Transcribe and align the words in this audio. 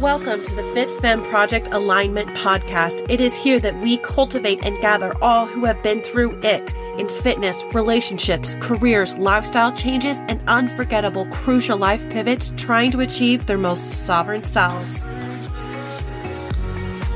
Welcome 0.00 0.42
to 0.44 0.54
the 0.54 0.62
Fit 0.72 0.90
Femme 1.02 1.22
Project 1.24 1.68
Alignment 1.72 2.30
Podcast. 2.30 3.04
It 3.10 3.20
is 3.20 3.36
here 3.36 3.60
that 3.60 3.76
we 3.82 3.98
cultivate 3.98 4.64
and 4.64 4.78
gather 4.78 5.14
all 5.22 5.44
who 5.44 5.66
have 5.66 5.82
been 5.82 6.00
through 6.00 6.40
it 6.42 6.72
in 6.98 7.06
fitness, 7.06 7.62
relationships, 7.74 8.56
careers, 8.60 9.18
lifestyle 9.18 9.76
changes, 9.76 10.18
and 10.20 10.40
unforgettable 10.48 11.26
crucial 11.26 11.76
life 11.76 12.02
pivots 12.08 12.54
trying 12.56 12.92
to 12.92 13.00
achieve 13.00 13.44
their 13.44 13.58
most 13.58 13.92
sovereign 14.06 14.42
selves. 14.42 15.06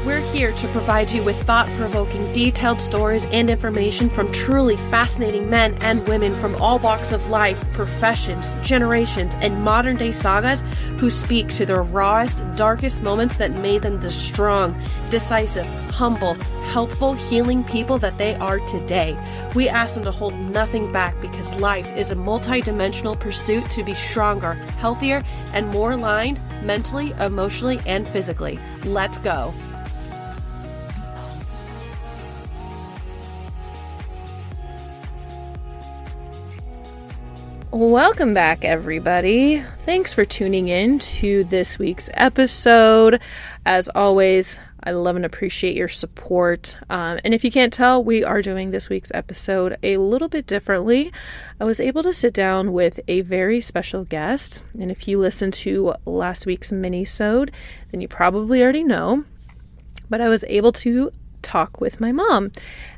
We're 0.05 0.21
here 0.35 0.53
to 0.53 0.69
provide 0.69 1.11
you 1.13 1.23
with 1.23 1.43
thought 1.45 1.67
provoking, 1.79 2.31
detailed 2.31 2.79
stories 2.79 3.25
and 3.33 3.49
information 3.49 4.11
from 4.11 4.31
truly 4.33 4.77
fascinating 4.77 5.49
men 5.49 5.77
and 5.81 6.07
women 6.07 6.35
from 6.35 6.55
all 6.57 6.79
walks 6.79 7.13
of 7.13 7.31
life, 7.31 7.65
professions, 7.73 8.53
generations, 8.63 9.35
and 9.37 9.65
modern 9.65 9.97
day 9.97 10.11
sagas 10.11 10.61
who 10.99 11.09
speak 11.09 11.49
to 11.55 11.65
their 11.65 11.83
rawest, 11.83 12.45
darkest 12.55 13.03
moments 13.03 13.39
that 13.39 13.53
made 13.53 13.81
them 13.81 13.99
the 13.99 14.11
strong, 14.11 14.79
decisive, 15.09 15.65
humble, 15.89 16.35
helpful, 16.67 17.15
healing 17.15 17.65
people 17.65 17.97
that 17.97 18.19
they 18.19 18.35
are 18.35 18.59
today. 18.67 19.17
We 19.55 19.71
ask 19.71 19.95
them 19.95 20.05
to 20.05 20.11
hold 20.11 20.39
nothing 20.39 20.93
back 20.93 21.19
because 21.23 21.55
life 21.55 21.91
is 21.97 22.11
a 22.11 22.17
multidimensional 22.17 23.19
pursuit 23.19 23.71
to 23.71 23.83
be 23.83 23.95
stronger, 23.95 24.53
healthier, 24.53 25.23
and 25.55 25.67
more 25.69 25.93
aligned 25.93 26.41
mentally, 26.63 27.13
emotionally, 27.21 27.81
and 27.87 28.07
physically. 28.07 28.59
Let's 28.85 29.19
go. 29.19 29.55
Welcome 37.77 38.35
back, 38.35 38.65
everybody. 38.65 39.61
Thanks 39.85 40.15
for 40.15 40.25
tuning 40.25 40.69
in 40.69 41.01
to 41.01 41.43
this 41.43 41.77
week's 41.77 42.09
episode. 42.15 43.21
As 43.67 43.89
always, 43.89 44.61
I 44.85 44.93
love 44.93 45.17
and 45.17 45.25
appreciate 45.25 45.75
your 45.75 45.89
support. 45.89 46.77
Um, 46.89 47.19
and 47.25 47.35
if 47.35 47.43
you 47.43 47.51
can't 47.51 47.73
tell, 47.73 48.05
we 48.05 48.23
are 48.23 48.43
doing 48.43 48.71
this 48.71 48.89
week's 48.89 49.11
episode 49.13 49.77
a 49.83 49.97
little 49.97 50.29
bit 50.29 50.47
differently. 50.47 51.13
I 51.61 51.65
was 51.65 51.81
able 51.81 52.05
to 52.05 52.15
sit 52.15 52.33
down 52.33 52.73
with 52.73 53.01
a 53.09 53.23
very 53.23 53.61
special 53.61 54.05
guest. 54.05 54.65
And 54.81 54.93
if 54.93 55.09
you 55.09 55.19
listened 55.19 55.55
to 55.55 55.95
last 56.07 56.47
week's 56.47 56.71
mini-sode, 56.71 57.51
then 57.91 58.01
you 58.01 58.07
probably 58.07 58.63
already 58.63 58.85
know. 58.85 59.25
But 60.09 60.21
I 60.21 60.29
was 60.29 60.45
able 60.47 60.71
to 60.71 61.11
talk 61.45 61.81
with 61.81 62.01
my 62.01 62.11
mom, 62.11 62.51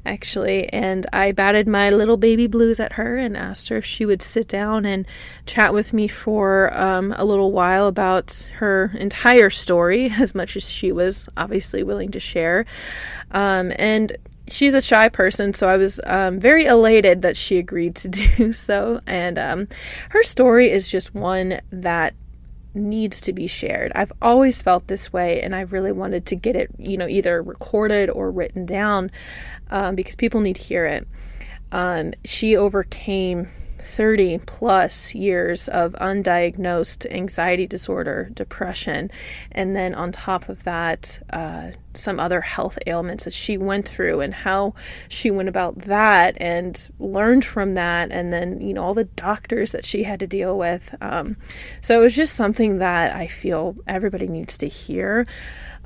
actually. 0.06 0.72
And 0.72 1.04
I 1.12 1.32
batted 1.32 1.68
my 1.68 1.90
little 1.90 2.16
baby 2.16 2.46
blues 2.46 2.80
at 2.80 2.94
her 2.94 3.16
and 3.16 3.36
asked 3.36 3.68
her 3.68 3.76
if 3.76 3.84
she 3.84 4.06
would 4.06 4.22
sit 4.22 4.48
down 4.48 4.86
and 4.86 5.06
chat 5.44 5.74
with 5.74 5.92
me 5.92 6.08
for 6.08 6.72
um, 6.72 7.12
a 7.18 7.24
little 7.24 7.52
while 7.52 7.88
about 7.88 8.50
her 8.54 8.92
entire 8.98 9.50
story, 9.50 10.10
as 10.18 10.34
much 10.34 10.56
as 10.56 10.70
she 10.70 10.92
was 10.92 11.28
obviously 11.36 11.82
willing 11.82 12.10
to 12.12 12.20
share. 12.20 12.64
Um, 13.32 13.72
and 13.76 14.16
she's 14.48 14.74
a 14.74 14.80
shy 14.80 15.08
person, 15.08 15.52
so 15.52 15.68
I 15.68 15.76
was 15.76 16.00
um, 16.04 16.38
very 16.38 16.66
elated 16.66 17.22
that 17.22 17.36
she 17.36 17.58
agreed 17.58 17.96
to 17.96 18.08
do 18.36 18.52
so. 18.52 19.00
And 19.06 19.38
um, 19.38 19.68
her 20.10 20.22
story 20.22 20.70
is 20.70 20.90
just 20.90 21.14
one 21.14 21.60
that 21.70 22.14
needs 22.76 23.20
to 23.22 23.32
be 23.32 23.46
shared. 23.46 23.92
I've 23.94 24.12
always 24.20 24.62
felt 24.62 24.86
this 24.86 25.12
way, 25.12 25.40
and 25.40 25.54
I 25.54 25.62
really 25.62 25.92
wanted 25.92 26.26
to 26.26 26.36
get 26.36 26.54
it, 26.54 26.70
you 26.78 26.96
know, 26.96 27.08
either 27.08 27.42
recorded 27.42 28.10
or 28.10 28.30
written 28.30 28.66
down 28.66 29.10
um, 29.70 29.94
because 29.94 30.14
people 30.14 30.40
need 30.40 30.56
to 30.56 30.62
hear 30.62 30.86
it. 30.86 31.08
Um, 31.72 32.12
she 32.24 32.56
overcame 32.56 33.48
30 33.86 34.38
plus 34.46 35.14
years 35.14 35.68
of 35.68 35.92
undiagnosed 35.94 37.10
anxiety 37.10 37.66
disorder, 37.66 38.28
depression, 38.32 39.10
and 39.52 39.76
then 39.76 39.94
on 39.94 40.12
top 40.12 40.48
of 40.48 40.64
that, 40.64 41.20
uh, 41.32 41.70
some 41.94 42.20
other 42.20 42.40
health 42.40 42.78
ailments 42.86 43.24
that 43.24 43.32
she 43.32 43.56
went 43.56 43.86
through 43.86 44.20
and 44.20 44.34
how 44.34 44.74
she 45.08 45.30
went 45.30 45.48
about 45.48 45.78
that 45.78 46.36
and 46.40 46.90
learned 46.98 47.44
from 47.44 47.74
that, 47.74 48.10
and 48.10 48.32
then, 48.32 48.60
you 48.60 48.74
know, 48.74 48.82
all 48.82 48.94
the 48.94 49.04
doctors 49.04 49.72
that 49.72 49.84
she 49.84 50.02
had 50.02 50.20
to 50.20 50.26
deal 50.26 50.58
with. 50.58 50.94
Um, 51.00 51.36
so 51.80 51.98
it 51.98 52.02
was 52.02 52.16
just 52.16 52.34
something 52.34 52.78
that 52.78 53.14
I 53.14 53.28
feel 53.28 53.76
everybody 53.86 54.26
needs 54.26 54.58
to 54.58 54.68
hear. 54.68 55.26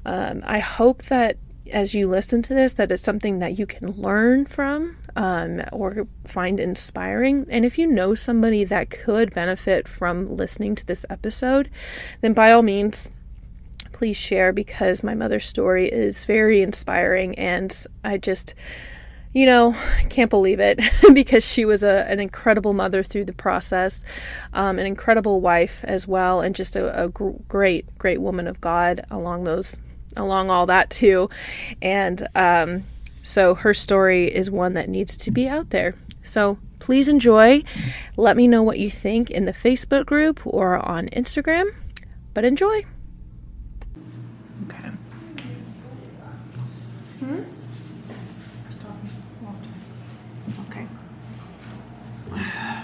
Um, 0.04 0.42
I 0.46 0.58
hope 0.58 1.04
that 1.04 1.36
as 1.72 1.94
you 1.94 2.08
listen 2.08 2.42
to 2.42 2.54
this 2.54 2.72
that 2.74 2.90
it's 2.90 3.02
something 3.02 3.38
that 3.38 3.58
you 3.58 3.66
can 3.66 3.92
learn 3.92 4.44
from 4.44 4.96
um, 5.16 5.62
or 5.72 6.06
find 6.24 6.60
inspiring. 6.60 7.46
And 7.50 7.64
if 7.64 7.78
you 7.78 7.86
know 7.86 8.14
somebody 8.14 8.64
that 8.64 8.90
could 8.90 9.34
benefit 9.34 9.88
from 9.88 10.36
listening 10.36 10.74
to 10.76 10.86
this 10.86 11.04
episode, 11.10 11.70
then 12.20 12.32
by 12.32 12.52
all 12.52 12.62
means, 12.62 13.10
please 13.92 14.16
share 14.16 14.52
because 14.52 15.02
my 15.02 15.14
mother's 15.14 15.44
story 15.44 15.88
is 15.88 16.24
very 16.24 16.62
inspiring 16.62 17.38
and 17.38 17.86
I 18.04 18.18
just 18.18 18.54
you 19.32 19.46
know, 19.46 19.76
can't 20.08 20.30
believe 20.30 20.58
it 20.58 20.80
because 21.14 21.46
she 21.46 21.64
was 21.64 21.84
a, 21.84 22.10
an 22.10 22.18
incredible 22.18 22.72
mother 22.72 23.02
through 23.02 23.24
the 23.24 23.32
process, 23.32 24.04
um, 24.52 24.78
an 24.78 24.86
incredible 24.86 25.40
wife 25.40 25.84
as 25.84 26.06
well, 26.08 26.40
and 26.40 26.54
just 26.54 26.74
a, 26.74 27.04
a 27.04 27.08
gr- 27.08 27.30
great, 27.48 27.86
great 27.98 28.20
woman 28.20 28.48
of 28.48 28.60
God 28.60 29.04
along 29.10 29.44
those, 29.44 29.80
along 30.16 30.50
all 30.50 30.66
that 30.66 30.90
too. 30.90 31.30
And 31.80 32.26
um, 32.34 32.82
so 33.22 33.54
her 33.54 33.74
story 33.74 34.26
is 34.26 34.50
one 34.50 34.74
that 34.74 34.88
needs 34.88 35.16
to 35.18 35.30
be 35.30 35.48
out 35.48 35.70
there. 35.70 35.94
So 36.22 36.58
please 36.78 37.08
enjoy. 37.08 37.62
Let 38.16 38.36
me 38.36 38.48
know 38.48 38.62
what 38.62 38.78
you 38.78 38.90
think 38.90 39.30
in 39.30 39.44
the 39.44 39.52
Facebook 39.52 40.06
group 40.06 40.46
or 40.46 40.78
on 40.86 41.08
Instagram. 41.08 41.66
But 42.34 42.44
enjoy. 42.44 42.84
Okay. 44.66 44.88
Hmm? 47.18 47.40
Okay. 50.68 50.86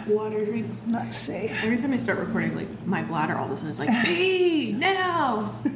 Water 0.12 0.44
drinks. 0.44 0.82
Not 0.86 1.14
safe. 1.14 1.52
Every 1.62 1.78
time 1.78 1.92
I 1.92 1.96
start 1.96 2.18
recording, 2.18 2.56
like 2.56 2.86
my 2.86 3.02
bladder, 3.02 3.36
all 3.36 3.46
of 3.46 3.52
a 3.52 3.56
sudden 3.56 3.70
is 3.70 3.78
like, 3.78 3.88
"Hey, 4.04 4.72
now!" 4.72 5.54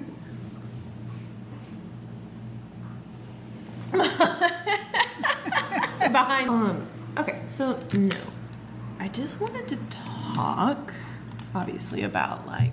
Behind. 6.45 6.71
Um. 6.71 6.87
Okay. 7.19 7.41
So 7.47 7.79
no, 7.95 8.17
I 8.99 9.09
just 9.09 9.41
wanted 9.41 9.69
to 9.69 9.77
talk, 10.35 10.95
obviously, 11.55 12.03
about 12.03 12.47
like 12.47 12.73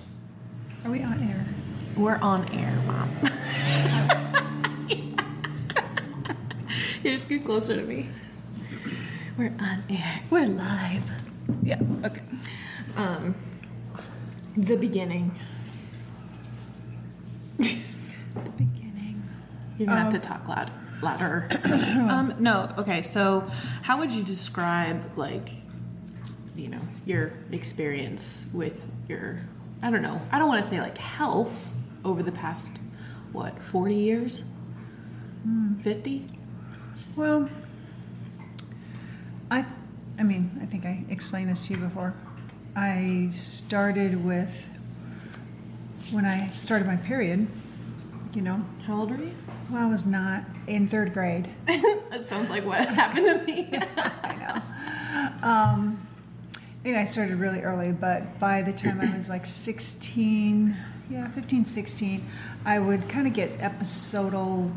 Are 0.85 0.91
we 0.91 1.01
on 1.03 1.22
air? 1.22 1.45
we're 1.95 2.17
on 2.17 2.47
air, 2.50 2.75
mom. 2.85 3.09
Here, 7.01 7.13
just 7.13 7.29
get 7.29 7.44
closer 7.45 7.75
to 7.75 7.83
me. 7.83 8.09
We're 9.38 9.53
on 9.59 9.84
air. 9.89 10.22
We're 10.29 10.47
live. 10.47 11.09
Yeah. 11.63 11.79
Okay. 12.05 12.22
Um. 12.95 13.35
The 14.55 14.75
beginning. 14.75 15.35
The 17.57 17.75
beginning. 18.57 19.23
You're 19.78 19.88
gonna 19.88 20.01
have 20.01 20.13
to 20.13 20.19
talk 20.19 20.47
loud, 20.47 20.72
louder. 21.02 21.47
um. 22.09 22.35
No. 22.40 22.74
Okay. 22.78 23.02
So, 23.02 23.47
how 23.81 24.00
would 24.00 24.12
you 24.12 24.24
describe 24.24 25.18
like, 25.18 25.52
you 26.56 26.68
know, 26.69 26.81
your 27.06 27.34
experience 27.52 28.50
with 28.53 28.90
your? 29.08 29.40
I 29.81 29.91
don't 29.91 30.02
know. 30.02 30.22
I 30.31 30.40
don't 30.40 30.47
want 30.47 30.62
to 30.62 30.68
say 30.68 30.80
like 30.81 30.97
health 30.97 31.74
over 32.03 32.24
the 32.24 32.31
past 32.31 32.78
what 33.31 33.62
forty 33.62 33.96
years. 33.96 34.44
Fifty. 35.81 36.28
Well, 37.18 37.50
I, 39.50 39.66
I 40.19 40.24
mean, 40.24 40.59
I 40.62 40.66
think 40.66 40.85
I 40.85 41.06
explained 41.09 41.50
this 41.50 41.68
to 41.68 41.75
you 41.75 41.79
before. 41.79 42.14
I 42.75 43.29
started 43.31 44.25
with 44.25 44.69
when 46.12 46.25
I 46.25 46.49
started 46.49 46.85
my 46.88 46.97
period. 46.97 47.47
You 48.34 48.41
know, 48.41 48.61
How 48.85 48.99
old 48.99 49.11
are 49.11 49.16
you? 49.17 49.34
Well, 49.69 49.85
I 49.85 49.90
was 49.90 50.05
not 50.05 50.43
in 50.67 50.87
third 50.87 51.14
grade. 51.14 51.49
that 51.66 52.23
sounds 52.23 52.49
like 52.49 52.66
what 52.66 52.87
happened 52.87 53.25
to 53.25 53.46
me. 53.46 53.69
I 53.97 54.35
know. 55.41 55.47
Um, 55.47 56.08
anyway, 56.85 57.02
I 57.02 57.05
started 57.05 57.35
really 57.35 57.61
early, 57.61 57.91
but 57.91 58.40
by 58.40 58.61
the 58.61 58.73
time 58.73 59.02
I 59.02 59.14
was 59.16 59.29
like 59.29 59.46
16, 59.46 60.75
yeah, 61.09 61.29
15, 61.29 61.66
16, 61.66 62.22
I 62.66 62.79
would 62.79 63.08
kind 63.09 63.28
of 63.28 63.34
get 63.34 63.52
episodal 63.59 64.72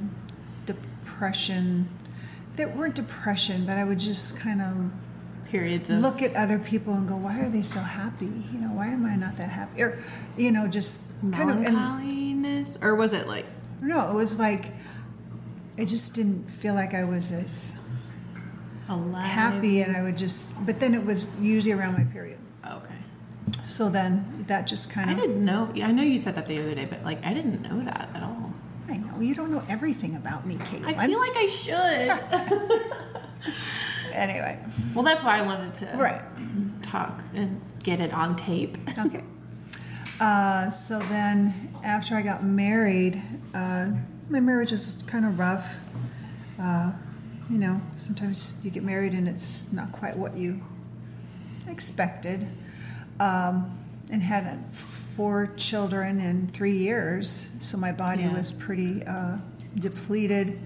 depression 0.66 1.88
that 2.56 2.76
weren't 2.76 2.94
depression, 2.94 3.64
but 3.64 3.76
I 3.76 3.84
would 3.84 4.00
just 4.00 4.38
kind 4.38 4.60
of 4.60 4.90
Periods 5.50 5.90
of 5.90 5.98
look 5.98 6.22
at 6.22 6.34
other 6.36 6.60
people 6.60 6.94
and 6.94 7.08
go, 7.08 7.16
why 7.16 7.40
are 7.40 7.48
they 7.48 7.62
so 7.62 7.80
happy? 7.80 8.30
You 8.52 8.58
know, 8.60 8.68
why 8.68 8.86
am 8.86 9.04
I 9.04 9.16
not 9.16 9.36
that 9.38 9.50
happy? 9.50 9.82
Or, 9.82 9.98
you 10.36 10.52
know, 10.52 10.68
just 10.68 11.10
kind 11.32 11.50
of. 11.50 11.56
Melancholiness, 11.60 12.78
or 12.80 12.94
was 12.94 13.12
it 13.12 13.26
like 13.26 13.46
no, 13.80 14.10
it 14.10 14.14
was 14.14 14.38
like, 14.38 14.66
I 15.78 15.84
just 15.84 16.14
didn't 16.14 16.50
feel 16.50 16.74
like 16.74 16.94
I 16.94 17.04
was 17.04 17.32
as 17.32 17.80
alive? 18.88 19.24
happy, 19.24 19.82
and 19.82 19.96
I 19.96 20.02
would 20.02 20.16
just. 20.16 20.66
But 20.66 20.80
then 20.80 20.94
it 20.94 21.04
was 21.04 21.40
usually 21.40 21.72
around 21.72 21.94
my 21.94 22.04
period. 22.04 22.38
Okay. 22.66 22.94
So 23.66 23.88
then 23.88 24.44
that 24.48 24.66
just 24.66 24.90
kind 24.90 25.10
of. 25.10 25.16
I 25.16 25.20
didn't 25.20 25.44
know. 25.44 25.72
I 25.82 25.92
know 25.92 26.02
you 26.02 26.18
said 26.18 26.34
that 26.34 26.48
the 26.48 26.60
other 26.60 26.74
day, 26.74 26.84
but 26.84 27.02
like 27.04 27.24
I 27.24 27.32
didn't 27.32 27.62
know 27.62 27.80
that 27.82 28.10
at 28.14 28.22
all. 28.22 28.52
I 28.88 28.96
know 28.96 29.20
you 29.20 29.34
don't 29.34 29.52
know 29.52 29.62
everything 29.68 30.16
about 30.16 30.46
me, 30.46 30.58
Kate. 30.66 30.82
I 30.84 31.06
feel 31.06 31.20
like 31.20 31.36
I 31.36 31.46
should. 31.46 33.52
anyway, 34.12 34.58
well, 34.94 35.04
that's 35.04 35.22
why 35.22 35.38
I 35.38 35.42
wanted 35.42 35.74
to 35.74 35.96
right. 35.96 36.22
talk 36.82 37.22
and 37.34 37.60
get 37.82 38.00
it 38.00 38.12
on 38.12 38.36
tape. 38.36 38.76
Okay. 38.98 39.24
Uh, 40.20 40.68
so 40.68 40.98
then, 40.98 41.74
after 41.82 42.14
I 42.14 42.22
got 42.22 42.44
married, 42.44 43.22
uh, 43.54 43.88
my 44.28 44.38
marriage 44.40 44.70
was 44.70 45.02
kind 45.06 45.24
of 45.24 45.38
rough. 45.38 45.66
Uh, 46.60 46.92
you 47.48 47.58
know, 47.58 47.80
sometimes 47.96 48.60
you 48.62 48.70
get 48.70 48.84
married 48.84 49.12
and 49.14 49.26
it's 49.26 49.72
not 49.72 49.90
quite 49.92 50.16
what 50.16 50.36
you 50.36 50.60
expected. 51.68 52.46
Um, 53.18 53.76
and 54.10 54.22
had 54.22 54.64
four 54.72 55.52
children 55.56 56.20
in 56.20 56.48
three 56.48 56.76
years, 56.76 57.56
so 57.60 57.78
my 57.78 57.92
body 57.92 58.22
Yeah. 58.22 58.32
was 58.32 58.50
pretty 58.50 59.04
uh, 59.04 59.38
depleted. 59.78 60.58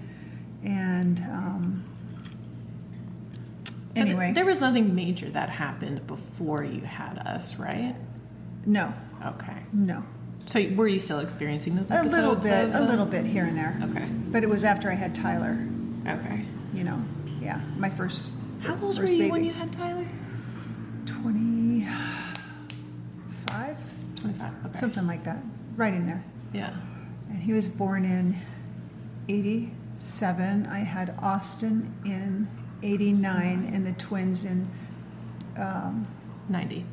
And 0.63 1.19
um, 1.29 1.83
anyway, 3.95 4.31
there 4.33 4.45
was 4.45 4.61
nothing 4.61 4.95
major 4.95 5.29
that 5.29 5.49
happened 5.49 6.07
before 6.07 6.63
you 6.63 6.81
had 6.81 7.19
us, 7.19 7.59
right? 7.59 7.95
No, 8.65 8.93
Okay. 9.25 9.57
no. 9.73 10.03
So 10.47 10.63
were 10.75 10.87
you 10.87 10.99
still 10.99 11.19
experiencing 11.19 11.75
those 11.75 11.89
A 11.89 11.95
episodes? 11.95 12.13
little 12.15 12.35
bit, 12.35 12.65
of, 12.69 12.75
a 12.75 12.83
uh, 12.83 12.87
little 12.87 13.05
bit 13.07 13.25
here 13.25 13.45
and 13.45 13.57
there. 13.57 13.79
Okay. 13.89 14.05
But 14.31 14.43
it 14.43 14.49
was 14.49 14.63
after 14.63 14.91
I 14.91 14.93
had 14.93 15.15
Tyler. 15.15 15.67
Okay. 16.07 16.45
You 16.73 16.83
know, 16.83 17.03
yeah, 17.41 17.61
my 17.77 17.89
first. 17.89 18.35
How 18.61 18.73
old 18.73 18.81
were 18.97 19.03
first 19.03 19.13
you 19.13 19.19
baby. 19.19 19.31
when 19.31 19.43
you 19.43 19.53
had 19.53 19.71
Tyler? 19.71 20.05
Twenty-five, 21.05 21.87
Twenty-five. 24.15 24.51
Okay. 24.65 24.77
something 24.77 25.07
like 25.07 25.23
that, 25.23 25.43
right 25.75 25.93
in 25.93 26.05
there. 26.05 26.23
Yeah. 26.53 26.73
And 27.29 27.41
he 27.41 27.53
was 27.53 27.67
born 27.67 28.05
in 28.05 28.37
'87. 29.27 30.67
I 30.67 30.79
had 30.79 31.15
Austin 31.19 31.93
in 32.05 32.47
'89, 32.83 33.71
and 33.73 33.85
the 33.85 33.93
twins 33.93 34.45
in. 34.45 34.67
Um, 35.57 36.07
Ninety. 36.49 36.85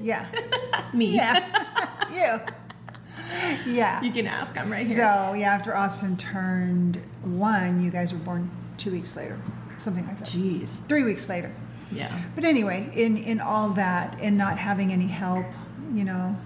yeah, 0.00 0.26
Me. 0.94 1.06
yeah, 1.14 2.06
you. 2.12 3.72
Yeah. 3.72 4.00
You 4.02 4.12
can 4.12 4.26
ask. 4.26 4.56
I'm 4.58 4.70
right 4.70 4.86
here. 4.86 4.96
So 4.96 5.32
yeah, 5.34 5.52
after 5.54 5.74
Austin 5.74 6.16
turned 6.16 6.96
one, 7.22 7.82
you 7.82 7.90
guys 7.90 8.12
were 8.12 8.18
born 8.18 8.50
two 8.76 8.92
weeks 8.92 9.16
later, 9.16 9.38
something 9.76 10.06
like 10.06 10.18
that. 10.18 10.28
Jeez. 10.28 10.80
Three 10.86 11.02
weeks 11.02 11.28
later. 11.28 11.52
Yeah. 11.90 12.16
But 12.34 12.44
anyway, 12.44 12.90
in 12.94 13.16
in 13.16 13.40
all 13.40 13.70
that, 13.70 14.16
and 14.20 14.36
not 14.38 14.58
having 14.58 14.92
any 14.92 15.06
help, 15.06 15.46
you 15.94 16.04
know, 16.04 16.36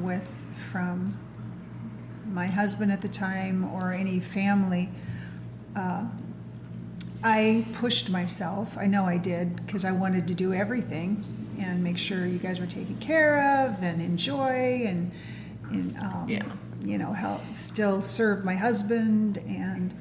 with 0.00 0.34
from 0.70 1.18
my 2.32 2.46
husband 2.46 2.92
at 2.92 3.02
the 3.02 3.08
time 3.08 3.64
or 3.64 3.92
any 3.92 4.20
family, 4.20 4.88
uh, 5.76 6.04
I 7.22 7.66
pushed 7.74 8.08
myself. 8.10 8.78
I 8.78 8.86
know 8.86 9.04
I 9.04 9.16
did 9.18 9.64
because 9.66 9.84
I 9.84 9.92
wanted 9.92 10.26
to 10.28 10.34
do 10.34 10.52
everything 10.52 11.24
and 11.60 11.82
make 11.84 11.98
sure 11.98 12.26
you 12.26 12.38
guys 12.38 12.58
were 12.60 12.66
taken 12.66 12.96
care 12.98 13.38
of 13.66 13.82
and 13.82 14.00
enjoy 14.02 14.84
and, 14.86 15.10
and 15.70 15.96
um, 15.98 16.26
Yeah. 16.28 16.42
you 16.82 16.98
know, 16.98 17.12
help 17.12 17.40
still 17.56 18.02
serve 18.02 18.44
my 18.44 18.54
husband 18.56 19.38
and. 19.38 19.94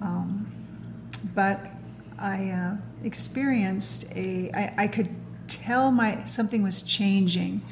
Um, 0.00 0.52
but 1.34 1.60
I 2.18 2.50
uh, 2.50 2.76
experienced 3.04 4.14
a. 4.14 4.50
I, 4.54 4.84
I 4.84 4.88
could 4.88 5.08
tell 5.48 5.90
my 5.90 6.24
something 6.24 6.62
was 6.62 6.82
changing, 6.82 7.62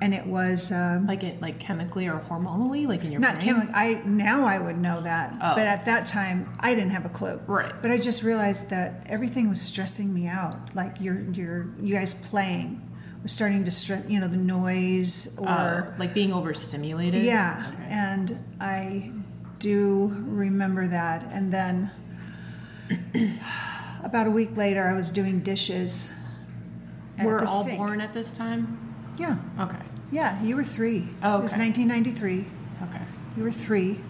and 0.00 0.14
it 0.14 0.26
was 0.26 0.72
um, 0.72 1.06
Like 1.06 1.22
it, 1.24 1.40
like 1.42 1.58
chemically 1.60 2.08
or 2.08 2.18
hormonally, 2.18 2.86
like 2.86 3.04
in 3.04 3.12
your 3.12 3.20
not 3.20 3.34
brain. 3.36 3.46
chemical. 3.46 3.72
I 3.74 4.00
now 4.04 4.44
I 4.44 4.58
would 4.58 4.78
know 4.78 5.00
that, 5.02 5.36
Oh. 5.42 5.54
but 5.54 5.66
at 5.66 5.84
that 5.84 6.06
time 6.06 6.48
I 6.60 6.74
didn't 6.74 6.90
have 6.90 7.04
a 7.04 7.10
clue. 7.10 7.40
Right. 7.46 7.72
But 7.82 7.90
I 7.90 7.98
just 7.98 8.22
realized 8.22 8.70
that 8.70 9.06
everything 9.06 9.48
was 9.48 9.60
stressing 9.60 10.12
me 10.14 10.26
out. 10.26 10.74
Like 10.74 11.00
your 11.00 11.20
your 11.32 11.66
you 11.80 11.94
guys 11.96 12.26
playing 12.28 12.80
was 13.22 13.32
starting 13.32 13.64
to 13.64 13.70
stress. 13.70 14.08
You 14.08 14.20
know 14.20 14.28
the 14.28 14.36
noise 14.38 15.38
or. 15.38 15.48
Oh, 15.48 15.98
like 15.98 16.14
being 16.14 16.32
overstimulated. 16.32 17.22
Yeah, 17.22 17.66
Okay. 17.74 17.84
and 17.90 18.38
I 18.60 19.12
do 19.58 20.06
remember 20.26 20.86
that. 20.88 21.24
And 21.30 21.52
then 21.52 21.90
about 24.02 24.26
a 24.26 24.30
week 24.30 24.56
later, 24.56 24.84
I 24.86 24.92
was 24.94 25.10
doing 25.10 25.40
dishes. 25.40 26.14
at 27.18 27.26
We're 27.26 27.40
the 27.42 27.46
all 27.50 27.62
sink. 27.64 27.78
born 27.78 28.00
at 28.00 28.14
this 28.14 28.32
time. 28.32 28.78
Yeah, 29.18 29.36
Okay. 29.58 29.76
Yeah, 30.10 30.42
you 30.42 30.56
were 30.56 30.64
three. 30.64 31.08
Oh, 31.22 31.38
It 31.38 31.42
was 31.42 31.52
okay. 31.54 31.62
1993. 31.62 32.46
Okay. 32.88 33.04
You 33.36 33.42
were 33.44 33.52
three, 33.52 34.00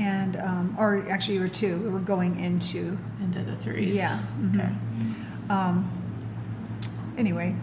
and 0.00 0.36
um, 0.36 0.76
or 0.78 1.04
actually 1.08 1.34
you 1.34 1.40
were 1.40 1.48
two. 1.48 1.78
We 1.78 1.88
were 1.88 1.98
going 2.00 2.38
into 2.40 2.98
Into 3.22 3.42
the 3.42 3.54
threes. 3.54 3.96
Yeah, 3.96 4.20
mhm. 4.40 4.60
Okay. 4.60 4.74
anyway, 7.18 7.54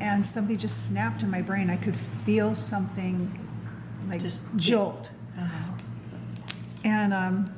and 0.00 0.24
something 0.24 0.56
just 0.58 0.86
snapped 0.86 1.22
in 1.22 1.30
my 1.30 1.42
brain. 1.42 1.70
I 1.70 1.76
could 1.76 1.96
feel 1.96 2.54
something 2.54 3.38
like 4.08 4.20
Just- 4.20 4.42
jolt. 4.56 5.12
and 6.84 7.12
um, 7.12 7.52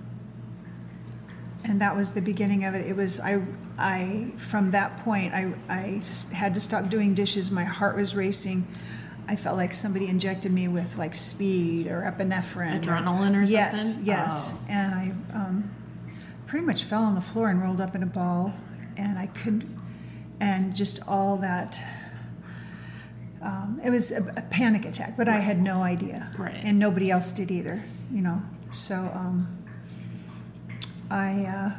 and 1.64 1.80
that 1.80 1.96
was 1.96 2.14
the 2.14 2.20
beginning 2.22 2.64
of 2.64 2.74
it. 2.74 2.86
It 2.86 2.96
was 2.96 3.20
I 3.20 3.42
I 3.78 4.26
from 4.36 4.70
that 4.72 4.98
point 5.04 5.32
I 5.34 5.52
I 5.68 5.94
s- 5.98 6.32
had 6.32 6.54
to 6.54 6.60
stop 6.60 6.88
doing 6.88 7.14
dishes. 7.14 7.50
My 7.50 7.64
heart 7.64 7.96
was 7.96 8.14
racing. 8.16 8.66
I 9.32 9.36
felt 9.36 9.56
like 9.56 9.72
somebody 9.72 10.08
injected 10.08 10.52
me 10.52 10.68
with 10.68 10.98
like 10.98 11.14
speed 11.14 11.86
or 11.86 12.02
epinephrine, 12.02 12.82
Adrenaline 12.82 13.34
or 13.34 13.42
yes, 13.42 13.94
something? 13.94 14.06
yes. 14.06 14.62
Oh. 14.68 14.72
And 14.72 14.94
I 14.94 15.12
um, 15.34 15.70
pretty 16.46 16.66
much 16.66 16.84
fell 16.84 17.02
on 17.02 17.14
the 17.14 17.22
floor 17.22 17.48
and 17.48 17.62
rolled 17.62 17.80
up 17.80 17.94
in 17.94 18.02
a 18.02 18.06
ball, 18.06 18.52
and 18.98 19.18
I 19.18 19.28
couldn't. 19.28 19.80
And 20.38 20.76
just 20.76 21.08
all 21.08 21.38
that. 21.38 21.78
Um, 23.40 23.80
it 23.82 23.88
was 23.88 24.12
a, 24.12 24.22
a 24.36 24.42
panic 24.50 24.84
attack, 24.84 25.16
but 25.16 25.28
I 25.30 25.38
had 25.38 25.58
no 25.62 25.82
idea, 25.82 26.30
Right. 26.38 26.60
and 26.62 26.78
nobody 26.78 27.10
else 27.10 27.32
did 27.32 27.50
either. 27.50 27.80
You 28.12 28.20
know, 28.20 28.42
so 28.70 28.96
um, 29.14 29.64
I 31.10 31.44
uh, 31.46 31.70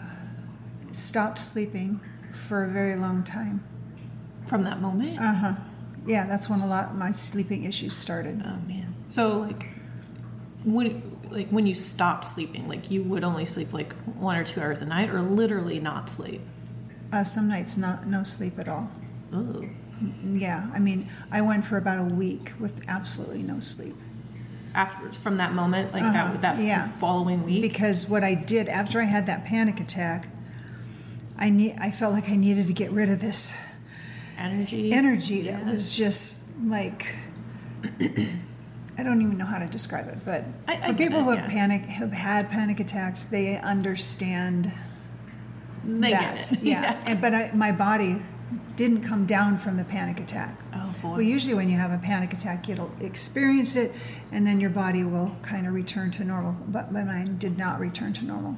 stopped 0.92 1.38
sleeping 1.38 2.00
for 2.48 2.64
a 2.64 2.68
very 2.68 2.96
long 2.96 3.24
time. 3.24 3.64
From 4.48 4.64
that 4.64 4.82
moment. 4.82 5.20
Uh 5.20 5.34
huh. 5.34 5.54
Yeah, 6.06 6.26
that's 6.26 6.50
when 6.50 6.60
a 6.62 6.66
lot 6.68 6.90
of 6.90 6.96
my 6.96 7.12
sleeping 7.12 7.64
issues 7.64 7.96
started. 7.96 8.42
oh 8.46 8.58
man. 8.68 8.94
So 9.10 9.40
like, 9.40 9.68
when 10.66 11.02
like 11.32 11.50
when 11.50 11.66
you 11.66 11.76
stopped 11.76 12.26
sleeping, 12.26 12.68
like 12.68 12.92
you 12.92 13.04
would 13.04 13.24
only 13.24 13.46
sleep 13.46 13.74
like 13.74 13.94
one 14.18 14.36
or 14.38 14.44
two 14.44 14.62
hours 14.62 14.82
a 14.82 14.86
night, 14.86 15.10
or 15.10 15.22
literally 15.22 15.80
not 15.80 16.10
sleep. 16.10 16.42
Uh, 17.12 17.24
some 17.24 17.48
nights, 17.48 17.78
not 17.78 18.08
no 18.08 18.24
sleep 18.24 18.58
at 18.60 18.68
all. 18.68 18.90
Ooh. 19.34 19.70
Yeah, 20.26 20.70
I 20.74 20.80
mean, 20.80 21.08
I 21.32 21.42
went 21.42 21.64
for 21.66 21.78
about 21.78 22.12
a 22.12 22.16
week 22.16 22.52
with 22.60 22.82
absolutely 22.90 23.44
no 23.44 23.60
sleep. 23.60 23.94
After 24.76 25.14
from 25.14 25.38
that 25.38 25.54
moment, 25.54 25.94
like 25.94 26.04
Uh-huh, 26.04 26.32
that 26.34 26.42
that 26.42 26.60
yeah. 26.60 26.90
following 27.00 27.44
week. 27.44 27.62
Because 27.62 28.10
what 28.10 28.24
I 28.24 28.34
did 28.34 28.68
after 28.68 29.00
I 29.00 29.06
had 29.06 29.28
that 29.28 29.46
panic 29.46 29.80
attack, 29.80 30.28
I 31.38 31.50
need, 31.52 31.76
I 31.80 31.92
felt 31.92 32.14
like 32.14 32.30
I 32.30 32.36
needed 32.36 32.68
to 32.68 32.74
get 32.74 32.92
rid 32.92 33.10
of 33.10 33.22
this 33.22 33.56
energy. 34.38 34.92
energy 34.94 35.42
that 35.44 35.66
was 35.66 35.96
just 35.96 36.50
like 36.64 37.16
I 38.98 39.02
don't 39.04 39.22
even 39.22 39.38
know 39.38 39.46
how 39.46 39.58
to 39.58 39.66
describe 39.66 40.08
it, 40.08 40.20
but 40.24 40.44
I- 40.68 40.74
I 40.74 40.76
for 40.88 40.94
get 40.94 40.98
people 40.98 41.20
it, 41.20 41.24
who 41.24 41.30
have 41.32 41.40
yeah. 41.40 41.50
panic 41.50 41.82
have 41.84 42.12
had 42.14 42.50
panic 42.52 42.80
attacks, 42.80 43.24
they 43.26 43.58
understand 43.58 44.72
They 45.86 46.12
that. 46.12 46.36
get 46.36 46.52
it. 46.54 46.60
Yeah, 46.64 47.02
And, 47.06 47.20
but 47.20 47.34
I, 47.34 47.52
my 47.54 47.72
body 47.72 48.22
didn't 48.76 49.02
come 49.02 49.26
down 49.26 49.58
from 49.58 49.78
the 49.78 49.84
panic 49.84 50.20
attack. 50.20 50.56
Oh 50.74 50.94
boy. 51.02 51.10
Well, 51.10 51.22
usually 51.22 51.56
when 51.56 51.70
you 51.70 51.78
have 51.78 51.92
a 51.92 51.98
panic 51.98 52.34
attack, 52.34 52.68
you'll 52.68 52.92
experience 53.02 53.76
it, 53.76 53.92
and 54.32 54.46
then 54.48 54.60
your 54.60 54.70
body 54.70 55.04
will 55.04 55.36
kind 55.42 55.66
of 55.68 55.74
return 55.74 56.12
to 56.12 56.24
normal. 56.24 56.56
But 56.68 56.92
mine 56.92 57.38
did 57.38 57.58
not 57.58 57.80
return 57.80 58.14
to 58.14 58.26
normal. 58.26 58.58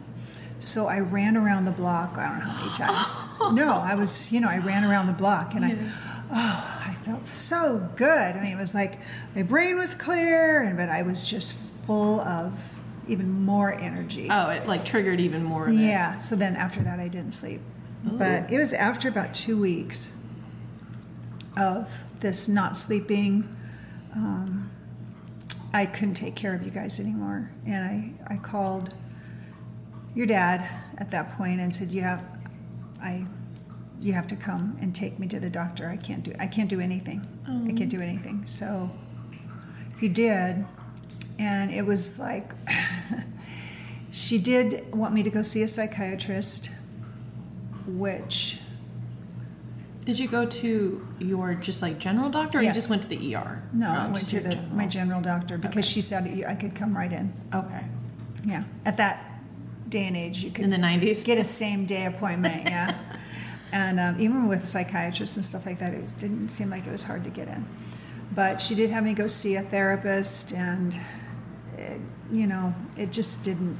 So 0.60 0.88
I 0.88 1.00
ran 1.00 1.38
around 1.38 1.66
the 1.66 1.72
block. 1.72 2.18
I 2.18 2.30
don't 2.30 2.40
know 2.40 2.46
how 2.46 2.66
many 2.66 2.74
times. 2.74 3.18
no, 3.56 3.74
I 3.74 3.96
was, 3.96 4.32
you 4.32 4.40
know, 4.40 4.50
I 4.50 4.58
ran 4.60 4.84
around 4.84 5.08
the 5.08 5.14
block, 5.14 5.54
and 5.54 5.66
I, 5.66 5.78
oh, 6.32 6.82
I 6.88 6.94
felt 7.04 7.26
so 7.26 7.90
good. 7.96 8.36
I 8.36 8.42
mean, 8.42 8.54
it 8.54 8.58
was 8.58 8.74
like 8.74 9.00
my 9.36 9.44
brain 9.44 9.78
was 9.78 9.94
clear, 9.94 10.64
and 10.64 10.78
but 10.78 10.90
I 10.90 11.02
was 11.04 11.30
just 11.30 11.54
full 11.54 12.22
of 12.22 12.80
even 13.08 13.44
more 13.44 13.74
energy. 13.80 14.28
oh, 14.32 14.50
it 14.50 14.66
like 14.66 14.86
triggered 14.86 15.20
even 15.20 15.44
more. 15.44 15.68
Of 15.68 15.76
it. 15.76 15.80
Yeah. 15.80 16.18
So 16.18 16.36
then 16.36 16.56
after 16.56 16.82
that, 16.82 17.00
I 17.00 17.08
didn't 17.08 17.34
sleep. 17.34 17.62
But 18.04 18.52
it 18.52 18.60
was 18.60 18.72
after 18.72 19.10
about 19.10 19.34
two 19.34 19.60
weeks 19.60 20.28
of 21.58 22.04
this 22.20 22.48
not 22.48 22.78
sleeping. 22.78 23.56
Um, 24.16 24.70
I 25.74 25.88
couldn't 25.88 26.14
take 26.14 26.36
care 26.36 26.54
of 26.54 26.64
you 26.64 26.70
guys 26.70 27.00
anymore, 27.00 27.52
and 27.66 27.84
I 27.84 28.34
I 28.34 28.38
called 28.38 28.94
your 30.16 30.26
dad 30.26 30.68
at 30.98 31.12
that 31.12 31.38
point 31.38 31.60
and 31.60 31.74
said, 31.74 31.90
"You 31.90 32.02
have, 32.02 32.26
I, 33.02 33.26
you 34.02 34.14
have 34.14 34.28
to 34.28 34.36
come 34.36 34.78
and 34.82 34.96
take 34.96 35.20
me 35.20 35.28
to 35.28 35.40
the 35.40 35.50
doctor. 35.50 35.88
I 35.90 35.98
can't 35.98 36.24
do 36.24 36.34
I 36.40 36.48
can't 36.48 36.70
do 36.70 36.80
anything. 36.80 37.26
I 37.48 37.72
can't 37.74 37.90
do 37.92 38.02
anything." 38.02 38.46
So 38.48 38.90
He 40.00 40.08
did, 40.08 40.66
and 41.38 41.72
it 41.72 41.86
was 41.86 42.18
like 42.20 42.54
she 44.12 44.38
did 44.38 44.94
want 44.94 45.14
me 45.14 45.24
to 45.24 45.30
go 45.30 45.42
see 45.44 45.62
a 45.64 45.68
psychiatrist, 45.68 46.70
which 47.88 48.62
Did 50.06 50.20
you 50.20 50.28
go 50.28 50.46
to 50.46 51.08
your 51.20 51.56
just 51.56 51.82
like 51.82 51.98
general 52.00 52.30
doctor, 52.30 52.60
or 52.60 52.62
you 52.62 52.72
just 52.74 52.90
went 52.90 53.02
to 53.04 53.08
the 53.10 53.36
ER? 53.36 53.64
no, 53.74 53.88
Oh, 53.90 53.92
I 54.02 54.08
went 54.08 54.30
to 54.30 54.40
the, 54.40 54.50
general. 54.56 54.76
my 54.76 54.88
general 54.88 55.22
doctor 55.22 55.58
because 55.58 55.88
she 55.88 56.02
said 56.02 56.44
I 56.48 56.56
could 56.56 56.76
come 56.76 56.96
right 56.96 57.12
in. 57.12 57.34
Okay. 57.54 57.84
Yeah, 58.46 58.64
at 58.86 58.98
that 58.98 59.35
day 59.90 60.06
and 60.08 60.18
age, 60.18 60.40
you 60.44 60.52
could 60.52 60.66
In 60.66 60.70
the 60.72 60.78
nineties. 60.78 61.24
get 61.24 61.38
a 61.38 61.46
same 61.46 61.86
day 61.86 62.06
appointment. 62.06 62.64
Yeah, 62.66 62.98
and 63.72 64.00
um, 64.00 64.20
even 64.20 64.48
with 64.48 64.66
psychiatrists 64.66 65.36
and 65.36 65.46
stuff 65.46 65.66
like 65.66 65.80
that, 65.80 65.94
it 65.94 66.14
didn't 66.20 66.50
seem 66.50 66.70
like 66.70 66.86
it 66.88 66.92
was 66.92 67.04
hard 67.04 67.24
to 67.24 67.30
get 67.30 67.48
in. 67.48 67.66
But 68.34 68.60
she 68.60 68.76
did 68.76 68.90
have 68.90 69.04
me 69.04 69.14
go 69.14 69.28
see 69.28 69.56
a 69.56 69.62
therapist, 69.62 70.52
and 70.54 70.94
it, 71.78 72.00
you 72.32 72.48
know, 72.48 72.74
it 72.98 73.12
just 73.12 73.46
didn't. 73.46 73.78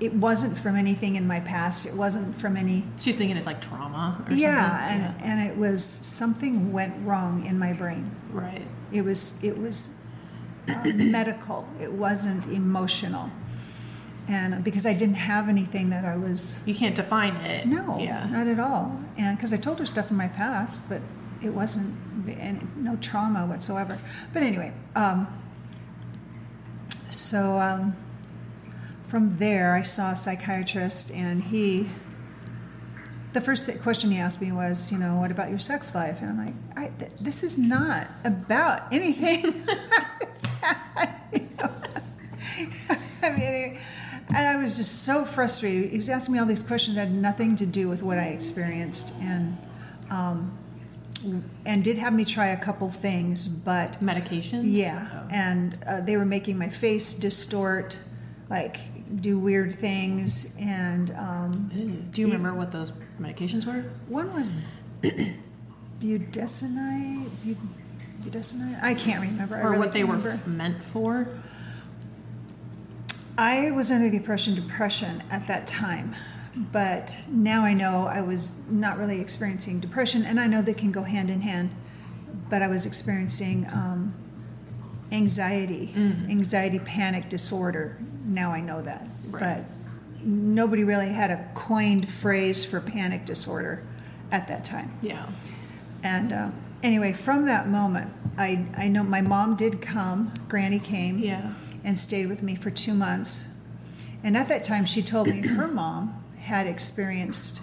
It 0.00 0.14
wasn't 0.14 0.56
from 0.56 0.76
anything 0.76 1.16
in 1.16 1.26
my 1.26 1.40
past. 1.40 1.86
It 1.86 1.94
wasn't 1.94 2.34
from 2.40 2.56
any. 2.56 2.84
She's 2.98 3.16
thinking 3.18 3.36
it's 3.36 3.46
like 3.46 3.60
trauma 3.60 4.24
or 4.28 4.34
Yeah, 4.34 4.88
something. 4.88 5.22
and 5.30 5.40
and 5.40 5.50
it 5.50 5.56
was 5.58 5.84
something 5.84 6.72
went 6.72 6.94
wrong 7.06 7.44
in 7.46 7.58
my 7.58 7.72
brain. 7.74 8.10
right. 8.32 8.66
It 8.92 9.02
was 9.02 9.42
it 9.44 9.56
was 9.58 10.00
uh, 10.68 10.82
medical. 10.94 11.68
It 11.80 11.92
wasn't 11.92 12.46
emotional, 12.48 13.30
and 14.30 14.62
because 14.62 14.86
I 14.86 14.92
didn't 14.94 15.16
have 15.16 15.48
anything 15.48 15.90
that 15.90 16.04
I 16.04 16.16
was 16.16 16.62
You 16.66 16.74
can't 16.74 16.94
define 16.94 17.36
it. 17.36 17.66
no, 17.66 17.98
Yeah. 17.98 18.26
not 18.30 18.46
at 18.46 18.60
all. 18.60 18.98
And 19.18 19.36
because 19.36 19.52
I 19.52 19.56
told 19.56 19.78
her 19.80 19.86
stuff 19.86 20.10
in 20.10 20.16
my 20.16 20.28
past, 20.28 20.88
but 20.88 21.00
it 21.42 21.50
wasn't 21.52 21.94
no 22.76 22.96
trauma 22.96 23.46
whatsoever. 23.46 23.98
But 24.32 24.42
anyway, 24.42 24.72
um, 24.94 25.26
so 27.10 27.58
um, 27.58 27.96
from 29.06 29.38
there, 29.38 29.74
I 29.74 29.82
saw 29.82 30.12
a 30.12 30.16
psychiatrist, 30.16 31.10
and 31.12 31.42
he. 31.42 31.88
The 33.32 33.40
first 33.40 33.66
th- 33.66 33.80
question 33.80 34.10
he 34.10 34.18
asked 34.18 34.42
me 34.42 34.50
was, 34.50 34.90
you 34.90 34.98
know, 34.98 35.14
what 35.16 35.30
about 35.30 35.50
your 35.50 35.58
sex 35.60 35.94
life? 35.94 36.20
And 36.20 36.30
I'm 36.30 36.46
like, 36.46 36.54
I, 36.76 36.90
th- 36.98 37.12
this 37.20 37.42
is 37.44 37.56
not 37.58 38.08
about 38.24 38.92
anything. 38.92 39.54
I 43.22 43.30
mean, 43.30 43.78
and 44.28 44.36
I 44.36 44.42
was 44.60 44.76
just 44.76 45.02
so 45.04 45.24
frustrated. 45.24 45.90
He 45.90 45.96
was 45.96 46.08
asking 46.08 46.34
me 46.34 46.38
all 46.40 46.46
these 46.46 46.62
questions 46.62 46.96
that 46.96 47.08
had 47.08 47.14
nothing 47.16 47.56
to 47.56 47.66
do 47.66 47.88
with 47.88 48.02
what 48.02 48.18
I 48.18 48.26
experienced, 48.26 49.14
and 49.20 49.56
um, 50.10 50.56
and 51.66 51.84
did 51.84 51.98
have 51.98 52.12
me 52.14 52.24
try 52.24 52.46
a 52.48 52.56
couple 52.60 52.88
things, 52.88 53.46
but 53.48 54.00
Medications? 54.00 54.62
yeah, 54.64 55.08
Oh. 55.12 55.28
and 55.30 55.76
uh, 55.86 56.00
they 56.00 56.16
were 56.16 56.24
making 56.24 56.56
my 56.58 56.68
face 56.70 57.14
distort, 57.14 57.98
like 58.48 58.78
do 59.20 59.38
weird 59.38 59.74
things, 59.74 60.56
and 60.60 61.10
um, 61.12 62.08
Do 62.12 62.20
you 62.22 62.26
remember 62.28 62.54
what 62.54 62.70
those 62.70 62.92
medications 63.20 63.66
were? 63.66 63.84
one 64.08 64.32
was 64.32 64.54
budesonide. 66.00 67.28
Bud- 67.44 67.56
Budesonide? 68.22 68.82
I 68.82 68.94
can't 68.94 69.22
remember. 69.22 69.58
Or 69.60 69.68
really 69.70 69.78
what 69.78 69.92
they 69.92 70.02
can't 70.02 70.22
were 70.22 70.30
f- 70.30 70.46
meant 70.46 70.82
for? 70.82 71.26
I 73.40 73.70
was 73.70 73.90
under 73.90 74.10
the 74.10 74.18
impression 74.18 74.54
depression 74.54 75.22
at 75.30 75.46
that 75.46 75.66
time, 75.66 76.14
but 76.72 77.14
now 77.26 77.64
I 77.64 77.72
know 77.72 78.06
I 78.06 78.20
was 78.20 78.60
not 78.68 78.98
really 78.98 79.18
experiencing 79.18 79.80
depression, 79.80 80.24
and 80.26 80.38
I 80.38 80.46
know 80.46 80.60
they 80.60 80.74
can 80.74 80.92
go 80.92 81.04
hand 81.04 81.30
in 81.30 81.40
hand. 81.40 81.70
But 82.50 82.60
I 82.60 82.68
was 82.68 82.84
experiencing 82.84 83.66
um, 83.72 84.12
anxiety, 85.10 85.94
anxiety 86.28 86.80
panic 86.80 87.30
disorder. 87.30 87.96
Now 88.26 88.52
I 88.52 88.60
know 88.60 88.82
that, 88.82 89.06
Right. 89.30 89.64
but 90.18 90.22
nobody 90.26 90.84
really 90.84 91.08
had 91.08 91.30
a 91.30 91.48
coined 91.54 92.10
phrase 92.10 92.62
for 92.64 92.78
panic 92.78 93.24
disorder 93.24 93.82
at 94.30 94.48
that 94.48 94.66
time. 94.66 94.92
Yeah. 95.00 95.26
And 96.02 96.32
um, 96.32 96.52
anyway, 96.82 97.14
from 97.14 97.46
that 97.46 97.68
moment, 97.68 98.10
I, 98.36 98.66
I 98.76 98.88
know 98.88 99.02
my 99.02 99.22
mom 99.22 99.56
did 99.56 99.80
come, 99.80 100.34
Granny 100.48 100.78
came 100.78 101.18
Yeah. 101.20 101.52
And 101.84 101.96
stayed 101.96 102.28
with 102.28 102.42
me 102.42 102.54
for 102.54 102.70
two 102.70 102.94
months. 102.94 103.60
And 104.22 104.36
at 104.36 104.48
that 104.48 104.64
time, 104.64 104.84
she 104.84 105.02
told 105.02 105.28
me 105.28 105.40
her 105.46 105.68
mom 105.68 106.22
had 106.38 106.66
experienced 106.66 107.62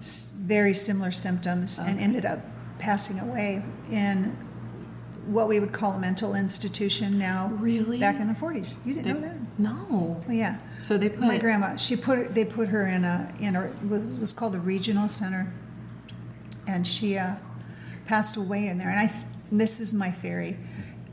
very 0.00 0.74
similar 0.74 1.12
symptoms 1.12 1.78
and 1.78 2.00
ended 2.00 2.26
up 2.26 2.40
passing 2.78 3.20
away 3.20 3.62
in 3.90 4.36
what 5.26 5.46
we 5.46 5.60
would 5.60 5.70
call 5.72 5.92
a 5.92 5.98
mental 6.00 6.34
institution 6.34 7.16
now. 7.18 7.48
Really? 7.60 8.00
Back 8.00 8.18
in 8.18 8.26
the 8.26 8.34
40s. 8.34 8.84
You 8.84 8.94
didn't 8.94 9.04
They- 9.04 9.12
know 9.12 9.20
that? 9.20 9.36
No. 9.58 10.22
Well, 10.26 10.36
yeah. 10.36 10.56
So 10.80 10.98
they 10.98 11.10
put 11.10 11.20
My 11.20 11.38
grandma, 11.38 11.76
she 11.76 11.94
put 11.94 12.34
they 12.34 12.44
put 12.44 12.68
her 12.70 12.86
in 12.86 13.04
a 13.04 13.32
in 13.38 13.54
a 13.54 13.70
was, 13.88 14.32
called 14.32 14.54
the 14.54 14.58
regional 14.58 15.08
center, 15.08 15.52
and 16.66 16.86
she 16.86 17.18
uh, 17.18 17.36
passed 18.06 18.36
away 18.36 18.66
in 18.66 18.78
there. 18.78 18.88
And 18.88 18.98
I, 18.98 19.06
th- 19.06 19.24
this 19.52 19.78
is 19.78 19.92
my 19.94 20.10
theory. 20.10 20.56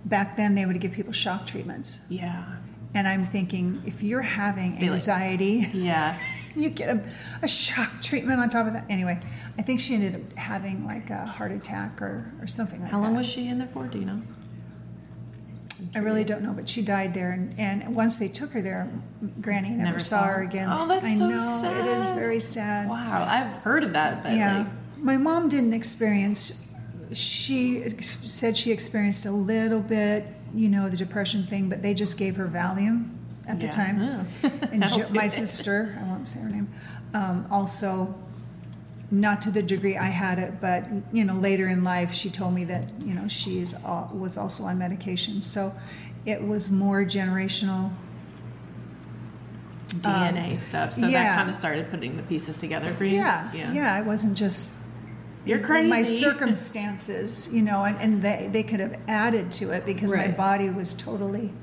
Back 0.06 0.38
then, 0.38 0.56
they 0.56 0.66
would 0.66 0.80
give 0.80 0.92
people 0.94 1.14
shock 1.14 1.46
treatments, 1.46 2.06
Yeah. 2.10 2.46
and 2.94 3.08
I'm 3.08 3.26
thinking 3.26 3.82
if 3.86 4.02
you're 4.02 4.22
having 4.22 4.76
They, 4.76 4.84
like- 4.84 4.92
anxiety, 4.92 5.68
Yeah. 5.74 6.16
you 6.56 6.70
get 6.70 6.90
a, 6.90 7.04
a 7.44 7.48
shock 7.48 8.02
treatment 8.02 8.40
on 8.40 8.50
top 8.50 8.66
of 8.68 8.74
that. 8.74 8.86
Anyway, 8.90 9.20
I 9.58 9.62
think 9.62 9.80
she 9.80 9.94
ended 9.96 10.16
up 10.16 10.38
having 10.38 10.86
like 10.86 11.10
a 11.10 11.26
heart 11.26 11.52
attack 11.52 12.02
or 12.02 12.32
or 12.42 12.48
something 12.48 12.82
like 12.82 12.92
How 12.92 12.98
that. 13.00 13.04
long 13.08 13.16
was 13.16 13.28
she 13.28 13.48
in 13.48 13.60
there 13.60 13.68
for? 13.68 13.86
Do 13.88 14.00
you 14.00 14.06
know? 14.06 14.22
I 15.96 16.00
really 16.00 16.26
don't 16.26 16.42
know, 16.42 16.52
but 16.54 16.68
she 16.68 16.82
died 16.82 17.14
there, 17.14 17.32
and, 17.32 17.58
and 17.58 17.96
once 17.96 18.18
they 18.18 18.28
took 18.28 18.52
her 18.52 18.62
there, 18.62 18.92
Granny 19.40 19.70
never, 19.70 19.84
Never 19.84 20.00
saw 20.00 20.22
saw 20.22 20.26
her 20.28 20.42
again. 20.42 20.68
Oh, 20.70 20.88
that's 20.88 21.06
I 21.06 21.16
so 21.16 21.30
know 21.30 21.36
it 21.80 21.86
is 21.88 22.10
very 22.12 22.42
sad. 22.42 22.90
Wow. 22.90 23.26
I've 23.30 23.54
heard 23.62 23.84
of 23.86 23.94
that, 23.94 24.22
but 24.24 24.34
yeah, 24.34 24.64
like, 24.64 24.68
my 25.04 25.16
mom 25.18 25.48
didn't 25.48 25.74
experience. 25.74 26.69
She 27.12 27.88
said 28.02 28.56
she 28.56 28.72
experienced 28.72 29.26
a 29.26 29.32
little 29.32 29.80
bit, 29.80 30.28
you 30.54 30.70
know, 30.70 30.90
the 30.90 30.98
depression 30.98 31.44
thing, 31.44 31.68
but 31.70 31.82
they 31.82 31.94
just 31.94 32.18
gave 32.20 32.36
her 32.36 32.48
Valium 32.48 33.10
at 33.48 33.60
the 33.60 33.68
time. 33.68 34.00
Yeah. 34.44 34.50
And 34.72 34.84
jo- 34.84 35.10
my 35.14 35.28
sister, 35.28 35.98
I 36.00 36.04
won't 36.08 36.28
say 36.28 36.42
her 36.42 36.50
name, 36.50 36.70
um, 37.16 37.48
also, 37.50 38.14
not 39.10 39.42
to 39.42 39.50
the 39.50 39.64
degree 39.64 39.98
I 39.98 40.06
had 40.06 40.38
it, 40.38 40.62
but 40.62 40.84
you 41.12 41.26
know, 41.26 41.34
later 41.34 41.68
in 41.68 41.84
life, 41.84 42.14
she 42.14 42.30
told 42.30 42.54
me 42.54 42.64
that 42.66 42.86
you 43.04 43.16
know 43.16 43.28
she 43.28 43.58
is 43.60 43.74
al- 43.84 44.12
was 44.14 44.38
also 44.38 44.66
on 44.66 44.78
medication, 44.78 45.42
so 45.42 45.74
it 46.28 46.44
was 46.44 46.70
more 46.70 47.04
generational. 47.04 47.92
DNA 49.88 50.60
stuff. 50.60 50.94
So 50.94 51.06
Um, 51.08 51.12
yeah. 51.12 51.24
that 51.24 51.36
kind 51.38 51.50
of 51.50 51.56
started 51.56 51.90
putting 51.90 52.16
the 52.18 52.24
pieces 52.24 52.58
together 52.58 52.92
for 52.94 53.06
you. 53.06 53.18
Yeah, 53.18 53.50
yeah, 53.52 53.94
I 53.96 54.02
wasn't 54.02 54.38
just 54.38 54.78
You're 55.50 55.84
my 55.84 56.04
circumstances, 56.24 57.54
you 57.54 57.62
know, 57.62 57.84
and, 57.84 57.98
and 58.00 58.22
they, 58.22 58.50
they 58.52 58.64
could 58.64 58.80
have 58.80 59.00
added 59.08 59.52
to 59.54 59.72
it 59.72 59.86
because 59.86 60.14
my 60.14 60.30
body 60.30 60.70
was 60.70 60.94
totally 60.94 61.54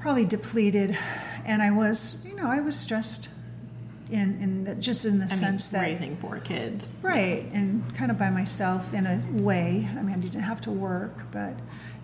probably 0.00 0.24
depleted 0.26 0.96
and 1.46 1.62
I 1.62 1.70
was, 1.70 2.26
you 2.28 2.36
know, 2.36 2.46
I 2.50 2.60
was 2.60 2.78
stressed 2.78 3.30
in, 4.10 4.38
in 4.40 4.64
the, 4.64 4.74
just 4.74 5.04
in 5.04 5.18
the 5.18 5.24
I 5.24 5.28
mean, 5.28 5.36
sense 5.38 5.68
that 5.70 5.82
raising 5.82 6.16
four 6.16 6.38
kids. 6.38 6.88
right 7.02 7.44
and 7.52 7.94
kind 7.94 8.10
of 8.10 8.18
by 8.18 8.30
myself 8.30 8.92
in 8.92 9.06
a 9.06 9.22
way. 9.42 9.88
I 9.96 10.02
mean, 10.02 10.14
I 10.14 10.18
didn't 10.18 10.42
have 10.42 10.60
to 10.62 10.70
work, 10.70 11.30
but 11.32 11.54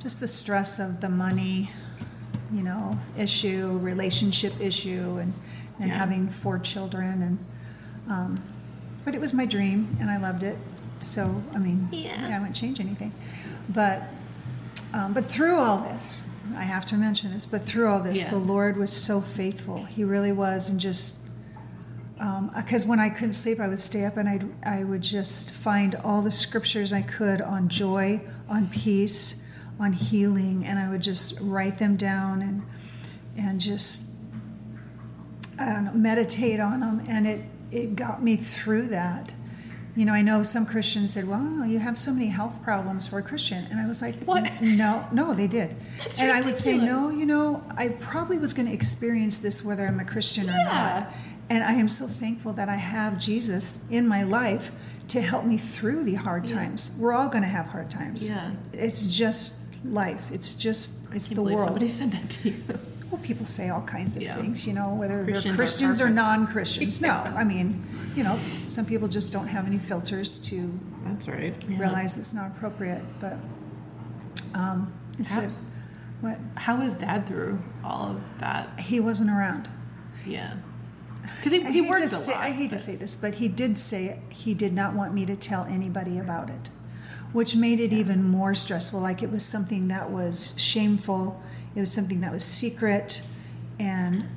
just 0.03 0.21
the 0.21 0.29
stress 0.29 0.79
of 0.79 1.01
the 1.01 1.09
money, 1.11 1.71
you 2.53 2.63
know, 2.63 2.99
issue, 3.19 3.79
relationship 3.79 4.55
issue, 4.61 5.19
and 5.19 5.35
and 5.79 5.89
Yeah. 5.89 5.97
having 5.97 6.29
four 6.29 6.59
children, 6.59 7.23
and 7.23 7.39
um, 8.11 8.37
but 9.05 9.15
it 9.15 9.21
was 9.21 9.33
my 9.33 9.47
dream, 9.47 9.97
and 10.01 10.11
I 10.11 10.19
loved 10.19 10.43
it. 10.43 10.57
So 11.01 11.43
I 11.55 11.59
mean, 11.59 11.89
Yeah. 11.91 12.29
I 12.35 12.39
wouldn't 12.39 12.57
change 12.57 12.81
anything. 12.81 13.13
But 13.69 14.03
um, 14.93 15.13
but 15.13 15.25
through 15.25 15.59
all 15.59 15.79
this, 15.79 16.35
I 16.57 16.63
have 16.65 16.85
to 16.87 16.97
mention 16.97 17.33
this. 17.33 17.47
But 17.47 17.63
through 17.63 17.89
all 17.89 18.01
this, 18.01 18.23
Yeah. 18.23 18.31
the 18.31 18.39
Lord 18.39 18.77
was 18.77 18.93
so 18.93 19.21
faithful. 19.21 19.85
He 19.85 20.05
really 20.05 20.33
was, 20.33 20.69
and 20.69 20.81
just 20.81 21.19
because 22.55 22.85
when 22.85 23.01
I 23.01 23.09
couldn't 23.09 23.33
sleep, 23.35 23.61
I 23.61 23.69
would 23.69 23.79
stay 23.79 24.05
up 24.05 24.17
and 24.19 24.29
I 24.29 24.41
I 24.79 24.85
would 24.85 25.01
just 25.03 25.51
find 25.51 25.95
all 26.05 26.21
the 26.23 26.31
scriptures 26.31 26.93
I 26.93 27.03
could 27.03 27.41
on 27.41 27.69
joy, 27.69 28.21
on 28.49 28.69
peace, 28.69 29.51
on 29.79 29.93
healing, 29.95 30.67
and 30.67 30.79
I 30.79 30.91
would 30.91 31.01
just 31.03 31.39
write 31.41 31.79
them 31.79 31.97
down 31.97 32.43
and 32.43 32.63
and 33.39 33.61
just 33.61 34.17
I 35.59 35.73
don't 35.73 35.85
know 35.87 35.93
meditate 35.95 36.61
on 36.61 36.81
them, 36.81 37.03
and 37.09 37.27
it 37.27 37.41
it 37.71 37.97
got 37.97 38.23
me 38.23 38.37
through 38.37 38.89
that. 38.89 39.35
You 39.97 40.05
know, 40.07 40.13
I 40.13 40.23
know 40.23 40.43
some 40.45 40.67
Christians 40.67 41.13
said, 41.13 41.27
"Well, 41.27 41.67
you 41.67 41.81
have 41.81 41.99
so 41.99 42.13
many 42.13 42.29
health 42.29 42.63
problems 42.63 43.07
for 43.07 43.19
a 43.19 43.23
Christian," 43.23 43.67
and 43.71 43.81
I 43.81 43.89
was 43.89 44.01
like, 44.01 44.17
What? 44.25 44.49
No, 44.63 45.07
no, 45.13 45.35
they 45.35 45.49
did." 45.49 45.75
That's 45.99 46.21
and 46.21 46.31
I 46.31 46.41
would 46.41 46.55
say, 46.55 46.79
"No, 46.79 47.11
you 47.11 47.27
know, 47.27 47.63
I 47.77 47.89
probably 47.89 48.39
was 48.39 48.55
going 48.55 48.69
to 48.69 48.75
experience 48.75 49.39
this 49.39 49.65
whether 49.65 49.87
I'm 49.87 49.99
a 49.99 50.05
Christian 50.05 50.49
or 50.49 50.57
not." 50.57 51.13
And 51.49 51.65
I 51.65 51.73
am 51.73 51.89
so 51.89 52.07
thankful 52.07 52.53
that 52.53 52.69
I 52.69 52.77
have 52.77 53.19
Jesus 53.19 53.91
in 53.91 54.07
my 54.07 54.23
life 54.23 54.71
to 55.09 55.21
help 55.21 55.45
me 55.45 55.57
through 55.57 56.05
the 56.05 56.15
hard 56.15 56.47
times. 56.47 56.97
We're 57.01 57.13
all 57.13 57.29
going 57.29 57.43
to 57.43 57.49
have 57.49 57.67
hard 57.67 57.91
times. 57.91 58.31
Yeah. 58.31 58.53
It's 58.73 59.09
just 59.09 59.85
life. 59.85 60.31
It's 60.33 60.55
just 60.55 61.13
it's 61.13 61.27
the 61.27 61.43
world. 61.43 61.61
somebody 61.61 61.89
said 61.89 62.13
that 62.13 62.31
to 62.31 62.51
you. 62.51 62.57
Well, 63.11 63.21
people 63.23 63.47
say 63.47 63.71
all 63.71 63.83
kinds 63.83 64.17
of 64.17 64.23
Yeah. 64.23 64.37
things, 64.37 64.67
you 64.67 64.73
know, 64.73 64.95
whether 64.95 65.25
Christians 65.25 65.45
they're 65.45 65.57
Christians 65.57 66.01
or 66.01 66.05
perfect. 66.05 66.15
non-Christians. 66.17 67.01
No, 67.01 67.11
I 67.37 67.43
mean, 67.45 67.85
you 68.15 68.23
know, 68.23 68.37
some 68.67 68.87
people 68.87 69.09
just 69.09 69.33
don't 69.33 69.49
have 69.49 69.67
any 69.67 69.79
filters 69.79 70.39
to 70.51 70.79
That's 71.03 71.27
right. 71.29 71.55
Yeah. 71.69 71.79
realize 71.79 72.17
it's 72.19 72.33
not 72.35 72.53
appropriate. 72.53 73.03
But 73.21 73.37
um, 74.55 74.93
instead, 75.19 75.45
of, 75.47 75.57
what 76.21 76.39
How 76.57 76.77
was 76.77 76.95
Dad 76.97 77.27
through 77.27 77.61
all 77.83 78.13
of 78.13 78.21
that? 78.39 78.79
he 78.81 79.01
wasn't 79.01 79.31
around. 79.31 79.69
Yeah. 80.27 80.55
Because 81.37 81.53
he, 81.53 81.65
I 81.65 81.71
he 81.71 81.81
hate 81.83 81.89
worked 81.91 82.01
to 82.01 82.05
a 82.05 82.09
say, 82.09 82.33
lot. 82.33 82.43
I 82.45 82.51
hate 82.51 82.71
to 82.71 82.77
but- 82.77 82.83
say 82.83 82.97
this, 82.97 83.17
but 83.17 83.35
he 83.35 83.49
did 83.49 83.79
say 83.79 84.21
he 84.31 84.55
did 84.55 84.73
not 84.73 84.95
want 84.95 85.15
me 85.15 85.27
to 85.27 85.35
tell 85.37 85.65
anybody 85.65 86.19
about 86.19 86.49
it, 86.51 86.71
which 87.33 87.57
made 87.57 87.81
it 87.81 87.93
even 87.93 88.23
more 88.23 88.55
stressful. 88.55 89.01
Like 89.01 89.23
it 89.23 89.31
was 89.33 89.45
something 89.45 89.89
that 89.89 90.11
was 90.11 90.55
shameful, 90.61 91.43
it 91.75 91.81
was 91.81 91.93
something 91.93 92.21
that 92.21 92.33
was 92.33 92.45
secret. 92.45 93.23
And 93.79 94.29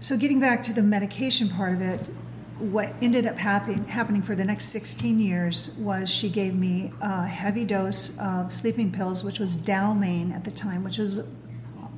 so, 0.00 0.16
getting 0.16 0.40
back 0.40 0.62
to 0.64 0.72
the 0.72 0.82
medication 0.82 1.48
part 1.48 1.74
of 1.74 1.80
it, 1.80 2.10
what 2.58 2.94
ended 3.02 3.26
up 3.26 3.36
happen, 3.36 3.84
happening 3.86 4.22
for 4.22 4.34
the 4.34 4.44
next 4.44 4.66
16 4.66 5.18
years 5.18 5.76
was 5.78 6.08
she 6.08 6.28
gave 6.28 6.54
me 6.54 6.92
a 7.00 7.26
heavy 7.26 7.64
dose 7.64 8.18
of 8.20 8.52
sleeping 8.52 8.92
pills, 8.92 9.24
which 9.24 9.40
was 9.40 9.56
Dalmane 9.56 10.34
at 10.34 10.44
the 10.44 10.50
time, 10.50 10.84
which 10.84 10.98
was 10.98 11.28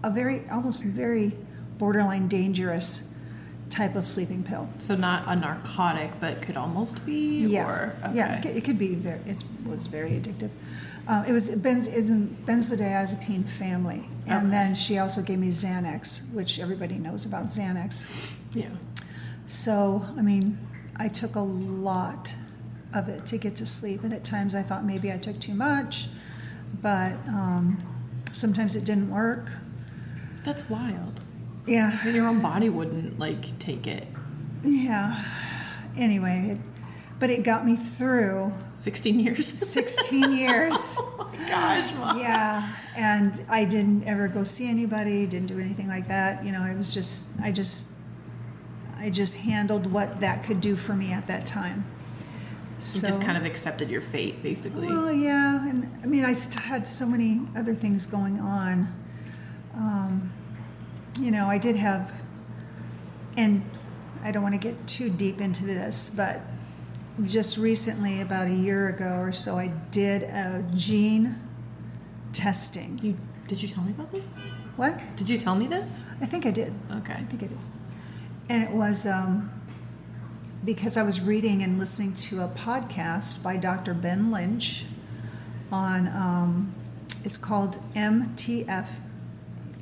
a 0.02 0.10
very, 0.10 0.48
almost 0.50 0.84
very 0.84 1.32
borderline 1.78 2.28
dangerous 2.28 3.18
type 3.68 3.96
of 3.96 4.08
sleeping 4.08 4.42
pill. 4.42 4.68
So 4.78 4.94
not 4.96 5.24
a 5.26 5.36
narcotic, 5.36 6.12
but 6.20 6.40
could 6.40 6.56
almost 6.56 7.04
be. 7.04 7.40
Yeah, 7.40 7.68
Or, 7.68 7.96
okay. 8.04 8.16
yeah, 8.16 8.38
it 8.38 8.42
could, 8.42 8.56
it 8.56 8.64
could 8.64 8.78
be 8.78 8.94
very. 8.94 9.20
It 9.26 9.42
was 9.66 9.88
very 9.88 10.12
addictive. 10.12 10.50
Uh, 11.08 11.24
it 11.28 11.32
was 11.32 11.48
benz, 11.50 11.86
is 11.86 12.10
in 12.10 12.36
benzodiazepine 12.46 13.48
family, 13.48 14.08
and 14.26 14.48
Okay. 14.48 14.50
then 14.50 14.74
she 14.74 14.98
also 14.98 15.22
gave 15.22 15.38
me 15.38 15.48
Xanax, 15.50 16.34
which 16.34 16.58
everybody 16.58 16.96
knows 16.96 17.24
about 17.24 17.46
Xanax. 17.46 18.34
Yeah. 18.52 18.70
So, 19.46 20.04
I 20.16 20.22
mean, 20.22 20.58
I 20.96 21.06
took 21.08 21.36
a 21.36 21.40
lot 21.40 22.32
of 22.92 23.08
it 23.08 23.24
to 23.26 23.38
get 23.38 23.54
to 23.56 23.66
sleep, 23.66 24.02
and 24.02 24.12
at 24.12 24.24
times 24.24 24.54
I 24.54 24.62
thought 24.62 24.84
maybe 24.84 25.12
I 25.12 25.18
took 25.18 25.38
too 25.38 25.54
much, 25.54 26.08
but 26.82 27.12
um, 27.28 27.78
sometimes 28.32 28.74
it 28.74 28.84
didn't 28.84 29.10
work. 29.10 29.50
That's 30.44 30.68
wild. 30.68 31.20
Yeah, 31.66 32.00
That 32.04 32.14
your 32.14 32.26
own 32.26 32.40
body 32.40 32.68
wouldn't 32.68 33.18
like 33.18 33.56
take 33.60 33.86
it. 33.86 34.06
yeah. 34.64 35.22
Anyway, 35.96 36.50
it, 36.52 36.58
but 37.20 37.30
it 37.30 37.42
got 37.44 37.64
me 37.64 37.76
through 37.76 38.52
16 38.76 39.20
years. 39.20 39.46
16 39.72 40.32
years. 40.32 40.96
oh 40.98 41.30
my 41.32 41.48
gosh, 41.48 41.94
mom. 41.94 42.18
Yeah, 42.18 42.74
and 42.96 43.42
I 43.48 43.64
didn't 43.64 44.04
ever 44.04 44.28
go 44.28 44.44
see 44.44 44.68
anybody, 44.68 45.26
didn't 45.26 45.48
do 45.48 45.58
anything 45.58 45.88
like 45.88 46.08
that. 46.08 46.44
You 46.44 46.52
know, 46.52 46.62
i 46.62 46.74
was 46.74 46.92
just, 46.92 47.40
I 47.40 47.52
just, 47.52 48.00
I 48.98 49.10
just 49.10 49.38
handled 49.38 49.90
what 49.90 50.20
that 50.20 50.44
could 50.44 50.60
do 50.60 50.76
for 50.76 50.94
me 50.94 51.12
at 51.12 51.26
that 51.26 51.46
time. 51.46 51.84
You 52.78 53.00
just 53.00 53.22
kind 53.22 53.38
of 53.38 53.46
accepted 53.46 53.88
your 53.88 54.02
fate, 54.02 54.42
basically. 54.42 54.88
well, 54.88 55.10
yeah, 55.10 55.66
and 55.66 55.90
I 56.02 56.06
mean, 56.06 56.26
I 56.26 56.34
st- 56.34 56.62
had 56.62 56.86
so 56.86 57.06
many 57.06 57.40
other 57.56 57.72
things 57.72 58.04
going 58.04 58.38
on. 58.38 58.94
Um, 59.74 60.30
you 61.18 61.30
know, 61.30 61.46
I 61.46 61.56
did 61.56 61.76
have, 61.76 62.12
and 63.38 63.64
I 64.22 64.30
don't 64.30 64.42
want 64.42 64.54
to 64.54 64.60
get 64.60 64.86
too 64.86 65.08
deep 65.08 65.40
into 65.40 65.64
this, 65.64 66.14
but 66.14 66.42
just 67.24 67.56
recently, 67.56 68.20
about 68.20 68.46
a 68.46 68.54
year 68.54 68.88
ago 68.88 69.18
or 69.18 69.32
so, 69.32 69.56
I 69.56 69.68
did 69.90 70.22
a 70.24 70.64
gene 70.74 71.40
testing. 72.32 72.98
you 73.02 73.16
did 73.48 73.62
you 73.62 73.68
tell 73.68 73.84
me 73.84 73.92
about 73.92 74.10
this? 74.10 74.24
What? 74.76 74.98
Did 75.16 75.30
you 75.30 75.38
tell 75.38 75.54
me 75.54 75.66
this? 75.66 76.02
I 76.20 76.26
think 76.26 76.46
I 76.46 76.50
did. 76.50 76.74
Okay. 76.96 77.14
I 77.14 77.22
think 77.24 77.42
I 77.42 77.46
did. 77.46 77.58
And 78.48 78.62
it 78.62 78.70
was 78.70 79.06
um, 79.06 79.50
because 80.64 80.96
I 80.96 81.02
was 81.02 81.20
reading 81.20 81.62
and 81.62 81.78
listening 81.78 82.14
to 82.14 82.42
a 82.42 82.48
podcast 82.48 83.42
by 83.42 83.56
Dr. 83.56 83.94
Ben 83.94 84.30
Lynch 84.30 84.86
on, 85.70 86.08
um, 86.08 86.74
it's 87.24 87.38
called 87.38 87.78
MTF. 87.94 88.88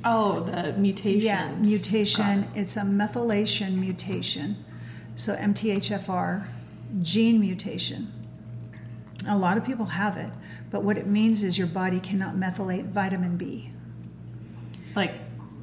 Oh, 0.03 0.41
the 0.41 0.73
mutations. 0.73 1.23
Yeah, 1.23 1.55
mutation. 1.59 2.43
it. 2.43 2.49
It's 2.61 2.77
a 2.77 2.81
methylation 2.81 3.77
mutation. 3.77 4.63
So 5.15 5.35
MTHFR, 5.35 6.47
gene 7.01 7.39
mutation. 7.39 8.11
A 9.27 9.37
lot 9.37 9.57
of 9.57 9.65
people 9.65 9.85
have 9.85 10.17
it, 10.17 10.29
but 10.69 10.83
what 10.83 10.97
it 10.97 11.07
means 11.07 11.43
is 11.43 11.57
your 11.57 11.67
body 11.67 11.99
cannot 11.99 12.35
methylate 12.35 12.85
vitamin 12.85 13.37
B. 13.37 13.71
Like 14.95 15.15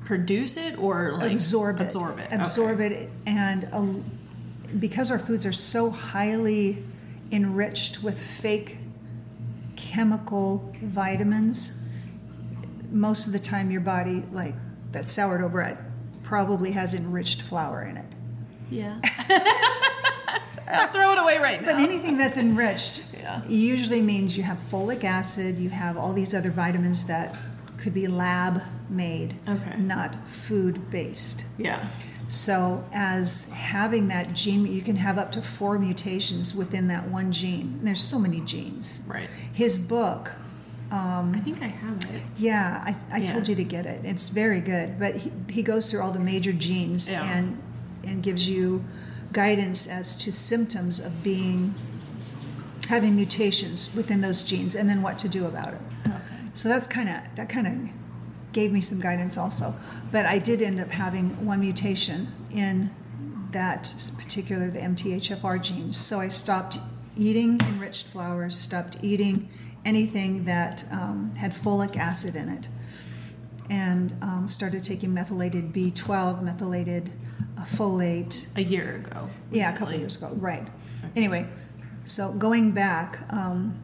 produce 0.04 0.56
it 0.56 0.78
or 0.78 1.14
like 1.14 1.32
absorb 1.32 1.80
it. 1.80 1.84
Absorb 1.84 2.18
it. 2.18 2.28
Absorb 2.32 2.80
it, 2.80 3.10
and 3.26 3.68
uh, 3.72 3.86
because 4.78 5.10
our 5.10 5.18
foods 5.18 5.46
are 5.46 5.52
so 5.52 5.90
highly 5.90 6.84
enriched 7.30 8.02
with 8.02 8.20
fake 8.20 8.78
chemical 9.76 10.74
vitamins, 10.82 11.88
most 12.90 13.26
of 13.26 13.32
the 13.32 13.38
time 13.38 13.70
your 13.70 13.80
body, 13.80 14.22
like 14.32 14.54
that 14.92 15.08
sourdough 15.08 15.48
bread, 15.48 15.78
probably 16.22 16.72
has 16.72 16.94
enriched 16.94 17.42
flour 17.42 17.82
in 17.82 17.96
it. 17.96 18.14
Yeah. 18.70 19.00
I'll 20.72 20.88
throw 20.88 21.12
it 21.12 21.18
away 21.18 21.38
right 21.38 21.60
now. 21.60 21.66
But 21.72 21.76
anything 21.80 22.16
that's 22.16 22.36
enriched 22.36 23.02
Yeah. 23.18 23.42
usually 23.48 24.00
means 24.02 24.36
you 24.36 24.42
have 24.42 24.58
folic 24.58 25.04
acid, 25.04 25.58
you 25.58 25.70
have 25.70 25.96
all 25.96 26.12
these 26.12 26.34
other 26.34 26.50
vitamins 26.50 27.06
that 27.06 27.34
could 27.78 27.94
be 27.94 28.06
lab 28.06 28.62
made, 28.88 29.34
Okay. 29.48 29.76
not 29.78 30.28
food 30.28 30.90
based. 30.90 31.44
yeah. 31.58 31.78
So, 32.28 32.84
as 32.94 33.52
having 33.52 34.08
that 34.08 34.32
gene, 34.32 34.64
you 34.66 34.80
can 34.80 34.96
have 34.96 35.18
up 35.18 35.32
to 35.32 35.42
four 35.42 35.78
mutations 35.78 36.54
within 36.54 36.88
that 36.88 37.08
one 37.10 37.30
gene. 37.30 37.74
And 37.78 37.86
there's 37.86 38.02
so 38.02 38.18
many 38.18 38.40
genes. 38.40 39.04
Right. 39.06 39.28
His 39.52 39.76
book, 39.78 40.32
um, 40.90 41.32
I 41.36 41.40
think 41.40 41.60
I 41.60 41.66
have 41.66 42.02
it. 42.14 42.22
yeah, 42.38 42.82
I, 42.86 42.96
I 43.12 43.18
Yeah. 43.18 43.26
told 43.32 43.48
you 43.48 43.54
to 43.56 43.64
get 43.64 43.84
it. 43.84 44.00
It's 44.04 44.30
very 44.30 44.60
good. 44.62 44.98
But 44.98 45.16
he, 45.16 45.32
he 45.50 45.62
goes 45.62 45.90
through 45.90 46.00
all 46.00 46.12
the 46.12 46.20
major 46.20 46.52
genes 46.52 47.10
Yeah. 47.10 47.22
and 47.36 47.58
and 48.04 48.22
gives 48.22 48.48
you 48.48 48.82
guidance 49.32 49.86
as 49.86 50.14
to 50.16 50.32
symptoms 50.32 51.00
of 51.00 51.22
being 51.22 51.74
having 52.88 53.16
mutations 53.16 53.94
within 53.94 54.20
those 54.20 54.42
genes 54.42 54.74
and 54.74 54.88
then 54.88 55.02
what 55.02 55.18
to 55.18 55.28
do 55.28 55.46
about 55.46 55.72
it. 55.74 55.80
Okay. 56.06 56.16
So 56.54 56.68
that's 56.68 56.86
kind 56.86 57.08
of 57.08 57.34
that 57.36 57.48
kind 57.48 57.66
of 57.66 58.52
gave 58.52 58.72
me 58.72 58.80
some 58.80 59.00
guidance 59.00 59.38
also. 59.38 59.74
But 60.10 60.26
I 60.26 60.38
did 60.38 60.60
end 60.60 60.78
up 60.78 60.90
having 60.90 61.46
one 61.46 61.60
mutation 61.60 62.28
in 62.50 62.90
that 63.52 63.94
particular 64.18 64.70
the 64.70 64.80
MTHFR 64.80 65.62
gene. 65.62 65.92
So 65.92 66.20
I 66.20 66.28
stopped 66.28 66.78
eating 67.16 67.60
enriched 67.62 68.06
flours, 68.06 68.58
stopped 68.58 68.98
eating 69.02 69.48
anything 69.84 70.44
that 70.44 70.84
um, 70.90 71.32
had 71.36 71.52
folic 71.52 71.96
acid 71.96 72.36
in 72.36 72.48
it, 72.48 72.68
and 73.68 74.14
um, 74.22 74.48
started 74.48 74.84
taking 74.84 75.12
methylated 75.12 75.72
B12, 75.72 76.42
methylated 76.42 77.10
uh, 77.58 77.64
folate, 77.64 78.46
A 78.56 78.62
year 78.62 78.96
ago. 78.96 79.28
yeah, 79.50 79.68
a 79.70 79.72
couple 79.72 79.88
recently. 79.88 79.98
years 80.00 80.22
ago, 80.22 80.34
right. 80.36 80.66
Anyway, 81.16 81.48
so 82.04 82.32
going 82.32 82.72
back, 82.72 83.18
um, 83.30 83.82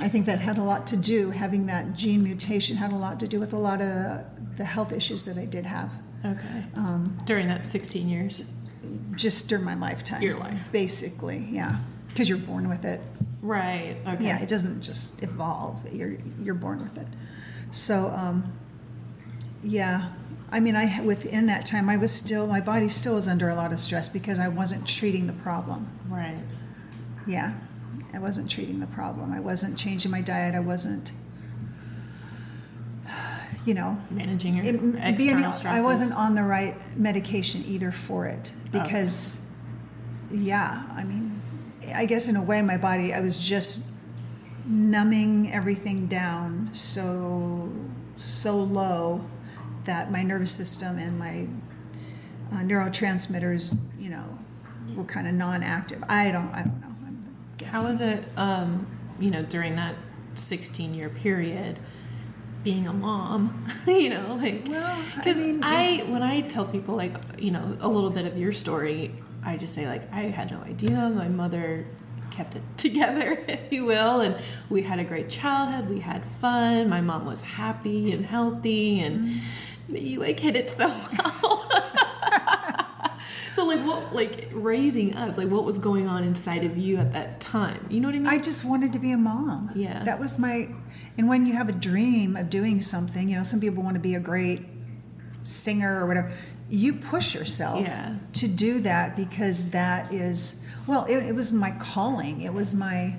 I 0.00 0.08
think 0.08 0.26
that 0.26 0.40
had 0.40 0.58
a 0.58 0.62
lot 0.62 0.86
to 0.88 0.96
do, 0.96 1.30
having 1.30 1.66
that 1.66 1.94
gene 1.94 2.22
mutation 2.22 2.76
had 2.76 2.92
a 2.92 2.96
lot 2.96 3.18
to 3.20 3.28
do 3.28 3.40
with 3.40 3.52
a 3.52 3.56
lot 3.58 3.80
of 3.80 4.24
the 4.56 4.64
health 4.64 4.92
issues 4.92 5.24
that 5.24 5.36
I 5.38 5.44
did 5.44 5.66
have 5.66 5.90
Okay. 6.24 6.62
Um, 6.74 7.16
During 7.26 7.46
that 7.48 7.64
16 7.64 8.08
years. 8.08 8.44
just 9.14 9.48
during 9.48 9.64
my 9.64 9.74
lifetime. 9.76 10.20
Your 10.20 10.36
life. 10.36 10.68
Basically, 10.72 11.46
yeah. 11.50 11.76
Because 12.08 12.28
you're 12.28 12.38
born 12.38 12.68
with 12.68 12.84
it. 12.84 13.00
Right. 13.40 13.96
Okay. 14.06 14.24
Yeah, 14.24 14.40
it 14.42 14.48
doesn't 14.48 14.82
just 14.82 15.22
evolve. 15.22 15.92
You're 15.92 16.16
you're 16.42 16.56
born 16.56 16.80
with 16.82 16.98
it. 16.98 17.06
So, 17.70 18.08
um, 18.08 18.52
yeah, 19.62 20.08
I 20.50 20.60
mean, 20.60 20.76
I 20.76 21.02
within 21.02 21.46
that 21.46 21.66
time, 21.66 21.88
I 21.88 21.96
was 21.96 22.12
still 22.12 22.46
my 22.46 22.60
body 22.60 22.88
still 22.88 23.16
was 23.16 23.28
under 23.28 23.48
a 23.48 23.54
lot 23.54 23.72
of 23.72 23.80
stress 23.80 24.08
because 24.08 24.38
I 24.38 24.48
wasn't 24.48 24.86
treating 24.88 25.26
the 25.26 25.32
problem. 25.34 25.88
Right. 26.08 26.38
Yeah, 27.26 27.54
I 28.14 28.18
wasn't 28.18 28.50
treating 28.50 28.80
the 28.80 28.86
problem. 28.86 29.32
I 29.32 29.40
wasn't 29.40 29.78
changing 29.78 30.10
my 30.10 30.22
diet. 30.22 30.54
I 30.54 30.60
wasn't, 30.60 31.12
you 33.66 33.74
know, 33.74 34.00
Managing 34.10 34.54
your 34.54 34.64
it, 34.64 34.74
external 34.76 35.16
being, 35.16 35.52
stresses. 35.52 35.66
I 35.66 35.82
wasn't 35.82 36.14
on 36.16 36.34
the 36.34 36.42
right 36.42 36.74
medication 36.96 37.62
either 37.66 37.92
for 37.92 38.26
it 38.26 38.52
because, 38.72 39.54
yeah, 40.30 40.86
I 40.94 41.04
mean, 41.04 41.42
I 41.94 42.06
guess 42.06 42.26
in 42.28 42.36
a 42.36 42.42
way, 42.42 42.62
my 42.62 42.78
body, 42.78 43.12
I 43.12 43.20
was 43.20 43.38
just 43.38 43.96
numbing 44.66 45.50
everything 45.52 46.06
down 46.06 46.68
so 46.74 47.72
so 48.16 48.58
low 48.58 49.24
that 49.88 50.12
my 50.12 50.22
nervous 50.22 50.52
system 50.52 50.98
and 50.98 51.18
my 51.18 51.46
uh, 52.52 52.60
neurotransmitters, 52.62 53.76
you 53.98 54.10
know, 54.10 54.38
were 54.94 55.04
kind 55.04 55.26
of 55.26 55.32
non-active. 55.34 56.04
I 56.08 56.30
don't, 56.30 56.50
I 56.54 56.62
don't 56.62 56.80
know. 56.80 56.86
I'm 56.86 57.72
How 57.72 57.88
was 57.88 58.02
it, 58.02 58.22
um, 58.36 58.86
you 59.18 59.30
know, 59.30 59.42
during 59.42 59.76
that 59.76 59.96
16 60.34 60.94
year 60.94 61.08
period? 61.08 61.80
being 62.64 62.88
a 62.88 62.92
mom, 62.92 63.66
you 63.86 64.10
know, 64.10 64.34
like 64.34 64.66
Well, 64.68 64.84
I 64.84 65.16
because 65.16 65.38
mean, 65.38 65.60
I, 65.62 66.04
when 66.08 66.24
I 66.24 66.40
tell 66.42 66.64
people 66.64 66.94
like 66.94 67.16
you 67.38 67.52
know 67.52 67.78
a 67.80 67.88
little 67.88 68.10
bit 68.10 68.26
of 68.26 68.36
your 68.36 68.52
story, 68.52 69.14
I 69.44 69.56
just 69.56 69.74
say 69.74 69.86
like 69.86 70.12
I 70.12 70.22
had 70.22 70.50
no 70.50 70.58
idea. 70.62 71.08
My 71.08 71.28
mother 71.28 71.86
kept 72.30 72.56
it 72.56 72.62
together, 72.76 73.42
if 73.48 73.72
you 73.72 73.84
will, 73.84 74.20
and 74.20 74.36
we 74.68 74.82
had 74.82 74.98
a 74.98 75.04
great 75.04 75.30
childhood. 75.30 75.88
We 75.88 76.00
had 76.00 76.24
fun. 76.24 76.88
My 76.88 77.00
mom 77.00 77.24
was 77.26 77.42
happy 77.42 78.12
and 78.12 78.26
healthy, 78.26 79.00
and 79.00 79.40
you 79.88 80.20
like 80.20 80.38
hit 80.40 80.56
it 80.56 80.68
so 80.70 80.88
well. 80.88 81.64
so 83.52 83.64
like 83.66 83.80
what 83.80 84.14
like 84.14 84.48
raising 84.52 85.16
us 85.16 85.36
like 85.36 85.48
what 85.48 85.64
was 85.64 85.78
going 85.78 86.06
on 86.06 86.22
inside 86.22 86.62
of 86.64 86.76
you 86.76 86.96
at 86.96 87.12
that 87.12 87.40
time 87.40 87.84
you 87.90 87.98
know 88.00 88.06
what 88.08 88.14
i 88.14 88.18
mean 88.18 88.26
I 88.28 88.38
just 88.38 88.64
wanted 88.64 88.92
to 88.92 88.98
be 88.98 89.10
a 89.12 89.16
mom. 89.16 89.70
Yeah. 89.74 90.02
That 90.04 90.20
was 90.20 90.38
my, 90.38 90.68
and 91.16 91.28
when 91.28 91.46
you 91.46 91.54
have 91.54 91.68
a 91.68 91.72
dream 91.72 92.36
of 92.36 92.50
doing 92.50 92.82
something, 92.82 93.28
you 93.28 93.36
know, 93.36 93.42
some 93.42 93.58
people 93.60 93.82
want 93.82 93.94
to 93.94 94.00
be 94.00 94.14
a 94.14 94.20
great 94.20 94.64
singer 95.44 96.02
or 96.02 96.06
whatever. 96.06 96.30
You 96.68 96.92
push 96.94 97.34
yourself 97.34 97.80
Yeah. 97.80 98.16
to 98.34 98.48
do 98.48 98.80
that 98.80 99.16
because 99.16 99.70
that 99.70 100.12
is, 100.12 100.68
well, 100.86 101.04
it, 101.06 101.16
it 101.24 101.34
was 101.34 101.52
my 101.52 101.70
calling. 101.80 102.42
It 102.42 102.52
was 102.52 102.74
my, 102.74 103.16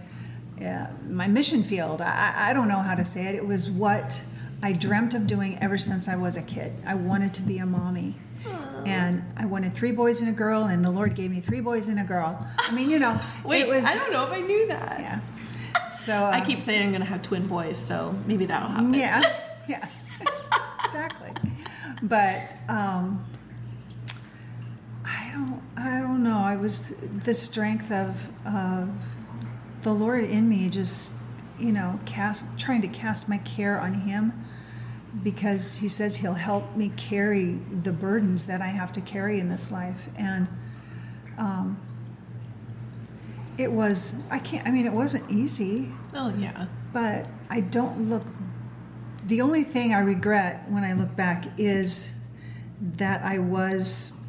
uh, 0.64 0.88
my 1.08 1.28
mission 1.28 1.64
field. 1.64 2.02
I, 2.02 2.34
I 2.36 2.50
I 2.52 2.54
don't 2.54 2.68
know 2.68 2.80
how 2.80 2.94
to 2.96 3.04
say 3.06 3.26
it. 3.28 3.36
It 3.36 3.48
was 3.48 3.70
what 3.70 4.22
I 4.62 4.74
dreamt 4.74 5.14
of 5.14 5.26
doing 5.28 5.58
ever 5.62 5.78
since 5.78 6.08
I 6.10 6.16
was 6.16 6.36
a 6.38 6.42
kid. 6.42 6.74
I 6.86 6.96
wanted 6.96 7.34
to 7.36 7.42
be 7.42 7.58
a 7.60 7.66
mommy. 7.66 8.16
And 8.86 9.24
I 9.36 9.46
wanted 9.46 9.74
three 9.76 9.92
boys 9.92 10.22
and 10.22 10.30
a 10.30 10.34
girl, 10.34 10.64
and 10.64 10.84
the 10.86 10.90
Lord 10.90 11.14
gave 11.14 11.32
me 11.32 11.42
three 11.42 11.60
boys 11.60 11.90
and 11.90 12.00
a 12.00 12.04
girl. 12.06 12.48
I 12.58 12.72
mean, 12.72 12.90
you 12.90 12.98
know, 12.98 13.20
wait 13.44 13.64
it 13.64 13.68
was, 13.68 13.84
i 13.84 13.94
don't 13.94 14.14
know 14.14 14.24
if 14.24 14.32
i 14.32 14.40
knew 14.40 14.68
that 14.68 15.00
yeah. 15.02 15.20
So 15.90 16.14
uh, 16.14 16.32
i 16.32 16.40
keep 16.40 16.62
saying 16.62 16.86
i'm 16.86 16.92
gonna 16.94 17.04
have 17.04 17.22
twin 17.22 17.46
boys 17.46 17.78
so 17.78 18.16
maybe 18.26 18.46
that'll 18.46 18.70
happen 18.70 18.94
Yeah, 18.94 19.22
yeah, 19.68 19.86
exactly. 20.82 21.32
But 22.02 22.42
um, 22.70 23.26
I 25.06 25.32
don't, 25.34 25.62
I 25.76 26.00
don't 26.00 26.24
know. 26.24 26.38
I 26.38 26.56
was 26.56 26.98
the 27.02 27.34
strength 27.34 27.92
of 27.92 28.30
of 28.46 28.90
the 29.84 29.94
Lord 29.94 30.24
in 30.24 30.48
me, 30.48 30.70
just 30.70 31.22
you 31.60 31.74
know, 31.74 32.00
cast 32.06 32.58
trying 32.60 32.82
to 32.84 32.88
cast 32.88 33.28
my 33.28 33.38
care 33.40 33.80
on 33.80 33.94
Him, 33.94 34.32
because 35.24 35.78
He 35.78 35.88
says 35.88 36.18
He'll 36.18 36.34
help 36.34 36.76
me 36.76 36.92
carry 36.96 37.60
the 37.84 37.92
burdens 37.92 38.48
that 38.48 38.62
I 38.62 38.68
have 38.68 38.92
to 38.94 39.02
carry 39.02 39.40
in 39.40 39.50
this 39.50 39.72
life, 39.72 40.10
and. 40.18 40.48
Um, 41.38 41.80
it 43.58 43.72
was 43.74 44.26
i 44.32 44.40
can't 44.40 44.66
i 44.66 44.72
mean 44.72 44.86
it 44.86 44.94
wasn't 44.94 45.30
easy 45.30 45.92
oh 46.14 46.34
yeah 46.38 46.66
but 46.94 47.28
I 47.50 47.62
don't 47.62 48.10
look. 48.10 48.24
The 49.26 49.42
only 49.42 49.64
thing 49.64 49.94
I 49.94 50.00
regret 50.00 50.66
when 50.70 50.84
I 50.84 50.94
look 50.94 51.16
back 51.16 51.46
is 51.58 52.26
that 52.98 53.24
I 53.24 53.40
was 53.40 54.26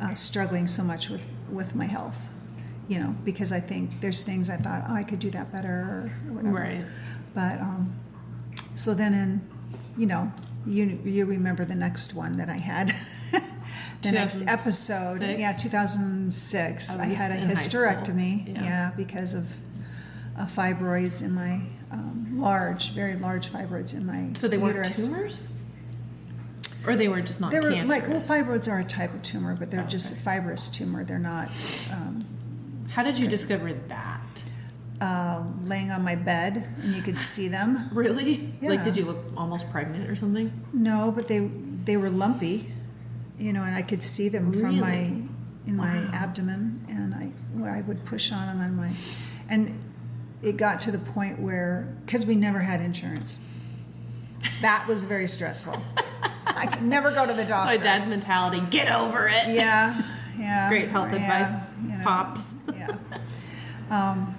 uh, 0.00 0.14
struggling 0.14 0.66
so 0.66 0.84
much 0.84 1.08
with 1.08 1.26
with 1.50 1.74
my 1.74 1.86
health. 1.86 2.30
You 2.88 3.00
know, 3.00 3.14
because 3.24 3.52
I 3.52 3.60
think 3.60 4.00
there's 4.00 4.22
things 4.22 4.48
I 4.48 4.56
thought, 4.56 4.84
oh, 4.88 4.94
I 4.94 5.02
could 5.02 5.18
do 5.18 5.30
that 5.30 5.52
better 5.52 5.68
or 5.68 6.12
whatever. 6.32 6.54
right 6.54 6.84
But 7.34 7.60
um, 7.60 7.94
so 8.76 8.94
then, 8.94 9.12
in 9.12 9.48
you 9.98 10.06
know, 10.06 10.32
you 10.66 10.84
you 11.04 11.26
remember 11.26 11.64
the 11.64 11.74
next 11.74 12.14
one 12.14 12.36
that 12.38 12.48
I 12.48 12.56
had. 12.56 12.88
the 14.02 14.12
next 14.12 14.46
episode, 14.46 15.20
yeah, 15.22 15.52
2006. 15.52 16.98
I 16.98 17.02
I, 17.02 17.06
had 17.08 17.30
a 17.32 17.42
in 17.42 17.48
high 17.48 17.54
school. 17.54 17.80
hysterectomy, 17.80 18.54
Yeah. 18.54 18.62
yeah. 18.62 18.90
because 18.96 19.34
of 19.34 19.48
uh, 20.38 20.46
fibroids 20.46 21.24
in 21.24 21.34
my 21.34 21.60
um, 21.90 22.38
large, 22.38 22.92
very 22.92 23.16
large 23.16 23.48
fibroids 23.50 23.96
in 23.96 24.06
my 24.06 24.32
so 24.34 24.46
they 24.46 24.58
weren't 24.58 24.92
tumors 24.94 25.50
or 26.86 26.94
they 26.96 27.08
were 27.08 27.20
just 27.20 27.40
not 27.40 27.50
They 27.50 27.60
were 27.60 27.72
cancerous 27.72 27.88
like 27.88 28.08
well, 28.08 28.20
fibroids 28.20 28.70
are 28.70 28.78
a 28.78 28.84
type 28.84 29.12
of 29.14 29.22
tumor, 29.22 29.54
but 29.58 29.70
they're 29.70 29.82
Oh, 29.84 29.88
just 29.88 30.12
a 30.12 30.16
fibrous 30.16 30.68
tumor. 30.70 31.04
They're 31.04 31.18
not. 31.18 31.48
Um, 31.92 32.24
how 32.90 33.02
did 33.02 33.18
you 33.18 33.26
discover 33.28 33.72
that 33.72 34.42
uh, 35.00 35.44
laying 35.64 35.90
on 35.90 36.02
my 36.02 36.14
bed, 36.16 36.66
and 36.82 36.94
you 36.94 37.02
could 37.02 37.18
see 37.18 37.48
them. 37.48 37.88
really 37.92 38.52
Yeah. 38.60 38.70
like 38.70 38.84
did 38.84 38.96
you 38.96 39.04
look 39.04 39.18
almost 39.36 39.70
pregnant 39.70 40.08
or 40.10 40.16
something 40.16 40.50
No, 40.72 41.12
but 41.12 41.28
they 41.28 41.38
they 41.84 41.96
were 41.96 42.10
lumpy, 42.10 42.72
you 43.38 43.52
know, 43.52 43.62
and 43.62 43.74
I 43.74 43.82
could 43.82 44.02
see 44.02 44.28
them 44.28 44.52
from 44.52 44.80
my 44.80 44.90
Really? 44.90 45.28
in 45.66 45.76
my 45.76 46.08
abdomen, 46.12 46.84
and 46.88 47.14
I 47.14 47.26
where 47.58 47.70
I 47.70 47.82
would 47.82 48.04
push 48.04 48.32
on 48.32 48.46
them 48.46 48.60
on 48.60 48.76
my, 48.76 48.90
and 49.48 49.78
it 50.42 50.56
got 50.56 50.80
to 50.80 50.90
the 50.90 50.98
point 50.98 51.38
where 51.40 51.94
because 52.06 52.24
we 52.26 52.34
never 52.36 52.58
had 52.60 52.80
insurance, 52.80 53.44
that 54.62 54.86
was 54.88 55.04
very 55.04 55.28
stressful. 55.28 55.80
I 56.46 56.66
could 56.66 56.82
never 56.82 57.10
go 57.12 57.26
to 57.26 57.32
the 57.32 57.42
so 57.42 57.48
doctor. 57.48 57.66
my 57.66 57.76
dad's 57.76 58.06
mentality 58.06 58.60
get 58.70 58.90
over 58.90 59.28
it 59.28 59.48
yeah, 59.48 60.02
yeah. 60.38 60.68
great 60.72 60.88
health 60.88 61.12
yeah, 61.12 61.16
advice 61.44 61.52
you 61.82 61.88
know, 61.98 62.02
pops 62.04 62.54
yeah. 62.74 62.88
Um, 63.90 64.34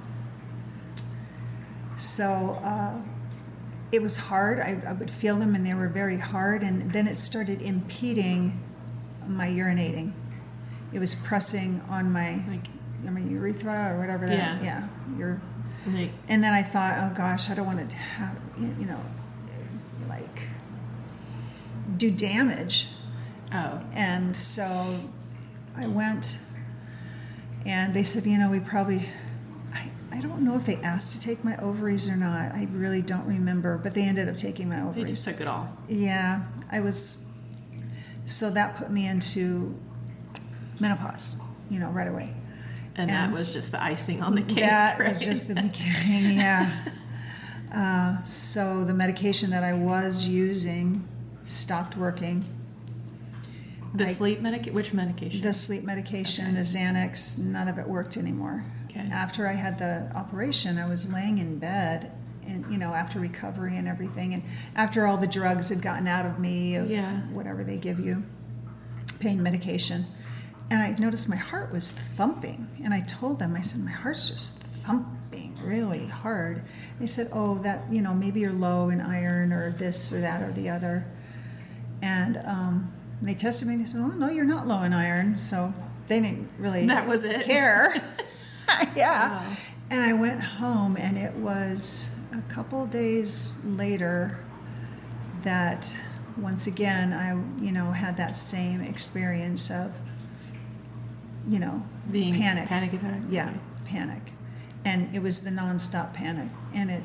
so 2.00 2.60
uh, 2.64 3.02
it 3.92 4.02
was 4.02 4.18
hard. 4.18 4.60
I, 4.60 4.82
I 4.88 4.94
would 4.94 5.12
feel 5.12 5.36
them, 5.36 5.54
and 5.56 5.66
they 5.66 5.74
were 5.74 5.88
very 5.90 6.18
hard. 6.18 6.64
And 6.64 6.92
then 6.94 7.08
it 7.08 7.18
started 7.18 7.62
impeding 7.62 8.60
my 9.28 9.48
urinating. 9.48 10.14
It 10.94 11.00
was 11.00 11.14
pressing 11.14 11.82
on 11.90 12.12
my 12.12 12.44
like 12.50 12.66
on 13.06 13.14
my 13.14 13.20
urethra 13.22 13.94
or 13.94 14.00
whatever. 14.00 14.26
That, 14.28 14.64
Yeah. 14.64 14.64
yeah. 14.64 15.18
Your, 15.18 15.42
like 15.88 16.12
and 16.28 16.44
then 16.44 16.54
I 16.54 16.62
thought, 16.64 16.96
oh 17.00 17.16
gosh, 17.16 17.50
I 17.50 17.56
don't 17.56 17.66
want 17.66 17.90
to 17.90 17.96
have 17.96 18.38
you 18.58 18.86
know, 18.86 19.00
like 20.08 20.42
do 21.98 22.12
damage. 22.12 22.88
oh 23.54 23.82
And 23.94 24.36
so 24.36 25.00
I 25.76 25.88
went 25.88 26.40
and 27.66 27.94
they 27.94 28.04
said, 28.04 28.26
you 28.26 28.38
know, 28.38 28.50
we 28.52 28.60
probably, 28.60 29.06
I, 30.12 30.22
don't 30.22 30.42
know 30.44 30.56
if 30.56 30.66
they 30.66 30.76
asked 30.78 31.14
to 31.14 31.20
take 31.22 31.44
my 31.44 31.58
ovaries 31.58 32.10
or 32.10 32.16
not. 32.16 32.52
I 32.54 32.68
really 32.72 33.02
don't 33.02 33.26
remember, 33.28 33.78
but 33.78 33.94
they 33.94 34.04
ended 34.04 34.28
up 34.30 34.36
taking 34.36 34.70
my 34.70 34.78
they 34.78 34.82
ovaries. 34.84 35.10
just 35.12 35.28
took 35.28 35.42
it 35.42 35.48
all 35.48 35.68
yeah, 35.88 36.44
I 36.72 36.80
was, 36.82 37.32
so 38.26 38.50
that 38.52 38.78
put 38.78 38.90
me 38.92 39.08
into 39.08 39.78
menopause, 40.80 41.40
you 41.70 41.80
know, 41.80 41.90
right 41.90 42.08
away. 42.08 42.34
and 42.96 43.10
that 43.10 43.32
was 43.32 43.54
just 43.54 43.72
the 43.72 43.82
icing 43.84 44.22
on 44.22 44.36
the 44.36 44.42
cake 44.42 44.58
That 44.60 45.00
right? 45.00 45.10
was 45.10 45.20
just 45.22 45.48
the 45.48 45.56
beginning, 45.56 46.38
yeah. 46.38 46.86
Uh, 47.72 48.20
so 48.24 48.84
the 48.84 48.96
medication 48.96 49.52
that 49.52 49.64
I 49.64 49.74
was 49.74 50.28
using 50.28 51.08
stopped 51.44 51.96
working. 51.96 52.44
the 53.94 54.06
I- 54.06 54.08
sleep 54.08 54.42
medication 54.42 54.74
which 54.74 54.92
medication 54.92 55.42
The 55.42 55.54
sleep 55.54 55.84
medication, 55.84 56.56
the 56.56 56.62
Xanax, 56.62 57.46
none 57.46 57.68
of 57.68 57.78
it 57.78 57.88
worked 57.88 58.18
anymore. 58.18 58.66
Okay. 58.90 59.08
After 59.12 59.48
I 59.48 59.54
had 59.54 59.78
the 59.80 60.12
operation, 60.16 60.78
I 60.78 60.88
was 60.88 61.12
laying 61.14 61.38
in 61.38 61.60
bed, 61.60 62.12
and 62.48 62.66
you 62.72 62.78
know, 62.78 62.94
after 62.94 63.20
recovery 63.20 63.78
and 63.78 63.88
everything, 63.88 64.34
and 64.34 64.44
after 64.76 65.06
all 65.06 65.18
the 65.18 65.28
drugs 65.28 65.70
had 65.70 65.82
gotten 65.82 66.08
out 66.08 66.26
of 66.26 66.40
me, 66.40 66.76
of 66.76 66.90
Yeah. 66.90 67.22
whatever 67.32 67.64
they 67.64 67.78
give 67.78 68.00
you, 68.00 68.24
pain 69.20 69.42
medication, 69.44 70.06
and 70.72 70.82
I 70.82 70.96
noticed 71.00 71.30
my 71.30 71.36
heart 71.36 71.72
was 71.72 71.92
thumping, 71.92 72.68
and 72.84 72.94
I 72.94 73.02
told 73.02 73.40
them, 73.40 73.56
I 73.56 73.62
said, 73.62 73.82
my 73.82 73.92
heart's 73.92 74.30
just 74.30 74.64
thumping 74.64 75.58
really 75.64 76.08
hard. 76.08 76.64
They 77.00 77.08
said, 77.08 77.30
oh, 77.34 77.60
that 77.60 77.92
you 77.92 78.02
know, 78.02 78.14
maybe 78.14 78.40
you're 78.40 78.52
low 78.54 78.90
in 78.90 79.02
iron 79.02 79.52
or 79.54 79.72
this 79.72 80.12
or 80.14 80.22
that 80.22 80.42
or 80.42 80.52
the 80.52 80.70
other, 80.70 81.06
and 82.02 82.38
um, 82.46 82.94
they 83.22 83.34
tested 83.36 83.68
me. 83.68 83.76
and 83.76 83.84
They 83.84 83.88
said, 83.88 84.02
"Oh 84.02 84.08
no, 84.08 84.30
you're 84.30 84.46
not 84.46 84.68
low 84.68 84.82
in 84.84 84.94
iron." 84.94 85.38
So 85.38 85.74
they 86.08 86.22
didn't 86.22 86.50
really 86.58 86.88
That 86.88 87.08
was 87.08 87.24
it? 87.26 87.46
care. 87.46 87.94
yeah. 88.96 89.30
Wow. 89.30 89.54
And 89.92 90.02
I 90.02 90.14
went 90.14 90.44
home, 90.44 90.98
and 90.98 91.18
it 91.18 91.34
was 91.36 92.26
a 92.38 92.42
couple 92.54 92.86
days 92.86 93.64
later 93.66 94.40
that 95.42 95.98
once 96.38 96.68
again 96.68 97.12
I, 97.12 97.32
you 97.64 97.72
know, 97.72 97.92
had 97.92 98.18
that 98.18 98.36
same 98.36 98.82
experience 98.82 99.72
of, 99.72 99.96
you 101.48 101.60
know, 101.60 101.84
Being 102.12 102.34
panic. 102.36 102.68
panic 102.68 102.94
attack 102.94 103.22
Yeah, 103.30 103.54
panic, 103.86 104.22
and 104.86 105.14
it 105.16 105.22
was 105.22 105.42
the 105.42 105.50
nonstop 105.50 106.14
panic, 106.14 106.50
and 106.74 106.92
it 106.92 107.04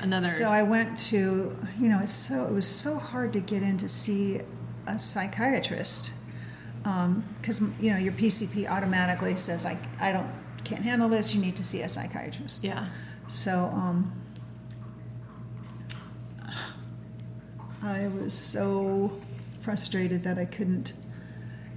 another 0.00 0.26
so 0.26 0.50
I 0.50 0.62
went 0.62 0.98
to, 1.10 1.56
you 1.78 1.88
know, 1.88 2.00
it's 2.00 2.12
so 2.12 2.46
it 2.46 2.52
was 2.52 2.66
so 2.66 2.96
hard 2.96 3.32
to 3.32 3.40
get 3.40 3.62
in 3.62 3.78
to 3.78 3.88
see 3.88 4.40
a 4.86 4.98
psychiatrist 4.98 6.12
because 6.82 7.80
you 7.80 7.90
know 7.92 7.98
your 7.98 8.12
PCP 8.12 8.68
automatically 8.68 9.34
says 9.36 9.66
I 9.66 9.78
I 10.00 10.12
don't 10.12 10.28
can't 10.64 10.82
handle 10.82 11.08
this. 11.08 11.34
You 11.34 11.40
need 11.40 11.56
to 11.56 11.64
see 11.64 11.82
a 11.82 11.88
psychiatrist. 11.88 12.62
yeah 12.64 12.86
So 13.28 13.70
um, 13.74 14.12
I 17.82 18.06
was 18.08 18.32
so 18.36 19.12
frustrated 19.60 20.22
that 20.24 20.38
I 20.38 20.44
couldn't 20.44 20.92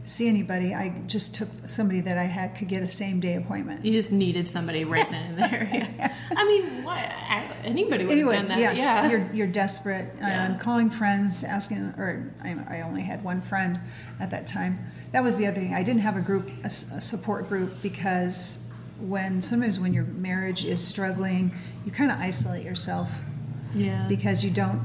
see 0.03 0.27
anybody. 0.29 0.73
I 0.73 1.01
just 1.07 1.33
took 1.33 1.49
somebody 1.65 1.99
that 2.01 2.17
I 2.17 2.23
had 2.25 2.55
could 2.55 2.67
get 2.67 2.83
a 2.83 2.87
same 2.87 3.19
day 3.19 3.35
appointment. 3.35 3.83
You 3.83 3.91
just 3.91 4.11
needed 4.11 4.47
somebody 4.47 4.85
right 4.85 5.09
then 5.09 5.31
and 5.31 5.37
there. 5.39 5.69
Yeah. 5.73 6.13
I 6.37 6.45
mean, 6.45 6.83
what? 6.83 7.11
Anybody 7.63 8.03
would 8.05 8.11
Anyway, 8.11 8.35
have 8.35 8.47
done 8.47 8.59
that. 8.59 8.75
yes, 8.75 8.77
yeah. 8.77 9.09
you're 9.09 9.31
you're 9.33 9.47
desperate. 9.47 10.05
Yeah. 10.19 10.45
I'm 10.47 10.59
calling 10.59 10.91
friends, 10.91 11.43
asking, 11.43 11.95
or 11.97 12.31
I, 12.43 12.55
I 12.69 12.81
only 12.81 13.01
had 13.01 13.23
one 13.23 13.41
friend 13.41 13.79
at 14.19 14.29
that 14.29 14.45
time. 14.45 14.77
That 15.15 15.23
was 15.23 15.38
the 15.38 15.47
other 15.47 15.62
thing. 15.62 15.73
I 15.73 15.82
didn't 15.82 16.01
have 16.01 16.17
a 16.17 16.21
group, 16.21 16.49
a 16.65 16.69
support 16.69 17.47
group, 17.47 17.82
because 17.82 18.69
when 18.99 19.41
sometimes 19.41 19.80
when 19.80 19.93
your 19.93 20.04
marriage 20.04 20.65
is 20.65 20.86
struggling, 20.86 21.54
you 21.86 21.93
kind 21.93 22.12
of 22.12 22.19
isolate 22.19 22.65
yourself 22.65 23.10
yeah. 23.73 24.08
because 24.10 24.43
you 24.43 24.51
don't 24.51 24.82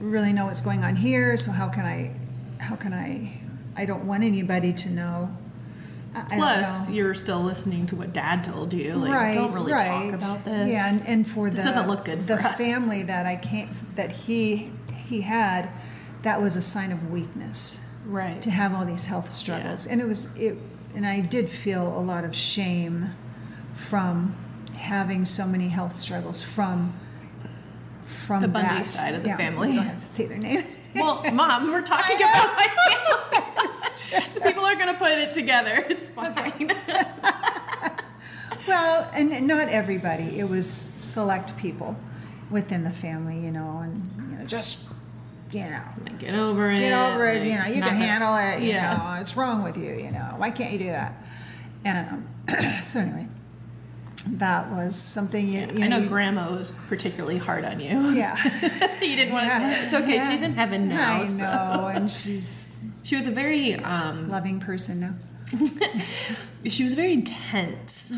really 0.00 0.32
know 0.32 0.46
what's 0.46 0.60
going 0.60 0.82
on 0.82 0.96
here. 0.96 1.36
So 1.36 1.52
how 1.52 1.68
can 1.68 1.84
I, 1.84 2.10
how 2.58 2.74
can 2.74 2.92
I? 2.92 3.32
I 3.76 3.84
don't 3.84 4.08
want 4.08 4.24
anybody 4.24 4.72
to 4.72 4.90
know. 4.90 5.36
I- 6.16 6.26
I 6.30 6.36
Plus, 6.36 6.88
know. 6.88 6.94
you're 6.96 7.14
still 7.14 7.40
listening 7.40 7.86
to 7.86 7.94
what 7.94 8.12
Dad 8.12 8.42
told 8.42 8.74
you. 8.74 8.96
Like, 8.96 9.12
right, 9.12 9.34
don't 9.34 9.52
really 9.52 9.72
right. 9.72 10.10
talk 10.10 10.20
about 10.20 10.44
this. 10.44 10.68
Yeah, 10.68 10.92
and, 10.92 11.06
and 11.06 11.28
for 11.28 11.48
This 11.48 11.60
the 11.60 11.66
doesn't 11.66 11.86
look 11.86 12.06
good 12.06 12.26
the 12.26 12.38
family 12.38 13.04
that 13.04 13.24
I 13.24 13.36
can't 13.36 13.70
that 13.94 14.10
he 14.10 14.72
he 15.06 15.20
had, 15.20 15.70
that 16.22 16.42
was 16.42 16.56
a 16.56 16.62
sign 16.62 16.90
of 16.90 17.08
weakness 17.12 17.83
right. 18.04 18.40
to 18.42 18.50
have 18.50 18.74
all 18.74 18.84
these 18.84 19.06
health 19.06 19.32
struggles, 19.32 19.86
and 19.86 20.00
it 20.00 20.06
was 20.06 20.36
it, 20.36 20.56
and 20.94 21.06
I 21.06 21.20
did 21.20 21.48
feel 21.48 21.86
a 21.98 22.00
lot 22.00 22.24
of 22.24 22.34
shame 22.36 23.08
from 23.74 24.36
having 24.78 25.24
so 25.24 25.46
many 25.46 25.68
health 25.68 25.96
struggles 25.96 26.42
from 26.42 26.94
from 28.04 28.42
The 28.42 28.48
Bundy 28.48 28.68
that. 28.68 28.86
side 28.86 29.14
of 29.14 29.22
the 29.22 29.30
Yeah, 29.30 29.36
family. 29.36 29.70
You 29.70 29.76
don't 29.76 29.86
have 29.86 29.98
to 29.98 30.06
say 30.06 30.26
their 30.26 30.38
name. 30.38 30.62
well, 30.94 31.22
Mom, 31.32 31.70
we're 31.70 31.82
talking 31.94 32.16
about 32.16 32.54
my 32.56 32.66
family. 32.66 34.40
People 34.42 34.64
are 34.64 34.74
going 34.76 34.92
to 34.92 34.98
put 34.98 35.12
it 35.12 35.32
together. 35.32 35.84
It's 35.88 36.06
fine. 36.08 36.70
Well, 38.66 39.10
and 39.12 39.32
and 39.32 39.46
not 39.46 39.68
everybody. 39.68 40.38
It 40.38 40.48
was 40.48 40.68
select 40.70 41.56
people 41.58 41.96
within 42.50 42.82
the 42.84 42.90
family, 42.90 43.38
you 43.38 43.50
know, 43.50 43.80
and 43.82 43.96
you 44.30 44.38
know, 44.38 44.44
just 44.46 44.88
you 45.54 45.64
know, 45.70 45.80
Get 46.18 46.34
over 46.34 46.70
it. 46.70 46.78
get 46.80 46.92
over 47.12 47.26
it. 47.26 47.40
like, 47.40 47.48
You 47.50 47.58
know, 47.58 47.66
you 47.66 47.82
can 47.82 47.94
handle 47.96 48.36
it. 48.36 48.60
You 48.62 48.72
Yeah. 48.72 48.96
know, 48.96 49.20
it's 49.20 49.36
wrong 49.36 49.62
with 49.62 49.76
you. 49.76 49.92
You 49.94 50.10
know, 50.10 50.34
why 50.36 50.50
can't 50.50 50.72
you 50.72 50.78
do 50.78 50.86
that? 50.86 51.14
And 51.84 52.08
um, 52.08 52.28
so 52.82 53.00
anyway, 53.00 53.28
that 54.26 54.70
was 54.72 54.96
something 54.96 55.46
you. 55.46 55.68
you 55.74 55.84
I 55.84 55.88
know 55.88 55.98
you- 55.98 56.08
Grandma 56.08 56.50
was 56.50 56.72
particularly 56.88 57.38
hard 57.38 57.64
on 57.64 57.78
you. 57.80 58.10
Yeah, 58.10 58.36
you 59.02 59.16
didn't 59.16 59.32
want 59.32 59.46
to. 59.48 59.54
It's 59.84 59.94
okay. 59.94 60.16
Yeah. 60.16 60.30
She's 60.30 60.42
in 60.42 60.54
heaven 60.54 60.88
now. 60.88 61.20
I 61.20 61.24
so- 61.24 61.42
know, 61.42 61.86
and 61.88 62.10
she's 62.10 62.76
She 63.02 63.16
was 63.16 63.26
a 63.26 63.30
very 63.30 63.74
um, 63.74 64.30
loving 64.30 64.60
person 64.60 65.00
now. 65.00 65.14
she 66.68 66.84
was 66.84 66.94
a 66.94 66.96
very 66.96 67.12
intense 67.12 68.10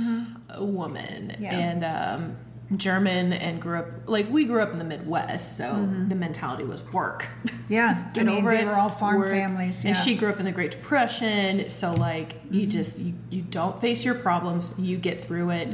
woman 0.58 1.32
Mm-hmm. 1.32 1.42
Yeah. 1.42 1.58
and 1.58 1.84
um, 1.84 2.36
German 2.74 3.32
and 3.32 3.62
grew 3.62 3.78
up 3.78 3.86
like 4.06 4.28
we 4.28 4.44
grew 4.44 4.60
up 4.60 4.72
in 4.72 4.78
the 4.78 4.84
Midwest, 4.84 5.56
so 5.56 5.86
the 6.08 6.16
mentality 6.16 6.64
was 6.64 6.82
work. 6.92 7.28
Yeah, 7.68 8.10
Get 8.12 8.24
Mm-hmm. 8.26 8.28
I 8.28 8.32
mean, 8.32 8.38
over 8.38 8.50
they 8.52 8.62
it, 8.62 8.66
were 8.66 8.74
all 8.74 8.88
farm 8.88 9.18
work. 9.20 9.30
families. 9.32 9.84
Yeah. 9.84 9.90
And 9.90 9.98
she 9.98 10.16
grew 10.16 10.30
up 10.30 10.40
in 10.40 10.44
the 10.44 10.52
Great 10.52 10.72
Depression, 10.72 11.68
so 11.68 11.92
like 11.92 12.34
Mm-hmm. 12.44 12.54
you 12.54 12.66
just 12.66 12.98
you, 12.98 13.14
you 13.30 13.42
don't 13.42 13.80
face 13.80 14.04
your 14.04 14.14
problems, 14.16 14.70
you 14.78 14.96
get 14.96 15.22
through 15.22 15.50
it. 15.50 15.68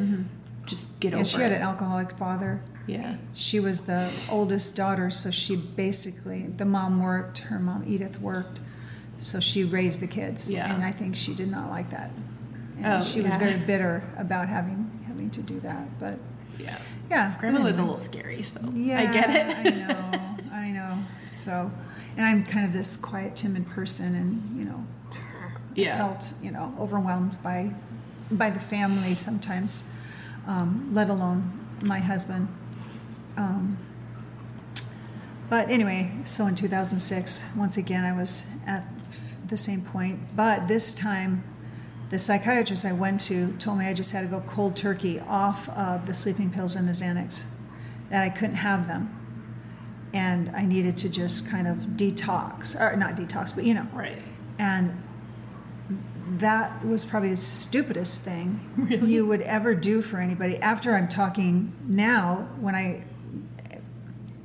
Just 0.67 1.01
get 1.01 1.09
Mm-hmm. 1.09 1.17
yeah, 1.17 1.21
over 1.21 1.25
she 1.25 1.41
had 1.41 1.53
it. 1.53 1.57
an 1.57 1.63
alcoholic 1.63 2.13
father. 2.19 2.61
yeah. 2.87 3.17
She 3.33 3.59
was 3.59 3.87
the 3.87 4.13
oldest 4.31 4.77
daughter, 4.77 5.09
so 5.09 5.31
she 5.31 5.57
basically 5.57 6.43
the 6.47 6.67
mom 6.67 7.01
worked. 7.03 7.39
Her 7.39 7.59
mom 7.59 7.85
Edith 7.87 8.21
worked, 8.21 8.61
so 9.17 9.41
she 9.41 9.65
raised 9.65 10.03
the 10.03 10.07
kids. 10.09 10.53
Yeah. 10.53 10.75
and 10.75 10.85
I 10.85 10.91
think 10.91 11.17
she 11.17 11.35
did 11.35 11.51
not 11.51 11.71
like 11.71 11.89
that. 11.91 12.11
And 12.77 12.87
Oh, 12.87 13.03
she 13.03 13.23
was 13.23 13.35
very 13.37 13.59
bitter 13.67 14.03
about 14.19 14.49
having 14.51 14.91
having 15.07 15.31
to 15.31 15.41
do 15.43 15.59
that. 15.61 15.99
But 15.99 16.19
Yeah. 16.59 16.79
yeah, 17.11 17.35
Grandma 17.41 17.63
was 17.63 17.79
a 17.79 17.83
little 17.83 17.99
scary, 17.99 18.43
so 18.43 18.61
Yeah, 18.75 19.01
I 19.01 19.13
get 19.13 19.31
it. 19.31 19.67
I 19.67 19.71
know, 19.71 20.37
I 20.53 20.71
know. 20.71 21.03
So, 21.27 21.71
and 22.17 22.27
I'm 22.27 22.45
kind 22.45 22.65
of 22.65 22.73
this 22.73 22.97
quiet, 22.97 23.37
timid 23.37 23.69
person, 23.69 24.15
and 24.15 24.59
you 24.59 24.65
know, 24.65 24.87
yeah. 25.75 25.99
felt 25.99 26.33
you 26.43 26.51
know 26.51 26.75
overwhelmed 26.79 27.37
by 27.43 27.75
by 28.31 28.51
the 28.51 28.61
family 28.61 29.15
sometimes, 29.15 29.93
um, 30.47 30.91
let 30.93 31.11
alone 31.11 31.53
my 31.85 31.99
husband. 31.99 32.49
Um, 33.37 33.79
but 35.51 35.69
anyway, 35.69 36.11
so 36.25 36.47
in 36.47 36.55
2006, 36.55 37.55
once 37.59 37.77
again, 37.77 38.05
I 38.05 38.17
was 38.17 38.57
at 38.67 38.85
the 39.47 39.57
same 39.57 39.83
point, 39.83 40.19
but 40.37 40.69
this 40.69 40.95
time. 40.95 41.45
The 42.13 42.19
psychiatrist 42.19 42.85
I 42.85 42.93
went 42.93 43.23
to 43.23 43.53
told 43.55 43.79
me 43.79 43.87
I 43.87 43.95
just 43.95 44.13
had 44.13 44.21
to 44.21 44.27
go 44.29 44.41
cold 44.47 44.77
turkey 44.77 45.19
off 45.21 45.67
of 45.71 46.07
the 46.07 46.13
sleeping 46.13 46.51
pills 46.51 46.77
and 46.77 46.87
the 46.87 46.93
Xanax, 46.93 47.55
that 48.11 48.23
I 48.23 48.29
couldn't 48.29 48.57
have 48.57 48.87
them. 48.87 49.19
And 50.13 50.51
I 50.55 50.67
needed 50.67 50.99
to 50.99 51.09
just 51.09 51.51
kind 51.51 51.67
of 51.67 51.79
detox, 51.97 52.79
or 52.79 52.95
not 52.97 53.17
detox, 53.17 53.55
but 53.55 53.65
you 53.65 53.73
know, 53.73 53.87
Right. 53.95 54.19
and 54.59 55.03
that 56.37 56.85
was 56.85 57.03
probably 57.03 57.31
the 57.31 57.37
stupidest 57.39 58.23
thing 58.27 58.61
you 59.07 59.27
would 59.27 59.41
ever 59.41 59.75
do 59.75 60.03
for 60.03 60.19
anybody. 60.19 60.59
After 60.59 60.95
I'm 60.95 61.09
talking 61.09 61.73
now, 61.87 62.47
when 62.61 62.75
I, 62.75 63.05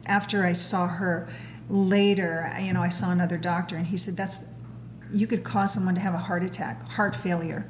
after 0.06 0.46
I 0.46 0.54
saw 0.54 0.88
her 0.88 1.28
later, 1.70 2.50
you 2.62 2.72
know, 2.72 2.82
I 2.82 2.88
saw 2.90 3.12
another 3.12 3.38
doctor 3.38 3.76
and 3.76 3.88
he 3.88 3.98
said, 3.98 4.16
that's, 4.16 4.54
you 5.14 5.28
could 5.28 5.44
cause 5.44 5.74
someone 5.74 5.96
to 5.96 6.02
have 6.02 6.14
a 6.14 6.18
heart 6.20 6.44
attack, 6.44 6.84
heart 6.84 7.16
failure. 7.16 7.66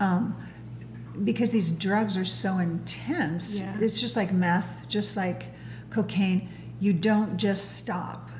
Um, 0.00 0.34
because 1.24 1.50
these 1.50 1.70
drugs 1.70 2.16
are 2.16 2.24
so 2.24 2.58
intense. 2.58 3.60
Yeah. 3.60 3.76
It's 3.80 4.00
just 4.00 4.16
like 4.16 4.32
meth, 4.32 4.86
just 4.88 5.16
like 5.16 5.46
cocaine. 5.90 6.48
You 6.80 6.92
don't 6.92 7.36
just 7.38 7.76
stop. 7.76 8.30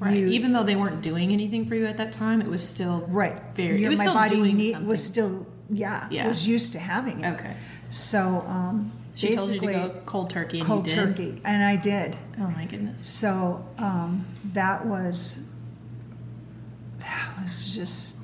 Right. 0.00 0.16
You- 0.16 0.28
Even 0.28 0.52
though 0.52 0.62
they 0.62 0.74
weren't 0.76 1.02
doing 1.02 1.30
anything 1.32 1.66
for 1.66 1.74
you 1.74 1.84
at 1.86 1.98
that 1.98 2.10
time, 2.12 2.40
it 2.40 2.48
was 2.48 2.66
still 2.66 3.04
Right. 3.08 3.38
very. 3.54 3.80
Your- 3.80 3.86
it 3.86 3.90
was 3.90 3.98
my 3.98 4.04
still 4.04 4.14
body 4.14 4.36
doing 4.36 4.56
need- 4.56 4.72
something. 4.72 4.88
was 4.88 5.04
still 5.04 5.46
yeah, 5.70 6.06
Yeah. 6.10 6.26
was 6.28 6.46
used 6.46 6.72
to 6.72 6.78
having 6.78 7.20
it. 7.22 7.34
okay. 7.34 7.54
So 7.88 8.44
um, 8.48 8.92
She 9.14 9.34
told 9.34 9.50
you 9.50 9.60
to 9.60 9.66
basically 9.66 9.74
go 9.74 10.00
cold 10.06 10.28
turkey, 10.30 10.58
and 10.58 10.66
cold 10.66 10.86
you 10.88 10.94
did. 10.94 11.04
turkey, 11.06 11.40
and 11.44 11.62
I 11.62 11.76
did. 11.76 12.16
Oh 12.40 12.48
my 12.50 12.64
goodness. 12.66 13.06
So 13.06 13.64
um, 13.78 14.26
that 14.52 14.86
was 14.86 15.51
that 17.42 17.48
was 17.48 17.74
just. 17.74 18.18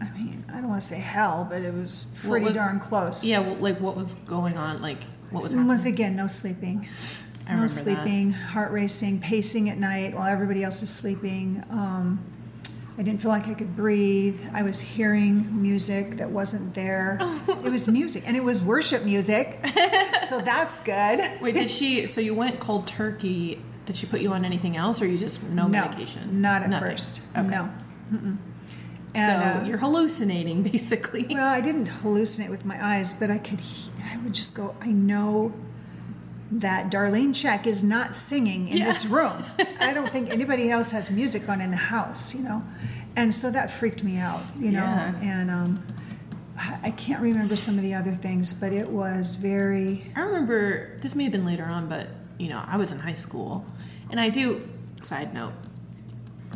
I 0.00 0.10
mean, 0.18 0.44
I 0.48 0.54
don't 0.54 0.68
want 0.68 0.80
to 0.80 0.86
say 0.86 0.98
hell, 0.98 1.46
but 1.48 1.62
it 1.62 1.72
was 1.72 2.06
What 2.22 2.30
pretty 2.30 2.46
was- 2.46 2.56
darn 2.56 2.80
close. 2.80 3.24
Yeah. 3.24 3.40
Well, 3.40 3.54
like 3.56 3.80
what 3.80 3.96
was 3.96 4.14
going 4.14 4.56
on? 4.56 4.82
Like 4.82 4.98
what 5.30 5.42
was 5.44 5.52
And 5.52 5.68
Once 5.68 5.84
again, 5.84 6.16
no 6.16 6.26
sleeping. 6.26 6.88
I 7.46 7.54
no 7.54 7.62
remember 7.62 7.62
that. 7.62 7.68
sleeping, 7.68 8.32
heart 8.32 8.72
racing, 8.72 9.20
pacing 9.20 9.68
at 9.68 9.78
night 9.78 10.14
while 10.14 10.26
everybody 10.26 10.62
else 10.64 10.82
is 10.82 10.90
sleeping. 10.90 11.62
Um, 11.70 12.20
I 12.98 13.02
didn't 13.02 13.20
feel 13.22 13.30
like 13.30 13.48
I 13.48 13.54
could 13.54 13.74
breathe. 13.74 14.40
I 14.52 14.62
was 14.62 14.80
hearing 14.80 15.60
music 15.62 16.18
that 16.18 16.30
wasn't 16.30 16.74
there. 16.74 17.18
it 17.48 17.62
was 17.62 17.88
music, 17.88 18.24
and 18.26 18.36
it 18.36 18.44
was 18.44 18.60
worship 18.62 19.04
music, 19.04 19.58
so 20.28 20.40
that's 20.40 20.82
good. 20.82 21.20
Wait, 21.40 21.54
did 21.54 21.70
she? 21.70 22.06
So 22.06 22.20
you 22.20 22.34
went 22.34 22.60
cold 22.60 22.86
turkey. 22.86 23.60
Did 23.86 23.96
she 23.96 24.06
put 24.06 24.20
you 24.20 24.32
on 24.32 24.44
anything 24.44 24.76
else, 24.76 25.00
or 25.02 25.06
you 25.06 25.16
just 25.18 25.42
no, 25.48 25.66
medication? 25.68 26.40
Not 26.42 26.62
at 26.62 26.70
Nothing. 26.70 26.90
first. 26.90 27.22
Okay. 27.36 27.48
No. 27.48 27.70
Mm-mm. 28.12 28.36
So 29.14 29.20
uh, 29.20 29.64
you're 29.66 29.78
hallucinating, 29.78 30.62
basically. 30.72 31.26
Well, 31.28 31.46
I 31.46 31.60
didn't 31.60 31.86
hallucinate 31.86 32.50
with 32.50 32.64
my 32.64 32.82
eyes, 32.84 33.12
but 33.12 33.30
I 33.30 33.38
could. 33.38 33.60
I 34.10 34.16
would 34.18 34.32
just 34.34 34.54
go. 34.54 34.74
I 34.80 34.88
know 34.90 35.52
that 36.50 36.90
Darlene 36.92 37.30
Zschech 37.30 37.66
is 37.66 37.82
not 37.82 38.14
singing 38.14 38.68
in 38.68 38.78
Yeah. 38.78 38.84
this 38.84 39.06
room. 39.06 39.44
I 39.80 39.92
don't 39.94 40.10
think 40.10 40.30
anybody 40.30 40.70
else 40.70 40.90
has 40.92 41.10
music 41.10 41.48
on 41.48 41.60
in 41.60 41.70
the 41.70 41.76
house, 41.78 42.34
you 42.34 42.42
know, 42.44 42.62
and 43.16 43.32
so 43.34 43.50
that 43.50 43.70
freaked 43.70 44.02
me 44.04 44.18
out, 44.18 44.42
you 44.58 44.70
know. 44.70 44.80
Yeah. 44.82 45.14
And 45.22 45.50
um, 45.50 45.84
I 46.82 46.90
can't 46.90 47.20
remember 47.20 47.56
some 47.56 47.76
of 47.76 47.82
the 47.82 47.94
other 47.94 48.12
things, 48.12 48.52
but 48.54 48.72
it 48.72 48.88
was 48.88 49.36
very. 49.36 50.04
I 50.16 50.20
remember 50.22 50.96
this 50.98 51.14
may 51.14 51.24
have 51.24 51.32
been 51.32 51.46
later 51.46 51.64
on, 51.64 51.88
but 51.88 52.06
you 52.38 52.48
know, 52.48 52.62
I 52.66 52.76
was 52.76 52.92
in 52.92 52.98
high 52.98 53.14
school, 53.14 53.64
and 54.10 54.18
I 54.18 54.28
do. 54.30 54.66
Side 55.02 55.34
note, 55.34 55.52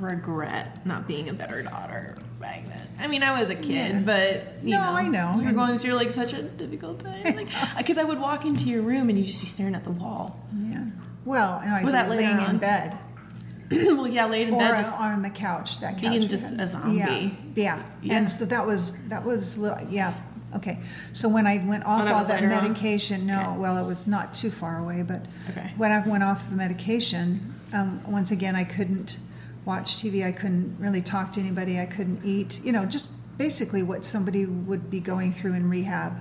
regret 0.01 0.85
not 0.87 1.07
being 1.07 1.29
a 1.29 1.33
better 1.35 1.63
daughter 1.63 2.15
back 2.41 2.67
then. 2.69 2.87
I 2.99 3.07
mean, 3.07 3.23
I 3.23 3.39
was 3.39 3.51
a 3.51 3.55
kid, 3.55 3.69
Yeah. 3.95 4.01
but 4.05 4.63
you 4.65 4.71
No, 4.71 4.83
know, 4.83 4.91
I 4.93 5.09
know. 5.09 5.41
you're 5.43 5.53
going 5.53 5.79
through 5.79 5.95
like 5.95 6.11
such 6.13 6.33
a 6.33 6.43
difficult 6.43 7.01
time, 7.01 7.23
like 7.37 7.49
because 7.79 7.99
I 7.99 8.05
would 8.05 8.21
walk 8.21 8.45
into 8.45 8.69
your 8.69 8.83
room 8.83 9.09
and 9.09 9.19
you'd 9.19 9.27
just 9.27 9.41
be 9.41 9.47
staring 9.47 9.75
at 9.75 9.85
the 9.85 9.91
wall. 9.93 10.41
Yeah. 10.59 10.85
Well, 11.25 11.61
and 11.63 11.73
I 11.73 11.83
Was 11.85 11.93
that 11.93 12.09
laying 12.09 12.27
on? 12.39 12.51
in 12.51 12.59
bed 12.59 12.97
well, 13.71 14.07
yeah, 14.07 14.27
laid 14.27 14.49
in 14.49 14.55
bed. 14.57 14.71
or 14.71 14.75
bed, 14.75 14.83
just 14.83 14.93
on 14.95 15.23
the 15.23 15.31
couch. 15.31 15.81
That 15.81 15.95
couch. 15.95 16.03
being 16.03 16.21
just 16.29 16.53
a 16.53 16.67
zombie. 16.69 16.99
Yeah. 16.99 17.31
yeah. 17.57 17.83
Yeah. 18.03 18.15
And 18.19 18.31
so 18.31 18.45
that 18.47 18.65
was 18.67 19.09
that 19.09 19.25
was 19.25 19.59
yeah. 19.91 20.15
Okay. 20.55 20.79
So 21.13 21.29
when 21.29 21.47
I 21.47 21.63
went 21.67 21.85
off 21.85 22.03
all 22.09 22.25
that 22.25 22.29
later 22.43 22.55
on? 22.55 22.63
medication, 22.63 23.27
no, 23.27 23.41
Okay. 23.51 23.59
well, 23.59 23.85
it 23.85 23.87
was 23.87 24.07
not 24.07 24.33
too 24.35 24.51
far 24.51 24.79
away, 24.79 25.03
but 25.03 25.27
Okay. 25.51 25.73
when 25.77 25.91
I 25.91 26.07
went 26.07 26.23
off 26.23 26.49
the 26.49 26.55
medication, 26.55 27.53
um, 27.73 28.01
once 28.07 28.31
again, 28.31 28.55
I 28.55 28.63
couldn't 28.65 29.19
watch 29.67 29.97
TV. 29.99 30.25
I 30.25 30.33
couldn't 30.33 30.77
really 30.79 31.03
talk 31.03 31.33
to 31.33 31.41
anybody. 31.41 31.79
I 31.79 31.85
couldn't 31.87 32.25
eat. 32.25 32.65
You 32.65 32.73
know, 32.73 32.87
just 32.87 33.37
basically 33.37 33.83
what 33.83 34.07
somebody 34.07 34.47
would 34.47 34.89
be 34.91 35.01
going 35.01 35.33
through 35.33 35.53
in 35.55 35.69
rehab 35.69 36.13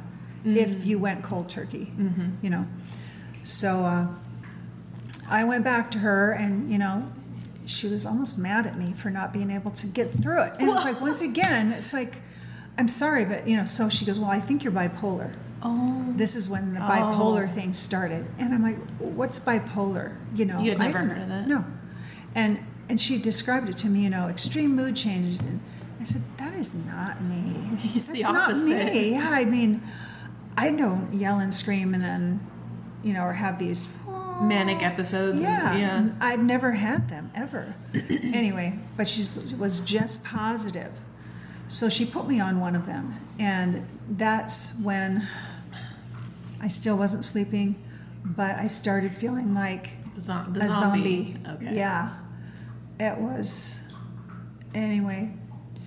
Mm-hmm. 0.46 0.58
if 0.58 0.86
you 0.86 1.00
went 1.00 1.24
cold 1.24 1.50
turkey, 1.50 1.92
you 2.44 2.52
know. 2.52 2.68
So 3.44 3.80
uh, 3.80 4.08
I 5.28 5.44
went 5.44 5.64
back 5.64 5.90
to 5.92 5.98
her, 6.00 6.34
and 6.34 6.72
you 6.72 6.78
know, 6.78 7.12
she 7.66 7.88
was 7.88 8.06
almost 8.06 8.38
mad 8.38 8.68
at 8.68 8.78
me 8.78 8.94
for 8.94 9.10
not 9.10 9.34
being 9.34 9.50
able 9.50 9.72
to 9.72 9.88
get 9.88 10.12
through 10.12 10.44
it. 10.44 10.54
And 10.60 10.70
it's 10.70 10.84
like 10.86 11.02
once 11.02 11.22
again, 11.32 11.72
it's 11.72 11.94
like, 11.94 12.18
I'm 12.78 12.88
sorry, 12.88 13.26
but 13.26 13.48
you 13.48 13.58
know. 13.58 13.66
So 13.66 13.90
she 13.90 14.06
goes, 14.06 14.20
"Well, 14.20 14.30
I 14.30 14.40
think 14.40 14.64
you're 14.64 14.72
bipolar." 14.74 15.34
Oh. 15.64 16.14
This 16.16 16.36
is 16.36 16.48
when 16.48 16.76
the 16.76 16.80
bipolar 16.80 17.46
Oh. 17.46 17.48
thing 17.48 17.74
started, 17.74 18.28
and 18.38 18.54
I'm 18.54 18.62
like, 18.62 18.78
"What's 19.00 19.40
bipolar?" 19.40 20.16
You 20.36 20.46
know, 20.46 20.62
You 20.62 20.74
had 20.74 20.82
I 20.82 20.86
never 20.92 21.00
heard 21.00 21.22
of 21.24 21.32
it? 21.32 21.48
No, 21.48 21.66
and 22.36 22.60
and 22.90 23.00
she 23.00 23.18
described 23.18 23.70
it 23.70 23.78
to 23.80 23.88
me, 23.88 24.02
you 24.02 24.10
know, 24.10 24.28
extreme 24.28 24.76
mood 24.76 24.96
changes, 24.96 25.42
and 25.42 25.60
I 26.00 26.04
said, 26.04 26.22
"That 26.38 26.54
is 26.56 26.86
not 26.86 27.22
me. 27.22 27.80
It's 27.96 28.08
the 28.08 28.22
That's 28.22 28.34
not 28.34 28.58
me." 28.58 29.12
Yeah, 29.12 29.30
I 29.30 29.46
mean, 29.46 29.82
I 30.58 30.72
don't 30.72 31.14
yell 31.14 31.40
and 31.40 31.54
scream 31.54 31.94
and 31.94 32.04
then, 32.04 32.40
you 33.04 33.14
know, 33.14 33.24
or 33.24 33.34
have 33.34 33.58
these 33.60 33.88
Manic 34.42 34.84
episodes. 34.84 35.40
and- 35.42 35.50
yeah, 35.50 35.76
yeah. 35.78 36.10
I've 36.20 36.44
never 36.44 36.72
had 36.74 37.10
them 37.10 37.32
ever. 37.36 37.74
anyway, 38.10 38.78
but 38.98 39.08
she 39.08 39.22
was 39.58 39.80
just 39.82 40.24
positive. 40.24 40.92
So 41.68 41.90
she 41.90 42.06
put 42.06 42.28
me 42.28 42.40
on 42.40 42.60
one 42.60 42.76
of 42.76 42.86
them, 42.86 43.16
and 43.40 43.88
that's 44.10 44.80
when 44.82 45.28
I 46.62 46.68
still 46.68 46.98
wasn't 46.98 47.24
sleeping, 47.26 47.76
but 48.24 48.56
I 48.58 48.68
started 48.68 49.12
feeling 49.14 49.54
like 49.56 49.90
Zo- 50.20 50.46
the 50.50 50.60
a 50.62 50.70
zombie. 50.70 51.34
zombie. 51.44 51.66
Okay. 51.66 51.76
Yeah, 51.76 52.14
it 53.00 53.18
was. 53.18 53.92
Anyway, 54.74 55.32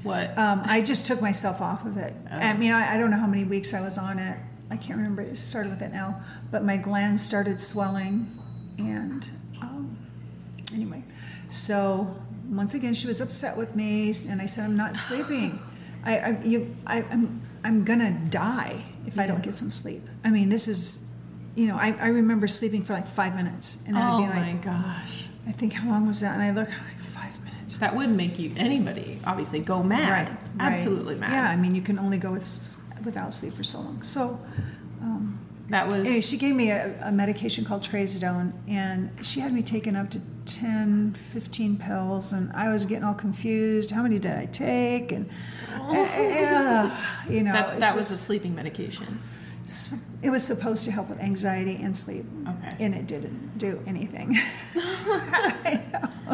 What? 0.02 0.36
um, 0.38 0.62
I 0.64 0.80
just 0.82 1.06
took 1.06 1.20
myself 1.20 1.60
off 1.60 1.84
of 1.84 1.96
it. 1.98 2.14
Oh. 2.30 2.36
I 2.36 2.56
mean, 2.56 2.72
I, 2.72 2.94
I 2.94 2.98
don't 2.98 3.10
know 3.10 3.18
how 3.18 3.26
many 3.26 3.44
weeks 3.44 3.74
I 3.74 3.80
was 3.80 3.98
on 3.98 4.18
it. 4.18 4.38
I 4.70 4.76
can't 4.76 4.98
remember. 4.98 5.22
It 5.22 5.36
started 5.36 5.70
with 5.70 5.82
an 5.82 5.92
L, 5.94 6.20
but 6.50 6.62
my 6.64 6.76
glands 6.76 7.22
started 7.24 7.58
swelling, 7.60 8.38
and 8.78 9.26
um, 9.62 9.96
anyway, 10.74 11.02
so 11.48 12.14
once 12.50 12.74
again, 12.74 12.92
she 12.94 13.06
was 13.06 13.20
upset 13.22 13.56
with 13.56 13.74
me, 13.74 14.12
and 14.28 14.40
I 14.42 14.46
said, 14.46 14.64
"I'm 14.64 14.76
not 14.76 14.94
sleeping. 14.96 15.58
I, 16.04 16.18
I, 16.18 16.40
you, 16.44 16.76
I, 16.86 17.02
I'm, 17.02 17.40
I'm 17.64 17.84
gonna 17.84 18.12
die 18.30 18.84
if 19.06 19.18
I 19.18 19.26
don't 19.26 19.42
get 19.42 19.54
some 19.54 19.70
sleep. 19.70 20.02
I 20.22 20.30
mean, 20.30 20.48
this 20.50 20.68
is, 20.68 21.14
you 21.56 21.66
know, 21.66 21.76
I, 21.76 21.96
I 21.98 22.08
remember 22.08 22.46
sleeping 22.46 22.84
for 22.84 22.92
like 22.92 23.06
five 23.06 23.34
minutes, 23.34 23.86
and 23.86 23.96
then 23.96 24.02
oh 24.06 24.22
I'd 24.22 24.32
be 24.32 24.38
my 24.38 24.52
like, 24.52 24.62
gosh. 24.62 25.24
I 25.46 25.52
think 25.52 25.72
how 25.72 25.88
long 25.90 26.06
was 26.06 26.20
that? 26.20 26.34
And 26.34 26.42
I 26.42 26.50
look, 26.50 26.68
like 26.68 26.97
five 26.97 26.97
minutes. 26.97 26.97
That 27.80 27.94
would 27.94 28.14
make 28.14 28.38
you 28.38 28.52
anybody 28.56 29.18
obviously 29.26 29.60
go 29.60 29.82
mad. 29.82 30.28
right. 30.28 30.38
Absolutely 30.60 31.14
mad. 31.16 31.30
Yeah, 31.32 31.48
I 31.50 31.56
mean, 31.56 31.74
you 31.74 31.82
can 31.82 31.98
only 31.98 32.18
go 32.18 32.32
with, 32.32 32.44
without 33.04 33.32
sleep 33.32 33.52
for 33.54 33.64
so 33.64 33.78
long. 33.80 34.02
So, 34.02 34.40
um, 35.00 35.38
That 35.70 35.86
was. 35.86 36.06
anyway, 36.06 36.20
she 36.20 36.38
gave 36.38 36.54
me 36.54 36.70
a, 36.70 36.98
a 37.02 37.12
medication 37.12 37.64
called 37.64 37.82
trazodone, 37.82 38.52
and 38.68 39.10
she 39.22 39.40
had 39.40 39.52
me 39.52 39.62
taking 39.62 39.94
up 39.96 40.10
to 40.10 40.20
10, 40.46 41.14
15 41.32 41.76
pills, 41.78 42.32
and 42.32 42.50
I 42.52 42.68
was 42.70 42.84
getting 42.86 43.04
all 43.04 43.14
confused. 43.14 43.90
How 43.92 44.02
many 44.02 44.18
did 44.18 44.32
I 44.32 44.46
take? 44.46 45.12
And, 45.12 45.28
uh, 45.74 46.90
you 47.30 47.42
know, 47.42 47.52
that 47.52 47.78
that 47.80 47.94
was 47.96 48.10
a 48.10 48.16
sleeping 48.16 48.54
medication. 48.54 49.20
It 50.22 50.30
was 50.30 50.42
supposed 50.46 50.84
to 50.86 50.90
help 50.90 51.08
with 51.10 51.20
anxiety 51.20 51.76
and 51.82 51.96
sleep. 51.96 52.24
Okay. 52.48 52.76
And 52.84 52.94
it 52.94 53.06
didn't 53.06 53.58
do 53.58 53.82
anything. 53.86 54.36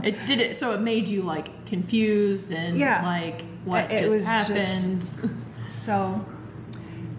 It 0.03 0.17
did 0.27 0.41
it, 0.41 0.59
so 0.59 0.73
it 0.75 0.81
made 0.81 1.09
you 1.09 1.23
like 1.23 1.67
confused 1.67 2.51
and 2.53 2.77
Yeah. 2.77 3.03
like 3.05 3.43
what 3.65 3.91
It 3.91 4.01
just 4.11 4.27
happened. 4.29 4.57
just- 5.01 5.25
So, 5.69 6.27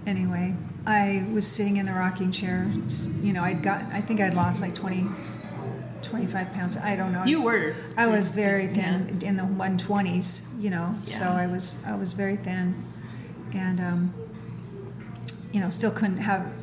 anyway, 0.05 0.55
I 0.85 1.25
was 1.33 1.47
sitting 1.47 1.77
in 1.77 1.85
the 1.87 1.93
rocking 1.93 2.31
chair. 2.31 2.69
You 3.21 3.33
know, 3.33 3.41
I'd 3.43 3.63
got, 3.63 3.81
I 3.91 4.01
think 4.01 4.21
I'd 4.21 4.35
lost 4.35 4.61
like 4.61 4.75
20, 4.75 5.07
25 6.03 6.53
pounds. 6.53 6.77
I 6.77 6.95
don't 6.95 7.11
know. 7.11 7.21
I 7.21 7.25
You 7.25 7.37
was- 7.37 7.45
were. 7.45 7.75
I 7.97 8.05
was 8.07 8.29
very 8.31 8.67
thin 8.67 9.19
in 9.23 9.35
the 9.37 9.43
120s, 9.43 10.61
you 10.61 10.69
know, 10.69 10.93
so 11.01 11.25
I 11.25 11.47
was, 11.47 11.83
I 11.87 11.95
was 11.95 12.13
very 12.13 12.35
thin. 12.35 12.83
And, 13.55 13.79
um, 13.79 14.13
you 15.55 15.61
know, 15.61 15.69
still 15.69 15.89
couldn't 15.89 16.17
have 16.17 16.53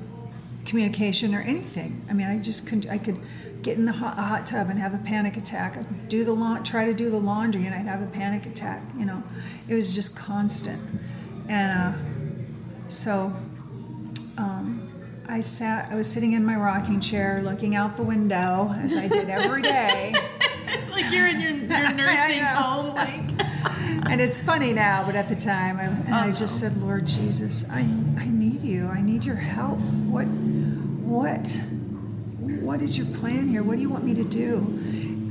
communication 0.66 1.34
or 1.34 1.40
anything. 1.40 2.04
I 2.10 2.12
mean, 2.12 2.26
I 2.26 2.38
just 2.38 2.68
couldn't, 2.68 2.90
I 2.90 2.98
could 2.98 3.16
get 3.62 3.78
in 3.78 3.86
the 3.86 3.92
hot, 3.92 4.18
hot 4.18 4.46
tub 4.46 4.68
and 4.68 4.78
have 4.78 4.92
a 4.92 4.98
panic 4.98 5.38
attack. 5.38 5.78
I'd 5.78 6.10
do 6.10 6.24
the 6.24 6.34
la- 6.34 6.58
try 6.58 6.84
to 6.84 6.92
do 6.92 7.08
the 7.08 7.16
laundry 7.16 7.64
and 7.64 7.74
I'd 7.74 7.86
have 7.86 8.02
a 8.02 8.10
panic 8.10 8.44
attack, 8.44 8.82
you 8.98 9.06
know. 9.06 9.22
It 9.66 9.74
was 9.74 9.94
just 9.94 10.18
constant. 10.18 10.78
And 11.48 11.72
uh, 11.72 12.88
so 12.88 13.34
um, 14.36 14.90
I 15.26 15.40
sat, 15.40 15.90
I 15.90 15.94
was 15.94 16.12
sitting 16.12 16.34
in 16.34 16.44
my 16.44 16.56
rocking 16.56 17.00
chair 17.00 17.40
looking 17.42 17.74
out 17.74 17.96
the 17.96 18.02
window 18.02 18.74
as 18.76 18.94
I 18.94 19.08
did 19.08 19.30
every 19.30 19.62
day. 19.62 20.12
like 20.90 21.10
you're 21.10 21.28
in 21.28 21.40
your, 21.40 21.52
your 21.52 21.92
nursing 21.94 22.42
home, 22.42 22.94
like 22.94 23.22
and 24.12 24.20
it's 24.20 24.40
funny 24.40 24.72
now, 24.72 25.04
but 25.06 25.14
at 25.14 25.28
the 25.28 25.36
time, 25.36 25.78
I, 25.78 25.84
and 25.84 26.14
I 26.14 26.32
just 26.32 26.60
said, 26.60 26.76
Lord 26.76 27.06
Jesus, 27.06 27.70
I, 27.70 27.80
I 28.18 28.26
you. 28.82 28.88
I 28.88 29.00
need 29.00 29.24
your 29.24 29.36
help. 29.36 29.78
What, 29.78 30.26
what, 30.26 31.48
what 32.40 32.82
is 32.82 32.98
your 32.98 33.06
plan 33.18 33.48
here? 33.48 33.62
What 33.62 33.76
do 33.76 33.82
you 33.82 33.88
want 33.88 34.04
me 34.04 34.14
to 34.14 34.24
do? 34.24 34.78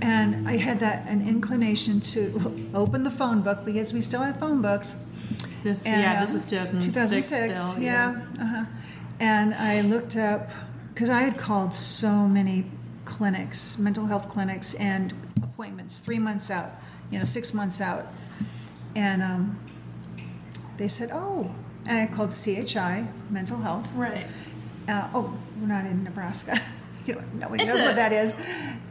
And 0.02 0.48
I 0.48 0.58
had 0.58 0.80
that 0.80 1.08
an 1.08 1.28
inclination 1.28 2.00
to 2.02 2.70
open 2.74 3.04
the 3.04 3.12
phone 3.12 3.42
book 3.42 3.66
because 3.66 3.94
we 3.94 4.02
still 4.02 4.22
had 4.22 4.40
phone 4.40 4.62
books. 4.62 5.12
this. 5.64 5.86
And, 5.86 6.02
yeah, 6.02 6.16
um, 6.16 6.22
this 6.22 6.34
was 6.34 6.50
2006. 6.50 6.94
2006, 6.94 7.60
still, 7.60 7.84
yeah. 7.84 8.22
Uh-huh. 8.40 8.66
And 9.20 9.54
I 9.54 9.82
looked 9.82 10.18
up 10.18 10.50
because 10.94 11.10
I 11.10 11.22
had 11.22 11.38
called 11.38 11.76
so 11.76 12.28
many 12.28 12.66
clinics, 13.06 13.78
mental 13.78 14.06
health 14.08 14.30
clinics, 14.30 14.74
and 14.76 15.14
appointments 15.44 16.00
three 16.00 16.18
months 16.18 16.50
out, 16.50 16.72
you 17.12 17.20
know, 17.20 17.26
six 17.26 17.54
months 17.54 17.80
out, 17.80 18.08
and 18.96 19.22
um, 19.22 19.60
they 20.78 20.88
said, 20.88 21.10
"Oh," 21.14 21.54
and 21.86 22.00
I 22.10 22.14
called 22.14 22.34
CHI 22.34 23.08
Mental 23.30 23.58
Health. 23.58 23.94
Right. 23.96 24.26
Uh, 24.88 25.10
oh, 25.14 25.38
we're 25.60 25.68
not 25.68 25.86
in 25.86 26.04
Nebraska. 26.04 26.58
you 27.06 27.16
know, 27.16 27.24
nobody 27.36 27.64
It's 27.64 27.74
knows 27.74 27.84
a- 27.84 27.86
what 27.88 27.96
that 27.96 28.12
is. 28.12 28.36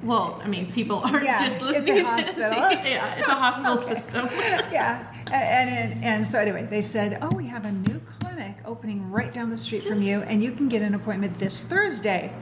Well, 0.03 0.41
I 0.43 0.49
mean, 0.49 0.71
people 0.71 0.97
are 0.99 1.23
yeah, 1.23 1.43
just 1.43 1.61
listening 1.61 1.99
it's 1.99 2.11
a 2.11 2.15
hospital. 2.15 2.51
yeah, 2.91 3.17
it's 3.19 3.29
a 3.29 3.35
hospital 3.35 3.73
Okay. 3.75 3.95
system. 3.95 4.29
yeah, 4.73 5.07
and, 5.31 5.69
and 5.71 6.05
and 6.05 6.27
so 6.27 6.39
anyway, 6.41 6.67
they 6.71 6.81
said, 6.81 7.19
"Oh, 7.21 7.31
we 7.37 7.47
have 7.47 7.67
a 7.67 7.73
new 7.73 8.01
clinic 8.19 8.57
opening 8.65 9.11
right 9.11 9.33
down 9.35 9.51
the 9.51 9.59
street 9.59 9.85
from 9.85 10.01
you, 10.01 10.21
and 10.23 10.43
you 10.43 10.53
can 10.53 10.69
get 10.69 10.81
an 10.81 10.95
appointment 10.95 11.39
this 11.39 11.69
Thursday." 11.69 12.33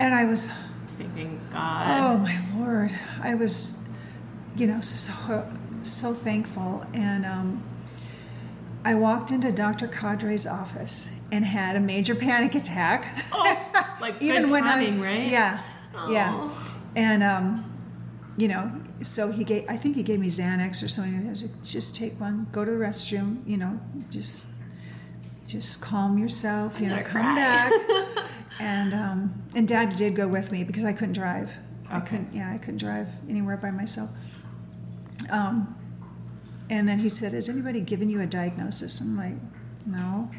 And 0.00 0.12
I 0.14 0.24
was, 0.24 0.50
Thinking, 0.96 1.40
God, 1.52 1.86
oh 1.86 2.18
my 2.18 2.40
lord, 2.58 2.90
I 3.22 3.36
was, 3.36 3.88
you 4.56 4.66
know, 4.66 4.80
so 4.80 5.46
so 5.82 6.12
thankful, 6.12 6.84
and 6.94 7.24
um, 7.24 7.62
I 8.88 8.94
walked 8.94 9.30
into 9.32 9.52
Dr. 9.52 9.86
Cadre's 9.86 10.46
office 10.46 11.22
and 11.30 11.44
had 11.44 11.76
a 11.76 11.80
major 11.80 12.14
panic 12.14 12.54
attack. 12.54 13.22
Oh, 13.32 13.96
like 14.00 14.18
good 14.18 14.50
when 14.50 14.62
timing, 14.62 14.98
I, 15.00 15.04
right? 15.04 15.28
Yeah, 15.28 15.62
yeah, 16.08 16.32
Oh. 16.34 16.80
and 16.96 17.22
um, 17.22 17.70
you 18.38 18.48
know, 18.48 18.72
so 19.02 19.30
he 19.30 19.44
gave. 19.44 19.66
I 19.68 19.76
think 19.76 19.94
he 19.94 20.02
gave 20.02 20.20
me 20.20 20.28
Xanax 20.28 20.82
or 20.82 20.88
something. 20.88 21.20
He 21.28 21.34
said, 21.34 21.50
just 21.62 21.96
take 21.96 22.18
one, 22.18 22.46
go 22.50 22.64
to 22.64 22.70
the 22.70 22.78
restroom. 22.78 23.46
You 23.46 23.58
know, 23.58 23.78
just 24.08 24.54
just 25.46 25.82
calm 25.82 26.16
yourself. 26.16 26.80
You 26.80 26.88
know, 26.88 27.02
come 27.02 27.20
cry. 27.24 27.34
back. 27.34 27.72
and 28.58 28.94
um, 28.94 29.42
and 29.54 29.68
Dad 29.68 29.96
did 29.96 30.16
go 30.16 30.26
with 30.26 30.50
me 30.50 30.64
because 30.64 30.84
I 30.84 30.94
couldn't 30.94 31.12
drive. 31.12 31.50
I 31.90 32.00
couldn't. 32.00 32.32
Yeah, 32.32 32.50
I 32.50 32.56
couldn't 32.56 32.78
drive 32.78 33.08
anywhere 33.28 33.58
by 33.58 33.70
myself. 33.70 34.16
Um, 35.28 35.74
and 36.70 36.88
then 36.88 36.98
he 36.98 37.08
said, 37.08 37.32
"Has 37.32 37.48
anybody 37.48 37.80
given 37.80 38.10
you 38.10 38.20
a 38.20 38.26
diagnosis?" 38.26 39.00
I'm 39.00 39.16
like, 39.16 39.36
"No." 39.86 40.30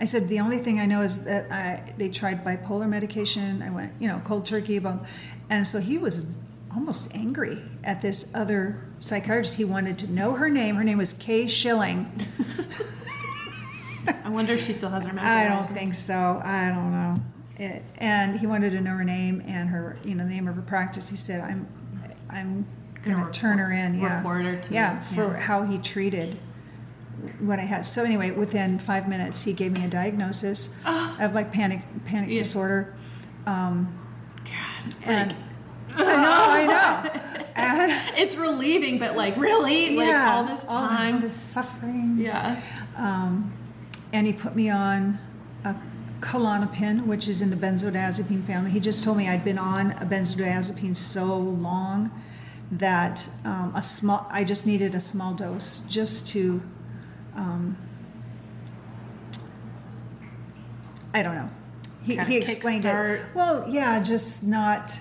I 0.00 0.04
said, 0.04 0.28
"The 0.28 0.40
only 0.40 0.58
thing 0.58 0.78
I 0.78 0.86
know 0.86 1.02
is 1.02 1.24
that 1.24 1.50
I 1.50 1.92
they 1.96 2.08
tried 2.08 2.44
bipolar 2.44 2.88
medication. 2.88 3.62
I 3.62 3.70
went, 3.70 3.92
you 4.00 4.08
know, 4.08 4.20
cold 4.24 4.46
turkey, 4.46 4.78
bum." 4.78 5.04
And 5.48 5.66
so 5.66 5.80
he 5.80 5.98
was 5.98 6.34
almost 6.74 7.14
angry 7.14 7.62
at 7.84 8.02
this 8.02 8.34
other 8.34 8.82
psychiatrist. 8.98 9.56
He 9.56 9.64
wanted 9.64 9.98
to 10.00 10.12
know 10.12 10.34
her 10.34 10.48
name. 10.50 10.76
Her 10.76 10.84
name 10.84 10.98
was 10.98 11.14
Kay 11.14 11.46
Schilling. 11.46 12.10
I 14.24 14.28
wonder 14.28 14.52
if 14.52 14.64
she 14.64 14.72
still 14.72 14.90
has 14.90 15.04
her 15.04 15.12
medical 15.12 15.28
I 15.34 15.44
don't 15.44 15.56
license. 15.56 15.78
think 15.78 15.94
so. 15.94 16.40
I 16.44 16.68
don't 16.68 16.92
know. 16.92 17.16
It, 17.58 17.82
and 17.98 18.38
he 18.38 18.46
wanted 18.46 18.70
to 18.70 18.80
know 18.80 18.90
her 18.90 19.04
name 19.04 19.42
and 19.46 19.68
her, 19.70 19.98
you 20.04 20.14
know, 20.14 20.24
the 20.24 20.30
name 20.30 20.46
of 20.46 20.56
her 20.56 20.62
practice. 20.62 21.08
He 21.08 21.16
said, 21.16 21.40
"I'm, 21.40 21.66
I'm 22.28 22.66
Gonna 23.06 23.20
going 23.22 23.32
to 23.32 23.40
turn 23.40 23.58
her 23.58 23.72
in." 23.72 23.98
Yeah, 23.98 24.16
report 24.18 24.44
her 24.44 24.56
to 24.56 24.74
yeah, 24.74 25.00
for 25.00 25.32
yeah. 25.32 25.40
how 25.40 25.62
he 25.62 25.78
treated 25.78 26.38
what 27.40 27.58
I 27.58 27.62
had. 27.62 27.84
So 27.84 28.04
anyway, 28.04 28.30
within 28.30 28.78
five 28.78 29.08
minutes, 29.08 29.44
he 29.44 29.52
gave 29.52 29.72
me 29.72 29.84
a 29.84 29.88
diagnosis 29.88 30.80
of 30.84 31.34
like 31.34 31.52
panic 31.52 31.80
panic 32.06 32.28
Ah. 32.28 32.32
Yeah. 32.32 32.38
disorder. 32.38 32.94
Um, 33.46 33.96
God. 34.44 34.94
and 35.06 35.30
like, 35.96 35.98
I 36.08 36.22
know, 36.22 36.32
I 36.32 37.12
know. 37.14 37.20
And 37.58 37.90
it's 38.18 38.36
relieving, 38.36 38.98
but 38.98 39.16
like 39.16 39.34
really, 39.38 39.96
like 39.96 40.08
yeah, 40.08 40.34
all 40.34 40.44
this 40.44 40.66
all 40.68 40.74
time. 40.88 41.22
this 41.22 41.34
suffering. 41.34 42.16
yeah. 42.18 42.60
Um, 42.98 43.50
and 44.12 44.26
he 44.26 44.34
put 44.34 44.54
me 44.54 44.68
on 44.68 45.18
a 45.64 45.74
Klonopin, 46.20 47.06
which 47.06 47.26
is 47.28 47.40
in 47.40 47.48
the 47.48 47.56
benzodiazepine 47.56 48.44
family. 48.44 48.70
He 48.72 48.78
just 48.78 49.02
told 49.04 49.16
me 49.16 49.26
I'd 49.26 49.42
been 49.42 49.56
on 49.58 49.92
a 49.92 50.04
benzodiazepine 50.04 50.94
so 50.94 51.34
long 51.38 52.10
that 52.70 53.28
um, 53.44 53.72
a 53.74 53.82
small, 53.82 54.26
I 54.30 54.44
just 54.44 54.66
needed 54.66 54.94
a 54.94 55.00
small 55.00 55.34
dose 55.34 55.86
just 55.88 56.28
to, 56.28 56.62
um, 57.34 57.76
I 61.14 61.22
don't 61.22 61.34
know. 61.34 61.50
He, 62.06 62.16
he 62.16 62.36
explained 62.36 62.84
it. 62.84 63.20
Well, 63.34 63.64
yeah, 63.68 64.02
just 64.02 64.44
not. 64.44 65.00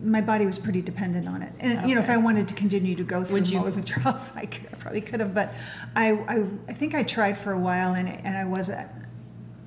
My 0.00 0.20
body 0.20 0.46
was 0.46 0.58
pretty 0.58 0.80
dependent 0.80 1.28
on 1.28 1.42
it, 1.42 1.52
and 1.58 1.88
you 1.88 1.96
know, 1.96 2.00
if 2.00 2.08
I 2.08 2.16
wanted 2.16 2.46
to 2.48 2.54
continue 2.54 2.94
to 2.94 3.02
go 3.02 3.24
through 3.24 3.44
more 3.52 3.64
with 3.64 3.74
the 3.74 3.82
trials, 3.82 4.30
I, 4.36 4.46
could, 4.46 4.66
I 4.72 4.76
probably 4.76 5.00
could 5.00 5.20
have. 5.20 5.34
But 5.34 5.52
I, 5.96 6.12
I, 6.12 6.46
I 6.68 6.72
think 6.72 6.94
I 6.94 7.02
tried 7.02 7.36
for 7.36 7.52
a 7.52 7.58
while, 7.58 7.94
and 7.94 8.08
and 8.08 8.38
I 8.38 8.44
wasn't. 8.44 8.88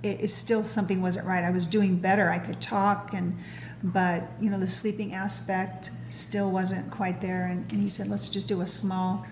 It 0.01 0.21
is 0.21 0.33
still 0.33 0.63
something 0.63 1.01
wasn't 1.01 1.27
right. 1.27 1.43
I 1.43 1.51
was 1.51 1.67
doing 1.67 1.97
better. 1.97 2.29
I 2.29 2.39
could 2.39 2.61
talk, 2.61 3.13
and 3.13 3.37
but 3.83 4.23
you 4.39 4.49
know, 4.49 4.59
the 4.59 4.67
sleeping 4.67 5.13
aspect 5.13 5.91
still 6.09 6.51
wasn't 6.51 6.91
quite 6.91 7.21
there. 7.21 7.45
And, 7.45 7.71
and 7.71 7.81
he 7.81 7.89
said, 7.89 8.07
let's 8.07 8.29
just 8.29 8.47
do 8.47 8.61
a 8.61 8.67
small 8.67 9.25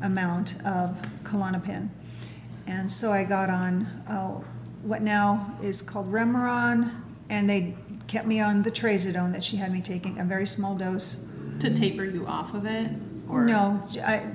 amount 0.00 0.54
of 0.64 1.00
Klonopin. 1.22 1.88
And 2.66 2.90
so 2.90 3.12
I 3.12 3.24
got 3.24 3.50
on 3.50 3.86
uh, 4.08 4.40
what 4.82 5.02
now 5.02 5.56
is 5.62 5.82
called 5.82 6.12
Remeron, 6.12 6.90
and 7.28 7.48
they 7.48 7.76
kept 8.06 8.26
me 8.26 8.40
on 8.40 8.62
the 8.62 8.70
trazodone 8.70 9.32
that 9.32 9.44
she 9.44 9.56
had 9.56 9.72
me 9.72 9.80
taking, 9.80 10.18
a 10.18 10.24
very 10.24 10.46
small 10.46 10.76
dose. 10.76 11.26
To 11.60 11.72
taper 11.72 12.04
you 12.04 12.26
off 12.26 12.54
of 12.54 12.66
it, 12.66 12.90
or 13.28 13.44
No, 13.44 13.86
I, 14.04 14.26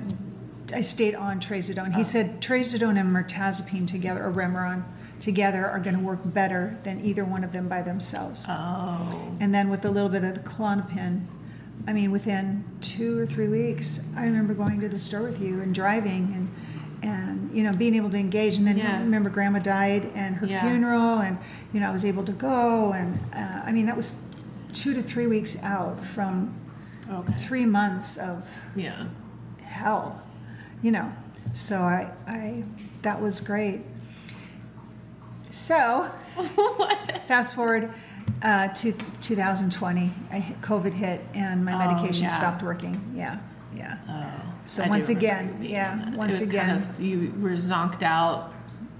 I 0.74 0.82
stayed 0.82 1.14
on 1.14 1.40
trazodone. 1.40 1.94
He 1.94 2.04
said 2.04 2.40
trazodone 2.40 2.98
and 2.98 3.10
mirtazapine 3.10 3.86
together, 3.86 4.24
or 4.24 4.32
Remeron 4.32 4.84
together, 5.20 5.66
are 5.66 5.78
going 5.80 5.96
to 5.96 6.02
work 6.02 6.20
better 6.24 6.78
than 6.84 7.04
either 7.04 7.24
one 7.24 7.42
of 7.44 7.52
them 7.52 7.68
by 7.68 7.82
themselves. 7.82 8.46
Oh, 8.48 9.36
And 9.40 9.54
then 9.54 9.68
with 9.70 9.84
a 9.84 9.90
little 9.90 10.08
bit 10.08 10.24
of 10.24 10.34
the 10.34 10.40
Klonopin, 10.40 11.26
I 11.86 11.92
mean, 11.92 12.10
within 12.10 12.64
two 12.80 13.18
or 13.18 13.26
three 13.26 13.48
weeks, 13.48 14.14
I 14.16 14.24
remember 14.24 14.54
going 14.54 14.80
to 14.80 14.88
the 14.88 14.98
store 14.98 15.22
with 15.22 15.40
you 15.40 15.60
and 15.60 15.74
driving 15.74 16.32
and, 16.34 16.48
and 17.02 17.50
you 17.56 17.62
know, 17.62 17.72
being 17.74 17.94
able 17.94 18.10
to 18.10 18.18
engage. 18.18 18.56
And 18.58 18.66
then 18.66 18.76
Yeah. 18.78 18.98
remember, 19.00 19.30
Grandma 19.30 19.58
died 19.60 20.10
and 20.14 20.36
her 20.36 20.46
Yeah. 20.46 20.60
funeral, 20.68 21.18
and 21.20 21.38
you 21.72 21.80
know, 21.80 21.88
I 21.88 21.92
was 21.92 22.04
able 22.04 22.24
to 22.24 22.32
go. 22.32 22.92
And 22.92 23.18
uh, 23.34 23.62
I 23.64 23.72
mean, 23.72 23.86
that 23.86 23.96
was 23.96 24.20
two 24.72 24.92
to 24.94 25.02
three 25.02 25.26
weeks 25.26 25.62
out 25.64 26.04
from 26.04 26.54
okay, 27.10 27.32
three 27.32 27.64
months 27.64 28.16
of 28.18 28.46
yeah. 28.76 29.06
hell, 29.64 30.22
you 30.82 30.90
know. 30.90 31.12
So 31.54 31.78
I, 31.78 32.10
I 32.26 32.64
that 33.02 33.20
was 33.22 33.40
great. 33.40 33.80
So 35.50 36.10
fast 37.26 37.54
forward 37.54 37.92
uh, 38.42 38.68
to 38.68 38.92
2020, 39.20 40.12
I 40.30 40.40
COVID 40.60 40.92
hit 40.92 41.20
and 41.34 41.64
my 41.64 41.72
Oh, 41.72 41.78
medication 41.78 42.24
yeah. 42.24 42.28
stopped 42.28 42.62
working. 42.62 43.12
Yeah, 43.14 43.38
yeah. 43.74 43.98
Oh, 44.08 44.54
So 44.66 44.84
I 44.84 44.88
once 44.88 45.08
again, 45.08 45.58
yeah, 45.62 46.14
once 46.14 46.44
again. 46.44 46.80
kind 46.80 46.90
of, 46.90 47.00
you 47.00 47.32
were 47.40 47.50
zonked 47.52 48.02
out 48.02 48.52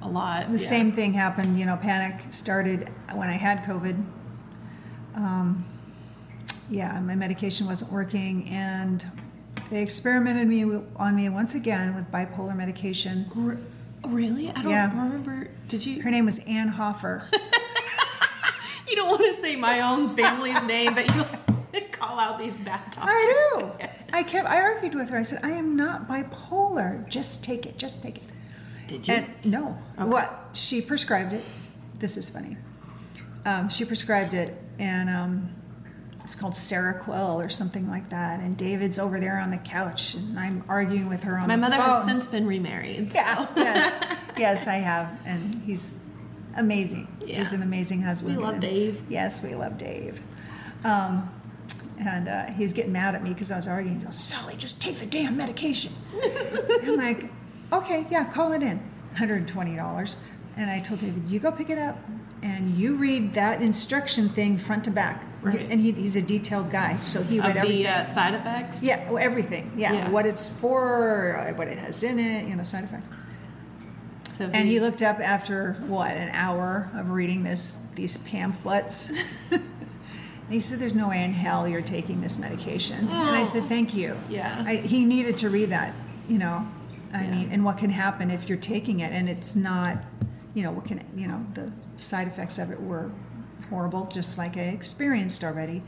a 0.03 0.09
lot. 0.09 0.47
The 0.47 0.53
yeah. 0.53 0.67
same 0.67 0.93
thing 0.93 1.13
happened. 1.13 1.59
You 1.59 1.67
know, 1.67 1.77
panic 1.77 2.33
started 2.33 2.91
when 3.15 3.29
I 3.29 3.33
had 3.33 3.63
COVID. 3.65 4.03
Um, 5.15 5.65
yeah, 6.71 6.99
my 7.01 7.15
medication 7.15 7.67
wasn't 7.67 7.93
working, 7.93 8.49
and 8.49 9.05
they 9.71 9.83
experimented 9.83 10.47
me 10.49 10.65
on 10.97 11.17
me 11.17 11.29
once 11.29 11.55
again 11.55 11.95
with 11.95 12.11
bipolar 12.11 12.57
medication. 12.57 13.25
Really? 14.09 14.51
I 14.51 14.63
don't 14.63 14.71
Yeah. 14.71 14.89
remember. 14.91 15.49
Did 15.69 15.85
you? 15.87 16.03
Her 16.03 16.11
name 16.11 16.25
was 16.27 16.39
Ann 16.47 16.69
Hoffer. 16.69 17.25
You 18.89 18.97
don't 18.97 19.11
want 19.11 19.23
to 19.23 19.35
say 19.35 19.55
my 19.55 19.81
own 19.83 20.17
family's 20.17 20.63
name, 20.65 20.95
but 20.95 21.15
you 21.15 21.81
call 21.93 22.19
out 22.19 22.39
these 22.39 22.59
bad 22.59 22.81
doctors. 22.91 23.05
I 23.07 23.51
do. 23.59 23.71
I 24.15 24.23
kept. 24.23 24.49
I 24.49 24.63
argued 24.63 24.95
with 24.95 25.11
her. 25.11 25.19
I 25.19 25.25
said, 25.25 25.41
"I 25.43 25.51
am 25.51 25.77
not 25.77 26.09
bipolar. 26.09 27.07
Just 27.07 27.45
take 27.45 27.67
it. 27.67 27.77
Just 27.77 28.03
take 28.03 28.17
it." 28.17 28.23
Did 28.87 29.07
you? 29.07 29.15
And 29.15 29.27
no, 29.45 29.79
what 29.99 30.49
she 30.55 30.81
prescribed 30.81 31.35
it. 31.35 31.45
This 31.99 32.17
is 32.17 32.31
funny. 32.31 32.57
Um, 33.45 33.69
she 33.69 33.85
prescribed 33.85 34.33
it, 34.33 34.57
and 34.79 35.11
um, 35.11 35.51
it's 36.29 36.35
called 36.35 36.53
Seroquel 36.53 37.43
or 37.43 37.49
something 37.49 37.89
like 37.89 38.11
that. 38.11 38.41
And 38.41 38.55
David's 38.55 38.99
over 38.99 39.18
there 39.18 39.39
on 39.39 39.51
the 39.51 39.57
couch, 39.57 40.12
and 40.12 40.39
I'm 40.39 40.62
arguing 40.68 41.09
with 41.09 41.22
her 41.22 41.39
on 41.39 41.49
my 41.49 41.55
the 41.57 41.61
mother 41.62 41.76
has 41.76 42.05
since 42.05 42.26
been 42.26 42.47
remarried. 42.47 43.11
so- 43.14 43.18
Yeah. 43.18 43.47
yes. 43.57 44.16
Yes, 44.37 44.68
I 44.68 44.74
have, 44.74 45.18
and 45.24 45.62
he's 45.64 46.09
amazing. 46.57 47.09
He's 47.26 47.53
an 47.55 47.62
amazing 47.62 48.03
husband. 48.03 48.37
We 48.37 48.43
love 48.43 48.53
and- 48.53 48.62
Dave. 48.62 49.03
Yes, 49.09 49.43
we 49.43 49.55
love 49.57 49.79
Dave. 49.79 50.20
Um, 50.85 51.29
and 51.99 52.29
uh, 52.29 52.53
he's 52.53 52.72
getting 52.74 52.93
mad 52.93 53.16
at 53.16 53.24
me 53.24 53.31
because 53.31 53.51
I 53.51 53.57
was 53.57 53.66
arguing. 53.66 53.99
He 53.99 54.05
goes, 54.05 54.16
Sally, 54.16 54.55
just 54.57 54.81
take 54.83 54.99
the 54.99 55.07
damn 55.07 55.37
medication. 55.37 55.93
I'm 56.83 56.97
like, 56.99 57.31
okay, 57.72 58.07
yeah, 58.11 58.31
call 58.31 58.53
it 58.53 58.62
in. 58.62 58.79
$120. 59.16 60.22
And 60.57 60.70
I 60.70 60.79
told 60.81 61.01
David, 61.01 61.24
you 61.26 61.41
go 61.41 61.51
pick 61.51 61.70
it 61.70 61.79
up 61.79 61.99
and 62.43 62.76
you 62.76 62.95
read 62.97 63.35
that 63.35 63.61
instruction 63.61 64.29
thing 64.29 64.57
front 64.59 64.85
to 64.85 64.93
back. 64.93 65.24
Right. 65.41 65.66
And 65.70 65.80
he, 65.80 65.93
he's 65.93 66.16
a 66.16 66.22
detailed 66.22 66.70
guy, 66.70 66.97
so 66.97 67.22
he 67.22 67.39
read 67.41 67.51
Of 67.51 67.57
everything. 67.59 67.82
the 67.84 67.89
uh, 67.89 68.05
side 68.05 68.34
effects. 68.34 68.82
yeah, 68.82 69.09
well, 69.11 69.22
everything. 69.22 69.70
Yeah, 69.76 69.93
Yeah. 69.93 70.11
what 70.11 70.26
it's 70.26 70.49
for, 70.49 71.36
uh, 71.36 71.53
what 71.55 71.68
it 71.68 71.78
has 71.78 72.03
in 72.03 72.18
it, 72.18 72.49
you 72.49 72.57
know, 72.57 72.64
side 72.64 72.84
effects. 72.84 73.09
So 74.30 74.51
And 74.53 74.68
he 74.68 74.80
looked 74.80 75.01
up 75.03 75.20
after 75.20 75.74
what 75.86 76.11
an 76.11 76.30
hour 76.32 76.91
of 76.95 77.11
reading 77.11 77.45
this 77.45 77.86
these 77.95 78.18
pamphlets. 78.28 79.11
and 79.51 79.62
he 80.51 80.61
said, 80.61 80.78
"There's 80.78 80.95
no 80.95 81.09
way 81.09 81.24
in 81.24 81.32
hell 81.32 81.66
you're 81.66 81.80
taking 81.82 82.20
this 82.20 82.39
medication." 82.39 82.99
And 83.09 83.36
I 83.36 83.45
said, 83.45 83.64
"Thank 83.64 83.95
you." 83.95 84.16
Yeah. 84.28 84.62
I, 84.66 84.76
he 84.76 85.05
needed 85.05 85.36
to 85.39 85.49
read 85.51 85.70
that, 85.70 85.95
you 86.28 86.39
know. 86.39 86.66
I 87.12 87.24
Yeah. 87.24 87.30
mean, 87.30 87.49
and 87.53 87.64
what 87.64 87.78
can 87.78 87.91
happen 87.91 88.30
if 88.30 88.49
you're 88.49 88.59
taking 88.59 89.01
it 89.01 89.12
and 89.12 89.28
it's 89.30 89.57
not, 89.57 89.97
you 90.55 90.62
know, 90.62 90.72
what 90.72 90.84
can 90.84 91.03
you 91.16 91.26
know 91.26 91.45
the 91.55 91.72
side 91.97 92.26
effects 92.28 92.59
of 92.59 92.70
it 92.70 92.80
were 92.80 93.11
horrible, 93.71 94.07
just 94.07 94.39
like 94.39 94.57
I 94.57 94.62
experienced 94.69 95.45
already. 95.45 95.83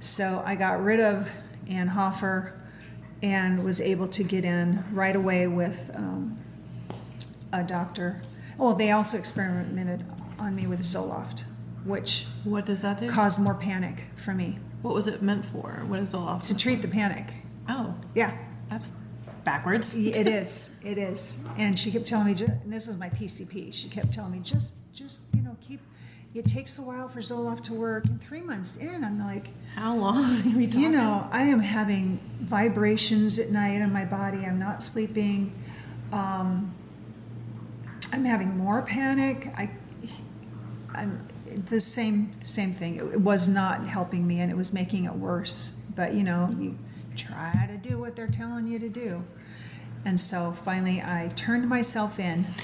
So 0.00 0.42
I 0.44 0.56
got 0.56 0.82
rid 0.82 1.00
of 1.00 1.28
Ann 1.68 1.88
Hoffer 1.88 2.52
and 3.22 3.64
was 3.64 3.80
able 3.80 4.08
to 4.08 4.22
get 4.22 4.44
in 4.44 4.84
right 4.92 5.16
away 5.16 5.46
with 5.46 5.90
um, 5.94 6.38
a 7.52 7.62
doctor. 7.64 8.20
Well, 8.58 8.74
they 8.74 8.90
also 8.90 9.18
experimented 9.18 10.04
on 10.38 10.54
me 10.54 10.66
with 10.66 10.80
Zoloft, 10.82 11.44
which 11.84 12.26
What 12.44 12.66
does 12.66 12.82
that 12.82 12.98
do? 12.98 13.10
caused 13.10 13.38
more 13.38 13.54
panic 13.54 14.04
for 14.16 14.34
me 14.34 14.58
what 14.86 14.94
was 14.94 15.08
it 15.08 15.20
meant 15.20 15.44
for? 15.44 15.82
What 15.88 15.98
is 15.98 16.12
Zoloft? 16.14 16.46
to 16.46 16.56
treat 16.56 16.80
the 16.80 16.86
panic. 16.88 17.26
Oh, 17.68 17.92
Yeah, 18.14 18.36
that's 18.70 18.92
backwards. 19.44 19.96
it 19.96 20.28
is. 20.28 20.80
It 20.84 20.96
is. 20.98 21.48
And 21.58 21.76
she 21.76 21.90
kept 21.90 22.06
telling 22.06 22.26
me, 22.26 22.36
and 22.44 22.72
this 22.72 22.86
was 22.86 22.96
my 22.98 23.08
PCP. 23.10 23.74
She 23.74 23.88
kept 23.88 24.12
telling 24.12 24.30
me, 24.30 24.38
just, 24.44 24.94
just 24.94 25.34
you 25.34 25.42
know, 25.42 25.56
keep. 25.60 25.80
It 26.34 26.46
takes 26.46 26.78
a 26.78 26.82
while 26.82 27.08
for 27.08 27.20
Zoloft 27.20 27.62
to 27.64 27.74
work. 27.74 28.04
And 28.06 28.20
three 28.20 28.42
months 28.42 28.76
in, 28.76 29.04
I'm 29.04 29.18
like, 29.18 29.48
How 29.74 29.96
long 29.96 30.24
are 30.46 30.56
we 30.56 30.66
talking? 30.66 30.82
You 30.82 30.90
know, 30.90 31.28
I 31.32 31.42
am 31.44 31.60
having 31.60 32.20
vibrations 32.40 33.38
at 33.38 33.50
night 33.50 33.80
in 33.80 33.92
my 33.92 34.04
body. 34.04 34.44
I'm 34.44 34.58
not 34.58 34.82
sleeping. 34.82 35.54
Um, 36.12 36.74
I'm 38.12 38.24
having 38.24 38.56
more 38.56 38.82
panic. 38.82 39.48
I, 39.56 39.70
I'm 40.94 41.26
the 41.68 41.80
same 41.80 42.32
same 42.42 42.72
thing. 42.72 42.96
It 42.96 43.20
was 43.20 43.48
not 43.48 43.86
helping 43.86 44.26
me, 44.26 44.40
and 44.40 44.50
it 44.50 44.56
was 44.56 44.72
making 44.72 45.04
it 45.04 45.14
worse. 45.14 45.84
But 45.94 46.14
you 46.14 46.22
know, 46.22 46.54
you 46.58 46.78
try 47.16 47.66
to 47.68 47.76
do 47.76 47.98
what 47.98 48.14
they're 48.14 48.26
telling 48.28 48.66
you 48.66 48.78
to 48.78 48.88
do. 48.88 49.24
And 50.04 50.20
so 50.20 50.52
finally, 50.64 51.02
I 51.02 51.32
turned 51.34 51.68
myself 51.68 52.20
in. 52.20 52.46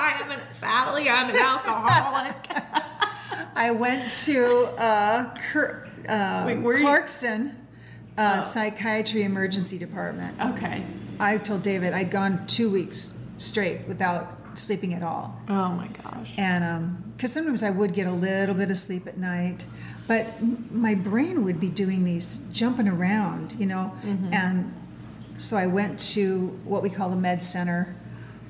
I 0.00 0.20
am 0.22 0.30
an 0.30 0.40
Sally. 0.50 1.08
I'm 1.08 1.30
an 1.30 1.36
alcoholic. 1.36 2.36
I 3.56 3.70
went 3.72 4.10
to 4.24 4.68
uh, 4.78 5.34
Cur- 5.52 5.88
uh, 6.08 6.44
Wait, 6.46 6.80
Clarkson 6.80 7.56
uh, 8.16 8.36
Oh. 8.38 8.42
Psychiatry 8.42 9.22
Emergency 9.22 9.78
Department. 9.78 10.36
okay. 10.40 10.84
I 11.20 11.38
told 11.38 11.62
David 11.62 11.92
I'd 11.92 12.10
gone 12.10 12.46
two 12.46 12.70
weeks 12.70 13.24
straight 13.38 13.86
without 13.88 14.36
sleeping 14.54 14.94
at 14.94 15.02
all. 15.02 15.36
Oh 15.48 15.70
my 15.70 15.88
gosh. 16.02 16.32
And 16.38 17.12
because 17.16 17.32
sometimes 17.32 17.62
I 17.64 17.70
would 17.70 17.94
get 17.94 18.06
a 18.06 18.12
little 18.12 18.54
bit 18.54 18.70
of 18.70 18.78
sleep 18.78 19.06
at 19.08 19.18
night, 19.18 19.64
but 20.06 20.26
m- 20.40 20.68
my 20.70 20.94
brain 20.94 21.44
would 21.44 21.58
be 21.60 21.68
doing 21.68 22.04
these 22.04 22.48
jumping 22.52 22.86
around, 22.88 23.54
you 23.58 23.66
know. 23.66 23.92
And 24.32 24.72
so 25.38 25.56
I 25.56 25.66
went 25.66 25.98
to 26.14 26.48
what 26.64 26.82
we 26.84 26.90
call 26.90 27.10
the 27.10 27.16
med 27.16 27.42
center, 27.42 27.94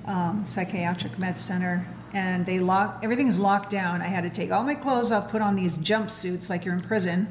um, 0.09 0.44
psychiatric 0.46 1.18
med 1.18 1.38
center, 1.38 1.86
and 2.12 2.46
they 2.46 2.59
lock 2.59 3.00
everything 3.02 3.28
is 3.28 3.38
locked 3.38 3.70
down. 3.70 4.02
I 4.02 4.06
had 4.06 4.24
to 4.24 4.30
take 4.30 4.50
all 4.50 4.64
my 4.64 4.74
clothes 4.74 5.12
off, 5.12 5.30
put 5.30 5.42
on 5.42 5.54
these 5.54 5.78
jumpsuits 5.78 6.50
like 6.50 6.64
you're 6.64 6.74
in 6.74 6.80
prison, 6.80 7.28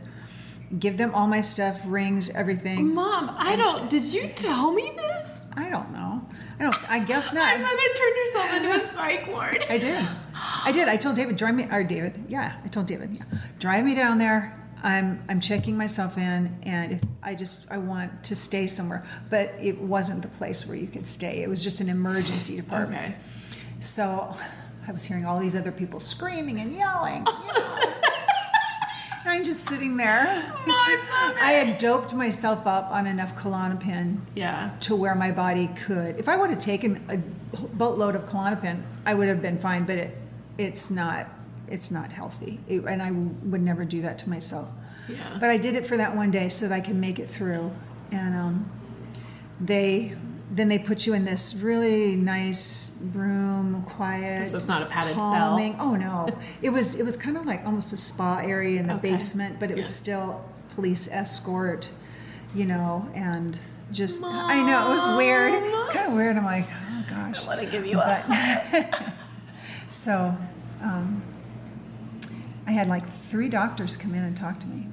give 0.80 0.97
them 0.97 1.13
all 1.13 1.28
my 1.28 1.41
stuff, 1.41 1.82
rings, 1.86 2.30
everything. 2.36 2.93
Mom, 2.93 3.36
I 3.38 3.55
don't. 3.55 3.89
Did 3.89 4.13
you 4.13 4.30
tell 4.36 4.71
me 4.71 4.93
this? 4.95 5.43
I 5.55 5.69
don't 5.69 5.91
know. 5.91 6.25
I 6.59 6.63
don't. 6.63 6.91
I 6.91 7.03
guess 7.03 7.34
not. 7.34 7.57
My 7.57 7.63
mother 7.63 7.84
turned 7.95 8.15
herself 8.15 8.53
into 8.55 8.75
a 8.75 8.80
psych 8.80 9.28
ward. 9.28 9.65
I 9.69 9.78
did. 9.80 10.05
I 10.65 10.71
did. 10.71 10.88
I 10.88 10.97
told 10.97 11.15
David, 11.15 11.36
drive 11.36 11.55
me, 11.55 11.67
or 11.71 11.84
David, 11.84 12.25
yeah, 12.28 12.57
I 12.63 12.67
told 12.67 12.86
David, 12.86 13.11
yeah, 13.13 13.23
drive 13.59 13.84
me 13.86 13.95
down 13.95 14.17
there. 14.19 14.57
I'm 14.88 15.21
I'm 15.27 15.41
checking 15.41 15.77
myself 15.77 16.17
in, 16.17 16.57
and 16.63 16.93
if 16.93 17.01
I 17.21 17.35
just 17.35 17.69
I 17.71 17.77
want 17.77 18.23
to 18.25 18.35
stay 18.35 18.67
somewhere, 18.67 19.05
but 19.29 19.53
it 19.61 19.77
wasn't 19.81 20.21
the 20.21 20.29
place 20.29 20.65
where 20.65 20.77
you 20.77 20.88
could 20.88 21.05
stay. 21.05 21.43
It 21.43 21.49
was 21.49 21.61
just 21.63 21.81
an 21.81 21.89
emergency 21.89 22.55
department. 22.55 23.03
Okay. 23.03 23.15
So 23.81 24.35
I 24.88 24.91
was 24.93 25.03
hearing 25.05 25.25
all 25.25 25.39
these 25.39 25.55
other 25.55 25.71
people 25.73 25.99
screaming 25.99 26.61
and 26.61 26.73
yelling. 26.73 27.25
you 27.27 27.53
know. 27.53 27.93
and 29.23 29.29
I'm 29.33 29.43
just 29.43 29.65
sitting 29.65 29.97
there. 29.97 30.21
I 31.41 31.61
had 31.63 31.77
doped 31.79 32.13
myself 32.13 32.65
up 32.65 32.89
on 32.89 33.07
enough 33.07 33.35
Klonopin 33.35 34.19
Yeah. 34.35 34.71
to 34.81 34.95
where 34.95 35.15
my 35.15 35.31
body 35.31 35.69
could. 35.85 36.17
If 36.17 36.29
I 36.29 36.38
would 36.38 36.49
have 36.49 36.59
taken 36.59 37.03
a 37.09 37.17
boatload 37.75 38.15
of 38.15 38.25
Klonopin, 38.25 38.81
I 39.05 39.13
would 39.15 39.27
have 39.27 39.41
been 39.41 39.59
fine. 39.59 39.85
But 39.85 39.97
it, 39.97 40.17
it's 40.57 40.89
not, 40.89 41.27
it's 41.70 41.91
not 41.91 42.11
healthy, 42.11 42.59
It- 42.68 42.84
and 42.86 43.01
I 43.01 43.11
would 43.11 43.61
never 43.61 43.86
do 43.86 44.01
that 44.01 44.18
to 44.20 44.30
myself. 44.30 44.70
Yeah. 45.09 45.38
But 45.39 45.49
I 45.49 45.57
did 45.57 45.76
it 45.76 45.86
for 45.86 45.97
that 45.97 46.15
one 46.15 46.32
day 46.32 46.49
so 46.49 46.68
that 46.68 46.76
I 46.76 46.82
can 46.82 46.99
make 46.99 47.18
it 47.20 47.28
through. 47.28 47.72
And 48.11 48.36
um, 48.36 48.70
they, 49.59 50.13
then 50.51 50.68
they 50.70 50.80
put 50.80 51.05
you 51.05 51.13
in 51.13 51.26
this 51.26 51.55
really 51.61 52.15
nice 52.15 53.01
room, 53.13 53.84
quiet. 53.84 54.49
So 54.49 54.57
it's 54.57 54.68
not 54.68 54.82
a 54.82 54.86
padded 54.86 55.15
cell? 55.15 55.57
Oh 55.80 55.95
no, 55.95 56.28
it 56.61 56.70
was 56.70 56.99
it 56.99 57.03
was 57.03 57.18
kind 57.18 57.38
of 57.38 57.45
like 57.45 57.65
almost 57.65 57.91
a 57.93 57.97
spa 57.97 58.39
area 58.43 58.80
in 58.80 58.88
the 58.88 58.95
Okay. 58.95 59.11
basement, 59.11 59.59
but 59.59 59.72
it 59.72 59.78
was 59.78 59.88
still 59.88 60.43
police 60.76 61.09
escort, 61.11 61.89
you 62.53 62.65
know, 62.65 63.09
and 63.13 63.57
just 63.91 64.24
I 64.26 64.61
know 64.63 64.91
it 64.91 64.95
was 64.95 65.18
weird. 65.18 65.53
It's 65.53 65.89
kind 65.89 66.07
of 66.07 66.13
weird. 66.13 66.36
I'm 66.38 66.45
like, 66.45 66.65
oh 66.91 67.05
gosh. 67.09 67.47
I 67.47 67.55
want 67.55 67.65
to 67.65 67.72
give 67.72 67.86
you 67.86 67.99
up. 67.99 68.26
But 68.28 69.11
so, 69.89 70.36
um, 70.82 71.22
I 72.68 72.72
had 72.72 72.88
like 72.89 73.07
three 73.07 73.49
doctors 73.49 73.95
come 73.95 74.13
in 74.13 74.24
and 74.24 74.36
talk 74.36 74.59
to 74.59 74.68
me, 74.68 74.88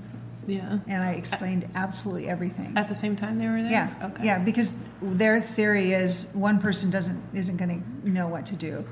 Yeah. 0.46 0.78
and 0.86 1.02
I 1.02 1.12
explained 1.12 1.68
absolutely 1.74 2.28
everything. 2.28 2.72
At 2.76 2.88
the 2.88 2.94
same 2.94 3.16
time 3.16 3.38
they 3.38 3.48
were 3.48 3.60
there. 3.60 3.70
Yeah, 3.70 3.94
Okay. 4.02 4.24
yeah, 4.24 4.38
because 4.38 4.88
their 5.02 5.40
theory 5.40 5.92
is 5.92 6.32
one 6.34 6.60
person 6.60 6.90
doesn't 6.90 7.20
isn't 7.34 7.56
going 7.56 7.82
to 8.02 8.08
know 8.08 8.28
what 8.28 8.46
to 8.46 8.56
do, 8.56 8.84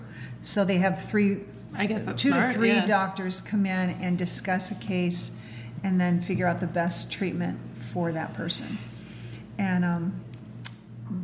so 0.42 0.64
they 0.64 0.78
have 0.78 1.04
three, 1.04 1.38
I 1.74 1.86
guess 1.86 2.04
two 2.16 2.30
smart. 2.30 2.52
to 2.52 2.58
three 2.58 2.72
yeah. 2.72 2.84
doctors 2.86 3.40
come 3.40 3.66
in 3.66 3.90
and 4.02 4.18
discuss 4.18 4.72
a 4.72 4.84
case, 4.84 5.46
and 5.84 6.00
then 6.00 6.20
figure 6.20 6.46
out 6.48 6.60
the 6.60 6.66
best 6.66 7.12
treatment 7.12 7.58
for 7.92 8.10
that 8.12 8.34
person. 8.34 8.78
And 9.58 9.84
um, 9.84 10.20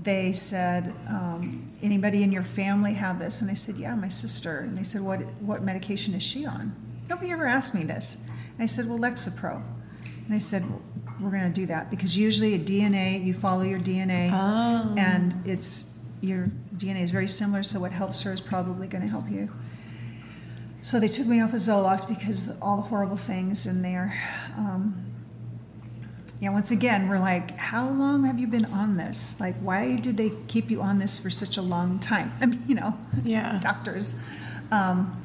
they 0.03 0.33
said, 0.33 0.95
um, 1.09 1.73
anybody 1.83 2.23
in 2.23 2.31
your 2.31 2.43
family 2.45 2.95
have 2.95 3.19
this? 3.19 3.41
And 3.41 3.51
I 3.51 3.55
said, 3.55 3.77
yeah, 3.77 3.95
my 3.97 4.09
sister. 4.09 4.61
And 4.61 4.77
they 4.77 4.83
said, 4.85 5.01
what 5.01 5.21
what 5.41 5.63
medication 5.63 6.15
is 6.15 6.23
she 6.23 6.47
on? 6.47 6.75
Nobody 7.09 7.31
ever 7.33 7.47
asked 7.47 7.75
me 7.75 7.85
this. 7.85 8.29
And 8.55 8.63
I 8.63 8.67
said, 8.67 8.87
well, 8.89 8.99
Lexapro. 8.99 9.63
And 10.05 10.27
they 10.35 10.39
said, 10.39 10.65
we're 11.21 11.31
going 11.31 11.51
to 11.53 11.61
do 11.61 11.67
that 11.67 11.91
because 11.91 12.17
usually 12.17 12.55
a 12.55 12.59
DNA, 12.59 13.25
you 13.25 13.35
follow 13.35 13.63
your 13.63 13.81
DNA, 13.81 14.31
Oh. 14.33 14.95
and 14.97 15.35
it's 15.47 16.05
your 16.21 16.49
DNA 16.77 17.03
is 17.03 17.11
very 17.11 17.29
similar. 17.29 17.63
So 17.63 17.81
what 17.81 17.93
helps 17.93 18.23
her 18.23 18.33
is 18.33 18.41
probably 18.41 18.87
going 18.89 19.03
to 19.03 19.09
help 19.09 19.29
you. 19.31 19.51
So 20.83 21.01
they 21.01 21.09
took 21.09 21.27
me 21.27 21.41
off 21.41 21.51
of 21.53 21.59
Zoloft 21.61 22.09
because 22.09 22.49
of 22.49 22.63
all 22.63 22.77
the 22.77 22.83
horrible 22.85 23.17
things 23.17 23.67
in 23.67 23.83
there. 23.83 24.15
Um, 24.57 25.05
yeah, 26.41 26.51
once 26.51 26.71
again, 26.71 27.09
we're 27.09 27.19
like, 27.19 27.57
how 27.57 27.89
long 27.91 28.25
have 28.25 28.39
you 28.39 28.47
been 28.47 28.65
on 28.67 28.97
this? 28.97 29.41
Like, 29.41 29.57
why 29.57 29.97
did 29.97 30.17
they 30.17 30.31
keep 30.47 30.71
you 30.71 30.81
on 30.81 31.01
this 31.01 31.19
for 31.19 31.31
such 31.31 31.57
a 31.57 31.63
long 31.63 31.99
time? 31.99 32.33
I 32.41 32.47
mean, 32.47 32.63
you 32.69 32.77
know, 32.77 32.97
Yeah. 33.25 33.59
doctors. 33.63 34.23
Um, 34.71 35.21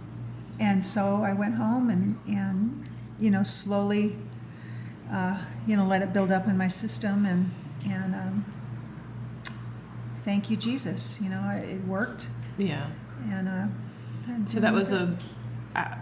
and 0.67 0.83
so 0.83 1.03
I 1.23 1.33
went 1.33 1.55
home 1.55 1.89
and, 1.89 2.17
and 2.27 2.87
you 3.19 3.29
know, 3.33 3.43
slowly, 3.43 4.15
uh, 5.11 5.35
you 5.67 5.75
know, 5.77 5.85
let 5.85 6.01
it 6.01 6.11
build 6.13 6.31
up 6.31 6.47
in 6.47 6.57
my 6.57 6.69
system 6.69 7.25
and, 7.25 7.51
and 7.85 8.15
um, 8.15 8.45
thank 10.25 10.49
you, 10.49 10.57
Jesus. 10.57 11.21
You 11.21 11.29
know, 11.29 11.43
it 11.63 11.83
worked. 11.85 12.27
Yeah. 12.57 12.87
And 13.29 13.47
uh, 13.47 13.67
So 14.47 14.59
that 14.59 14.73
was 14.73 14.89
good. 14.91 15.17
a 15.75 15.79
uh, 15.79 15.95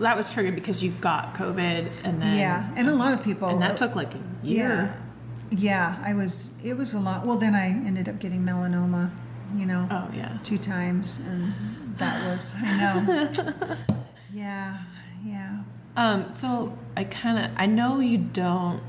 that 0.00 0.16
was 0.16 0.32
triggered 0.32 0.54
because 0.54 0.82
you 0.82 0.90
got 1.00 1.34
COVID 1.34 1.90
and 2.04 2.22
then 2.22 2.38
yeah, 2.38 2.72
and 2.76 2.88
a 2.88 2.94
lot 2.94 3.12
of 3.14 3.22
people. 3.24 3.48
and 3.48 3.60
that 3.62 3.76
took 3.76 3.94
like 3.96 4.14
a 4.14 4.20
year. 4.46 4.68
Yeah, 4.68 5.02
yeah. 5.50 6.02
I 6.04 6.14
was. 6.14 6.60
It 6.64 6.74
was 6.78 6.94
a 6.94 7.00
lot. 7.00 7.26
Well, 7.26 7.36
then 7.36 7.54
I 7.54 7.66
ended 7.68 8.08
up 8.08 8.18
getting 8.20 8.42
melanoma. 8.44 9.10
You 9.56 9.66
know, 9.66 9.88
Oh 9.90 10.08
yeah. 10.14 10.38
two 10.44 10.56
times, 10.58 11.26
and 11.26 11.52
that 11.98 12.14
was. 12.30 12.54
I 12.62 12.70
know. 12.78 13.76
yeah, 14.38 14.78
yeah. 15.24 15.62
Um, 15.96 16.34
so 16.34 16.78
I 16.96 17.04
kind 17.04 17.38
of 17.38 17.50
I 17.56 17.66
know 17.66 18.00
you 18.00 18.18
don't 18.18 18.82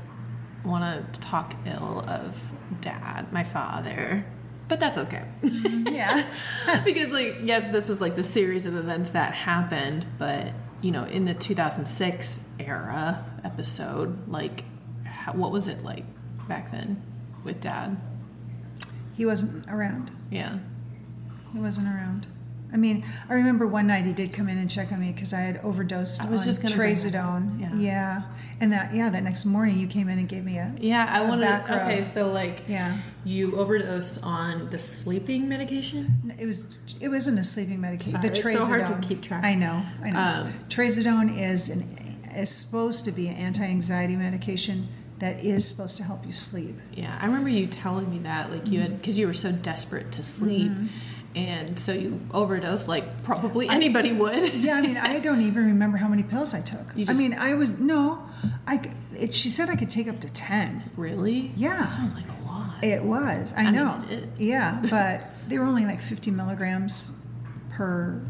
want 0.64 1.14
to 1.14 1.20
talk 1.20 1.54
ill 1.66 2.04
of 2.06 2.52
dad, 2.80 3.32
my 3.32 3.44
father, 3.44 4.24
but 4.68 4.78
that's 4.78 4.98
okay. 4.98 5.24
Yeah. 5.42 6.24
because 6.84 7.10
like 7.10 7.38
yes, 7.42 7.66
this 7.72 7.88
was 7.88 8.00
like 8.00 8.16
the 8.16 8.22
series 8.22 8.66
of 8.66 8.76
events 8.76 9.10
that 9.10 9.34
happened, 9.34 10.06
but 10.18 10.52
you 10.82 10.92
know, 10.92 11.04
in 11.04 11.24
the 11.24 11.34
2006 11.34 12.48
era 12.58 13.24
episode, 13.44 14.28
like 14.28 14.64
how, 15.04 15.32
what 15.32 15.50
was 15.50 15.66
it 15.66 15.82
like 15.84 16.04
back 16.48 16.70
then 16.70 17.02
with 17.44 17.60
dad? 17.60 18.00
he 19.20 19.26
wasn't 19.26 19.70
around. 19.70 20.10
Yeah. 20.30 20.60
He 21.52 21.58
wasn't 21.58 21.88
around. 21.88 22.26
I 22.72 22.76
mean, 22.76 23.04
I 23.28 23.34
remember 23.34 23.66
one 23.66 23.86
night 23.86 24.04
he 24.06 24.12
did 24.12 24.32
come 24.32 24.48
in 24.48 24.56
and 24.58 24.70
check 24.70 24.92
on 24.92 25.00
me 25.00 25.12
because 25.12 25.32
I 25.34 25.40
had 25.40 25.56
overdosed 25.64 26.22
I 26.24 26.30
was 26.30 26.42
on 26.42 26.46
just 26.48 26.62
gonna 26.62 26.76
bring 26.76 26.94
that 26.94 27.00
trazodone. 27.12 27.64
up. 27.72 27.80
Yeah. 27.80 28.22
and 28.60 28.72
that 28.72 28.94
yeah, 28.94 29.10
that 29.10 29.22
next 29.24 29.44
morning 29.44 29.78
you 29.78 29.86
came 29.86 30.08
in 30.08 30.18
and 30.18 30.28
gave 30.28 30.44
me 30.44 30.58
a 30.58 30.74
Yeah, 30.78 31.06
I 31.10 31.24
a 31.24 31.28
wanted 31.28 31.42
back 31.42 31.68
rub. 31.68 31.80
okay, 31.82 32.00
so 32.00 32.30
like 32.32 32.62
Yeah. 32.68 32.98
you 33.24 33.56
overdosed 33.56 34.22
on 34.22 34.70
the 34.70 34.78
sleeping 34.78 35.48
medication? 35.48 36.34
It 36.38 36.46
was. 36.46 36.64
It 37.00 37.08
wasn't 37.08 37.38
a 37.38 37.44
sleeping 37.44 37.80
medication. 37.80 38.12
Sorry, 38.12 38.28
the 38.28 38.30
it's 38.30 38.40
trazodone. 38.40 38.58
so 38.58 38.64
hard 38.66 38.86
to 39.02 39.08
keep 39.08 39.22
track. 39.22 39.44
I 39.44 39.54
know. 39.54 39.82
I 40.02 40.10
know. 40.10 40.20
Um, 40.46 40.52
trazodone 40.68 41.38
is 41.40 41.68
an 41.70 41.96
is 42.36 42.50
supposed 42.50 43.04
to 43.06 43.10
be 43.12 43.26
an 43.26 43.34
anti-anxiety 43.34 44.14
medication 44.14 44.86
that 45.18 45.44
is 45.44 45.66
supposed 45.68 45.96
to 45.98 46.04
help 46.04 46.24
you 46.24 46.32
sleep. 46.32 46.76
Yeah, 46.94 47.18
I 47.20 47.26
remember 47.26 47.48
you 47.50 47.66
telling 47.66 48.08
me 48.10 48.20
that, 48.20 48.50
like 48.52 48.68
you 48.68 48.80
had, 48.80 49.00
because 49.00 49.18
you 49.18 49.26
were 49.26 49.34
so 49.34 49.50
desperate 49.52 50.12
to 50.12 50.22
sleep, 50.22 50.70
Mm-hmm. 50.70 50.86
And 51.34 51.78
so 51.78 51.92
you 51.92 52.20
overdosed, 52.32 52.88
like 52.88 53.22
probably 53.22 53.68
anybody 53.68 54.12
would. 54.12 54.54
Yeah, 54.60 54.76
I 54.76 54.80
mean, 54.82 54.96
I 54.96 55.20
don't 55.20 55.40
even 55.42 55.66
remember 55.66 55.96
how 55.96 56.08
many 56.08 56.22
pills 56.22 56.54
I 56.54 56.60
took. 56.60 56.96
You 56.96 57.06
I 57.08 57.14
mean, 57.14 57.34
I 57.34 57.54
was 57.54 57.78
no. 57.78 58.26
I. 58.66 58.90
It, 59.16 59.34
she 59.34 59.48
said 59.48 59.68
I 59.68 59.76
could 59.76 59.90
take 59.90 60.08
up 60.08 60.20
to 60.20 60.32
ten. 60.32 60.90
really? 60.96 61.52
Yeah. 61.56 61.76
that 61.78 61.92
sounds 61.92 62.14
like 62.14 62.26
a 62.28 62.44
lot. 62.46 62.82
It 62.82 63.02
was. 63.02 63.54
I, 63.54 63.60
I 63.60 63.64
mean, 63.64 63.74
know. 63.74 64.04
is. 64.10 64.40
Yeah, 64.40 64.82
but 64.90 65.30
they 65.48 65.58
were 65.58 65.64
only 65.64 65.84
like 65.84 66.00
50 66.00 66.30
milligrams 66.30 67.24
per 67.70 68.22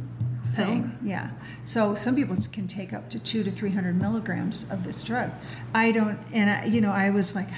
thing. 0.54 0.96
Yeah. 1.02 1.30
So 1.64 1.94
some 1.94 2.16
people 2.16 2.36
can 2.52 2.66
take 2.66 2.92
up 2.92 3.10
to 3.10 3.22
two 3.22 3.42
to 3.44 3.50
300 3.50 4.00
milligrams 4.00 4.70
of 4.70 4.84
this 4.84 5.02
drug. 5.02 5.30
I 5.74 5.92
don't, 5.92 6.18
and 6.32 6.50
I, 6.50 6.64
you 6.64 6.80
know, 6.80 6.92
I 6.92 7.10
was 7.10 7.34
like, 7.34 7.48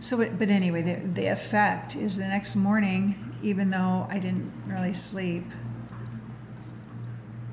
so, 0.00 0.20
it, 0.20 0.38
but 0.38 0.48
anyway, 0.48 0.82
the, 0.82 0.94
the 1.06 1.26
effect 1.26 1.94
is 1.94 2.18
the 2.18 2.24
next 2.26 2.56
morning, 2.56 3.31
even 3.42 3.70
though 3.70 4.06
I 4.10 4.18
didn't 4.18 4.52
really 4.66 4.94
sleep, 4.94 5.44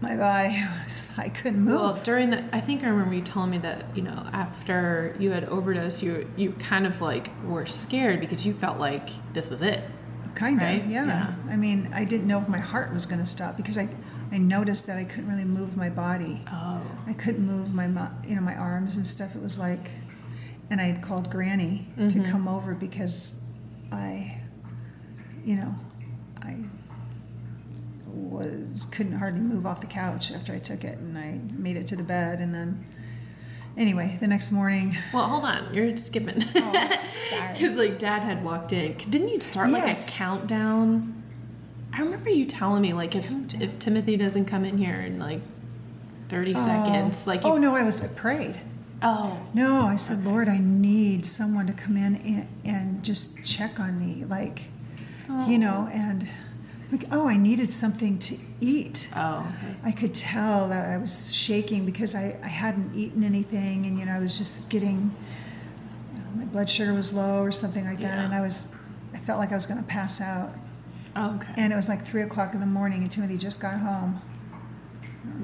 my 0.02 0.16
body 0.16 0.56
was, 0.86 1.10
I 1.18 1.30
couldn't 1.30 1.62
move. 1.62 1.74
Well, 1.82 2.00
during 2.04 2.30
the, 2.30 2.44
I 2.56 2.62
think 2.62 2.84
I 2.84 2.88
remember 2.88 3.16
you 3.16 3.22
telling 3.22 3.52
me 3.52 3.58
that 3.60 3.86
you 3.96 4.02
know 4.02 4.28
after 4.32 5.16
you 5.20 5.32
had 5.32 5.44
overdosed, 5.46 6.02
you 6.02 6.30
you 6.38 6.52
kind 6.54 6.86
of 6.88 7.02
like 7.02 7.32
were 7.44 7.66
scared 7.66 8.20
because 8.20 8.46
you 8.46 8.54
felt 8.54 8.80
like 8.80 9.10
this 9.34 9.50
was 9.50 9.62
it. 9.62 9.84
Kind 10.36 10.58
of, 10.58 10.64
Right? 10.64 10.86
yeah. 10.86 11.06
Yeah. 11.06 11.36
I 11.50 11.58
mean, 11.58 11.90
I 11.94 12.06
didn't 12.06 12.28
know 12.28 12.40
if 12.40 12.48
my 12.48 12.60
heart 12.60 12.94
was 12.94 13.06
going 13.06 13.20
to 13.20 13.26
stop 13.26 13.58
because 13.58 13.78
I, 13.78 13.90
I 14.32 14.38
noticed 14.38 14.88
that 14.88 14.98
I 14.98 15.04
couldn't 15.04 15.28
really 15.28 15.44
move 15.44 15.76
my 15.76 15.90
body. 15.90 16.42
Oh, 16.50 16.82
I 17.08 17.14
couldn't 17.14 17.46
move 17.46 17.74
my, 17.74 17.88
you 18.26 18.36
know, 18.36 18.42
my 18.42 18.56
arms 18.56 18.96
and 18.96 19.06
stuff. 19.06 19.36
It 19.36 19.42
was 19.42 19.60
like, 19.60 19.92
and 20.70 20.80
I 20.80 20.86
had 20.86 21.02
called 21.02 21.30
Granny 21.30 21.88
to 21.98 22.04
Mm-hmm. 22.04 22.32
come 22.32 22.48
over 22.48 22.74
because 22.74 23.52
I, 23.92 24.39
you 25.46 25.56
know, 25.56 25.76
I 26.42 26.58
was 28.08 28.86
couldn't 28.92 29.14
hardly 29.18 29.42
move 29.42 29.66
off 29.66 29.82
the 29.82 29.88
couch 29.88 30.32
after 30.32 30.54
I 30.54 30.60
took 30.60 30.84
it, 30.84 30.98
and 30.98 31.18
I 31.18 31.40
made 31.58 31.78
it 31.78 31.88
to 31.88 31.96
the 31.96 32.04
bed, 32.04 32.40
and 32.40 32.54
then, 32.54 32.86
anyway, 33.78 34.18
the 34.20 34.28
next 34.28 34.52
morning, 34.52 34.98
well, 35.14 35.28
hold 35.28 35.44
on, 35.44 35.74
you're 35.74 35.96
skipping. 35.98 36.44
Oh, 36.56 37.00
sorry. 37.30 37.54
Because 37.54 37.78
like 37.78 38.00
Dad 38.00 38.24
had 38.24 38.44
walked 38.44 38.74
in. 38.74 38.94
Didn't 39.10 39.30
you 39.30 39.40
start 39.40 39.70
like 39.70 39.84
Yes. 39.84 40.14
a 40.14 40.18
countdown? 40.18 41.24
I 41.94 42.02
remember 42.02 42.30
you 42.30 42.46
telling 42.46 42.82
me 42.82 42.94
like 42.94 43.16
if 43.16 43.32
if 43.62 43.80
Timothy 43.80 44.16
doesn't 44.18 44.46
come 44.46 44.64
in 44.66 44.78
here 44.78 45.00
in 45.02 45.20
like 45.20 45.42
thirty 46.30 46.54
oh. 46.56 46.58
seconds, 46.58 47.28
like 47.28 47.44
you, 47.44 47.50
oh 47.50 47.58
no, 47.58 47.76
I 47.76 47.84
was 47.84 48.02
I 48.02 48.08
prayed. 48.08 48.56
Oh, 49.02 49.48
No, 49.54 49.86
I 49.86 49.96
said, 49.96 50.26
Lord, 50.26 50.50
I 50.50 50.58
need 50.58 51.26
someone 51.26 51.68
to 51.68 51.74
come 51.74 51.96
in 51.96 52.16
and, 52.18 52.48
and 52.66 53.04
just 53.04 53.46
check 53.46 53.80
on 53.80 53.98
me, 53.98 54.26
like, 54.26 54.64
you 55.48 55.58
know, 55.60 55.90
and 55.94 56.28
like, 56.92 57.06
oh, 57.12 57.28
I 57.28 57.38
needed 57.38 57.72
something 57.72 58.18
to 58.20 58.36
eat. 58.62 59.10
oh, 59.16 59.48
okay. 59.64 59.76
I 59.84 59.92
could 59.92 60.16
tell 60.16 60.70
that 60.70 60.90
I 60.90 60.98
was 60.98 61.34
shaking 61.36 61.86
because 61.86 62.16
I, 62.16 62.40
I 62.44 62.48
hadn't 62.48 62.96
eaten 62.96 63.24
anything, 63.24 63.86
and 63.86 64.00
you 64.00 64.06
know, 64.06 64.14
I 64.14 64.20
was 64.20 64.38
just 64.40 64.70
getting, 64.70 65.16
you 66.16 66.20
know, 66.20 66.26
my 66.36 66.46
blood 66.46 66.70
sugar 66.70 66.94
was 66.94 67.14
low 67.14 67.42
or 67.44 67.52
something 67.52 67.86
like 67.86 67.98
that, 68.00 68.18
Yeah. 68.18 68.26
and 68.26 68.34
I 68.34 68.42
was, 68.42 68.76
I 69.14 69.18
felt 69.20 69.40
like 69.40 69.52
I 69.52 69.56
was 69.56 69.66
going 69.68 69.80
to 69.82 69.88
pass 69.88 70.20
out. 70.20 70.52
Oh, 71.16 71.36
okay. 71.36 71.54
And 71.58 71.72
it 71.72 71.76
was 71.76 71.90
like 71.90 72.00
three 72.02 72.22
o'clock 72.24 72.54
in 72.56 72.60
the 72.60 72.66
morning, 72.66 73.02
and 73.04 73.12
Timothy 73.12 73.38
just 73.38 73.62
got 73.62 73.80
home. 73.80 74.22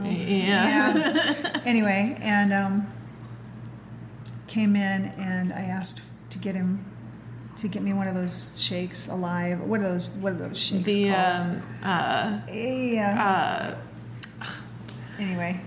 yeah. 0.04 0.94
Yeah. 0.96 1.62
anyway, 1.66 2.18
and 2.22 2.52
um, 2.54 2.88
came 4.48 4.76
in 4.76 5.06
and 5.18 5.54
I 5.54 5.62
asked 5.62 6.02
to 6.32 6.40
get 6.40 6.56
him 6.56 6.86
to 7.58 7.68
get 7.68 7.82
me 7.82 7.94
one 7.94 8.08
of 8.08 8.16
those 8.16 8.62
shakes 8.62 9.08
alive. 9.10 9.62
What 9.62 9.80
are 9.82 9.84
those? 9.84 10.16
What 10.18 10.34
are 10.34 10.36
those 10.36 10.58
shakes 10.60 10.84
The 10.84 11.10
called? 11.12 11.40
um, 11.42 11.64
uh, 11.84 12.40
yeah. 12.52 13.76
uh, 14.42 14.46
anyway, 15.20 15.62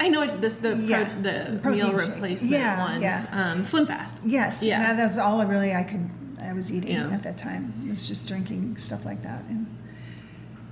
I 0.00 0.08
know 0.08 0.20
what 0.20 0.40
this 0.40 0.56
the 0.56 0.70
pro, 0.70 1.04
the 1.22 1.60
Protein 1.62 1.88
meal 1.88 1.98
shake. 1.98 2.14
replacement 2.14 2.52
Yeah, 2.52 2.78
ones. 2.82 3.02
yeah. 3.02 3.26
Um, 3.52 3.64
Slim 3.64 3.86
Fast. 3.86 4.22
yes. 4.24 4.62
Yeah. 4.62 4.90
And 4.90 4.98
that's 4.98 5.18
all 5.18 5.40
I 5.40 5.44
really 5.44 5.74
I 5.74 5.84
could 5.84 6.08
I 6.40 6.52
was 6.52 6.72
eating 6.72 6.92
Yeah. 6.92 7.08
at 7.10 7.22
that 7.22 7.38
time. 7.38 7.72
was 7.88 8.08
just 8.08 8.26
drinking 8.28 8.76
stuff 8.76 9.04
like 9.04 9.22
that, 9.22 9.44
and 9.48 9.66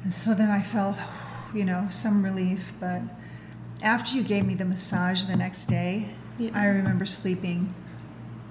and 0.02 0.12
so 0.12 0.34
then 0.34 0.50
I 0.50 0.60
felt, 0.62 0.96
you 1.54 1.64
know, 1.64 1.86
some 1.90 2.22
relief. 2.24 2.72
But 2.80 3.02
after 3.82 4.16
you 4.16 4.22
gave 4.22 4.44
me 4.46 4.54
the 4.54 4.64
massage 4.64 5.24
the 5.24 5.36
next 5.36 5.66
day, 5.66 6.10
Yeah. 6.38 6.50
I 6.54 6.66
remember 6.66 7.04
sleeping 7.06 7.74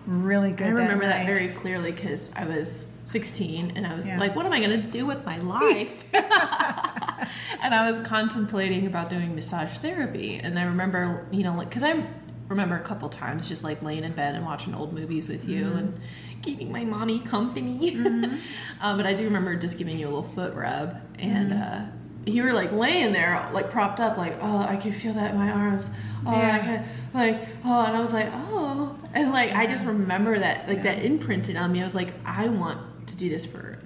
really 0.10 0.51
good. 0.53 0.68
I 0.68 0.72
remember 0.72 1.05
that, 1.05 1.26
night. 1.26 1.36
very 1.36 1.49
clearly 1.49 1.91
because 1.91 2.32
I 2.36 2.45
was 2.45 2.91
16 3.03 3.74
and 3.76 3.86
I 3.86 3.93
was 3.95 4.07
Yeah. 4.07 4.20
like, 4.20 4.36
what 4.36 4.45
am 4.45 4.51
I 4.51 4.60
going 4.60 4.82
to 4.82 4.88
do 4.88 5.05
with 5.05 5.26
my 5.26 5.38
life? 5.55 6.03
and 7.62 7.74
I 7.76 7.88
was 7.88 7.99
contemplating 7.99 8.86
about 8.88 9.10
doing 9.10 9.36
massage 9.36 9.78
therapy. 9.78 10.36
And 10.36 10.57
I 10.57 10.64
remember, 10.64 11.28
you 11.32 11.43
know, 11.43 11.55
like, 11.55 11.70
because 11.70 11.84
I 11.84 12.05
remember 12.47 12.76
a 12.76 12.82
couple 12.84 13.07
times 13.10 13.47
just 13.47 13.64
like 13.64 13.84
laying 13.84 14.03
in 14.03 14.14
bed 14.14 14.34
and 14.36 14.43
watching 14.45 14.74
old 14.74 14.93
movies 14.93 15.30
with 15.30 15.45
you 15.47 15.66
Mm-hmm. 15.66 15.78
and 15.78 15.99
keeping 16.41 16.72
my 16.72 16.84
mommy 16.86 17.20
company. 17.20 17.95
um, 17.99 18.41
but 18.97 19.05
I 19.05 19.14
do 19.14 19.26
remember 19.26 19.55
just 19.57 19.78
giving 19.78 19.99
you 19.99 20.05
a 20.07 20.10
little 20.10 20.24
foot 20.24 20.53
rub. 20.53 20.95
And, 21.20 21.51
Mm-hmm. 21.51 21.62
uh, 21.62 21.95
you 22.26 22.43
were 22.43 22.53
like 22.53 22.72
laying 22.72 23.13
there, 23.13 23.49
like 23.53 23.72
propped 23.72 23.99
up, 23.99 24.17
like, 24.17 24.38
oh, 24.41 24.59
I 24.67 24.76
can 24.78 24.91
feel 24.91 25.13
that 25.13 25.32
in 25.32 25.38
my 25.38 25.51
arms. 25.51 25.89
Oh, 26.26 26.32
Yeah. 26.32 26.55
I 26.55 26.59
can, 26.59 26.86
like, 27.13 27.47
oh, 27.65 27.86
and 27.86 27.95
I 27.97 28.01
was 28.01 28.13
like, 28.13 28.28
oh, 28.32 28.95
and 29.13 29.32
like, 29.32 29.53
I 29.53 29.65
just 29.67 29.86
remember 29.86 30.38
that, 30.38 30.67
like, 30.67 30.84
that 30.84 31.03
imprinted 31.03 31.55
on 31.55 31.72
me. 31.72 31.82
I 31.82 31.84
was 31.86 31.95
like, 31.95 32.13
I 32.26 32.47
want 32.49 33.07
to 33.07 33.17
do 33.17 33.30
this 33.30 33.45
for 33.45 33.80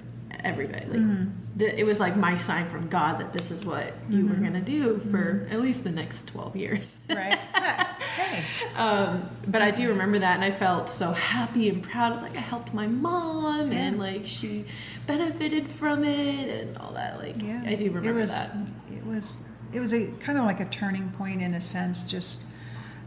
everybody. 0.43 0.85
Like, 0.87 0.99
Mm-hmm. 0.99 1.59
th- 1.59 1.73
it 1.77 1.85
was 1.85 1.99
like 1.99 2.17
my 2.17 2.35
sign 2.35 2.65
from 2.67 2.89
God 2.89 3.19
that 3.19 3.31
this 3.31 3.49
is 3.51 3.63
what 3.65 3.93
you 4.09 4.23
Mm-hmm. 4.25 4.29
were 4.29 4.35
gonna 4.49 4.61
do 4.61 4.97
for 4.97 5.47
at 5.51 5.61
least 5.61 5.83
the 5.85 5.91
next 5.91 6.27
twelve 6.27 6.55
years. 6.57 6.97
right? 7.09 7.37
hey, 7.55 8.43
Um, 8.75 9.29
but 9.47 9.61
I 9.61 9.71
do 9.71 9.87
remember 9.89 10.19
that, 10.19 10.35
and 10.35 10.43
I 10.43 10.51
felt 10.51 10.89
so 10.89 11.11
happy 11.13 11.69
and 11.69 11.81
proud. 11.81 12.09
I 12.09 12.13
was 12.13 12.21
like, 12.21 12.35
I 12.35 12.39
helped 12.41 12.73
my 12.73 12.87
mom, 12.87 13.71
and 13.71 13.99
like 13.99 14.25
she 14.25 14.65
benefited 15.07 15.67
from 15.67 16.03
it, 16.03 16.49
and 16.61 16.77
all 16.77 16.93
that. 16.93 17.17
Like, 17.19 17.41
yeah, 17.41 17.63
I 17.65 17.75
do 17.75 17.85
remember 17.91 18.09
it 18.19 18.21
was, 18.21 18.53
that. 18.53 18.67
It 18.97 19.05
was 19.05 19.49
it 19.73 19.79
was 19.79 19.93
a 19.93 20.11
kind 20.19 20.37
of 20.37 20.45
like 20.45 20.59
a 20.59 20.65
turning 20.65 21.09
point 21.11 21.41
in 21.41 21.53
a 21.53 21.61
sense, 21.61 22.09
just 22.09 22.45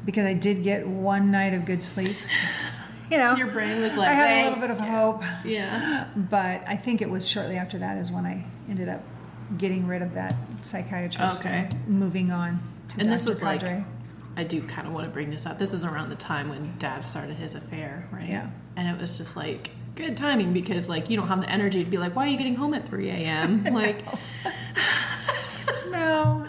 because 0.05 0.27
I 0.27 0.35
did 0.35 0.63
get 0.63 0.87
one 0.87 1.31
night 1.31 1.55
of 1.55 1.65
good 1.65 1.83
sleep. 1.83 2.17
You 3.09 3.19
know, 3.19 3.37
Your 3.37 3.47
brain 3.47 3.81
was 3.83 3.97
like, 3.97 4.09
I 4.09 4.15
had 4.15 4.41
a 4.41 4.49
little 4.49 4.61
bit 4.61 4.71
of 4.73 4.81
hope, 4.81 5.23
Yeah. 5.45 6.09
but 6.17 6.65
I 6.67 6.75
think 6.75 7.01
it 7.01 7.09
was 7.09 7.29
shortly 7.29 7.55
after 7.55 7.79
that 7.79 7.99
is 7.99 8.11
when 8.11 8.27
I 8.27 8.45
ended 8.69 8.89
up 8.89 9.01
getting 9.57 9.87
rid 9.87 10.03
of 10.03 10.15
that 10.15 10.35
psychiatrist 10.63 11.47
Okay. 11.47 11.69
and 11.71 11.87
moving 11.87 12.33
on 12.33 12.59
to 12.89 12.95
And 12.99 13.05
Dr. 13.05 13.11
this 13.11 13.25
was 13.25 13.45
like, 13.45 13.63
I 14.37 14.43
do 14.43 14.61
kind 14.63 14.89
of 14.89 14.93
want 14.93 15.07
to 15.07 15.13
bring 15.13 15.31
this 15.31 15.47
up. 15.47 15.57
This 15.57 15.71
was 15.71 15.85
around 15.85 16.09
the 16.09 16.17
time 16.17 16.49
when 16.49 16.75
Dad 16.81 17.05
started 17.05 17.37
his 17.37 17.55
affair, 17.55 18.09
right? 18.11 18.29
Yeah. 18.29 18.51
And 18.75 18.89
it 18.89 19.01
was 19.01 19.17
just 19.17 19.37
like 19.37 19.71
good 19.97 20.17
timing 20.17 20.53
because 20.53 20.89
like 20.89 21.11
you 21.11 21.17
don't 21.17 21.27
have 21.29 21.41
the 21.41 21.51
energy 21.51 21.83
to 21.83 21.91
be 21.91 21.99
like, 21.99 22.15
why 22.15 22.27
are 22.27 22.29
you 22.29 22.37
getting 22.37 22.55
home 22.55 22.75
at 22.75 22.87
three 22.87 23.09
a.m. 23.11 23.65
Like, 23.77 24.05
no, 25.91 26.47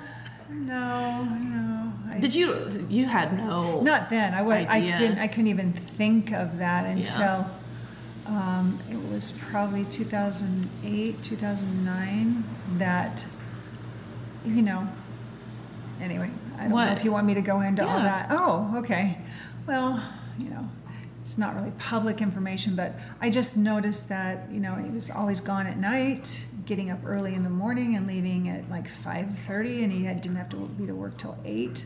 no, 0.49 1.23
no. 1.23 1.93
I, 2.11 2.19
did 2.19 2.35
you? 2.35 2.85
You 2.89 3.05
had 3.05 3.35
no. 3.37 3.81
Not 3.81 4.09
then. 4.09 4.33
I 4.33 4.41
was. 4.43 4.65
I 4.69 4.81
didn't. 4.81 5.17
I 5.17 5.27
couldn't 5.27 5.47
even 5.47 5.73
think 5.73 6.31
of 6.31 6.59
that 6.59 6.85
until 6.85 7.49
um, 8.27 8.77
it 8.89 9.01
was 9.11 9.31
probably 9.31 9.85
2008, 9.85 11.23
2009 11.23 12.43
that 12.77 13.25
you 14.45 14.61
know. 14.61 14.87
Anyway, 15.99 16.29
I 16.57 16.63
don't 16.63 16.71
know 16.71 16.91
if 16.91 17.03
you 17.03 17.11
want 17.11 17.25
me 17.25 17.33
to 17.33 17.41
go 17.41 17.61
into 17.61 17.87
all 17.87 17.99
that. 17.99 18.27
Oh, 18.29 18.75
okay. 18.77 19.17
Well, 19.65 20.01
you 20.37 20.49
know, 20.49 20.66
it's 21.27 21.37
not 21.37 21.55
really 21.55 21.73
public 21.77 22.21
information, 22.21 22.77
but 22.77 22.93
I 23.19 23.29
just 23.29 23.57
noticed 23.57 24.07
that 24.07 24.49
you 24.49 24.61
know 24.61 24.75
he 24.75 24.89
was 24.89 25.11
always 25.11 25.41
gone 25.41 25.67
at 25.67 25.77
night, 25.77 26.45
getting 26.65 26.89
up 26.89 26.99
early 27.03 27.35
in 27.35 27.43
the 27.43 27.49
morning 27.49 27.97
and 27.97 28.07
leaving 28.07 28.47
at 28.47 28.69
like 28.69 28.87
5:30, 28.87 29.83
and 29.83 29.91
he 29.91 30.05
had, 30.05 30.21
didn't 30.21 30.37
have 30.37 30.47
to 30.49 30.55
be 30.55 30.85
to 30.85 30.95
work 30.95 31.17
till 31.17 31.37
eight. 31.43 31.85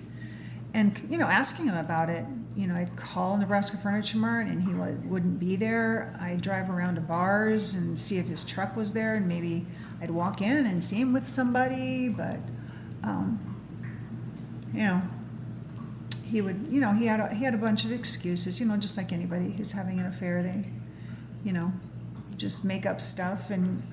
And 0.75 1.07
you 1.09 1.17
know 1.17 1.25
asking 1.25 1.65
him 1.65 1.75
about 1.75 2.09
it 2.09 2.23
you 2.55 2.67
know 2.67 2.75
i'd 2.75 2.95
call 2.95 3.37
nebraska 3.37 3.77
furniture 3.77 4.17
mart 4.17 4.47
and 4.47 4.63
he 4.63 4.73
would, 4.73 5.09
wouldn't 5.09 5.39
be 5.39 5.55
there. 5.55 6.15
I'd 6.21 6.41
drive 6.41 6.69
around 6.69 6.95
to 6.95 7.01
bars 7.01 7.73
and 7.73 7.97
see 7.97 8.19
if 8.19 8.27
his 8.27 8.43
truck 8.43 8.75
was 8.75 8.93
there 8.93 9.15
and 9.15 9.27
maybe 9.27 9.65
i'd 10.01 10.11
walk 10.11 10.41
in 10.41 10.65
and 10.65 10.83
see 10.83 11.01
him 11.01 11.13
with 11.13 11.27
somebody 11.27 12.09
but 12.09 12.37
um, 13.03 13.39
you 14.73 14.83
know 14.83 15.01
he 16.31 16.41
would 16.41 16.67
you 16.69 16.79
know 16.79 16.93
he 16.93 17.05
had 17.05 17.19
a, 17.19 17.33
he 17.33 17.43
had 17.43 17.53
a 17.53 17.57
bunch 17.57 17.83
of 17.85 17.91
excuses 17.91 18.59
you 18.59 18.65
know 18.65 18.77
just 18.77 18.97
like 18.97 19.11
anybody 19.11 19.51
who's 19.51 19.73
having 19.73 19.99
an 19.99 20.05
affair 20.05 20.41
they 20.41 20.63
you 21.43 21.51
know 21.51 21.71
just 22.37 22.63
make 22.63 22.85
up 22.85 23.01
stuff 23.01 23.49
and 23.49 23.83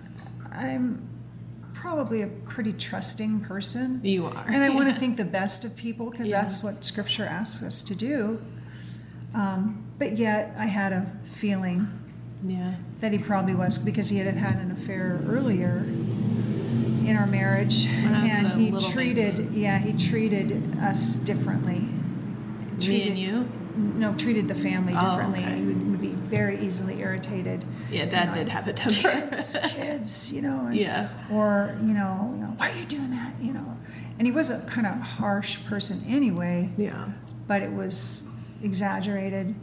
i'm 0.52 1.06
probably 1.74 2.22
a 2.22 2.26
pretty 2.26 2.72
trusting 2.72 3.40
person 3.40 4.00
You 4.02 4.26
are. 4.26 4.44
and 4.48 4.64
I 4.64 4.70
want 4.70 4.88
to 4.88 4.94
think 5.00 5.16
the 5.16 5.24
best 5.24 5.64
of 5.64 5.76
people 5.76 6.10
because 6.10 6.30
Yeah. 6.30 6.42
that's 6.42 6.62
what 6.64 6.84
Scripture 6.84 7.24
asks 7.24 7.62
us 7.62 7.82
to 7.82 7.94
do. 7.94 8.40
Um, 9.32 9.84
but 9.96 10.16
yet, 10.18 10.56
I 10.58 10.66
had 10.66 10.92
a 10.92 11.06
feeling 11.22 11.86
Yeah. 12.44 12.74
that 12.98 13.12
he 13.12 13.18
probably 13.18 13.54
was 13.54 13.78
because 13.78 14.08
he 14.08 14.18
had 14.18 14.34
had 14.34 14.56
an 14.56 14.72
affair 14.72 15.20
earlier 15.28 15.84
in 17.06 17.16
our 17.16 17.26
marriage, 17.28 17.86
and 17.86 18.48
he 18.60 18.72
treated 18.90 19.52
yeah 19.54 19.78
he 19.78 19.92
treated 19.92 20.76
us 20.80 21.18
differently. 21.20 21.86
Me 22.78 22.84
Treated- 22.86 23.08
and 23.08 23.18
you. 23.18 23.48
No, 23.76 24.12
treated 24.14 24.48
the 24.48 24.54
family 24.56 24.92
Oh, 24.96 25.10
differently. 25.10 25.40
okay. 25.44 25.54
He 25.56 25.62
would, 25.62 25.90
would 25.90 26.00
be 26.00 26.08
very 26.08 26.58
easily 26.58 27.00
irritated. 27.00 27.64
Yeah, 27.90 28.04
You 28.04 28.10
Dad 28.10 28.28
know, 28.28 28.34
did 28.34 28.48
have 28.48 28.66
a 28.66 28.72
temper. 28.82 29.00
kids, 29.08 29.56
kids, 29.72 30.32
you 30.32 30.42
know. 30.42 30.66
and- 30.66 30.76
Yeah. 30.76 31.08
Or 31.30 31.76
you 31.82 31.94
know, 31.94 32.32
you 32.34 32.40
know, 32.42 32.54
why 32.56 32.70
are 32.70 32.76
you 32.76 32.84
doing 32.86 33.10
that? 33.10 33.34
You 33.40 33.52
know, 33.52 33.76
and 34.18 34.26
he 34.26 34.32
was 34.32 34.50
a 34.50 34.60
kind 34.66 34.86
of 34.86 34.94
harsh 34.94 35.64
person 35.66 36.02
anyway, 36.08 36.70
Yeah. 36.76 37.06
but 37.46 37.62
it 37.62 37.72
was 37.72 38.28
exaggerated. 38.62 39.54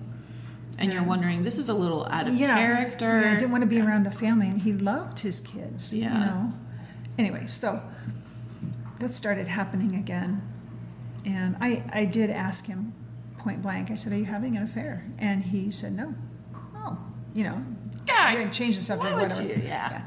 And 0.78 0.92
you're 0.94 1.04
wondering, 1.04 1.44
this 1.44 1.58
is 1.58 1.68
a 1.70 1.74
little 1.74 2.06
out 2.10 2.28
of 2.28 2.36
yeah, 2.36 2.56
character. 2.58 3.20
Yeah, 3.22 3.32
I 3.32 3.36
didn't 3.36 3.52
want 3.52 3.64
to 3.64 3.70
be 3.70 3.80
around 3.82 4.04
the 4.04 4.12
family, 4.12 4.48
and 4.48 4.62
he 4.62 4.74
loved 4.74 5.20
his 5.20 5.40
kids. 5.42 5.94
You 5.94 6.04
Yeah. 6.04 6.20
know. 6.26 6.54
Anyway, 7.18 7.48
so 7.48 7.82
that 9.00 9.12
started 9.12 9.48
happening 9.48 9.96
again, 9.96 10.42
and 11.26 11.56
I 11.62 11.84
I 11.92 12.06
did 12.06 12.30
ask 12.30 12.66
him 12.68 12.94
point 13.46 13.62
blank. 13.62 13.92
I 13.92 13.96
said, 13.96 14.12
"Are 14.12 14.18
you 14.18 14.26
having 14.26 14.58
an 14.58 14.64
affair?" 14.64 15.06
And 15.20 15.44
he 15.44 15.72
said, 15.72 15.94
"No." 15.94 16.14
Oh, 16.76 16.98
you 17.34 17.44
know. 17.46 17.64
Yeah, 18.08 18.50
change 18.50 18.76
the 18.76 18.84
subject. 18.84 19.14
why 19.14 19.22
would 19.22 19.32
whatever. 19.32 19.48
you? 19.48 19.62
Yeah. 19.64 20.02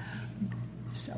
So. 0.93 1.13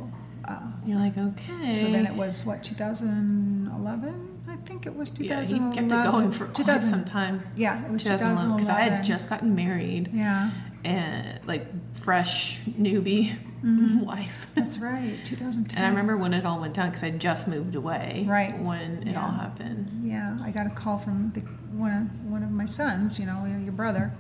Uh, 0.45 0.59
You're 0.87 0.99
like, 0.99 1.17
okay. 1.17 1.69
So 1.69 1.87
then 1.93 2.07
it 2.07 2.15
was 2.15 2.45
what 2.47 2.65
2011? 2.65 4.43
I 4.49 4.57
think 4.57 4.87
it 4.87 4.95
was 4.97 5.11
2011. 5.11 5.27
Yeah, 5.29 5.45
2011. 5.45 5.73
he 5.73 5.77
kept 5.77 6.09
it 6.09 6.11
going 6.11 6.31
for 6.33 6.45
quite 6.47 6.55
2000 6.57 6.91
some 6.91 7.05
time. 7.05 7.43
Yeah, 7.57 7.85
it 7.85 7.91
was 7.91 8.03
2011 8.05 8.37
2011. 8.37 8.57
because 8.57 8.71
I 8.71 8.81
had 8.97 9.05
just 9.05 9.29
gotten 9.29 9.55
married 9.55 10.11
Yeah, 10.13 10.51
and 10.85 11.41
like 11.47 11.67
fresh 11.97 12.61
newbie 12.67 13.37
Mm-hmm. 13.63 14.01
wife. 14.07 14.47
that's 14.55 14.79
right. 14.79 15.19
2010. 15.25 15.77
And 15.77 15.87
I 15.87 15.91
remember 15.91 16.17
when 16.17 16.33
it 16.33 16.47
all 16.47 16.59
went 16.59 16.73
down 16.73 16.89
because 16.89 17.03
I 17.05 17.11
just 17.11 17.47
moved 17.47 17.75
away. 17.75 18.25
Right. 18.27 18.59
When 18.59 19.07
it 19.07 19.19
all 19.19 19.31
happened. 19.31 20.01
Yeah, 20.03 20.39
I 20.43 20.51
got 20.51 20.67
a 20.67 20.71
call 20.71 20.97
from 20.99 21.31
the, 21.35 21.43
one 21.73 21.93
of 21.93 22.31
one 22.31 22.43
of 22.43 22.51
my 22.51 22.65
sons, 22.65 23.19
you 23.19 23.27
know, 23.27 23.45
your 23.63 23.73
brother, 23.73 24.13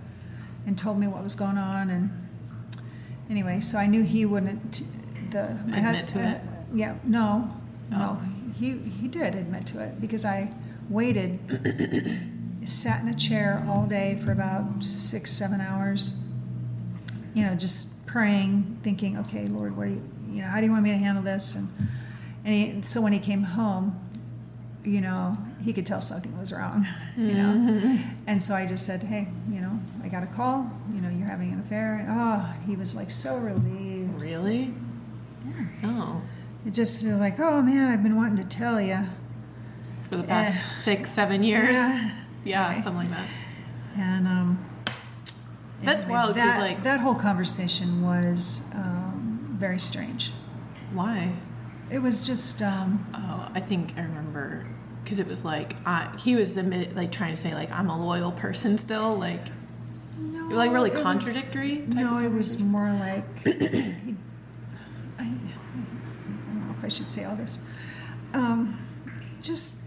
and 0.66 0.78
told 0.78 0.98
me 0.98 1.06
what 1.06 1.22
was 1.22 1.34
going 1.34 1.58
on. 1.58 1.90
And 1.90 2.10
anyway, 3.28 3.60
so 3.60 3.78
I 3.78 3.86
knew 3.86 4.02
he 4.02 4.24
wouldn't. 4.24 4.82
The 5.30 5.58
I 5.72 5.78
Admit 5.78 6.08
to 6.08 6.20
uh, 6.20 6.30
it? 6.32 6.40
Yeah, 6.74 6.94
no, 7.04 7.54
no, 7.90 8.18
Oh. 8.20 8.28
he 8.58 8.78
he 8.78 9.08
did 9.08 9.34
admit 9.34 9.66
to 9.68 9.82
it 9.82 10.00
because 10.00 10.24
I 10.24 10.52
waited 10.88 11.38
sat 12.64 13.02
in 13.02 13.08
a 13.08 13.16
chair 13.16 13.64
all 13.68 13.86
day 13.86 14.20
for 14.24 14.32
about 14.32 14.84
six, 14.84 15.32
seven 15.32 15.60
hours. 15.60 16.26
You 17.34 17.44
know, 17.44 17.54
just 17.54 18.06
praying, 18.06 18.78
thinking, 18.82 19.16
okay, 19.18 19.46
Lord, 19.46 19.76
what 19.76 19.86
do 19.86 19.92
you, 19.94 20.02
you 20.30 20.42
know, 20.42 20.48
how 20.48 20.58
do 20.60 20.66
you 20.66 20.72
want 20.72 20.82
me 20.82 20.90
to 20.90 20.96
handle 20.96 21.22
this? 21.22 21.54
And, 21.54 21.88
and 22.44 22.54
he, 22.54 22.82
so 22.82 23.00
when 23.00 23.12
he 23.12 23.20
came 23.20 23.42
home, 23.44 23.98
you 24.84 25.00
know, 25.00 25.36
he 25.62 25.72
could 25.72 25.84
tell 25.86 26.00
something 26.00 26.36
was 26.38 26.52
wrong, 26.52 26.86
you 27.16 27.34
know. 27.34 27.98
And 28.26 28.42
so 28.42 28.54
I 28.54 28.66
just 28.66 28.86
said, 28.86 29.02
hey, 29.02 29.28
you 29.50 29.60
know, 29.60 29.78
I 30.02 30.08
got 30.08 30.22
a 30.22 30.26
call, 30.26 30.70
you 30.92 31.00
know, 31.00 31.08
you're 31.10 31.28
having 31.28 31.52
an 31.52 31.60
affair. 31.60 31.96
And 31.96 32.08
oh, 32.10 32.54
he 32.66 32.76
was 32.76 32.96
like 32.96 33.10
so 33.10 33.36
relieved. 33.38 34.20
Really? 34.20 34.72
Yeah. 35.46 35.64
Oh. 35.84 36.22
It 36.66 36.74
just 36.74 37.02
was 37.04 37.14
like, 37.14 37.38
oh 37.40 37.62
man, 37.62 37.90
I've 37.90 38.02
been 38.02 38.16
wanting 38.16 38.36
to 38.38 38.44
tell 38.56 38.80
you. 38.80 38.98
For 40.08 40.16
the 40.16 40.24
past 40.24 40.54
Eh. 40.54 40.70
six, 40.82 41.10
seven 41.10 41.42
years? 41.42 41.76
Yeah. 41.78 42.10
Yeah, 42.44 42.80
something 42.80 43.08
like 43.08 43.10
that. 43.10 43.26
And 43.96 44.26
um, 44.26 44.64
That's 45.82 46.02
anyway, 46.04 46.18
wild, 46.18 46.34
That, 46.36 46.58
like- 46.60 46.82
that 46.84 47.00
whole 47.00 47.14
conversation 47.14 48.02
was 48.02 48.70
um, 48.74 49.56
very 49.58 49.78
strange. 49.78 50.32
Why? 50.92 51.32
It 51.90 51.98
was 52.00 52.26
just 52.26 52.62
um, 52.62 53.06
Oh, 53.14 53.48
I 53.54 53.60
think 53.60 53.94
I 53.96 54.02
remember 54.02 54.66
because 55.02 55.18
it 55.18 55.26
was 55.26 55.44
like 55.44 55.74
I, 55.86 56.14
he 56.18 56.36
was 56.36 56.56
like 56.56 57.10
trying 57.12 57.32
to 57.32 57.36
say 57.36 57.54
like 57.54 57.70
I'm 57.72 57.90
a 57.90 58.04
loyal 58.06 58.32
person 58.32 58.78
still, 58.78 59.16
like 59.16 59.40
no, 60.18 60.48
like 60.54 60.70
really 60.72 60.90
it 60.90 60.94
was- 60.94 61.02
contradictory. 61.02 61.78
type 61.78 61.94
no, 61.94 62.18
of 62.18 62.24
it 62.24 62.32
was 62.32 62.60
more 62.60 62.92
like 62.92 63.38
he, 63.44 64.14
I, 65.18 65.22
I 65.22 65.24
don't 65.24 66.66
know 66.68 66.74
if 66.78 66.84
I 66.84 66.88
should 66.88 67.10
say 67.10 67.24
all 67.24 67.36
this. 67.36 67.64
Um, 68.34 68.78
just 69.42 69.84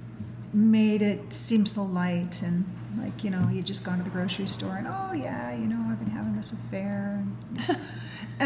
made 0.54 1.01
it 1.01 1.34
seem 1.34 1.66
so 1.66 1.84
light 1.84 2.41
and 2.43 2.66
like 2.99 3.24
you 3.24 3.30
know 3.32 3.41
he 3.47 3.58
had 3.58 3.66
just 3.66 3.84
gone 3.86 3.97
to 3.97 4.04
the 4.04 4.10
grocery 4.10 4.45
store 4.45 4.76
and 4.76 4.86
oh 4.88 5.12
yeah 5.14 5.51
you 5.56 5.66
know 5.66 5.84
I've 5.89 5.97
been 5.99 6.12
having 6.12 6.36
this 6.36 6.51
affair 6.51 7.24
and, 7.24 7.58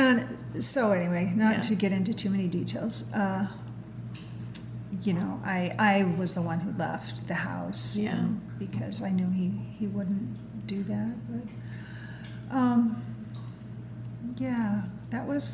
and 0.02 0.64
so 0.64 0.92
anyway 0.92 1.26
not 1.36 1.56
Yeah. 1.56 1.62
to 1.70 1.76
get 1.76 1.92
into 1.92 2.14
too 2.14 2.30
many 2.30 2.48
details. 2.48 3.12
Uh, 3.14 3.48
you 5.06 5.14
know, 5.14 5.32
I 5.46 5.60
I 5.80 6.04
was 6.20 6.34
the 6.34 6.42
one 6.52 6.60
who 6.60 6.72
left 6.78 7.28
the 7.28 7.40
house 7.52 7.98
Yeah. 7.98 8.14
um, 8.18 8.42
because 8.60 9.02
I 9.04 9.12
knew 9.18 9.30
he 9.42 9.48
he 9.80 9.86
wouldn't 9.88 10.28
do 10.68 10.84
that. 10.94 11.14
But 11.32 11.46
um, 12.58 12.80
yeah, 14.38 14.84
that 15.10 15.26
was 15.28 15.46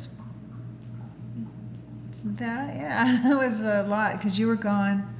that. 2.24 2.76
Yeah, 2.76 3.20
that 3.24 3.36
was 3.36 3.62
a 3.62 3.82
lot 3.84 4.12
because 4.18 4.38
you 4.38 4.46
were 4.46 4.56
gone. 4.56 5.10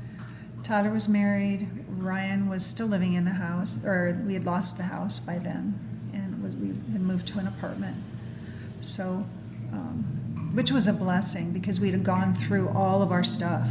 Tyler 0.63 0.91
was 0.91 1.09
married. 1.09 1.69
Ryan 1.89 2.49
was 2.49 2.65
still 2.65 2.87
living 2.87 3.13
in 3.15 3.25
the 3.25 3.33
house, 3.47 3.85
or 3.85 4.19
we 4.27 4.35
had 4.35 4.45
lost 4.45 4.77
the 4.79 4.85
house 4.85 5.21
by 5.21 5.39
then, 5.39 5.79
and 6.15 6.43
was 6.43 6.57
we 6.57 6.69
had 6.93 7.01
moved 7.01 7.27
to 7.29 7.39
an 7.39 7.47
apartment. 7.47 7.97
So, 8.85 9.27
um, 9.73 10.51
which 10.55 10.71
was 10.71 10.87
a 10.87 10.93
blessing 10.93 11.53
because 11.53 11.81
we 11.81 11.91
had 11.91 12.05
gone 12.05 12.35
through 12.35 12.69
all 12.69 13.03
of 13.03 13.11
our 13.13 13.25
stuff. 13.25 13.67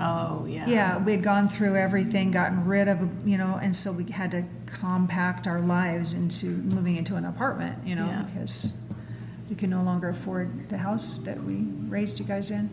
Oh 0.00 0.46
yeah. 0.48 0.66
Yeah, 0.68 0.98
we 1.04 1.12
had 1.12 1.22
gone 1.22 1.48
through 1.48 1.76
everything, 1.76 2.30
gotten 2.30 2.64
rid 2.66 2.88
of, 2.88 2.98
you 3.26 3.36
know, 3.38 3.58
and 3.60 3.74
so 3.74 3.92
we 3.92 4.04
had 4.04 4.30
to 4.32 4.44
compact 4.66 5.46
our 5.46 5.60
lives 5.60 6.12
into 6.12 6.46
moving 6.46 6.96
into 6.96 7.16
an 7.16 7.24
apartment, 7.24 7.84
you 7.86 7.96
know, 7.96 8.06
Yeah. 8.06 8.22
because 8.22 8.80
we 9.48 9.56
could 9.56 9.70
no 9.70 9.82
longer 9.82 10.08
afford 10.10 10.68
the 10.68 10.78
house 10.78 11.18
that 11.20 11.42
we 11.42 11.66
raised 11.88 12.20
you 12.20 12.24
guys 12.26 12.50
in, 12.50 12.70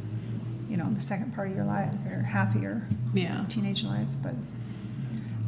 you 0.70 0.78
know, 0.78 0.88
the 0.94 1.02
second 1.02 1.34
part 1.34 1.50
of 1.50 1.56
your 1.56 1.66
life 1.66 1.94
or 2.12 2.20
half 2.22 2.54
of 2.56 2.62
your 2.62 2.84
Yeah. 3.14 3.46
teenage 3.48 3.84
life. 3.84 4.08
But 4.22 4.36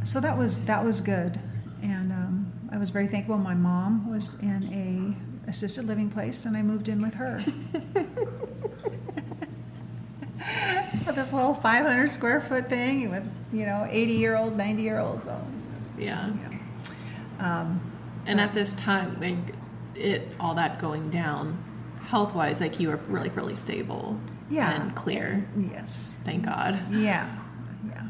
so 0.03 0.19
that 0.19 0.37
was 0.37 0.65
that 0.65 0.83
was 0.83 0.99
good, 1.01 1.37
and 1.83 2.11
um, 2.11 2.51
I 2.71 2.77
was 2.77 2.89
very 2.89 3.07
thankful. 3.07 3.37
My 3.37 3.53
mom 3.55 4.09
was 4.09 4.41
in 4.41 4.63
a 4.73 5.26
assisted 5.47 5.85
living 5.85 6.09
place, 6.09 6.45
and 6.45 6.55
I 6.57 6.61
moved 6.61 6.89
in 6.89 7.01
with 7.01 7.15
her. 7.15 7.39
With 11.05 11.15
this 11.15 11.33
little 11.33 11.53
500 11.53 12.09
square 12.09 12.41
foot 12.41 12.69
thing 12.69 13.09
with 13.09 13.23
you 13.53 13.65
know 13.65 13.87
80 13.89 14.13
year 14.13 14.35
old, 14.37 14.55
90 14.57 14.81
year 14.83 14.99
olds. 14.99 15.25
So, 15.25 15.41
Yeah. 15.97 16.29
um, 17.39 17.81
And 18.25 18.39
at 18.41 18.53
this 18.53 18.73
time, 18.73 19.17
like 19.19 19.37
it 19.95 20.27
all 20.39 20.53
that 20.55 20.79
going 20.79 21.09
down, 21.09 21.57
health 22.05 22.35
wise, 22.35 22.61
like 22.61 22.79
you 22.79 22.89
were 22.89 22.97
really 23.07 23.29
really 23.29 23.55
stable. 23.55 24.19
yeah, 24.49 24.81
And 24.81 24.95
clear. 24.95 25.47
Yes, 25.73 26.21
Thank 26.23 26.45
God. 26.45 26.77
Yeah, 26.91 27.27
yeah, 27.89 28.07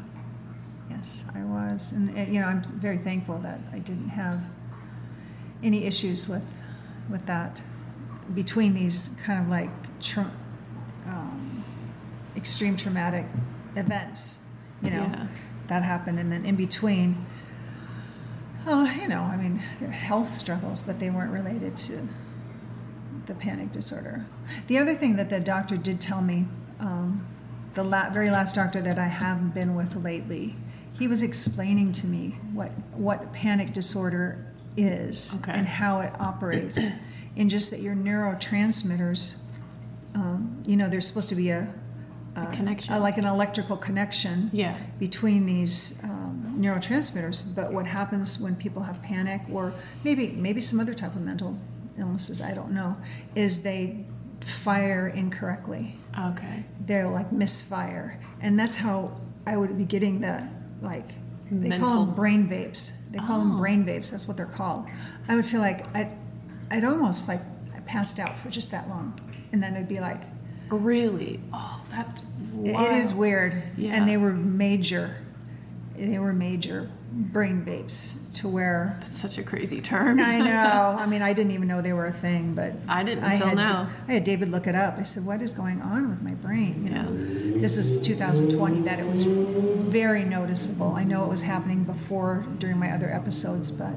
yes, 0.90 1.30
I 1.34 1.44
was, 1.44 1.92
and, 1.92 2.10
and, 2.16 2.32
you 2.34 2.40
know, 2.40 2.46
I'm 2.46 2.62
very 2.62 2.98
thankful 2.98 3.38
that 3.38 3.60
I 3.72 3.78
didn't 3.78 4.10
have 4.10 4.40
any 5.62 5.84
issues 5.84 6.28
with 6.28 6.44
with 7.08 7.24
that 7.26 7.62
between 8.34 8.74
these 8.74 9.20
kind 9.24 9.40
of 9.42 9.48
like 9.48 9.70
tra- 10.00 10.30
um, 11.06 11.64
extreme 12.36 12.76
traumatic 12.76 13.26
events, 13.76 14.46
you 14.82 14.90
know, 14.90 15.04
Yeah. 15.04 15.26
that 15.68 15.82
happened, 15.82 16.18
and 16.18 16.30
then 16.30 16.44
in 16.44 16.56
between. 16.56 17.24
Oh, 18.66 18.84
you 19.00 19.08
know, 19.08 19.22
I 19.22 19.36
mean, 19.36 19.62
they're 19.80 19.90
health 19.90 20.28
struggles, 20.28 20.82
but 20.82 20.98
they 20.98 21.08
weren't 21.08 21.32
related 21.32 21.76
to 21.78 22.06
the 23.26 23.34
panic 23.34 23.72
disorder. 23.72 24.26
The 24.66 24.76
other 24.78 24.94
thing 24.94 25.16
that 25.16 25.30
the 25.30 25.40
doctor 25.40 25.76
did 25.78 26.00
tell 26.00 26.20
me, 26.20 26.46
um, 26.80 27.26
the 27.74 27.82
la- 27.84 28.10
very 28.10 28.28
last 28.30 28.56
doctor 28.56 28.80
that 28.82 28.98
I 28.98 29.06
have 29.06 29.54
been 29.54 29.74
with 29.74 29.96
lately, 29.96 30.56
he 30.98 31.06
was 31.08 31.22
explaining 31.22 31.92
to 31.92 32.06
me 32.06 32.36
what 32.52 32.72
what 32.94 33.32
panic 33.32 33.72
disorder 33.72 34.44
is 34.78 35.40
Okay. 35.42 35.58
and 35.58 35.66
how 35.66 36.00
it 36.00 36.12
operates, 36.20 36.78
and 37.36 37.50
just 37.50 37.70
that 37.70 37.80
your 37.80 37.94
neurotransmitters, 37.94 39.42
um, 40.14 40.62
you 40.66 40.76
know, 40.76 40.88
there's 40.88 41.06
supposed 41.06 41.28
to 41.30 41.34
be 41.34 41.50
a, 41.50 41.68
a, 42.36 42.46
connection. 42.52 42.94
a- 42.94 43.00
like 43.00 43.18
an 43.18 43.24
electrical 43.24 43.76
connection 43.76 44.50
Yeah. 44.52 44.76
between 44.98 45.46
these 45.46 46.02
um, 46.04 46.54
neurotransmitters. 46.58 47.54
But 47.54 47.72
what 47.72 47.86
happens 47.86 48.40
when 48.40 48.54
people 48.56 48.82
have 48.82 49.02
panic, 49.02 49.42
or 49.52 49.72
maybe 50.04 50.28
maybe 50.28 50.60
some 50.60 50.80
other 50.80 50.94
type 50.94 51.14
of 51.14 51.22
mental 51.22 51.58
illnesses, 51.98 52.40
I 52.40 52.54
don't 52.54 52.72
know, 52.72 52.96
is 53.34 53.62
they 53.62 54.04
fire 54.40 55.08
incorrectly. 55.08 55.96
Okay. 56.18 56.64
They're 56.86 57.08
like 57.08 57.32
misfire, 57.32 58.20
and 58.40 58.58
that's 58.58 58.76
how 58.76 59.20
I 59.46 59.56
would 59.56 59.76
be 59.76 59.84
getting 59.84 60.20
the 60.20 60.48
like. 60.80 61.08
They 61.50 61.78
call 61.78 62.04
them 62.06 62.14
brain 62.14 62.48
vapes. 62.48 63.10
They 63.10 63.18
call 63.18 63.38
them 63.38 63.54
Oh. 63.56 63.58
brain 63.58 63.84
vapes. 63.86 64.10
That's 64.10 64.28
what 64.28 64.36
they're 64.36 64.46
called. 64.46 64.86
I 65.28 65.36
would 65.36 65.46
feel 65.46 65.60
like 65.60 65.86
I, 65.96 66.10
I'd 66.70 66.84
almost 66.84 67.26
like 67.28 67.40
I 67.74 67.80
passed 67.80 68.18
out 68.20 68.36
for 68.38 68.50
just 68.50 68.70
that 68.72 68.88
long, 68.88 69.18
and 69.52 69.62
then 69.62 69.74
it'd 69.74 69.88
be 69.88 70.00
like, 70.00 70.22
Really? 70.70 71.40
Oh, 71.52 71.82
that's 71.90 72.20
wild. 72.52 72.90
it 72.90 72.92
is 72.98 73.14
weird. 73.14 73.62
Yeah. 73.78 73.94
And 73.94 74.06
they 74.06 74.18
were 74.18 74.32
major. 74.34 75.16
They 75.98 76.18
were 76.18 76.32
major 76.32 76.88
brain 77.10 77.64
vapes 77.64 78.32
to 78.40 78.48
where 78.48 78.96
That's 79.00 79.20
such 79.20 79.38
a 79.38 79.42
crazy 79.42 79.80
term. 79.80 80.20
I 80.20 80.38
know. 80.50 80.96
I 80.98 81.06
mean, 81.06 81.22
I 81.22 81.32
didn't 81.32 81.52
even 81.52 81.66
know 81.66 81.82
they 81.82 81.92
were 81.92 82.06
a 82.06 82.12
thing, 82.12 82.54
but 82.54 82.74
I 82.86 83.02
didn't 83.02 83.24
until 83.24 83.48
had, 83.48 83.56
now. 83.56 83.90
I 84.06 84.12
had 84.12 84.24
David 84.24 84.50
look 84.50 84.66
it 84.66 84.74
up. 84.74 84.96
I 84.98 85.02
said, 85.02 85.24
"What 85.24 85.42
is 85.42 85.54
going 85.54 85.82
on 85.82 86.08
with 86.08 86.22
my 86.22 86.34
brain?" 86.34 86.84
You 86.84 86.90
know, 86.90 87.16
this 87.60 87.76
is 87.76 88.00
2020. 88.02 88.82
That 88.82 89.00
it 89.00 89.06
was 89.06 89.24
very 89.26 90.24
noticeable. 90.24 90.92
I 90.92 91.04
know 91.04 91.24
it 91.24 91.28
was 91.28 91.42
happening 91.42 91.84
before 91.84 92.46
during 92.58 92.78
my 92.78 92.92
other 92.92 93.10
episodes, 93.10 93.70
but 93.70 93.94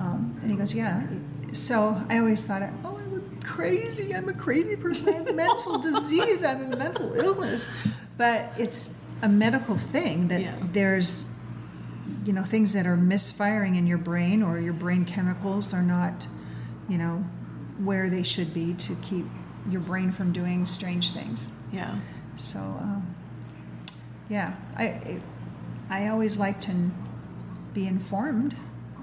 um, 0.00 0.36
and 0.40 0.50
he 0.50 0.56
goes, 0.56 0.74
"Yeah." 0.74 1.06
So 1.52 2.02
I 2.08 2.18
always 2.18 2.46
thought, 2.46 2.62
"Oh, 2.84 2.96
I'm 2.98 3.40
crazy. 3.42 4.14
I'm 4.14 4.28
a 4.28 4.34
crazy 4.34 4.76
person. 4.76 5.08
I 5.10 5.12
have 5.12 5.34
mental 5.34 5.78
disease. 5.90 6.42
I 6.42 6.54
have 6.54 6.72
a 6.72 6.76
mental 6.76 7.12
illness." 7.14 7.70
But 8.16 8.52
it's 8.56 9.05
a 9.22 9.28
medical 9.28 9.76
thing 9.76 10.28
that 10.28 10.40
Yeah. 10.40 10.54
there's 10.72 11.32
you 12.24 12.32
know 12.32 12.42
things 12.42 12.72
that 12.72 12.86
are 12.86 12.96
misfiring 12.96 13.74
in 13.76 13.86
your 13.86 13.98
brain 13.98 14.42
or 14.42 14.58
your 14.60 14.72
brain 14.72 15.04
chemicals 15.04 15.72
are 15.74 15.82
not 15.82 16.26
you 16.88 16.98
know 16.98 17.24
where 17.78 18.08
they 18.10 18.22
should 18.22 18.52
be 18.54 18.74
to 18.74 18.94
keep 18.96 19.26
your 19.68 19.80
brain 19.80 20.12
from 20.12 20.32
doing 20.32 20.64
strange 20.64 21.10
things 21.12 21.64
Yeah. 21.72 21.96
so 22.36 22.58
um, 22.60 23.14
yeah 24.28 24.56
I 24.76 25.20
I 25.90 26.08
always 26.08 26.38
like 26.38 26.60
to 26.62 26.72
be 27.74 27.86
informed 27.86 28.54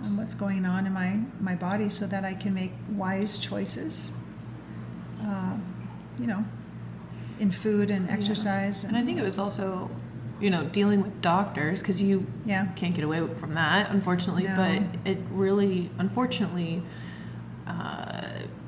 on 0.03 0.17
what's 0.17 0.33
going 0.33 0.65
on 0.65 0.85
in 0.85 0.93
my 0.93 1.19
my 1.39 1.55
body 1.55 1.89
so 1.89 2.05
that 2.07 2.23
I 2.23 2.33
can 2.33 2.53
make 2.53 2.71
wise 2.89 3.37
choices 3.37 4.17
uh, 5.25 5.57
you 6.19 6.27
know 6.27 6.45
in 7.39 7.51
food 7.51 7.89
and 7.91 8.09
exercise 8.09 8.83
And 8.83 8.95
I 8.95 9.01
think 9.03 9.17
it 9.19 9.23
was 9.23 9.39
also, 9.39 9.89
you 10.43 10.49
know, 10.49 10.63
dealing 10.65 11.01
with 11.01 11.21
doctors 11.21 11.79
because 11.79 12.01
you 12.01 12.27
Yeah. 12.45 12.65
can't 12.75 12.93
get 12.93 13.05
away 13.05 13.25
from 13.35 13.53
that, 13.53 13.89
unfortunately. 13.89 14.43
No. 14.43 14.55
But 14.57 15.09
it 15.09 15.19
really, 15.31 15.89
unfortunately, 15.97 16.83
uh, 17.65 18.21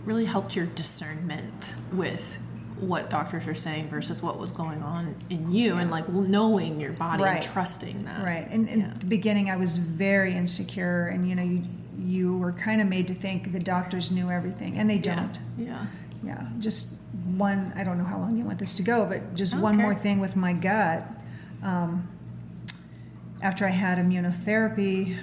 really 0.06 0.24
helped 0.26 0.56
your 0.56 0.66
discernment 0.68 1.76
with 1.92 2.38
what 2.80 3.10
doctors 3.10 3.46
are 3.48 3.54
saying 3.56 3.90
versus 3.90 4.22
what 4.24 4.40
was 4.40 4.52
going 4.52 4.84
on 4.84 5.16
in 5.30 5.52
you 5.52 5.76
and 5.76 5.90
like 5.92 6.08
knowing 6.10 6.80
your 6.80 6.92
body 6.94 7.24
Right. 7.24 7.36
and 7.44 7.54
trusting 7.54 8.04
that. 8.06 8.24
Right. 8.24 8.48
And 8.50 8.68
in 8.70 8.80
Yeah. 8.82 8.92
the 9.00 9.06
beginning, 9.06 9.50
I 9.50 9.58
was 9.58 9.78
very 9.78 10.34
insecure, 10.34 11.08
and 11.08 11.28
you 11.30 11.36
know, 11.36 11.44
you 11.44 11.64
you 11.98 12.38
were 12.38 12.52
kind 12.52 12.82
of 12.82 12.88
made 12.90 13.08
to 13.08 13.14
think 13.16 13.52
the 13.54 13.60
doctors 13.60 14.12
knew 14.12 14.30
everything, 14.30 14.78
and 14.78 14.90
they 14.90 14.98
don't. 14.98 15.40
Yeah. 15.58 15.86
Yeah. 16.24 16.44
Just 16.60 17.00
one. 17.38 17.72
I 17.76 17.84
don't 17.86 17.98
know 17.98 18.04
how 18.04 18.20
long 18.20 18.38
you 18.38 18.44
want 18.44 18.60
this 18.60 18.76
to 18.76 18.84
go, 18.84 19.06
but 19.06 19.34
just 19.34 19.58
one 19.58 19.76
Okay. 19.76 19.82
more 19.82 19.94
thing 19.96 20.20
with 20.20 20.36
my 20.36 20.52
gut. 20.54 21.08
Um, 21.66 22.08
after 23.42 23.66
I 23.66 23.72
had 23.72 23.98
immunotherapy, 23.98 25.18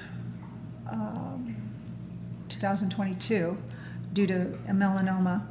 um, 0.90 1.57
2022, 2.49 3.57
due 4.12 4.26
to 4.26 4.59
a 4.68 4.72
melanoma, 4.72 5.47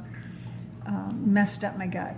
um, 0.86 1.32
messed 1.32 1.64
up 1.64 1.78
my 1.78 1.86
gut. 1.86 2.14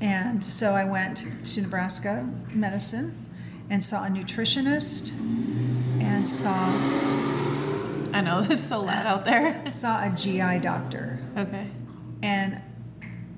And 0.00 0.44
so 0.44 0.72
I 0.72 0.84
went 0.84 1.26
to 1.46 1.62
Nebraska 1.62 2.32
Medicine 2.52 3.26
and 3.70 3.82
saw 3.82 4.04
a 4.04 4.08
nutritionist 4.08 5.10
and 6.00 6.26
saw 6.26 6.54
I 8.14 8.20
know 8.22 8.46
it's 8.48 8.62
so 8.62 8.82
loud 8.82 9.04
out 9.04 9.24
there. 9.24 9.68
saw 9.68 10.04
a 10.04 10.10
GI 10.10 10.60
doctor. 10.60 11.18
Okay. 11.36 11.66
And 12.22 12.60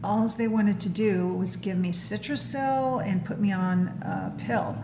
all 0.04 0.26
they 0.28 0.48
wanted 0.48 0.80
to 0.82 0.88
do 0.88 1.28
was 1.28 1.56
give 1.56 1.76
me 1.76 1.90
Citrucel 1.90 3.04
and 3.04 3.24
put 3.24 3.40
me 3.40 3.52
on 3.52 3.88
a 4.02 4.32
pill. 4.38 4.78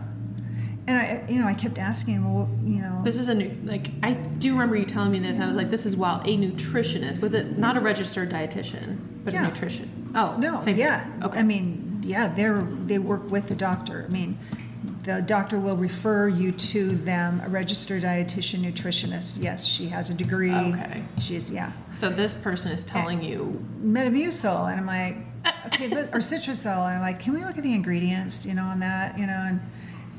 And 0.87 0.97
I, 0.97 1.25
you 1.27 1.39
know, 1.39 1.47
I 1.47 1.55
kept 1.55 1.79
asking, 1.79 2.23
well, 2.23 2.47
you 2.63 2.79
know, 2.79 3.01
This 3.03 3.17
is 3.17 3.27
a 3.27 3.33
new 3.33 3.49
like 3.63 3.87
I 4.03 4.13
do 4.13 4.51
remember 4.53 4.75
you 4.75 4.85
telling 4.85 5.11
me 5.11 5.19
this. 5.19 5.39
I 5.39 5.47
was 5.47 5.55
like, 5.55 5.69
this 5.71 5.85
is 5.85 5.95
wow, 5.95 6.21
a 6.23 6.37
nutritionist. 6.37 7.21
Was 7.21 7.33
it 7.33 7.57
not 7.57 7.75
a 7.75 7.79
registered 7.79 8.29
dietitian, 8.29 8.97
but 9.23 9.33
Yeah. 9.33 9.45
a 9.45 9.47
nutrition? 9.47 10.11
Oh 10.13 10.35
no, 10.37 10.59
same 10.61 10.77
yeah. 10.77 11.11
Okay. 11.23 11.39
I 11.39 11.43
mean, 11.43 12.03
yeah, 12.05 12.27
they're 12.27 12.61
they 12.61 12.99
work 12.99 13.31
with 13.31 13.47
the 13.49 13.55
doctor. 13.55 14.05
I 14.07 14.13
mean, 14.13 14.37
the 15.05 15.21
doctor 15.21 15.59
will 15.59 15.77
refer 15.77 16.27
you 16.27 16.51
to 16.51 16.89
them, 16.89 17.41
a 17.45 17.49
registered 17.49 18.03
dietitian 18.03 18.59
nutritionist. 18.59 19.41
Yes, 19.41 19.65
she 19.65 19.87
has 19.87 20.09
a 20.09 20.13
degree. 20.13 20.51
Okay. 20.53 21.03
She's 21.21 21.51
yeah. 21.51 21.71
so 21.91 22.09
this 22.09 22.35
person 22.35 22.71
is 22.71 22.83
telling 22.83 23.23
you 23.23 23.63
Metamucil, 23.81 24.71
and 24.71 24.79
I'm 24.79 24.85
like, 24.85 25.15
okay, 25.67 25.87
but, 25.87 26.05
or 26.13 26.19
Citrucel, 26.19 26.87
and 26.87 26.97
I'm 26.97 27.01
like, 27.01 27.19
can 27.19 27.33
we 27.33 27.43
look 27.45 27.57
at 27.57 27.63
the 27.63 27.73
ingredients, 27.73 28.45
you 28.45 28.53
know, 28.53 28.65
on 28.65 28.79
that, 28.79 29.17
you 29.17 29.27
know, 29.27 29.45
and 29.47 29.59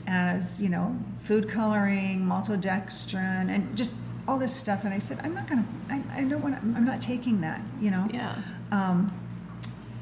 and 0.07 0.39
it's 0.39 0.61
you 0.61 0.68
know, 0.68 0.97
food 1.18 1.49
coloring, 1.49 2.20
maltodextrin, 2.20 3.51
and 3.51 3.76
just 3.76 3.99
all 4.28 4.39
this 4.39 4.55
stuff. 4.55 4.84
And 4.84 4.95
I 4.95 5.01
said, 5.01 5.18
I'm 5.24 5.34
not 5.34 5.49
gonna, 5.49 5.66
I, 5.91 6.03
I 6.14 6.24
don't 6.24 6.43
want, 6.43 6.55
to, 6.55 6.61
I'm 6.76 6.84
not 6.84 7.01
taking 7.01 7.41
that, 7.43 7.61
you 7.80 7.91
know. 7.91 8.09
Yeah. 8.12 8.34
Um, 8.70 9.12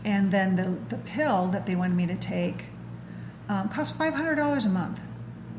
And 0.07 0.30
then 0.30 0.57
the 0.57 0.76
the 0.95 0.99
pill 0.99 1.49
that 1.49 1.64
they 1.64 1.74
wanted 1.76 1.97
me 1.97 2.07
to 2.07 2.16
take 2.16 2.66
um, 3.49 3.69
cost 3.69 3.97
five 3.97 4.15
hundred 4.15 4.37
dollars 4.37 4.65
a 4.65 4.71
month, 4.71 5.01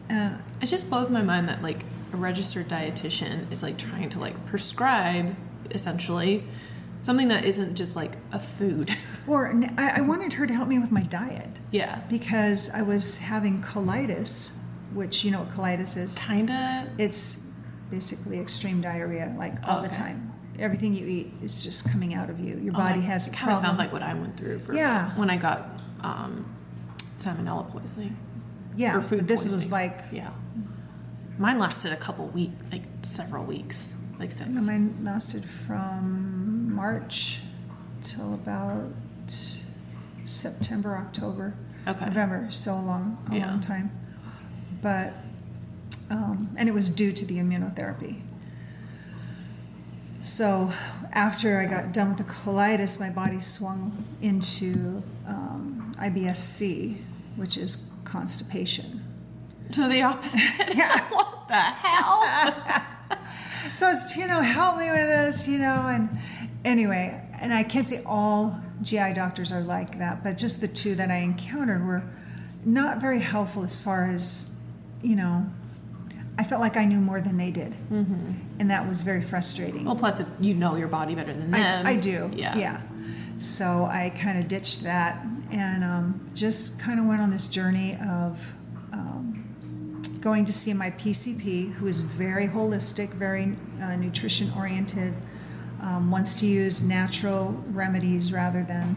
and 0.10 0.42
It 0.62 0.68
just 0.68 0.90
blows 0.90 1.10
my 1.10 1.22
mind 1.22 1.48
that 1.50 1.62
like 1.62 1.84
a 2.14 2.18
registered 2.18 2.68
dietitian 2.68 3.52
is 3.52 3.62
like 3.64 3.78
trying 3.78 4.10
to 4.10 4.20
like 4.20 4.46
prescribe 4.46 5.36
essentially 5.72 6.44
something 7.02 7.28
that 7.28 7.46
isn't 7.46 7.76
just 7.76 7.96
like 7.96 8.14
a 8.32 8.40
food. 8.40 8.90
or 9.28 9.54
I, 9.78 9.98
I 9.98 10.02
wanted 10.02 10.34
her 10.34 10.48
to 10.48 10.54
help 10.54 10.68
me 10.68 10.80
with 10.80 10.92
my 10.92 11.04
diet 11.04 11.50
yeah. 11.72 12.02
because 12.10 12.74
I 12.74 12.82
was 12.82 13.20
having 13.20 13.62
colitis, 13.62 14.64
which 14.94 15.24
you 15.24 15.32
know 15.32 15.40
what 15.42 15.50
colitis 15.50 15.98
is. 15.98 16.18
Kinda 16.18 16.90
It's 16.98 17.52
basically 17.92 18.40
extreme 18.40 18.82
diarrhea, 18.82 19.36
like 19.38 19.56
all 19.68 19.82
the 19.84 19.88
time. 19.90 20.34
Everything 20.58 20.96
you 20.96 21.06
eat 21.06 21.34
is 21.44 21.64
just 21.64 21.92
coming 21.92 22.14
out 22.16 22.30
of 22.30 22.40
you. 22.40 22.56
Your 22.58 22.74
body 22.74 23.02
has 23.02 23.28
a 23.28 23.36
kind 23.36 23.52
of 23.52 23.58
sounds 23.60 23.78
like 23.78 23.92
what 23.92 24.02
I 24.02 24.14
went 24.14 24.38
through 24.38 24.60
for 24.60 24.74
Yeah. 24.74 25.12
when 25.18 25.30
I 25.30 25.38
got 25.38 25.68
um, 26.02 26.56
salmonella 27.26 27.70
poisoning. 27.72 28.16
yeah. 28.78 28.98
or 28.98 29.02
food 29.02 29.20
but 29.20 29.28
this 29.28 29.44
was 29.46 29.54
poisoning. 29.70 29.72
like 29.72 30.04
yeah. 30.12 30.30
Mine 31.38 31.60
lasted 31.60 31.92
a 31.92 31.98
couple 31.98 32.28
week, 32.28 32.52
like 32.72 32.84
several 33.02 33.44
weeks, 33.44 33.94
like 34.20 34.32
six. 34.32 34.50
mine 34.50 34.98
lasted 35.04 35.44
from 35.44 36.74
March 36.74 37.42
till 38.02 38.34
about 38.34 38.88
September, 40.24 40.96
October, 40.98 41.54
Okay. 41.88 42.06
November. 42.06 42.48
So 42.52 42.76
long, 42.76 43.18
a 43.32 43.36
Yeah. 43.36 43.48
long 43.48 43.60
time. 43.60 43.92
But 44.82 45.14
um, 46.10 46.52
and 46.56 46.70
it 46.70 46.74
was 46.74 46.90
due 46.90 47.12
to 47.12 47.26
the 47.26 47.38
immunotherapy. 47.38 48.22
So 50.22 50.72
after 51.12 51.60
I 51.60 51.66
got 51.66 51.94
done 51.94 52.10
with 52.10 52.18
the 52.18 52.24
colitis, 52.24 53.00
my 53.00 53.10
body 53.12 53.40
swung 53.42 54.06
into 54.22 55.04
um, 55.28 55.92
IBS-C, 55.98 56.98
which 57.36 57.58
is 57.58 57.92
constipation. 58.04 59.04
So 59.72 59.90
the 59.90 60.02
opposite. 60.02 60.42
Yeah. 60.76 61.00
what 61.10 61.48
the 61.48 61.54
hell? 61.54 62.82
So 63.74 63.90
it's 63.90 64.16
you 64.16 64.28
know 64.28 64.40
help 64.40 64.78
me 64.78 64.90
with 64.90 65.08
this, 65.08 65.48
you 65.50 65.58
know, 65.58 65.88
and 65.88 66.10
anyway, 66.64 67.20
and 67.42 67.54
I 67.54 67.64
can't 67.64 67.86
say 67.86 68.02
all 68.06 68.58
GI 68.82 69.14
doctors 69.16 69.52
are 69.52 69.62
like 69.62 69.98
that, 69.98 70.24
but 70.24 70.38
just 70.38 70.62
the 70.62 70.68
two 70.68 70.96
that 70.96 71.12
I 71.12 71.18
encountered 71.18 71.86
were 71.86 72.04
not 72.64 73.02
very 73.02 73.20
helpful 73.20 73.64
as 73.64 73.82
far 73.82 74.06
as 74.06 74.62
you 75.02 75.16
know. 75.16 75.50
I 76.38 76.44
felt 76.44 76.62
like 76.62 76.78
I 76.78 76.86
knew 76.86 77.00
more 77.00 77.20
than 77.20 77.38
they 77.38 77.52
did, 77.52 77.72
mm-hmm. 77.72 78.34
and 78.60 78.72
that 78.72 78.88
was 78.88 79.02
very 79.02 79.22
frustrating. 79.22 79.86
well, 79.86 79.96
plus 79.96 80.22
you 80.40 80.54
know 80.54 80.76
your 80.76 80.88
body 80.88 81.16
better 81.16 81.34
than 81.34 81.52
them. 81.52 81.86
I, 81.86 81.92
I 81.92 81.96
do. 81.98 82.32
Yeah. 82.34 82.56
Yeah. 82.58 82.82
So 83.40 83.86
I 83.86 84.12
kind 84.18 84.40
of 84.40 84.48
ditched 84.48 84.84
that 84.84 85.26
and 85.52 85.84
um, 85.84 86.30
just 86.34 86.80
kind 86.80 87.00
of 87.00 87.06
went 87.06 87.22
on 87.22 87.32
this 87.32 87.48
journey 87.48 87.96
of 87.96 88.54
um, 88.94 90.06
going 90.22 90.46
to 90.46 90.54
see 90.54 90.74
my 90.74 90.92
PCP, 90.92 91.74
who 91.74 91.88
is 91.88 92.02
very 92.02 92.48
holistic, 92.48 93.14
very 93.14 93.56
uh, 93.82 93.96
nutrition 93.98 94.52
oriented, 94.58 95.14
um, 95.82 96.10
wants 96.10 96.34
to 96.36 96.48
use 96.48 96.84
natural 96.84 97.52
remedies 97.68 98.32
rather 98.32 98.64
than 98.64 98.96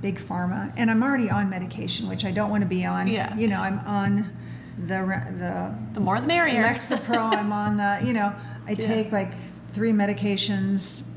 big 0.00 0.18
pharma. 0.18 0.72
And 0.76 0.90
I'm 0.90 1.02
already 1.02 1.30
on 1.30 1.50
medication, 1.50 2.08
which 2.08 2.24
I 2.24 2.30
don't 2.30 2.50
want 2.50 2.62
to 2.62 2.68
be 2.68 2.84
on. 2.84 3.08
Yeah. 3.08 3.36
You 3.36 3.48
know, 3.48 3.60
I'm 3.60 3.80
on 3.80 4.30
the 4.78 5.02
the 5.36 5.74
The 5.94 6.00
more 6.00 6.20
the 6.20 6.26
merrier. 6.26 6.62
Lexapro, 6.62 7.36
I'm 7.36 7.52
on 7.52 7.76
the, 7.76 8.00
you 8.06 8.14
know, 8.14 8.32
I 8.66 8.74
take 8.76 9.12
like 9.12 9.32
three 9.72 9.92
medications 9.92 11.16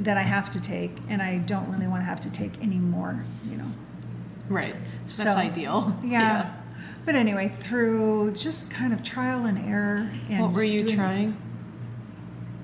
that 0.00 0.16
I 0.16 0.22
have 0.22 0.50
to 0.50 0.60
take, 0.60 0.92
and 1.08 1.20
I 1.22 1.38
don't 1.38 1.70
really 1.70 1.86
want 1.86 2.02
to 2.02 2.06
have 2.06 2.20
to 2.20 2.32
take 2.32 2.52
any 2.62 2.76
more, 2.78 3.24
you 3.50 3.56
know. 3.56 3.66
Right. 4.48 4.74
That's 5.02 5.14
So, 5.14 5.30
ideal. 5.30 5.96
Yeah. 6.04 6.54
But 7.06 7.14
anyway, 7.14 7.48
through 7.48 8.32
just 8.32 8.72
kind 8.72 8.92
of 8.92 9.02
trial 9.02 9.46
and 9.46 9.58
error. 9.58 10.10
And 10.28 10.40
What 10.42 10.52
were 10.52 10.62
you 10.64 10.80
doing- 10.82 10.94
trying? 10.96 11.36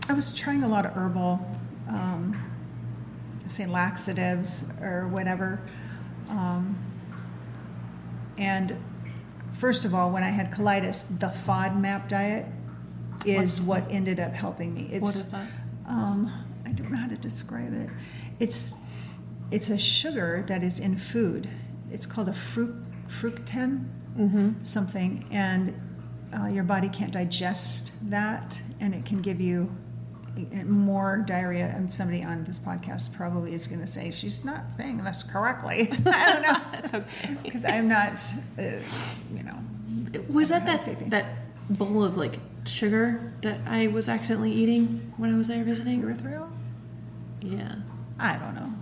I 0.09 0.13
was 0.13 0.33
trying 0.35 0.63
a 0.63 0.69
lot 0.69 0.85
of 0.87 0.93
herbal, 0.95 1.45
um, 1.89 2.37
say 3.47 3.67
laxatives 3.67 4.79
or 4.81 5.09
whatever. 5.09 5.61
Um, 6.29 6.77
and 8.39 8.77
first 9.55 9.85
of 9.85 9.95
all, 9.95 10.11
when 10.11 10.23
I 10.23 10.29
had 10.31 10.51
colitis, 10.53 11.19
the 11.19 11.27
FODMAP 11.29 12.09
diet 12.09 12.47
is 13.25 13.61
what 13.61 13.85
ended 13.91 14.21
up 14.21 14.33
helping 14.33 14.75
me. 14.75 14.89
It's, 14.93 15.03
What 15.03 15.15
is 15.15 15.31
that? 15.33 15.47
Um, 15.87 16.31
I 16.67 16.73
don't 16.73 16.91
know 16.91 16.99
how 16.99 17.09
to 17.09 17.17
describe 17.17 17.73
it. 17.73 17.89
It's 18.41 18.85
it's 19.51 19.71
a 19.71 19.79
sugar 19.79 20.45
that 20.49 20.63
is 20.63 20.81
in 20.81 20.97
food. 20.97 21.49
It's 21.91 22.07
called 22.07 22.29
a 22.29 22.33
fruc 22.33 22.83
fructan 23.09 23.87
something, 24.63 25.27
and 25.31 25.79
uh, 26.37 26.47
your 26.47 26.65
body 26.65 26.89
can't 26.89 27.13
digest 27.13 28.11
that, 28.11 28.61
and 28.81 28.95
it 28.95 29.05
can 29.05 29.21
give 29.21 29.41
you 29.41 29.71
uh, 30.39 30.65
more 30.65 31.19
diarrhea. 31.27 31.73
And 31.77 31.93
somebody 31.93 32.23
on 32.25 32.45
this 32.45 32.59
podcast 32.59 33.15
probably 33.15 33.53
is 33.55 33.67
going 33.67 33.81
to 33.83 33.87
say 33.87 34.11
she's 34.11 34.45
not 34.45 34.73
saying 34.73 35.05
this 35.05 35.23
correctly. 35.23 35.89
I 36.07 36.33
don't 36.33 36.43
know 36.43 36.61
That's 36.73 36.95
okay. 36.95 37.37
because 37.43 37.65
I'm 37.65 37.89
not, 37.89 38.23
uh, 38.59 38.63
you 39.35 39.43
know. 39.45 39.59
Was 40.29 40.49
that 40.49 40.63
I 40.63 40.67
don't 40.67 40.67
know 40.67 40.67
that 40.67 40.71
how 40.71 40.77
to 40.77 40.79
say 40.79 40.95
things. 40.95 41.11
that 41.11 41.27
bowl 41.69 42.03
of 42.05 42.17
like 42.17 42.39
sugar 42.65 43.35
that 43.43 43.61
I 43.67 43.87
was 43.89 44.09
accidentally 44.09 44.53
eating 44.53 45.13
when 45.17 45.35
I 45.35 45.39
was 45.39 45.49
there 45.49 45.63
visiting? 45.65 46.03
Erythritol? 46.03 46.51
Yeah. 47.41 47.75
I 48.19 48.37
don't 48.37 48.55
know. 48.55 48.73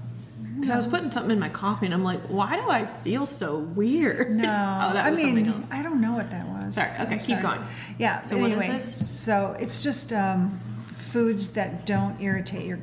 Because 0.54 0.70
I 0.70 0.76
was 0.76 0.86
putting 0.86 1.10
something 1.10 1.32
in 1.32 1.40
my 1.40 1.48
coffee 1.48 1.86
and 1.86 1.94
I'm 1.94 2.04
like, 2.04 2.20
why 2.28 2.56
do 2.56 2.70
I 2.70 2.86
feel 2.86 3.26
so 3.26 3.58
weird? 3.58 4.30
No, 4.30 4.42
oh, 4.44 4.92
that 4.92 5.04
I 5.06 5.10
was 5.10 5.20
mean, 5.22 5.34
something 5.36 5.52
else. 5.54 5.70
I 5.72 5.82
don't 5.82 6.00
know 6.00 6.12
what 6.12 6.30
that 6.30 6.46
was. 6.46 6.76
Sorry, 6.76 6.88
okay, 7.00 7.14
I'm 7.14 7.18
keep 7.18 7.40
going. 7.42 7.60
Yeah. 7.98 8.22
So 8.22 8.36
but 8.36 8.42
what 8.42 8.50
is 8.52 8.58
anyway, 8.58 8.74
this? 8.74 9.20
So 9.20 9.56
it's 9.58 9.82
just 9.82 10.12
um, 10.12 10.60
foods 10.96 11.54
that 11.54 11.84
don't 11.86 12.20
irritate 12.20 12.66
your 12.66 12.78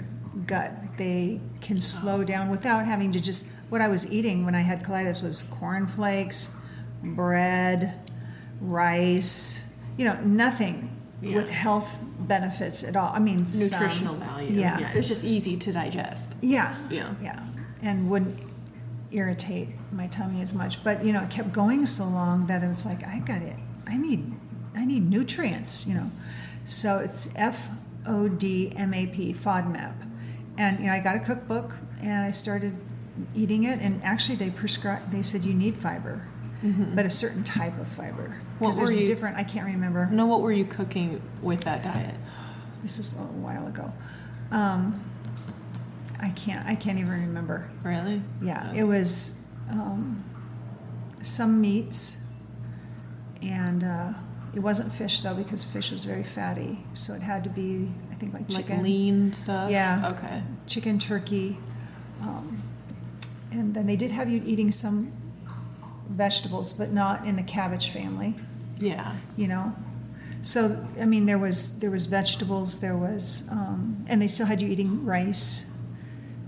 gut. 0.47 0.73
They 0.97 1.39
can 1.61 1.79
slow 1.79 2.23
down 2.25 2.49
without 2.49 2.85
having 2.85 3.11
to 3.13 3.21
just. 3.21 3.49
What 3.69 3.79
I 3.79 3.87
was 3.87 4.11
eating 4.11 4.43
when 4.43 4.53
I 4.53 4.61
had 4.61 4.83
colitis 4.83 5.23
was 5.23 5.43
cornflakes, 5.43 6.61
bread, 7.01 7.93
rice. 8.59 9.77
You 9.97 10.05
know, 10.05 10.19
nothing 10.23 10.89
Yeah. 11.21 11.35
with 11.37 11.49
health 11.49 11.99
benefits 12.27 12.83
at 12.83 12.95
all. 12.95 13.11
I 13.13 13.19
mean, 13.19 13.45
some- 13.45 13.79
Nutritional 13.81 14.15
value. 14.15 14.59
Yeah. 14.59 14.89
It 14.91 14.95
was 14.95 15.07
just 15.07 15.23
easy 15.23 15.57
to 15.57 15.71
digest. 15.71 16.35
Yeah. 16.41 16.75
Yeah. 16.89 17.13
Yeah. 17.21 17.45
and 17.81 18.09
wouldn't 18.09 18.39
irritate 19.11 19.69
my 19.91 20.07
tummy 20.07 20.41
as 20.41 20.53
much. 20.53 20.83
But 20.83 21.03
you 21.03 21.11
know, 21.13 21.21
it 21.21 21.29
kept 21.29 21.51
going 21.51 21.85
so 21.85 22.05
long 22.05 22.47
that 22.47 22.63
it 22.63 22.67
was 22.69 22.85
like 22.85 23.03
I 23.05 23.19
got 23.19 23.41
it. 23.41 23.55
I 23.87 23.97
need 23.97 24.33
I 24.75 24.85
need 24.85 25.09
nutrients. 25.09 25.85
You 25.87 25.95
know, 25.95 26.11
so 26.65 26.99
it's 26.99 27.33
F 27.35 27.69
O 28.05 28.27
D 28.29 28.71
M 28.75 28.93
A 28.93 29.07
P 29.07 29.33
FODMAP, 29.33 29.93
and 30.57 30.79
you 30.79 30.85
know 30.87 30.93
I 30.93 30.99
got 30.99 31.15
a 31.15 31.19
cookbook 31.19 31.75
and 32.01 32.23
I 32.23 32.31
started 32.31 32.75
eating 33.35 33.63
it. 33.65 33.79
And 33.79 34.01
actually, 34.03 34.37
they 34.37 34.49
prescribed. 34.49 35.11
They 35.11 35.21
said 35.23 35.43
you 35.43 35.53
need 35.53 35.75
fiber, 35.77 36.27
but 36.63 37.05
a 37.05 37.09
certain 37.09 37.43
type 37.43 37.79
of 37.79 37.87
fiber. 37.87 38.27
Mm-hmm. 38.27 38.65
What 38.65 38.77
were 38.77 38.91
you- 38.91 39.07
different. 39.07 39.37
I 39.37 39.43
can't 39.43 39.65
remember. 39.65 40.07
No, 40.11 40.25
what 40.25 40.41
were 40.41 40.51
you 40.51 40.65
cooking 40.65 41.21
with 41.41 41.61
that 41.61 41.83
diet? 41.83 42.15
This 42.83 42.99
is 42.99 43.19
a 43.19 43.23
while 43.23 43.67
ago. 43.67 43.91
Um, 44.51 45.03
I 46.19 46.29
can't. 46.31 46.67
I 46.67 46.75
can't 46.75 46.99
even 46.99 47.11
remember. 47.11 47.69
Really? 47.83 48.21
Yeah, 48.41 48.71
it 48.73 48.83
was 48.83 49.49
um, 49.71 50.23
some 51.23 51.61
meats, 51.61 52.31
and 53.41 53.83
uh, 53.83 54.13
it 54.53 54.59
wasn't 54.59 54.91
fish 54.93 55.21
though 55.21 55.35
because 55.35 55.63
fish 55.63 55.91
was 55.91 56.05
very 56.05 56.23
fatty. 56.23 56.83
So 56.93 57.13
it 57.13 57.21
had 57.21 57.43
to 57.45 57.49
be, 57.49 57.91
I 58.11 58.15
think, 58.15 58.33
like 58.33 58.43
Like 58.51 58.65
chicken, 58.67 58.83
lean 58.83 59.33
stuff? 59.33 59.71
Yeah. 59.71 60.13
Okay. 60.17 60.43
chicken, 60.67 60.99
turkey, 60.99 61.57
um, 62.21 62.61
and 63.51 63.73
then 63.73 63.85
they 63.87 63.95
did 63.95 64.11
have 64.11 64.29
you 64.29 64.41
eating 64.45 64.71
some 64.71 65.11
vegetables, 66.11 66.73
but 66.73 66.91
not 66.91 67.25
in 67.25 67.35
the 67.35 67.43
cabbage 67.43 67.89
family. 67.89 68.35
Yeah. 68.79 69.15
You 69.35 69.47
know. 69.47 69.75
So 70.43 70.85
I 70.99 71.05
mean, 71.05 71.25
there 71.25 71.37
was 71.37 71.79
there 71.79 71.91
was 71.91 72.07
vegetables, 72.07 72.81
there 72.81 72.97
was, 72.97 73.47
um, 73.51 74.05
and 74.07 74.21
they 74.21 74.27
still 74.27 74.47
had 74.47 74.61
you 74.61 74.67
eating 74.67 75.05
rice, 75.05 75.77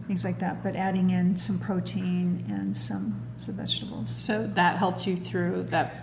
things 0.07 0.25
like 0.25 0.39
that, 0.39 0.63
but 0.63 0.75
adding 0.75 1.11
in 1.11 1.37
some 1.37 1.59
protein 1.59 2.45
and 2.49 2.75
some 2.75 3.21
some 3.37 3.55
vegetables. 3.55 4.09
So 4.09 4.47
that 4.47 4.77
helped 4.77 5.05
you 5.05 5.15
through 5.15 5.63
that. 5.69 5.99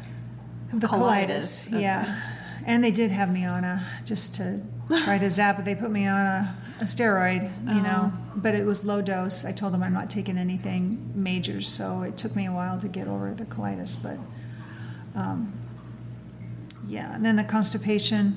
The 0.73 0.87
Colitis, 0.87 1.67
colitis, 1.67 1.69
okay. 1.73 1.83
yeah. 1.83 2.21
And 2.65 2.85
they 2.85 2.93
did 2.93 3.11
have 3.11 3.33
me 3.33 3.45
on 3.45 3.65
a 3.65 3.85
just 4.05 4.37
to 4.37 4.63
try 5.05 5.19
to 5.19 5.31
zap 5.31 5.57
but 5.57 5.65
They 5.65 5.75
put 5.75 5.91
me 5.91 6.07
on 6.07 6.27
a, 6.27 6.57
a 6.81 6.85
steroid, 6.85 7.51
you 7.75 7.83
know, 7.83 8.13
but 8.35 8.55
it 8.55 8.65
was 8.65 8.85
low 8.85 9.01
dose. 9.03 9.45
I 9.45 9.53
told 9.53 9.73
them 9.73 9.83
I'm 9.83 9.93
not 9.93 10.11
taking 10.11 10.37
anything 10.39 11.13
major, 11.15 11.61
so 11.61 12.03
it 12.03 12.17
took 12.17 12.35
me 12.35 12.47
a 12.47 12.53
while 12.53 12.79
to 12.81 12.89
get 12.89 13.07
over 13.09 13.33
the 13.35 13.45
colitis, 13.45 14.03
but 14.03 14.19
um, 15.19 15.53
yeah. 16.87 17.15
And 17.15 17.25
then 17.25 17.37
the 17.37 17.45
constipation. 17.45 18.37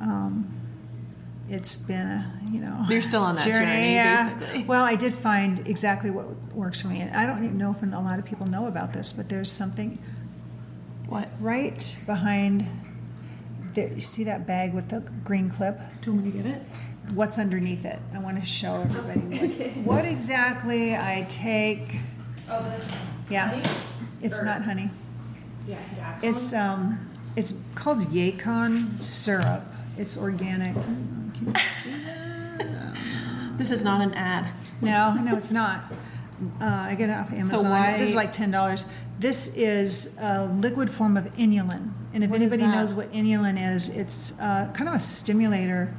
Um, 0.00 0.50
it's 1.48 1.76
been 1.76 2.06
a 2.06 2.40
you 2.50 2.60
know 2.60 2.84
You're 2.88 3.02
still 3.02 3.22
on 3.22 3.34
that 3.36 3.46
journey, 3.46 3.94
yeah. 3.94 4.34
basically. 4.34 4.64
Well, 4.64 4.84
I 4.84 4.96
did 4.96 5.14
find 5.14 5.66
exactly 5.68 6.10
what 6.10 6.26
works 6.54 6.80
for 6.80 6.88
me, 6.88 7.00
and 7.00 7.14
I 7.14 7.26
don't 7.26 7.44
even 7.44 7.58
know 7.58 7.70
if 7.70 7.82
a 7.82 7.86
lot 7.86 8.18
of 8.18 8.24
people 8.24 8.46
know 8.46 8.66
about 8.66 8.92
this, 8.92 9.12
but 9.12 9.28
there's 9.28 9.50
something 9.50 9.98
What? 11.06 11.28
right 11.40 11.98
behind 12.06 12.66
there 13.74 13.88
you 13.92 14.00
see 14.00 14.24
that 14.24 14.46
bag 14.46 14.72
with 14.74 14.88
the 14.88 15.00
green 15.24 15.48
clip 15.50 15.78
Do 16.02 16.10
you 16.10 16.12
want 16.16 16.26
me 16.26 16.32
to 16.32 16.36
get 16.38 16.46
it? 16.56 16.62
what's 17.12 17.38
underneath 17.38 17.84
it 17.84 17.98
i 18.14 18.18
want 18.18 18.38
to 18.40 18.46
show 18.46 18.76
everybody 18.76 19.20
what, 19.20 19.76
what 19.96 20.04
exactly 20.06 20.96
i 20.96 21.26
take 21.28 21.96
Oh, 22.50 22.62
this. 22.70 22.98
yeah 23.30 23.62
it's 24.22 24.42
not 24.42 24.62
honey 24.62 24.90
Yeah, 25.66 25.78
yeah. 25.96 26.18
it's 26.22 26.52
um 26.54 27.10
it's 27.36 27.66
called 27.74 28.00
yacon 28.08 29.00
syrup 29.02 29.62
it's 29.98 30.16
organic 30.16 30.74
Can 30.74 31.46
you 31.46 31.54
see 31.82 31.90
This 33.56 33.70
is 33.70 33.84
not 33.84 34.00
an 34.00 34.14
ad. 34.14 34.46
No, 34.80 35.14
no, 35.14 35.36
it's 35.36 35.52
not. 35.52 35.84
Uh, 36.60 36.64
I 36.90 36.96
get 36.96 37.08
it 37.08 37.12
off 37.12 37.32
Amazon. 37.32 37.70
why- 37.70 37.96
This 37.98 38.10
is 38.10 38.16
like 38.16 38.32
ten 38.32 38.50
dollars. 38.50 38.90
This 39.20 39.56
is 39.56 40.18
a 40.20 40.46
liquid 40.46 40.90
form 40.90 41.16
of 41.16 41.26
inulin, 41.36 41.92
and 42.14 42.24
if 42.24 42.30
What 42.30 42.40
anybody 42.40 42.62
knows 42.66 42.94
what 42.94 43.12
inulin 43.12 43.60
is, 43.74 43.94
it's 43.94 44.40
uh, 44.40 44.70
kind 44.72 44.88
of 44.88 44.94
a 44.94 45.00
stimulator. 45.00 45.92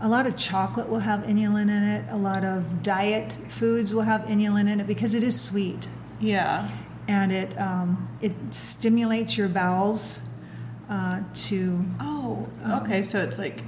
A 0.00 0.08
lot 0.08 0.26
of 0.26 0.36
chocolate 0.36 0.88
will 0.88 0.98
have 0.98 1.20
inulin 1.20 1.70
in 1.70 1.82
it. 1.84 2.04
A 2.10 2.16
lot 2.16 2.44
of 2.44 2.82
diet 2.82 3.32
foods 3.48 3.94
will 3.94 4.02
have 4.02 4.22
inulin 4.22 4.68
in 4.68 4.80
it 4.80 4.86
because 4.88 5.14
it 5.14 5.22
is 5.22 5.40
sweet, 5.40 5.86
Yeah. 6.20 6.68
and 7.08 7.30
it 7.32 7.58
um, 7.58 8.08
it 8.20 8.32
stimulates 8.50 9.38
your 9.38 9.48
bowels 9.48 10.28
uh, 10.90 11.22
to. 11.46 11.84
Oh, 12.00 12.48
okay. 12.82 13.02
So 13.02 13.20
it's 13.22 13.38
like 13.38 13.62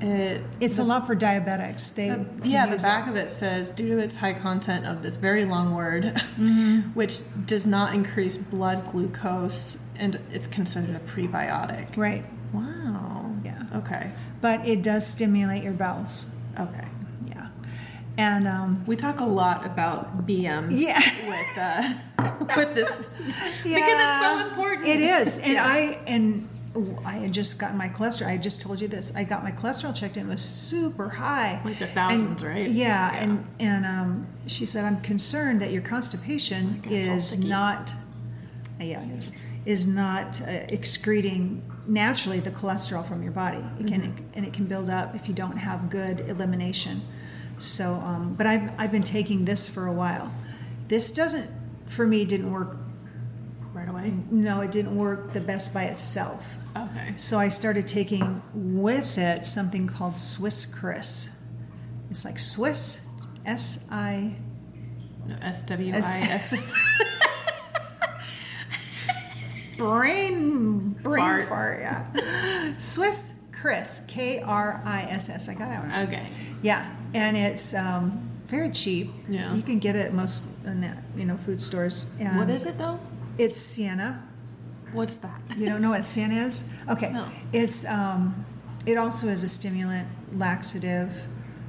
it. 0.00 0.42
It's 0.60 0.78
a 0.78 0.84
lot 0.84 1.06
for 1.06 1.14
diabetics. 1.16 1.94
They 1.94 2.08
the- 2.10 2.16
can 2.16 2.40
yeah, 2.44 2.66
the 2.66 2.72
use 2.72 2.82
back 2.82 3.08
of 3.08 3.16
it 3.16 3.30
says 3.30 3.70
due 3.70 3.88
to 3.88 3.98
its 3.98 4.16
high 4.16 4.34
content 4.34 4.86
of 4.86 5.02
this 5.02 5.16
very 5.16 5.44
long 5.44 5.74
word, 5.74 6.04
Mm-hmm. 6.04 6.80
which 6.94 7.20
does 7.46 7.66
not 7.66 7.94
increase 7.94 8.36
blood 8.36 8.84
glucose, 8.92 9.82
and 9.96 10.18
it's 10.32 10.46
considered 10.46 10.96
a 10.96 11.00
prebiotic. 11.00 11.96
right, 11.96 12.24
Wow. 12.52 13.32
Yeah. 13.44 13.62
Okay. 13.74 14.10
but 14.40 14.66
it 14.66 14.82
does 14.82 15.06
stimulate 15.06 15.62
your 15.64 15.72
bowels. 15.72 16.34
Okay. 16.58 16.86
Yeah, 17.26 17.48
and 18.16 18.46
um, 18.46 18.84
We 18.86 18.96
talk 18.96 19.20
a 19.20 19.24
lot 19.26 19.66
about 19.66 20.26
BMs 20.26 20.78
Yeah. 20.78 21.00
with 21.26 21.58
uh, 21.58 21.94
with 22.56 22.74
this 22.74 23.06
because 23.64 23.98
it's 24.04 24.20
so 24.20 24.48
important. 24.48 24.88
It 24.88 25.00
is, 25.00 25.38
and. 25.40 25.58
I 25.58 25.98
and 26.06 26.48
I 27.06 27.12
had 27.14 27.32
just 27.32 27.60
gotten 27.60 27.78
my 27.78 27.88
cholesterol. 27.88 28.26
I 28.26 28.36
just 28.36 28.60
told 28.60 28.80
you 28.80 28.88
this. 28.88 29.14
I 29.14 29.22
got 29.24 29.44
my 29.44 29.52
cholesterol 29.52 29.94
checked 29.94 30.16
and 30.16 30.28
it 30.28 30.30
was 30.32 30.42
super 30.42 31.08
high, 31.08 31.60
Like 31.64 31.78
the 31.78 31.86
thousands, 31.86 32.42
And- 32.42 32.50
right? 32.50 32.68
Yeah, 32.70 33.12
Yeah. 33.12 33.22
and 33.22 33.46
and 33.60 33.86
um, 33.86 34.26
she 34.46 34.66
said, 34.66 34.84
I'm 34.84 35.00
concerned 35.00 35.60
that 35.62 35.70
your 35.72 35.82
constipation 35.82 36.80
God, 36.82 36.92
is 36.92 37.44
not, 37.44 37.92
yeah, 38.80 39.02
is, 39.10 39.40
is 39.64 39.86
not 39.86 40.40
uh, 40.42 40.50
excreting 40.68 41.62
naturally 41.86 42.40
the 42.40 42.50
cholesterol 42.50 43.06
from 43.06 43.22
your 43.22 43.32
body. 43.32 43.62
It 43.78 43.86
can 43.86 44.00
Mm-hmm. 44.02 44.24
and 44.34 44.44
it 44.44 44.52
can 44.52 44.64
build 44.66 44.90
up 44.90 45.14
if 45.14 45.28
you 45.28 45.34
don't 45.34 45.56
have 45.58 45.90
good 45.90 46.20
elimination. 46.28 47.00
So, 47.58 47.92
um, 47.94 48.34
but 48.34 48.46
I've 48.48 48.70
I've 48.80 48.90
been 48.90 49.04
taking 49.04 49.44
this 49.44 49.68
for 49.68 49.86
a 49.86 49.92
while. 49.92 50.32
This 50.88 51.12
doesn't, 51.12 51.48
for 51.86 52.04
me, 52.06 52.24
didn't 52.24 52.50
work 52.52 52.76
right 53.72 53.88
away. 53.88 54.12
no, 54.30 54.60
it 54.60 54.72
didn't 54.72 54.96
work 54.96 55.32
the 55.32 55.40
best 55.40 55.72
by 55.72 55.84
itself. 55.84 56.53
Okay. 56.76 57.14
So 57.16 57.38
I 57.38 57.48
started 57.48 57.86
taking 57.86 58.42
with 58.52 59.16
it 59.18 59.46
something 59.46 59.86
called 59.86 60.18
Swiss 60.18 60.66
Kriss. 60.66 61.46
It's 62.10 62.24
like 62.24 62.38
Swiss, 62.38 63.10
S 63.46 63.88
I. 63.90 64.36
No, 65.26 65.36
S. 65.40 65.62
S 65.62 65.62
W 65.64 65.92
I 65.92 65.96
S. 65.96 66.78
Brain, 69.76 70.90
brain 71.02 71.20
Fart. 71.24 71.48
fart. 71.48 71.80
yeah. 71.80 72.76
Swiss 72.76 73.44
Kriss, 73.50 74.06
K 74.06 74.40
R 74.40 74.80
I 74.84 75.02
S 75.02 75.28
S. 75.30 75.48
I 75.48 75.54
got 75.54 75.68
that 75.68 75.82
one. 75.82 76.08
Okay. 76.08 76.28
Yeah, 76.62 76.88
and 77.12 77.36
it's 77.36 77.74
um, 77.74 78.30
very 78.46 78.70
cheap. 78.70 79.10
Yeah. 79.28 79.52
You 79.54 79.62
can 79.62 79.78
get 79.80 79.96
it 79.96 80.06
at 80.06 80.14
most, 80.14 80.64
uh, 80.66 80.72
you 81.16 81.24
know, 81.24 81.36
food 81.36 81.60
stores. 81.60 82.16
And 82.20 82.38
What 82.38 82.50
is 82.50 82.66
it 82.66 82.78
though? 82.78 83.00
It's 83.36 83.56
Senna. 83.60 84.22
What's 84.94 85.16
that? 85.18 85.40
You 85.56 85.66
don't 85.66 85.82
know 85.82 85.90
what 85.90 86.06
Senna 86.06 86.46
is? 86.46 86.74
Okay. 86.88 87.12
No. 87.12 87.26
It's 87.52 87.84
um, 87.86 88.46
it 88.86 88.96
also 88.96 89.26
is 89.28 89.44
a 89.44 89.48
stimulant, 89.48 90.08
laxative. 90.32 91.26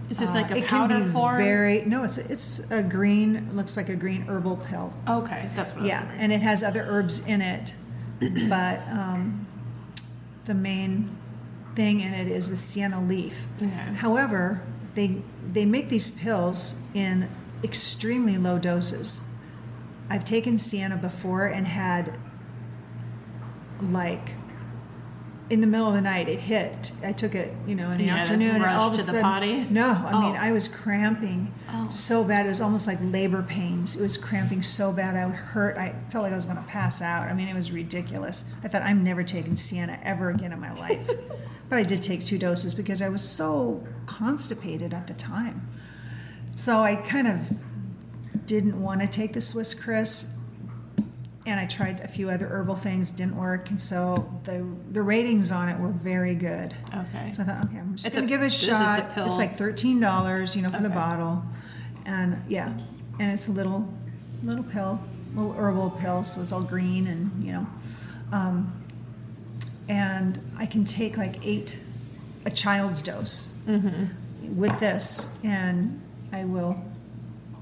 Is 0.09 0.19
this 0.19 0.31
Uh, 0.31 0.41
like 0.41 0.51
a 0.51 0.57
it 0.57 0.67
powder 0.67 0.95
can 0.95 1.07
be 1.07 1.11
form? 1.11 1.37
Very 1.37 1.83
no, 1.85 2.03
it's 2.03 2.17
it's 2.17 2.71
a 2.71 2.83
green. 2.83 3.49
Looks 3.53 3.75
like 3.75 3.89
a 3.89 3.95
green 3.95 4.21
herbal 4.27 4.57
pill. 4.57 4.93
Okay, 5.07 5.49
that's 5.55 5.75
what. 5.75 5.85
Yeah, 5.85 6.09
and 6.17 6.31
it 6.31 6.41
has 6.41 6.63
other 6.63 6.85
herbs 6.87 7.25
in 7.27 7.41
it, 7.41 7.73
but 8.49 8.87
um, 8.89 9.47
the 10.45 10.53
main 10.53 11.17
thing 11.75 12.01
in 12.01 12.13
it 12.13 12.27
is 12.27 12.51
the 12.51 12.57
senna 12.57 13.01
leaf. 13.03 13.47
Okay. 13.57 13.69
However, 13.95 14.61
they 14.93 15.21
they 15.41 15.65
make 15.65 15.89
these 15.89 16.11
pills 16.11 16.85
in 16.93 17.27
extremely 17.63 18.37
low 18.37 18.59
doses. 18.59 19.31
I've 20.07 20.25
taken 20.25 20.57
senna 20.59 20.97
before 20.97 21.47
and 21.47 21.65
had 21.65 22.19
like 23.81 24.33
in 25.47 25.61
the 25.61 25.67
middle 25.67 25.87
of 25.87 25.93
the 25.93 26.01
night 26.01 26.27
it 26.27 26.39
hit. 26.39 26.91
I 27.03 27.11
took 27.11 27.35
it, 27.35 27.53
you 27.67 27.75
know, 27.75 27.91
in 27.91 27.99
the 27.99 28.05
You 28.05 28.09
afternoon, 28.09 28.55
and 28.55 28.65
all 28.65 28.87
of 28.87 28.93
a 28.93 28.97
to 28.97 29.01
the 29.03 29.11
sudden, 29.11 29.21
potty? 29.21 29.63
no, 29.69 29.89
I 29.89 30.11
oh. 30.13 30.21
mean 30.21 30.35
Oh. 30.35 30.39
I 30.39 30.51
was 30.51 30.67
cramping 30.67 31.53
Oh. 31.71 31.87
so 31.89 32.23
bad. 32.23 32.47
It 32.47 32.49
was 32.49 32.61
almost 32.61 32.87
like 32.87 32.97
labor 33.01 33.43
pains. 33.43 33.95
It 33.95 34.01
was 34.01 34.17
cramping 34.17 34.63
so 34.63 34.91
bad. 34.91 35.15
I 35.15 35.25
would 35.27 35.35
hurt. 35.35 35.77
I 35.77 35.93
felt 36.09 36.23
like 36.23 36.31
I 36.33 36.35
was 36.35 36.45
going 36.45 36.57
to 36.57 36.63
pass 36.63 36.99
out. 37.01 37.27
I 37.29 37.33
mean, 37.33 37.47
it 37.47 37.53
was 37.53 37.71
ridiculous. 37.71 38.59
I 38.63 38.69
thought 38.69 38.81
I'm 38.81 39.03
never 39.03 39.23
taking 39.23 39.55
Senna 39.55 39.99
ever 40.03 40.29
again 40.31 40.51
in 40.51 40.59
my 40.59 40.73
life. 40.79 41.07
but 41.69 41.77
I 41.77 41.83
did 41.83 42.01
take 42.01 42.25
two 42.25 42.39
doses 42.39 42.73
because 42.73 43.01
I 43.03 43.09
was 43.09 43.21
so 43.21 43.85
constipated 44.07 44.93
at 44.95 45.05
the 45.05 45.13
time. 45.13 45.69
So 46.55 46.79
I 46.79 46.95
kind 46.95 47.27
of 47.27 48.45
didn't 48.47 48.81
want 48.81 49.01
to 49.01 49.07
take 49.07 49.33
the 49.33 49.41
Swiss 49.41 49.75
Kriss. 49.79 50.34
And 51.47 51.59
I 51.59 51.65
tried 51.67 51.99
a 52.01 52.07
few 52.07 52.29
other 52.31 52.47
herbal 52.47 52.75
things, 52.75 53.11
didn't 53.11 53.35
work, 53.37 53.69
and 53.69 53.79
so 53.79 54.27
the 54.45 54.65
the 54.91 55.03
ratings 55.03 55.51
on 55.51 55.69
it 55.69 55.79
were 55.79 55.89
very 55.89 56.33
good. 56.33 56.73
Okay. 56.91 57.31
So 57.33 57.43
I 57.43 57.45
thought, 57.45 57.65
okay, 57.65 57.77
I'm 57.77 57.95
just 57.95 58.07
It's 58.07 58.15
gonna 58.15 58.25
a- 58.25 58.29
give 58.29 58.41
it 58.41 58.45
a 58.45 58.47
this 58.47 58.63
is 58.63 58.67
the 58.69 58.73
shot. 58.73 59.11
It's 59.17 59.37
like 59.37 59.55
thirteen 59.55 59.99
dollars, 59.99 60.55
you 60.55 60.63
know, 60.63 60.71
for 60.71 60.81
the 60.81 60.89
bottle, 60.89 61.43
and 62.05 62.41
yeah, 62.49 62.75
and 63.19 63.31
it's 63.31 63.47
a 63.47 63.51
little 63.51 63.87
little 64.41 64.63
pill, 64.63 64.99
little 65.35 65.53
herbal 65.53 65.91
pill, 66.01 66.23
so 66.23 66.41
it's 66.41 66.51
all 66.51 66.63
green 66.63 67.05
and 67.05 67.43
you 67.45 67.53
know, 67.53 67.67
um, 68.31 68.73
and 69.87 70.39
I 70.57 70.65
can 70.65 70.83
take 70.83 71.15
like 71.15 71.45
eight 71.45 71.79
a 72.45 72.49
child's 72.49 73.01
dose 73.03 73.61
with 74.41 74.79
this, 74.79 75.39
and 75.43 76.01
I 76.31 76.43
will 76.45 76.83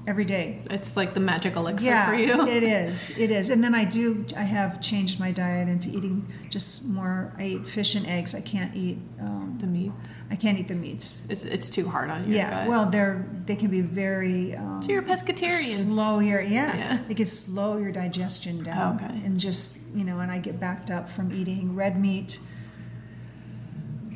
every 0.06 0.24
day 0.26 0.60
It's 0.70 0.96
like 0.96 1.14
the 1.14 1.20
magic 1.20 1.56
elixir 1.56 1.88
yeah, 1.88 2.06
for 2.06 2.14
you. 2.14 2.46
it 2.46 2.62
is. 2.62 3.18
It 3.18 3.30
is. 3.30 3.48
And 3.50 3.64
then 3.64 3.74
I 3.74 3.84
do. 3.84 4.26
I 4.36 4.42
have 4.42 4.80
changed 4.82 5.18
my 5.18 5.32
diet 5.32 5.68
into 5.68 5.88
eating 5.88 6.30
just 6.50 6.88
more. 6.88 7.32
I 7.38 7.44
eat 7.44 7.66
fish 7.66 7.94
and 7.94 8.06
eggs. 8.06 8.34
I 8.34 8.40
can't 8.42 8.74
eat. 8.76 8.98
Um, 9.20 9.56
the 9.60 9.66
meat. 9.66 9.92
I 10.30 10.36
can't 10.36 10.58
eat 10.58 10.68
the 10.68 10.74
meats. 10.74 11.30
It's, 11.30 11.44
it's 11.44 11.70
too 11.70 11.88
hard 11.88 12.10
on 12.10 12.24
your 12.24 12.34
Yeah. 12.36 12.50
gut. 12.50 12.68
Well, 12.68 12.86
they're 12.90 13.24
they 13.46 13.56
can 13.56 13.70
be 13.70 13.80
very. 13.80 14.54
Um, 14.54 14.82
so 14.82 14.90
you're 14.90 15.02
a 15.02 15.06
pescatarian. 15.06 15.84
Slow 15.86 16.18
your 16.18 16.40
yeah. 16.42 16.76
Yeah. 16.76 16.98
They 17.08 17.14
can 17.14 17.24
slow 17.24 17.78
your 17.78 17.92
digestion 17.92 18.62
down. 18.62 18.96
Okay. 18.96 19.22
And 19.24 19.38
just 19.40 19.94
you 19.94 20.04
know, 20.04 20.20
and 20.20 20.30
I 20.30 20.38
get 20.38 20.58
backed 20.60 20.90
up 20.90 21.08
from 21.08 21.32
eating 21.32 21.74
red 21.76 21.98
meat. 22.00 22.38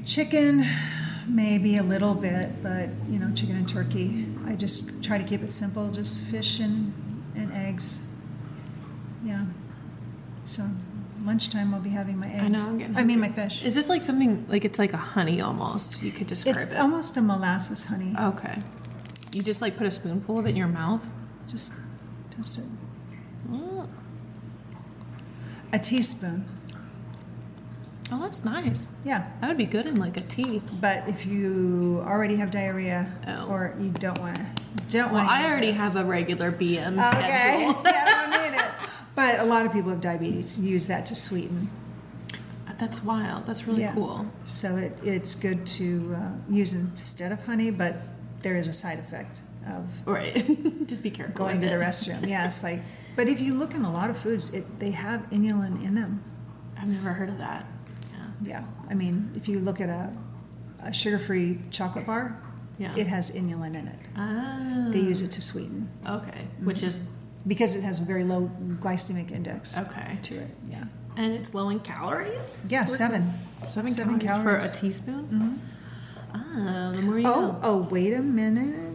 Chicken, 0.04 0.64
maybe 1.28 1.76
a 1.76 1.82
little 1.82 2.14
bit, 2.14 2.62
but 2.62 2.88
you 3.08 3.18
know, 3.18 3.30
chicken 3.34 3.56
and 3.56 3.68
turkey. 3.68 4.26
I 4.46 4.56
just 4.56 5.02
try 5.04 5.18
to 5.18 5.24
keep 5.24 5.42
it 5.42 5.48
simple, 5.50 5.90
just 5.90 6.22
fish 6.24 6.60
and, 6.60 6.92
and 7.36 7.52
eggs. 7.52 8.14
Yeah. 9.24 9.44
So 10.44 10.64
lunchtime 11.24 11.74
I'll 11.74 11.80
be 11.80 11.90
having 11.90 12.18
my 12.18 12.28
eggs. 12.28 12.42
I 12.44 12.48
know, 12.48 12.66
I'm 12.66 12.78
getting 12.78 12.96
I 12.96 13.04
mean 13.04 13.20
my 13.20 13.28
fish. 13.28 13.64
Is 13.64 13.74
this 13.74 13.88
like 13.88 14.02
something 14.04 14.46
like 14.48 14.64
it's 14.64 14.78
like 14.78 14.92
a 14.92 14.96
honey 14.98 15.40
almost? 15.40 16.02
You 16.02 16.10
could 16.12 16.26
describe 16.28 16.56
It's 16.56 16.66
it. 16.66 16.68
It's 16.70 16.76
almost 16.80 17.16
a 17.16 17.22
molasses 17.22 17.86
honey. 17.86 18.14
okay. 18.18 18.58
You 19.32 19.42
just 19.42 19.60
like 19.60 19.76
put 19.76 19.86
a 19.86 19.90
spoonful 19.90 20.38
of 20.38 20.46
it 20.46 20.50
in 20.50 20.56
your 20.56 20.68
mouth. 20.68 21.06
Just 21.46 21.74
toast 22.30 22.58
it. 22.58 22.64
Oh, 23.52 23.88
A 25.72 25.78
teaspoon. 25.78 26.46
Oh 28.12 28.20
that's 28.22 28.44
nice. 28.44 28.88
Yeah. 29.04 29.28
That 29.40 29.48
would 29.48 29.58
be 29.58 29.66
good 29.66 29.86
in 29.86 29.96
like 29.96 30.16
a 30.16 30.20
tea. 30.20 30.60
But 30.80 31.08
if 31.08 31.26
you 31.26 32.02
already 32.06 32.36
have 32.36 32.50
diarrhea 32.50 33.12
Oh. 33.26 33.48
or 33.48 33.74
you 33.80 33.90
don't 33.90 34.18
want 34.20 34.36
to, 34.36 34.46
don't 34.88 35.12
Well, 35.12 35.24
want 35.24 35.28
to. 35.28 35.32
I 35.34 35.50
already 35.50 35.72
have 35.72 35.96
a 35.96 36.04
regular 36.04 36.50
BM 36.52 36.98
Okay. 36.98 37.10
schedule. 37.10 37.82
yeah, 37.84 38.04
I 38.06 38.30
don't 38.30 38.52
need 38.52 38.58
it. 38.60 38.70
But 39.14 39.40
a 39.40 39.44
lot 39.44 39.66
of 39.66 39.72
people 39.72 39.90
with 39.90 40.00
diabetes 40.00 40.58
use 40.58 40.86
that 40.86 41.06
to 41.06 41.14
sweeten. 41.14 41.68
That's 42.78 43.02
wild. 43.02 43.44
That's 43.44 43.66
really 43.66 43.80
Yeah. 43.82 43.92
cool. 43.92 44.26
So 44.44 44.76
it, 44.76 44.96
it's 45.02 45.34
good 45.34 45.66
to 45.78 46.14
uh, 46.16 46.30
use 46.48 46.74
instead 46.74 47.32
of 47.32 47.44
honey, 47.44 47.72
but 47.72 47.96
there 48.42 48.54
is 48.54 48.68
a 48.68 48.72
side 48.72 49.00
effect 49.00 49.40
of 49.66 49.84
Right. 50.06 50.46
just 50.86 51.02
be 51.02 51.10
careful. 51.10 51.34
going 51.34 51.60
to 51.60 51.66
the 51.66 51.74
it. 51.74 51.80
restroom. 51.84 52.24
Yeah, 52.28 52.46
it's 52.46 52.62
like. 52.62 52.80
But 53.16 53.26
if 53.26 53.40
you 53.40 53.54
look 53.54 53.74
in 53.74 53.84
a 53.84 53.92
lot 53.92 54.10
of 54.10 54.16
foods, 54.16 54.54
it 54.54 54.78
they 54.78 54.92
have 54.92 55.22
inulin 55.30 55.84
in 55.84 55.96
them. 55.96 56.22
I've 56.80 56.86
never 56.86 57.10
heard 57.12 57.28
of 57.30 57.38
that. 57.38 57.66
Yeah. 58.42 58.64
I 58.90 58.94
mean, 58.94 59.30
if 59.36 59.48
you 59.48 59.58
look 59.60 59.80
at 59.80 59.88
a, 59.88 60.12
a 60.82 60.92
sugar-free 60.92 61.58
chocolate 61.70 62.06
bar, 62.06 62.40
Yeah. 62.78 62.94
it 62.96 63.06
has 63.08 63.34
inulin 63.34 63.74
in 63.74 63.88
it. 63.88 63.98
Ah. 64.16 64.88
They 64.90 65.00
use 65.00 65.22
it 65.22 65.32
to 65.32 65.40
sweeten 65.42 65.88
Okay. 66.08 66.46
Which 66.62 66.82
is 66.82 67.08
because 67.46 67.74
it 67.76 67.82
has 67.82 68.00
a 68.00 68.04
very 68.04 68.24
low 68.24 68.48
glycemic 68.80 69.30
index. 69.30 69.76
okay. 69.78 70.18
To 70.22 70.34
it, 70.36 70.50
yeah. 70.70 70.84
And 71.16 71.32
it's 71.34 71.52
low 71.54 71.68
in 71.70 71.80
calories? 71.80 72.58
Yeah, 72.68 72.84
seven. 72.84 73.32
Seven, 73.64 73.90
Seven 73.90 74.18
calories, 74.20 74.62
for 74.70 74.78
a 74.78 74.80
teaspoon? 74.80 75.60
Ah, 76.32 76.92
the 76.94 77.02
more 77.02 77.18
you 77.18 77.26
Oh, 77.26 77.40
know. 77.40 77.60
oh, 77.62 77.78
wait 77.90 78.12
a 78.12 78.20
minute. 78.22 78.94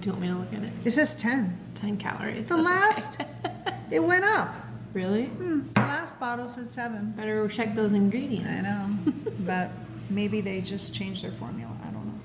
Do 0.00 0.06
you 0.06 0.12
want 0.12 0.20
me 0.20 0.28
to 0.28 0.34
look 0.34 0.52
at 0.52 0.62
it? 0.62 0.72
It 0.84 0.90
says 0.90 1.14
ten. 1.16 1.58
10 1.74 1.96
calories. 1.96 2.48
The 2.48 2.56
That's 2.56 2.68
last, 2.68 3.20
okay. 3.22 3.74
it 3.90 4.00
went 4.04 4.24
up. 4.24 4.54
Really? 4.92 5.26
Hmm, 5.26 5.60
the 5.74 5.80
last 5.80 6.20
bottle 6.20 6.48
said 6.48 6.66
seven. 6.66 7.12
Better 7.12 7.48
check 7.48 7.74
those 7.74 7.92
ingredients. 7.92 8.48
I 8.70 8.88
know, 8.88 9.12
but 9.40 9.70
maybe 10.10 10.40
they 10.40 10.60
just 10.60 10.94
changed 10.94 11.24
their 11.24 11.30
formula. 11.30 11.72
I 11.82 11.86
don't 11.86 12.06
know. 12.06 12.20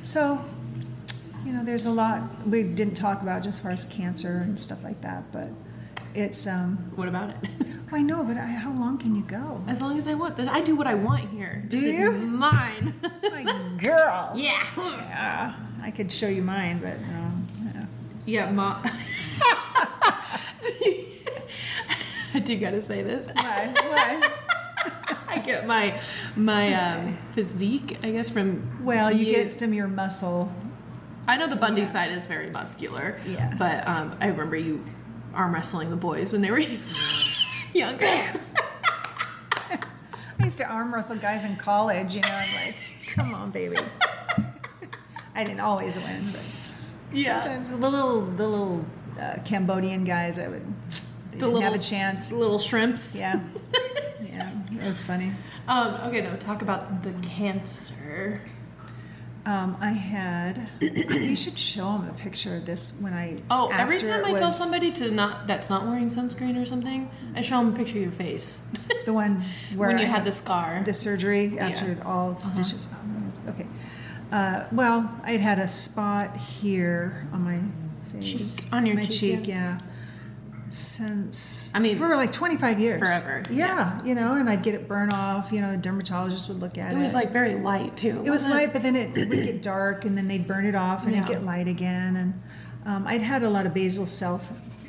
So, 0.00 0.44
you 1.44 1.52
know, 1.52 1.64
there's 1.64 1.84
a 1.84 1.90
lot 1.90 2.22
we 2.46 2.62
didn't 2.62 2.94
talk 2.94 3.20
about 3.22 3.42
just 3.42 3.58
as 3.58 3.62
far 3.62 3.72
as 3.72 3.84
cancer 3.84 4.38
and 4.44 4.58
stuff 4.58 4.82
like 4.82 5.02
that, 5.02 5.30
but 5.30 5.48
it's 6.14 6.46
um. 6.46 6.92
What 6.96 7.08
about 7.08 7.30
it? 7.30 7.36
I 7.92 8.02
know, 8.02 8.22
but 8.22 8.36
I, 8.36 8.46
how 8.46 8.72
long 8.72 8.98
can 8.98 9.14
you 9.14 9.22
go? 9.22 9.62
as 9.66 9.80
long 9.80 9.98
as 9.98 10.06
I 10.08 10.14
want. 10.14 10.38
I 10.40 10.60
do 10.60 10.74
what 10.76 10.86
I 10.86 10.94
want 10.94 11.30
here. 11.30 11.64
Do 11.68 11.80
this 11.80 11.98
you? 11.98 12.12
is 12.12 12.24
mine. 12.24 12.94
My 13.22 13.44
girl. 13.82 14.32
yeah. 14.34 14.66
Yeah, 14.76 15.54
I 15.82 15.90
could 15.90 16.12
show 16.12 16.28
you 16.28 16.42
mine, 16.42 16.80
but 16.80 17.00
no. 17.00 17.30
yeah. 18.26 18.46
Yeah, 18.46 18.50
ma. 18.50 18.82
I 22.38 22.40
do 22.44 22.56
gotta 22.56 22.80
say 22.80 23.02
this. 23.02 23.26
Why? 23.34 23.74
Why? 23.88 24.22
I 25.28 25.38
get 25.40 25.66
my 25.66 26.00
my 26.36 26.72
um, 26.72 27.18
physique, 27.34 27.98
I 28.04 28.12
guess, 28.12 28.30
from 28.30 28.84
Well, 28.84 29.10
you 29.10 29.24
get 29.24 29.50
some 29.50 29.70
of 29.70 29.74
your 29.74 29.88
muscle. 29.88 30.52
I 31.26 31.36
know 31.36 31.48
the 31.48 31.56
Bundy 31.56 31.84
side 31.84 32.12
is 32.12 32.26
very 32.26 32.48
muscular. 32.48 33.20
Yeah. 33.26 33.52
But 33.58 33.86
um, 33.88 34.16
I 34.20 34.28
remember 34.28 34.56
you 34.56 34.84
arm 35.34 35.52
wrestling 35.52 35.90
the 35.90 35.96
boys 35.96 36.32
when 36.32 36.42
they 36.42 36.52
were 36.52 36.60
younger. 37.74 38.06
I 38.06 38.38
used 40.44 40.58
to 40.58 40.66
arm 40.66 40.94
wrestle 40.94 41.16
guys 41.16 41.44
in 41.44 41.56
college. 41.56 42.14
You 42.14 42.20
know, 42.20 42.28
I'm 42.30 42.66
like, 42.66 42.76
come 43.08 43.34
on, 43.34 43.50
baby. 43.50 43.78
I 45.34 45.44
didn't 45.44 45.60
always 45.60 45.96
win, 45.96 46.24
but 46.32 46.44
yeah. 47.12 47.40
sometimes 47.40 47.68
with 47.68 47.80
the 47.80 47.90
little, 47.90 48.20
the 48.22 48.48
little 48.48 48.84
uh, 49.20 49.36
Cambodian 49.44 50.04
guys, 50.04 50.38
I 50.38 50.48
would. 50.48 50.62
They 51.38 51.46
didn't 51.46 51.62
have 51.62 51.74
a 51.74 51.78
chance. 51.78 52.32
Little 52.32 52.58
shrimps. 52.58 53.18
Yeah, 53.18 53.40
yeah, 54.22 54.52
it 54.72 54.82
was 54.86 55.02
funny. 55.02 55.32
Um, 55.66 55.94
okay, 56.06 56.22
no, 56.22 56.36
talk 56.36 56.62
about 56.62 57.02
the 57.02 57.12
cancer. 57.26 58.40
Um, 59.46 59.76
I 59.80 59.92
had. 59.92 60.68
you 60.80 61.34
should 61.36 61.58
show 61.58 61.92
them 61.98 62.08
a 62.08 62.12
picture 62.12 62.56
of 62.56 62.66
this 62.66 63.00
when 63.00 63.14
I. 63.14 63.36
Oh, 63.50 63.70
every 63.72 63.98
time 63.98 64.24
I 64.24 64.34
tell 64.34 64.50
somebody 64.50 64.92
to 64.92 65.10
not 65.10 65.46
that's 65.46 65.70
not 65.70 65.86
wearing 65.86 66.08
sunscreen 66.08 66.60
or 66.60 66.66
something, 66.66 67.10
I 67.34 67.40
show 67.40 67.58
them 67.58 67.72
a 67.74 67.76
picture 67.76 67.96
of 67.96 68.02
your 68.02 68.12
face 68.12 68.70
the 69.06 69.12
one 69.14 69.42
where 69.74 69.88
when 69.88 69.98
you 69.98 70.04
I 70.04 70.08
had 70.08 70.24
the 70.24 70.30
scar. 70.32 70.82
the 70.84 70.92
surgery 70.92 71.58
after 71.58 71.92
Yeah. 71.92 72.02
all 72.04 72.32
the 72.32 72.40
stitches. 72.40 72.88
Okay. 73.48 73.66
Uh, 74.30 74.64
well, 74.72 75.10
I'd 75.24 75.40
had 75.40 75.58
a 75.58 75.68
spot 75.68 76.36
here 76.36 77.26
on 77.32 77.42
my 77.42 77.58
face. 78.20 78.56
Cheek. 78.56 78.72
On 78.74 78.84
your 78.84 78.96
my 78.96 79.04
cheek, 79.06 79.38
cheek, 79.40 79.48
yeah. 79.48 79.78
Since 80.70 81.70
I 81.74 81.78
mean, 81.78 81.96
for 81.96 82.14
like 82.16 82.32
25 82.32 82.78
years. 82.80 82.98
forever, 83.00 83.42
Yeah, 83.50 84.02
you 84.04 84.14
know, 84.14 84.34
and 84.34 84.48
I'd 84.50 84.62
get 84.62 84.74
it 84.74 84.86
burn 84.88 85.10
off. 85.12 85.50
You 85.52 85.60
know, 85.60 85.70
the 85.72 85.76
dermatologist 85.78 86.48
would 86.48 86.58
look 86.58 86.76
at 86.78 86.92
it. 86.92 86.98
it 86.98 87.02
was 87.02 87.14
like 87.14 87.30
very 87.32 87.54
light 87.56 87.96
too. 87.96 88.22
it 88.24 88.30
was 88.30 88.46
light, 88.48 88.72
but 88.72 88.82
then 88.82 88.94
it 88.96 89.14
would 89.16 89.30
get 89.30 89.62
dark, 89.74 90.04
and 90.04 90.16
then 90.16 90.28
they'd 90.28 90.46
burn 90.46 90.66
it 90.66 90.74
off, 90.74 91.04
and 91.06 91.14
it'd 91.14 91.26
get 91.26 91.44
light 91.44 91.68
again. 91.68 92.16
And 92.16 92.42
um, 92.86 93.06
I'd 93.06 93.22
had 93.22 93.42
a 93.42 93.50
lot 93.50 93.66
of 93.66 93.74
basal 93.74 94.06
cell. 94.06 94.40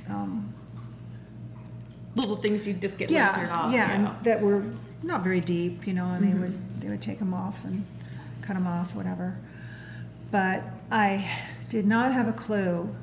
Um, 0.09 0.53
Little 2.15 2.35
things 2.35 2.67
you'd 2.67 2.81
just 2.81 2.97
get 2.97 3.09
yeah, 3.11 3.31
lasered 3.31 3.51
off. 3.51 3.71
yeah, 3.73 3.91
and 3.91 4.25
that 4.25 4.41
were 4.41 4.63
not 5.03 5.23
very 5.23 5.39
deep, 5.39 5.85
you 5.87 5.93
know, 5.93 6.05
and 6.07 6.23
Mm-hmm. 6.25 6.33
they 6.33 6.39
would 6.47 6.81
they 6.81 6.89
would 6.89 7.01
take 7.01 7.19
them 7.19 7.33
off 7.33 7.63
and 7.65 7.85
cut 8.41 8.55
them 8.55 8.67
off, 8.67 8.95
whatever. 8.95 9.37
But 10.31 10.63
I 10.91 11.29
did 11.69 11.85
not 11.85 12.11
have 12.13 12.27
a 12.27 12.33
clue. 12.33 12.93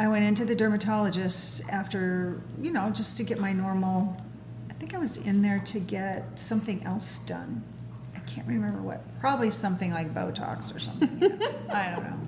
I 0.00 0.08
went 0.08 0.24
into 0.24 0.46
the 0.46 0.54
dermatologist 0.54 1.68
after, 1.70 2.40
you 2.60 2.72
know, 2.72 2.90
just 2.90 3.18
to 3.18 3.22
get 3.22 3.38
my 3.38 3.52
normal. 3.52 4.16
I 4.70 4.72
think 4.72 4.94
I 4.94 4.98
was 4.98 5.26
in 5.26 5.42
there 5.42 5.58
to 5.66 5.78
get 5.78 6.38
something 6.40 6.82
else 6.84 7.18
done. 7.18 7.62
I 8.16 8.20
can't 8.20 8.46
remember 8.48 8.80
what. 8.80 9.02
Probably 9.20 9.50
something 9.50 9.90
like 9.92 10.14
Botox 10.14 10.74
or 10.74 10.78
something. 10.78 11.22
I 11.70 11.90
don't 11.90 12.04
know. 12.04 12.18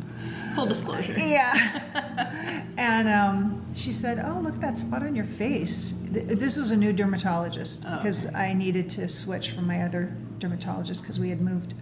Full 0.54 0.66
disclosure. 0.66 1.14
Yeah. 1.18 2.66
and 2.76 3.08
um, 3.08 3.64
she 3.74 3.90
said, 3.90 4.22
"Oh, 4.22 4.40
look 4.40 4.54
at 4.56 4.60
that 4.60 4.76
spot 4.76 5.02
on 5.02 5.16
your 5.16 5.24
face." 5.24 6.10
Th- 6.12 6.26
This 6.26 6.58
was 6.58 6.72
a 6.72 6.76
new 6.76 6.92
dermatologist 6.92 7.86
Oh, 7.88 7.96
because 7.96 8.34
I 8.34 8.52
needed 8.52 8.90
to 8.90 9.08
switch 9.08 9.50
from 9.50 9.66
my 9.66 9.80
other 9.80 10.14
dermatologist 10.38 11.02
because 11.04 11.18
we 11.18 11.30
had 11.30 11.40
moved. 11.40 11.72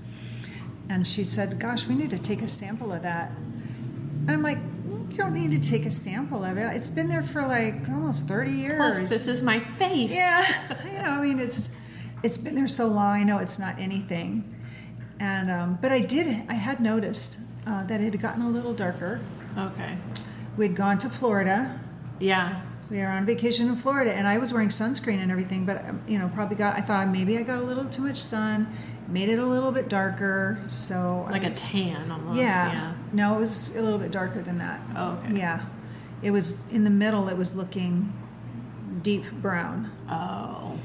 And 0.89 1.05
she 1.05 1.25
said, 1.25 1.59
"Gosh, 1.59 1.89
we 1.89 1.97
need 1.97 2.11
to 2.11 2.19
take 2.19 2.43
a 2.43 2.49
sample 2.49 2.93
of 2.93 3.03
that." 3.03 3.33
And 3.33 4.31
I'm 4.31 4.43
like, 4.43 4.59
"You 5.11 5.17
don't 5.17 5.35
need 5.35 5.51
to 5.63 5.71
take 5.71 5.87
a 5.87 5.91
sample 5.91 6.45
of 6.45 6.57
it. 6.57 6.63
It's 6.75 6.91
been 6.91 7.09
there 7.09 7.23
for 7.23 7.43
like 7.47 7.89
almost 7.89 8.27
30 8.29 8.51
years." 8.53 8.77
Plus, 8.77 9.01
this 9.09 9.27
is 9.27 9.43
my 9.43 9.61
face. 9.61 10.15
Yeah, 10.15 10.45
you 10.85 11.03
know, 11.03 11.11
I 11.11 11.21
mean, 11.21 11.39
it's 11.41 11.81
it's 12.23 12.39
been 12.39 12.55
there 12.55 12.69
so 12.69 12.87
long. 12.87 13.17
I 13.21 13.25
know 13.25 13.39
it's 13.39 13.59
not 13.59 13.79
anything, 13.79 14.45
and 15.19 15.51
um, 15.51 15.79
but 15.83 15.93
I 15.93 16.01
did. 16.01 16.27
I 16.49 16.55
had 16.55 16.81
noticed 16.81 17.39
uh, 17.67 17.85
that 17.85 18.01
it 18.01 18.13
had 18.13 18.21
gotten 18.23 18.43
a 18.43 18.49
little 18.51 18.75
darker. 18.75 19.21
Okay. 19.59 19.97
We'd 20.57 20.75
gone 20.77 20.99
to 20.99 21.09
Florida. 21.09 21.81
Yeah. 22.19 22.63
We 22.91 22.99
were 22.99 23.07
on 23.07 23.25
vacation 23.25 23.69
in 23.69 23.77
Florida, 23.77 24.13
and 24.13 24.27
I 24.27 24.39
was 24.39 24.53
wearing 24.53 24.69
sunscreen 24.69 25.23
and 25.23 25.31
everything. 25.31 25.65
But 25.65 25.85
um, 25.89 26.03
you 26.09 26.19
know, 26.19 26.29
probably 26.35 26.57
got. 26.57 26.77
I 26.77 26.81
thought 26.81 27.09
maybe 27.09 27.39
I 27.39 27.43
got 27.45 27.59
a 27.61 27.63
little 27.63 27.85
too 27.85 28.03
much 28.03 28.17
sun, 28.19 28.67
made 29.09 29.29
it 29.29 29.39
a 29.39 29.47
little 29.47 29.71
bit 29.73 29.89
darker. 29.89 30.61
So 30.67 31.25
I 31.29 31.31
Like 31.31 31.43
a 31.45 31.47
was- 31.47 31.71
tan 31.71 32.11
almost. 32.11 32.39
yeah. 32.41 32.73
Yeah. 32.73 32.93
No, 33.13 33.37
it 33.37 33.41
was 33.41 33.77
a 33.77 33.83
little 33.83 33.99
bit 33.99 34.13
darker 34.13 34.41
than 34.43 34.59
that. 34.59 34.81
Oh, 34.97 35.21
okay. 35.25 35.37
Yeah. 35.39 35.63
It 36.23 36.31
was 36.31 36.71
in 36.73 36.85
the 36.85 36.91
middle, 36.91 37.29
it 37.29 37.37
was 37.37 37.57
looking 37.57 38.13
deep 39.03 39.31
brown, 39.33 39.91
Oh. 40.09 40.79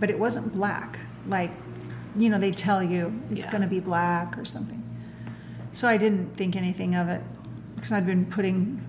but 0.00 0.10
it 0.10 0.18
wasn't 0.18 0.54
black. 0.54 0.98
Like, 1.26 1.50
you 2.16 2.30
know, 2.30 2.38
they 2.38 2.50
tell 2.50 2.82
you 2.82 3.20
it's 3.30 3.44
Yeah. 3.44 3.52
going 3.52 3.62
to 3.62 3.68
be 3.68 3.80
black 3.80 4.38
or 4.38 4.44
something. 4.44 4.82
So 5.72 5.88
I 5.88 5.98
didn't 5.98 6.36
think 6.36 6.56
anything 6.56 6.94
of 6.96 7.08
it 7.08 7.22
because 7.74 7.92
I'd 7.92 8.06
been 8.06 8.26
putting 8.26 8.82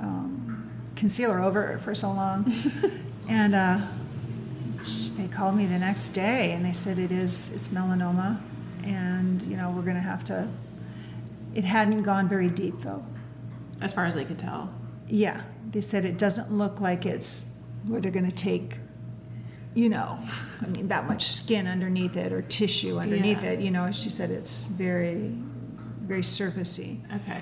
um, 0.00 0.70
concealer 0.94 1.40
over 1.40 1.72
it 1.72 1.80
for 1.80 1.94
so 1.94 2.12
long. 2.12 2.52
and 3.28 3.54
uh, 3.54 3.80
they 5.16 5.26
called 5.28 5.56
me 5.56 5.66
the 5.66 5.78
next 5.78 6.10
day 6.10 6.52
and 6.52 6.64
they 6.64 6.72
said 6.72 6.98
it 6.98 7.10
is 7.10 7.52
it's 7.52 7.68
melanoma 7.70 8.38
and 8.84 9.42
you 9.42 9.56
know 9.56 9.70
we're 9.70 9.82
going 9.82 9.96
to 9.96 10.00
have 10.00 10.22
to 10.24 10.46
it 11.58 11.64
hadn't 11.64 12.02
gone 12.02 12.26
very 12.28 12.48
deep 12.62 12.76
though 12.86 13.02
As 13.86 13.92
far 13.92 14.04
as 14.06 14.14
they 14.14 14.24
could 14.24 14.38
tell. 14.48 14.62
yeah 15.08 15.38
they 15.74 15.80
said 15.82 16.04
it 16.04 16.16
doesn't 16.26 16.50
look 16.62 16.80
like 16.88 17.02
it's 17.12 17.30
where 17.88 18.00
they're 18.00 18.16
going 18.20 18.30
to 18.30 18.40
take 18.52 18.68
you 19.74 19.88
know 19.88 20.18
i 20.64 20.66
mean 20.74 20.88
that 20.88 21.04
much 21.12 21.22
skin 21.40 21.66
underneath 21.66 22.16
it 22.16 22.32
or 22.32 22.42
tissue 22.42 22.94
underneath 22.98 23.42
Yeah. 23.42 23.50
it 23.52 23.60
you 23.60 23.70
know 23.76 23.84
she 23.92 24.10
said 24.10 24.30
it's 24.30 24.68
very 24.68 25.32
very 26.10 26.22
surfacey 26.22 26.92
Okay. 27.18 27.40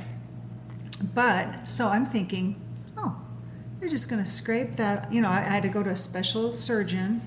but 1.15 1.67
so 1.69 1.89
i'm 1.89 2.07
thinking 2.07 2.47
oh 2.99 3.13
they're 3.79 3.89
just 3.99 4.09
going 4.11 4.23
to 4.23 4.29
scrape 4.29 4.73
that 4.77 5.13
you 5.13 5.21
know 5.23 5.31
I, 5.31 5.39
I 5.39 5.51
had 5.57 5.63
to 5.63 5.69
go 5.69 5.83
to 5.83 5.91
a 5.91 5.97
special 5.97 6.53
surgeon 6.55 7.21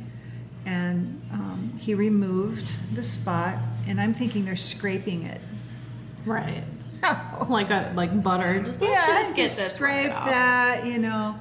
and 0.66 1.22
um, 1.32 1.74
he 1.80 1.94
removed 1.96 2.68
the 2.96 3.04
spot 3.04 3.56
and 3.88 4.02
i'm 4.02 4.14
thinking 4.14 4.46
they're 4.46 4.56
scraping 4.74 5.24
it 5.24 5.42
Right. 6.26 6.64
Like 7.50 7.70
a 7.72 7.92
like 7.96 8.22
butter. 8.22 8.62
Just 8.62 8.82
yeah, 8.82 9.06
just 9.08 9.36
get 9.36 9.44
just 9.44 9.76
scrape 9.76 10.12
that, 10.12 10.86
you 10.86 11.00
know. 11.00 11.38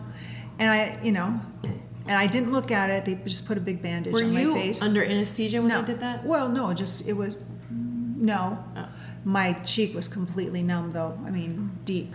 And 0.58 0.70
I, 0.70 0.98
you 1.02 1.12
know, 1.12 1.40
and 1.62 2.16
I 2.16 2.26
didn't 2.26 2.52
look 2.52 2.70
at 2.70 2.90
it. 2.90 3.04
They 3.04 3.14
just 3.28 3.46
put 3.46 3.58
a 3.58 3.60
big 3.60 3.82
bandage 3.82 4.12
Were 4.12 4.24
on 4.24 4.32
my 4.32 4.44
face. 4.44 4.82
under 4.82 5.04
anesthesia 5.04 5.60
when 5.60 5.68
no. 5.68 5.82
they 5.82 5.92
did 5.92 6.00
that? 6.00 6.24
Well, 6.24 6.48
no, 6.48 6.72
just 6.72 7.08
it 7.08 7.12
was 7.12 7.38
no. 7.70 8.58
Oh. 8.76 8.88
My 9.24 9.52
cheek 9.52 9.94
was 9.94 10.08
completely 10.08 10.62
numb, 10.62 10.92
though. 10.92 11.18
I 11.26 11.30
mean, 11.30 11.78
deep. 11.84 12.14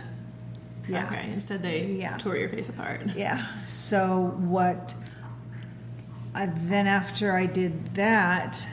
Yeah. 0.88 1.04
Okay. 1.06 1.30
Instead, 1.32 1.62
they 1.62 1.86
Yeah. 1.86 2.16
tore 2.18 2.36
your 2.36 2.48
face 2.48 2.68
apart. 2.68 3.02
Yeah. 3.16 3.46
So 3.62 4.34
what? 4.38 4.94
I, 6.34 6.46
then 6.46 6.86
after 6.88 7.36
I 7.36 7.46
did 7.46 7.94
that, 7.94 8.66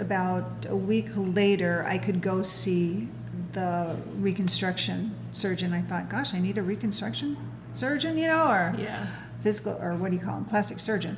about 0.00 0.66
a 0.68 0.76
week 0.76 1.08
later, 1.14 1.84
I 1.88 1.98
could 1.98 2.20
go 2.20 2.42
see 2.42 3.08
the 3.56 3.96
reconstruction 4.18 5.14
surgeon. 5.32 5.72
I 5.72 5.80
thought, 5.80 6.10
gosh, 6.10 6.34
I 6.34 6.40
need 6.40 6.58
a 6.58 6.62
reconstruction 6.62 7.38
surgeon, 7.72 8.18
you 8.18 8.26
know, 8.26 8.48
or 8.48 8.74
Yeah. 8.78 9.06
physical 9.42 9.78
or 9.80 9.94
what 9.94 10.10
do 10.10 10.16
you 10.18 10.22
call 10.22 10.34
them, 10.34 10.44
plastic 10.44 10.78
surgeon. 10.78 11.16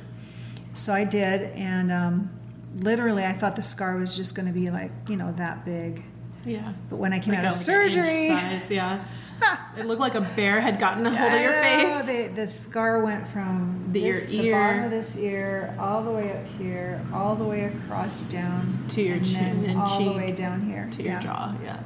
So 0.73 0.93
I 0.93 1.03
did, 1.03 1.51
and 1.55 1.91
um, 1.91 2.29
literally, 2.77 3.25
I 3.25 3.33
thought 3.33 3.57
the 3.57 3.63
scar 3.63 3.97
was 3.97 4.15
just 4.15 4.35
going 4.35 4.47
to 4.47 4.53
be 4.53 4.69
like, 4.69 4.91
you 5.09 5.17
know, 5.17 5.33
that 5.33 5.65
big. 5.65 6.03
Yeah. 6.45 6.71
But 6.89 6.95
when 6.95 7.11
I 7.11 7.19
came 7.19 7.33
Like 7.33 7.39
out 7.39 7.45
a- 7.45 7.47
of 7.49 7.53
like 7.55 7.61
surgery, 7.61 8.29
size, 8.29 8.71
yeah. 8.71 9.03
it 9.77 9.85
looked 9.85 9.99
like 10.01 10.15
a 10.15 10.21
bear 10.21 10.61
had 10.61 10.79
gotten 10.79 11.05
a 11.05 11.09
hold 11.15 11.33
of 11.33 11.41
your 11.41 11.51
know, 11.51 11.61
face. 11.61 12.01
The, 12.03 12.27
the 12.35 12.47
scar 12.47 13.03
went 13.03 13.27
from 13.27 13.89
The- 13.91 14.01
this, 14.01 14.29
the 14.29 14.51
bottom 14.51 14.79
ear. 14.79 14.85
of 14.85 14.91
this 14.91 15.17
ear 15.19 15.75
all 15.77 16.03
the 16.03 16.11
way 16.11 16.31
up 16.31 16.45
here, 16.57 17.01
all 17.13 17.35
the 17.35 17.43
way 17.45 17.65
across 17.65 18.23
down 18.31 18.85
To 18.89 19.01
your 19.01 19.15
and 19.17 19.25
chin 19.25 19.61
then 19.61 19.71
and 19.71 19.79
all 19.81 19.97
cheek, 19.97 20.07
the 20.13 20.17
way 20.17 20.31
down 20.31 20.61
here 20.61 20.87
to 20.91 21.03
your 21.03 21.13
yeah. 21.13 21.19
jaw. 21.19 21.55
Yeah. 21.63 21.79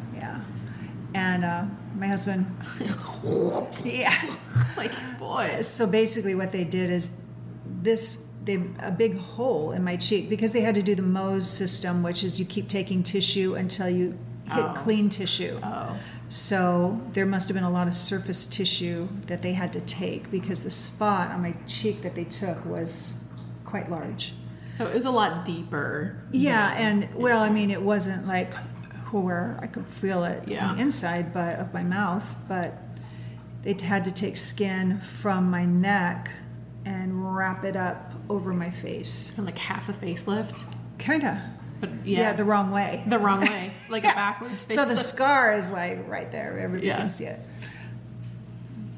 And 1.14 1.45
uh, 1.45 1.65
my 1.95 2.07
husband. 2.07 2.45
yeah. 3.84 4.14
Like 4.76 4.91
boys. 5.19 5.68
So 5.68 5.90
basically, 5.90 6.35
what 6.35 6.52
they 6.52 6.64
did 6.64 6.90
is 6.90 7.31
this 7.65 8.34
they 8.44 8.56
a 8.81 8.91
big 8.91 9.18
hole 9.18 9.72
in 9.72 9.84
my 9.84 9.95
cheek 9.98 10.30
because 10.30 10.52
they 10.52 10.61
had 10.61 10.76
to 10.76 10.81
do 10.81 10.95
the 10.95 11.03
Mohs 11.03 11.44
system, 11.44 12.03
which 12.03 12.23
is 12.23 12.40
you 12.40 12.45
keep 12.45 12.69
taking 12.69 13.03
tissue 13.03 13.53
until 13.56 13.88
you 13.90 14.18
hit 14.45 14.64
Oh. 14.64 14.73
clean 14.76 15.10
tissue. 15.10 15.60
Oh. 15.64 15.95
So 16.30 16.99
there 17.14 17.26
must 17.26 17.48
have 17.49 17.56
been 17.56 17.64
a 17.64 17.69
lot 17.72 17.88
of 17.88 17.95
surface 17.95 18.45
tissue 18.48 19.07
that 19.27 19.41
they 19.44 19.53
had 19.53 19.72
to 19.73 19.81
take 19.81 20.31
because 20.31 20.64
the 20.64 20.72
spot 20.72 21.30
on 21.30 21.41
my 21.44 21.53
cheek 21.68 22.02
that 22.02 22.15
they 22.15 22.23
took 22.26 22.65
was 22.65 23.23
quite 23.64 23.90
large. 23.90 24.34
So 24.72 24.88
it 24.88 24.94
was 24.95 25.06
a 25.06 25.11
lot 25.11 25.45
deeper. 25.45 26.18
Yeah, 26.31 26.73
and 26.76 27.14
well, 27.14 27.41
I 27.44 27.49
mean, 27.52 27.69
it 27.69 27.81
wasn't 27.81 28.27
like 28.27 28.52
where 29.22 29.57
I 29.61 29.68
could 29.68 29.88
feel 29.88 30.23
it 30.23 30.48
Yeah. 30.48 30.68
on 30.69 30.77
the 30.77 30.81
inside, 30.81 31.34
but 31.34 31.60
of 31.60 31.73
my 31.73 31.84
mouth. 31.84 32.35
But 32.48 32.77
they 33.61 33.73
had 33.85 34.06
to 34.06 34.11
take 34.11 34.38
skin 34.38 34.99
from 34.99 35.49
my 35.49 35.65
neck 35.65 36.30
and 36.85 37.35
wrap 37.35 37.64
it 37.64 37.76
up 37.76 38.14
over 38.30 38.53
my 38.53 38.69
face, 38.72 39.38
of 39.38 39.45
like 39.45 39.57
half 39.57 39.90
a 39.90 39.94
facelift. 39.94 40.64
kinda. 40.99 41.41
But 41.81 41.90
Yeah, 42.06 42.19
yeah, 42.19 42.34
the 42.34 42.45
wrong 42.45 42.72
way. 42.72 43.03
the 43.07 43.19
wrong 43.19 43.41
way, 43.41 43.72
like 43.90 44.03
Yeah. 44.06 44.11
a 44.11 44.15
backwards 44.15 44.64
facelift. 44.65 44.76
So 44.76 44.85
the 44.85 44.95
scar 44.95 45.52
is 45.53 45.69
like 45.72 46.07
right 46.07 46.31
there. 46.31 46.57
Everybody 46.60 46.88
Yeah. 46.88 46.98
can 46.98 47.10
see 47.10 47.26
it. 47.26 47.40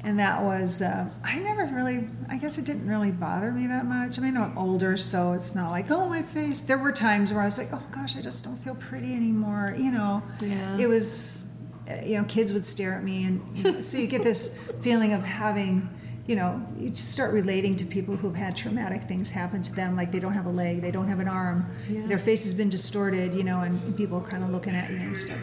And 0.06 0.20
that 0.20 0.42
was, 0.42 0.82
uh, 0.82 1.08
I 1.24 1.40
never 1.40 1.64
really, 1.74 2.08
I 2.28 2.38
guess 2.38 2.58
it 2.58 2.64
didn't 2.64 2.88
really 2.88 3.10
bother 3.10 3.50
me 3.50 3.66
that 3.66 3.86
much. 3.86 4.18
I 4.18 4.22
mean, 4.22 4.36
I'm 4.36 4.56
older, 4.56 4.96
so 4.96 5.32
it's 5.32 5.54
not 5.56 5.70
like, 5.72 5.90
oh, 5.90 6.08
my 6.08 6.22
face. 6.22 6.60
There 6.60 6.78
were 6.78 6.92
times 6.92 7.32
where 7.32 7.42
I 7.42 7.44
was 7.44 7.58
like, 7.58 7.68
oh 7.72 7.82
gosh, 7.90 8.16
I 8.16 8.22
just 8.22 8.44
don't 8.44 8.56
feel 8.56 8.76
pretty 8.76 9.12
anymore. 9.14 9.74
You 9.76 9.90
know, 9.90 10.22
Yeah. 10.40 10.78
it 10.78 10.86
was, 10.88 11.48
uh, 11.90 11.96
you 12.04 12.16
know, 12.18 12.24
kids 12.24 12.52
would 12.52 12.64
stare 12.64 12.92
at 12.94 13.02
me. 13.02 13.24
And 13.24 13.58
you 13.58 13.72
know, 13.72 13.82
so 13.82 13.98
you 13.98 14.06
get 14.06 14.22
this 14.22 14.70
feeling 14.82 15.12
of 15.12 15.24
having, 15.24 15.88
you 16.28 16.36
know, 16.36 16.64
you 16.78 16.90
just 16.90 17.10
start 17.10 17.34
relating 17.34 17.74
to 17.74 17.84
people 17.84 18.14
who've 18.14 18.36
had 18.36 18.54
traumatic 18.56 19.02
things 19.08 19.32
happen 19.32 19.60
to 19.62 19.74
them, 19.74 19.96
like 19.96 20.12
they 20.12 20.20
don't 20.20 20.34
have 20.34 20.46
a 20.46 20.50
leg, 20.50 20.82
they 20.82 20.92
don't 20.92 21.08
have 21.08 21.18
an 21.18 21.28
arm, 21.28 21.66
Yeah. 21.90 22.06
their 22.06 22.18
face 22.18 22.44
has 22.44 22.54
been 22.54 22.68
distorted, 22.68 23.34
you 23.34 23.42
know, 23.42 23.62
and 23.62 23.96
people 23.96 24.20
kind 24.20 24.44
of 24.44 24.50
looking 24.50 24.76
at 24.76 24.88
you 24.90 24.98
and 24.98 25.16
stuff. 25.16 25.38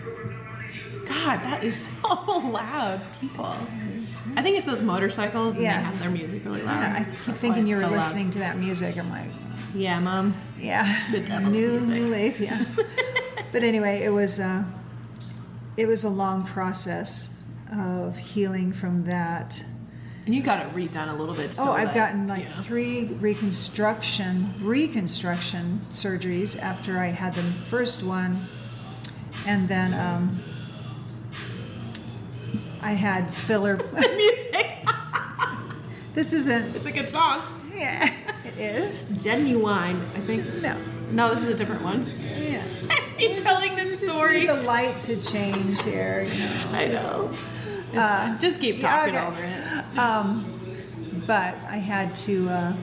God, 1.05 1.43
that 1.43 1.63
is 1.63 1.91
so 2.01 2.37
loud, 2.37 3.01
people. 3.19 3.45
I 3.45 4.41
think 4.41 4.57
it's 4.57 4.65
those 4.65 4.81
motorcycles 4.83 5.55
and 5.55 5.63
Yeah. 5.63 5.77
they 5.79 5.83
have 5.85 5.99
their 5.99 6.09
music 6.09 6.43
really 6.45 6.61
loud. 6.61 6.81
Yeah, 6.81 6.95
I 6.99 7.03
keep 7.03 7.25
That's 7.25 7.41
thinking 7.41 7.67
you 7.67 7.75
it's 7.75 7.83
were 7.83 7.89
so 7.89 7.93
loud. 7.95 7.97
listening 8.03 8.31
to 8.31 8.39
that 8.39 8.57
music. 8.57 8.97
I'm 8.97 9.09
like, 9.09 9.29
Yeah, 9.73 9.99
mom. 9.99 10.33
yeah, 10.59 11.11
The 11.11 11.19
devil's 11.21 11.51
new 11.53 11.67
music. 11.67 11.89
new 11.89 12.07
life, 12.07 12.39
yeah. 12.39 12.65
but 13.51 13.63
anyway, 13.63 14.03
it 14.03 14.09
was 14.11 14.39
uh, 14.39 14.63
it 15.77 15.87
was 15.87 16.03
a 16.03 16.09
long 16.09 16.45
process 16.45 17.49
of 17.75 18.17
healing 18.17 18.71
from 18.73 19.05
that. 19.05 19.63
And 20.25 20.33
you 20.33 20.41
got 20.41 20.59
it 20.59 20.73
redone 20.73 21.09
a 21.11 21.15
little 21.15 21.35
bit. 21.35 21.53
So 21.53 21.63
oh, 21.67 21.71
I've 21.73 21.87
that- 21.87 21.95
gotten 21.95 22.27
like 22.27 22.43
yeah. 22.43 22.49
three 22.61 23.05
reconstruction 23.19 24.53
reconstruction 24.61 25.79
surgeries 25.91 26.61
after 26.61 26.99
I 26.99 27.07
had 27.07 27.35
the 27.35 27.41
first 27.43 28.03
one, 28.03 28.37
and 29.47 29.67
then 29.67 29.93
um, 29.93 30.39
I 32.83 32.91
had 32.91 33.33
filler. 33.33 33.77
music. 33.93 34.85
this 36.13 36.33
isn't. 36.33 36.75
It's 36.75 36.85
a 36.85 36.91
good 36.91 37.09
song. 37.09 37.41
Yeah, 37.73 38.11
it 38.45 38.57
is. 38.59 39.09
Genuine, 39.23 40.01
I 40.01 40.19
think. 40.19 40.61
No. 40.61 40.77
No, 41.11 41.29
this 41.29 41.43
is 41.43 41.49
a 41.49 41.55
different 41.55 41.81
one. 41.81 42.05
Yeah. 42.19 42.63
You're 43.19 43.37
telling 43.37 43.69
You 43.71 43.75
this 43.77 44.01
just 44.01 44.11
story. 44.11 44.39
need 44.41 44.49
the 44.49 44.63
light 44.63 45.01
to 45.03 45.21
change 45.21 45.81
here. 45.83 46.23
You 46.31 46.39
know. 46.39 46.69
I 46.73 46.87
know. 46.87 47.31
It's 47.89 47.97
Uh. 47.97 48.37
Just 48.39 48.59
keep 48.59 48.81
yeah, 48.81 48.81
talking 48.89 49.15
okay. 49.15 49.25
over 49.25 49.43
it. 49.43 49.97
Um, 49.97 51.23
but 51.25 51.55
I 51.69 51.77
had 51.77 52.15
to. 52.27 52.49
Uh, 52.49 52.73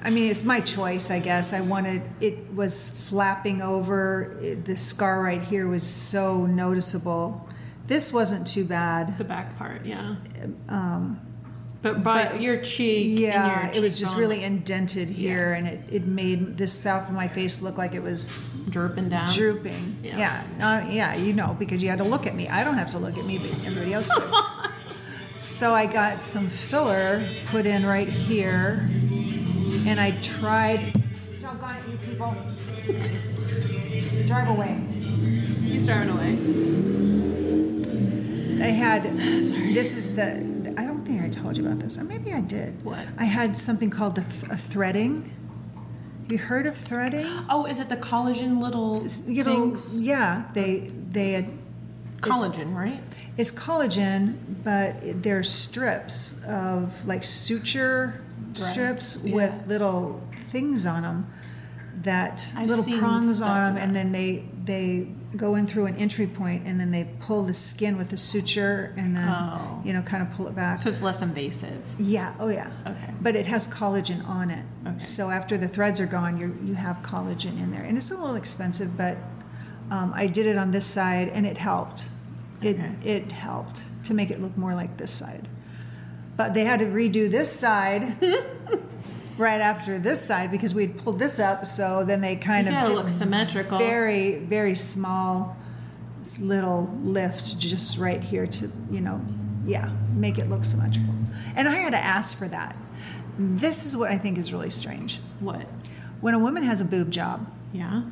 I 0.00 0.10
mean, 0.10 0.30
it's 0.30 0.44
my 0.44 0.60
choice, 0.60 1.10
I 1.10 1.18
guess. 1.18 1.52
I 1.52 1.60
wanted 1.60 2.02
it 2.20 2.52
was 2.54 3.04
flapping 3.08 3.62
over. 3.62 4.38
It, 4.40 4.64
the 4.64 4.76
scar 4.76 5.22
right 5.22 5.42
here 5.42 5.66
was 5.66 5.82
so 5.84 6.46
noticeable. 6.46 7.47
This 7.88 8.12
wasn't 8.12 8.46
too 8.46 8.64
bad. 8.64 9.18
The 9.18 9.24
back 9.24 9.58
part, 9.58 9.84
yeah. 9.84 10.14
Um, 10.68 11.20
But 11.80 12.02
by 12.02 12.24
But- 12.32 12.42
your 12.42 12.56
cheek, 12.60 13.18
yeah, 13.20 13.60
and 13.66 13.74
your 13.74 13.76
it 13.76 13.82
was 13.84 13.98
just 14.00 14.10
cheekbone 14.12 14.20
really 14.20 14.42
indented 14.44 15.08
here, 15.08 15.48
Yeah. 15.50 15.56
and 15.58 15.66
it, 15.68 15.80
it 15.90 16.06
made 16.08 16.56
this 16.58 16.72
south 16.72 17.08
of 17.08 17.14
my 17.14 17.28
face 17.28 17.62
look 17.62 17.78
like 17.78 17.94
it 17.94 18.02
was 18.02 18.42
drooping 18.68 19.08
down. 19.10 19.32
drooping. 19.32 19.96
Yeah. 20.02 20.18
Yeah, 20.18 20.42
uh, 20.60 20.90
yeah, 20.90 21.14
you 21.14 21.32
know, 21.34 21.54
because 21.58 21.80
you 21.82 21.88
had 21.88 21.98
to 21.98 22.04
look 22.04 22.26
at 22.26 22.34
me. 22.34 22.48
I 22.48 22.64
don't 22.64 22.76
have 22.78 22.90
to 22.90 22.98
look 22.98 23.16
at 23.16 23.24
me, 23.24 23.38
but 23.38 23.50
everybody 23.64 23.94
else 23.94 24.08
does. 24.10 24.34
so 25.38 25.72
I 25.72 25.86
got 25.86 26.24
some 26.24 26.48
filler 26.48 27.24
put 27.46 27.64
in 27.64 27.86
right 27.86 28.08
here, 28.08 28.88
and 29.86 30.00
I 30.00 30.10
tried. 30.20 31.00
Doggone 31.40 31.76
it, 31.76 31.92
you 31.92 31.98
people! 32.10 32.34
Drive 34.26 34.48
away. 34.48 34.74
He's 35.62 35.86
driving 35.86 36.10
away. 36.10 36.97
I 38.60 38.68
had. 38.68 39.04
This 39.78 39.96
is 39.96 40.16
the. 40.16 40.74
I 40.76 40.84
don't 40.84 41.04
think 41.04 41.22
I 41.22 41.28
told 41.28 41.56
you 41.56 41.66
about 41.66 41.80
this, 41.80 41.98
or 41.98 42.04
maybe 42.04 42.32
I 42.32 42.40
did. 42.40 42.84
What? 42.84 43.06
I 43.16 43.24
had 43.24 43.56
something 43.56 43.90
called 43.90 44.16
the 44.16 44.22
th- 44.22 44.50
a 44.50 44.56
threading. 44.56 45.32
You 46.28 46.38
heard 46.38 46.66
of 46.66 46.76
threading? 46.76 47.26
Oh, 47.50 47.64
is 47.64 47.80
it 47.80 47.88
the 47.88 47.96
collagen 47.96 48.60
little 48.60 49.06
you 49.26 49.44
know, 49.44 49.70
things? 49.70 50.00
yeah, 50.00 50.50
they 50.52 50.90
they 51.10 51.32
had 51.32 51.48
Collagen, 52.20 52.74
right? 52.74 53.00
It's 53.36 53.52
collagen, 53.52 54.36
but 54.64 55.22
they're 55.22 55.44
strips 55.44 56.44
of 56.44 57.06
like 57.06 57.22
suture 57.22 58.20
strips 58.52 59.24
yeah. 59.24 59.34
with 59.34 59.66
little 59.66 60.20
things 60.50 60.84
on 60.86 61.02
them 61.02 61.26
that 62.02 62.52
I've 62.56 62.68
little 62.68 62.98
prongs 62.98 63.40
on 63.40 63.74
them, 63.74 63.82
and 63.82 63.94
then 63.94 64.12
they 64.12 64.44
they 64.68 65.08
go 65.36 65.56
in 65.56 65.66
through 65.66 65.86
an 65.86 65.96
entry 65.96 66.26
point, 66.28 66.62
and 66.66 66.78
then 66.78 66.90
they 66.92 67.08
pull 67.20 67.42
the 67.42 67.54
skin 67.54 67.98
with 67.98 68.10
the 68.10 68.16
suture, 68.18 68.94
and 68.96 69.16
then 69.16 69.28
Oh. 69.28 69.82
you 69.84 69.92
know 69.92 70.02
kind 70.02 70.22
of 70.22 70.30
pull 70.34 70.46
it 70.46 70.54
back. 70.54 70.80
So 70.80 70.88
it's 70.88 71.02
less 71.02 71.20
invasive. 71.22 71.82
Yeah, 71.98 72.34
oh 72.38 72.48
yeah. 72.48 72.70
Okay. 72.86 73.12
But 73.20 73.34
it 73.34 73.46
has 73.46 73.66
collagen 73.66 74.24
on 74.28 74.50
it. 74.50 74.64
Okay. 74.86 74.98
So 74.98 75.30
after 75.30 75.56
the 75.58 75.66
threads 75.66 76.00
are 76.00 76.06
gone, 76.06 76.38
you 76.38 76.56
you 76.64 76.74
have 76.74 76.96
collagen 77.02 77.54
in 77.62 77.72
there, 77.72 77.82
and 77.82 77.96
it's 77.96 78.10
a 78.12 78.16
little 78.16 78.36
expensive, 78.36 78.96
but 78.96 79.16
um, 79.90 80.12
I 80.14 80.26
did 80.28 80.46
it 80.46 80.56
on 80.56 80.70
this 80.70 80.86
side, 80.86 81.28
and 81.30 81.44
it 81.46 81.58
helped. 81.58 82.08
It 82.62 82.76
Okay. 82.76 82.92
it 83.04 83.32
helped 83.32 83.82
to 84.04 84.14
make 84.14 84.30
it 84.30 84.40
look 84.40 84.56
more 84.56 84.74
like 84.74 84.96
this 84.98 85.10
side. 85.10 85.48
But 86.36 86.54
they 86.54 86.64
had 86.64 86.78
to 86.80 86.86
redo 86.86 87.28
this 87.30 87.50
side 87.52 88.02
right 89.38 89.60
after 89.60 89.98
this 89.98 90.20
side 90.24 90.50
because 90.50 90.74
we 90.74 90.86
had 90.86 90.98
pulled 91.04 91.18
this 91.18 91.38
up. 91.38 91.66
So 91.66 92.04
then 92.04 92.20
they 92.20 92.36
kind 92.36 92.66
You 92.68 92.76
of 92.76 92.88
look 92.90 93.08
symmetrical. 93.08 93.78
very 93.78 94.36
very 94.38 94.74
small 94.74 95.56
little 96.40 96.90
lift 97.02 97.58
just 97.58 97.96
right 97.98 98.22
here 98.22 98.46
to 98.46 98.70
you 98.90 99.00
know 99.00 99.18
yeah 99.64 99.90
make 100.14 100.36
it 100.36 100.50
look 100.50 100.62
symmetrical 100.64 101.14
and 101.56 101.66
i 101.68 101.74
had 101.76 101.92
to 101.92 101.98
ask 101.98 102.36
for 102.36 102.46
that 102.48 102.76
this 103.38 103.86
is 103.86 103.96
what 103.96 104.10
i 104.10 104.18
think 104.18 104.36
is 104.36 104.52
really 104.52 104.68
strange 104.70 105.20
What? 105.40 105.62
when 106.20 106.34
a 106.34 106.38
woman 106.38 106.64
has 106.64 106.82
a 106.82 106.84
boob 106.84 107.10
job 107.10 107.46
Yeah. 107.72 108.02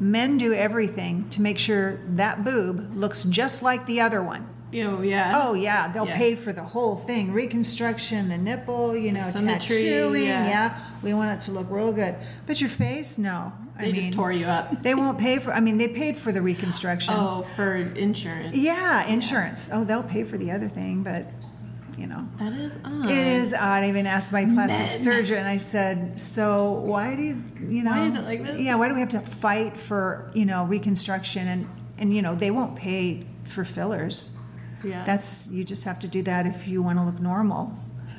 men 0.00 0.38
do 0.38 0.54
everything 0.54 1.28
to 1.30 1.42
make 1.42 1.58
sure 1.58 2.00
that 2.08 2.44
boob 2.44 2.94
looks 2.96 3.24
just 3.24 3.62
like 3.62 3.84
the 3.86 4.00
other 4.00 4.22
one 4.22 4.48
Oh 4.74 5.02
yeah. 5.02 5.40
Oh 5.42 5.54
yeah, 5.54 5.92
they'll 5.92 6.06
Yeah. 6.06 6.16
pay 6.16 6.34
for 6.34 6.52
the 6.52 6.62
whole 6.62 6.96
thing, 6.96 7.32
reconstruction, 7.32 8.28
the 8.28 8.38
nipple, 8.38 8.96
you 8.96 9.12
know, 9.12 9.20
Symmetry, 9.20 9.82
tattooing. 9.84 10.24
yeah. 10.24 10.48
Yeah. 10.48 10.74
we 11.02 11.12
want 11.14 11.36
it 11.36 11.44
to 11.46 11.52
look 11.52 11.66
real 11.70 11.92
good. 11.92 12.14
But 12.46 12.60
your 12.60 12.70
face, 12.70 13.18
no. 13.18 13.52
I 13.78 13.86
they 13.86 13.92
just 13.92 14.12
tore 14.12 14.30
you 14.32 14.46
up. 14.46 14.82
They 14.82 14.94
won't 14.94 15.18
pay 15.18 15.38
for. 15.38 15.52
I 15.52 15.60
mean, 15.60 15.78
they 15.78 15.88
paid 15.88 16.16
for 16.16 16.30
the 16.30 16.40
reconstruction. 16.42 17.14
Oh, 17.16 17.42
for 17.56 17.74
insurance. 17.74 18.54
Yeah, 18.56 19.06
insurance. 19.06 19.70
Oh, 19.72 19.84
they'll 19.84 20.02
pay 20.02 20.24
for 20.24 20.36
the 20.38 20.50
other 20.52 20.68
thing, 20.68 21.02
but 21.02 21.26
you 21.98 22.06
know. 22.06 22.28
That 22.38 22.52
is 22.52 22.78
odd. 22.84 23.10
It 23.10 23.16
is 23.16 23.54
odd. 23.54 23.82
I 23.82 23.88
even 23.88 24.06
asked 24.06 24.32
my 24.32 24.44
plastic 24.44 24.86
Men. 24.88 24.90
surgeon, 24.90 25.38
and 25.38 25.48
I 25.48 25.56
said, 25.56 26.20
"So 26.20 26.70
why 26.72 27.14
do 27.16 27.22
you, 27.22 27.42
you 27.68 27.82
know? 27.82 27.90
Why 27.92 28.06
is 28.06 28.14
it 28.14 28.22
like 28.24 28.44
this? 28.44 28.60
Yeah, 28.60 28.76
why 28.76 28.88
do 28.88 28.94
we 28.94 29.00
have 29.00 29.08
to 29.10 29.20
fight 29.20 29.76
for 29.76 30.30
you 30.34 30.44
know 30.44 30.64
reconstruction 30.66 31.48
and 31.48 31.68
and 31.98 32.14
you 32.14 32.22
know 32.22 32.34
they 32.34 32.50
won't 32.50 32.76
pay 32.76 33.22
for 33.44 33.64
fillers. 33.64 34.36
Yeah. 34.84 35.04
That's 35.04 35.50
you 35.52 35.64
just 35.64 35.84
have 35.84 35.98
to 36.00 36.08
do 36.08 36.22
that 36.22 36.46
if 36.46 36.66
you 36.68 36.82
want 36.82 36.98
to 36.98 37.04
look 37.04 37.20
normal. 37.20 37.72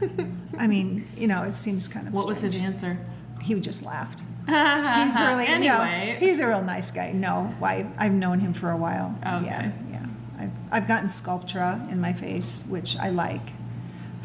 I 0.58 0.68
mean, 0.68 1.08
you 1.18 1.28
know, 1.28 1.44
it 1.44 1.56
seems 1.56 1.88
kind 1.88 2.08
of. 2.08 2.14
What 2.14 2.28
was 2.28 2.42
his 2.42 2.54
strange. 2.54 2.68
answer? 2.74 2.98
He 3.42 3.54
just 3.60 3.86
laughed. 3.86 4.22
He's 4.48 5.20
really 5.20 5.46
no, 5.48 5.54
Anyway. 5.82 6.18
he's 6.20 6.42
a 6.42 6.48
real 6.48 6.62
nice 6.64 6.92
guy. 6.92 7.14
No, 7.14 7.54
I, 7.62 7.88
I've 7.98 8.12
known 8.12 8.40
him 8.40 8.54
for 8.54 8.72
a 8.72 8.78
while. 8.78 9.16
Okay. 9.22 9.46
Yeah, 9.46 9.72
yeah. 9.90 10.06
I've, 10.38 10.52
I've 10.70 10.88
gotten 10.88 11.08
Sculptra 11.08 11.90
in 11.90 12.02
my 12.02 12.12
face, 12.12 12.66
which 12.68 12.98
I 12.98 13.10
like 13.10 13.54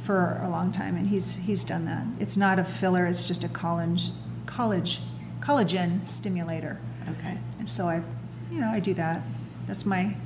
for 0.02 0.40
a 0.43 0.48
long 0.48 0.73
time, 0.73 0.97
and 0.97 1.06
he's 1.06 1.36
he's 1.47 1.62
done 1.65 1.85
that. 1.85 2.05
It's 2.19 2.36
not 2.36 2.59
a 2.59 2.65
filler; 2.65 3.06
it's 3.06 3.28
just 3.28 3.44
a 3.44 3.48
college 3.48 4.09
college 4.47 5.01
collagen 5.40 6.05
stimulator, 6.05 6.81
Okay. 7.09 7.39
and 7.60 7.69
so 7.69 7.86
I, 7.86 8.02
you 8.51 8.59
know, 8.60 8.69
I 8.70 8.81
do 8.81 8.94
that. 8.94 9.23
That's 9.69 9.86
my 9.86 10.16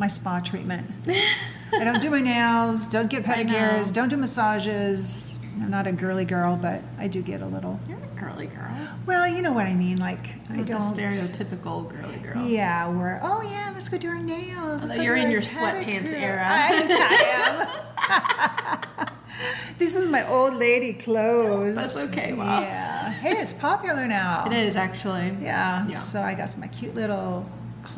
my 0.00 0.08
spa 0.08 0.40
treatment. 0.40 0.90
I 1.72 1.84
don't 1.84 2.00
do 2.00 2.10
my 2.10 2.22
nails, 2.22 2.88
don't 2.88 3.08
get 3.08 3.22
pedicures, 3.22 3.94
don't 3.94 4.08
do 4.08 4.16
massages. 4.16 5.36
I'm 5.60 5.70
not 5.70 5.86
a 5.86 5.92
girly 5.92 6.24
girl, 6.24 6.56
but 6.56 6.82
I 6.98 7.06
do 7.06 7.22
get 7.22 7.42
a 7.42 7.46
little. 7.46 7.78
You're 7.86 7.98
a 7.98 8.20
girly 8.20 8.46
girl. 8.46 8.74
Well, 9.04 9.28
you 9.28 9.42
know 9.42 9.52
what 9.52 9.66
I 9.66 9.74
mean. 9.74 9.98
Like 9.98 10.30
I 10.48 10.62
don't. 10.62 10.66
the 10.66 10.74
stereotypical 10.76 11.88
girly 11.88 12.16
girl. 12.18 12.42
Yeah, 12.44 12.88
we're 12.88 13.20
oh 13.22 13.42
yeah, 13.42 13.70
let's 13.74 13.90
go 13.90 13.98
do 13.98 14.08
our 14.08 14.18
nails. 14.18 14.82
Although 14.82 14.94
you're 14.94 15.16
in 15.16 15.26
our 15.26 15.32
your 15.32 15.42
sweatpants 15.42 16.12
era. 16.12 16.42
I, 16.44 17.68
I 18.08 19.06
am. 19.06 19.08
this 19.78 19.96
is 19.96 20.10
my 20.10 20.26
old 20.28 20.54
lady 20.54 20.94
clothes. 20.94 21.76
That's 21.76 22.08
okay, 22.08 22.32
Mom. 22.32 22.62
Yeah. 22.62 23.10
Hey, 23.12 23.32
it's 23.32 23.52
popular 23.52 24.06
now. 24.08 24.46
It 24.46 24.54
is 24.54 24.76
actually. 24.76 25.36
Yeah. 25.42 25.86
Yeah. 25.86 25.94
So 25.94 26.22
I 26.22 26.34
got 26.34 26.56
my 26.58 26.68
cute 26.68 26.94
little 26.94 27.46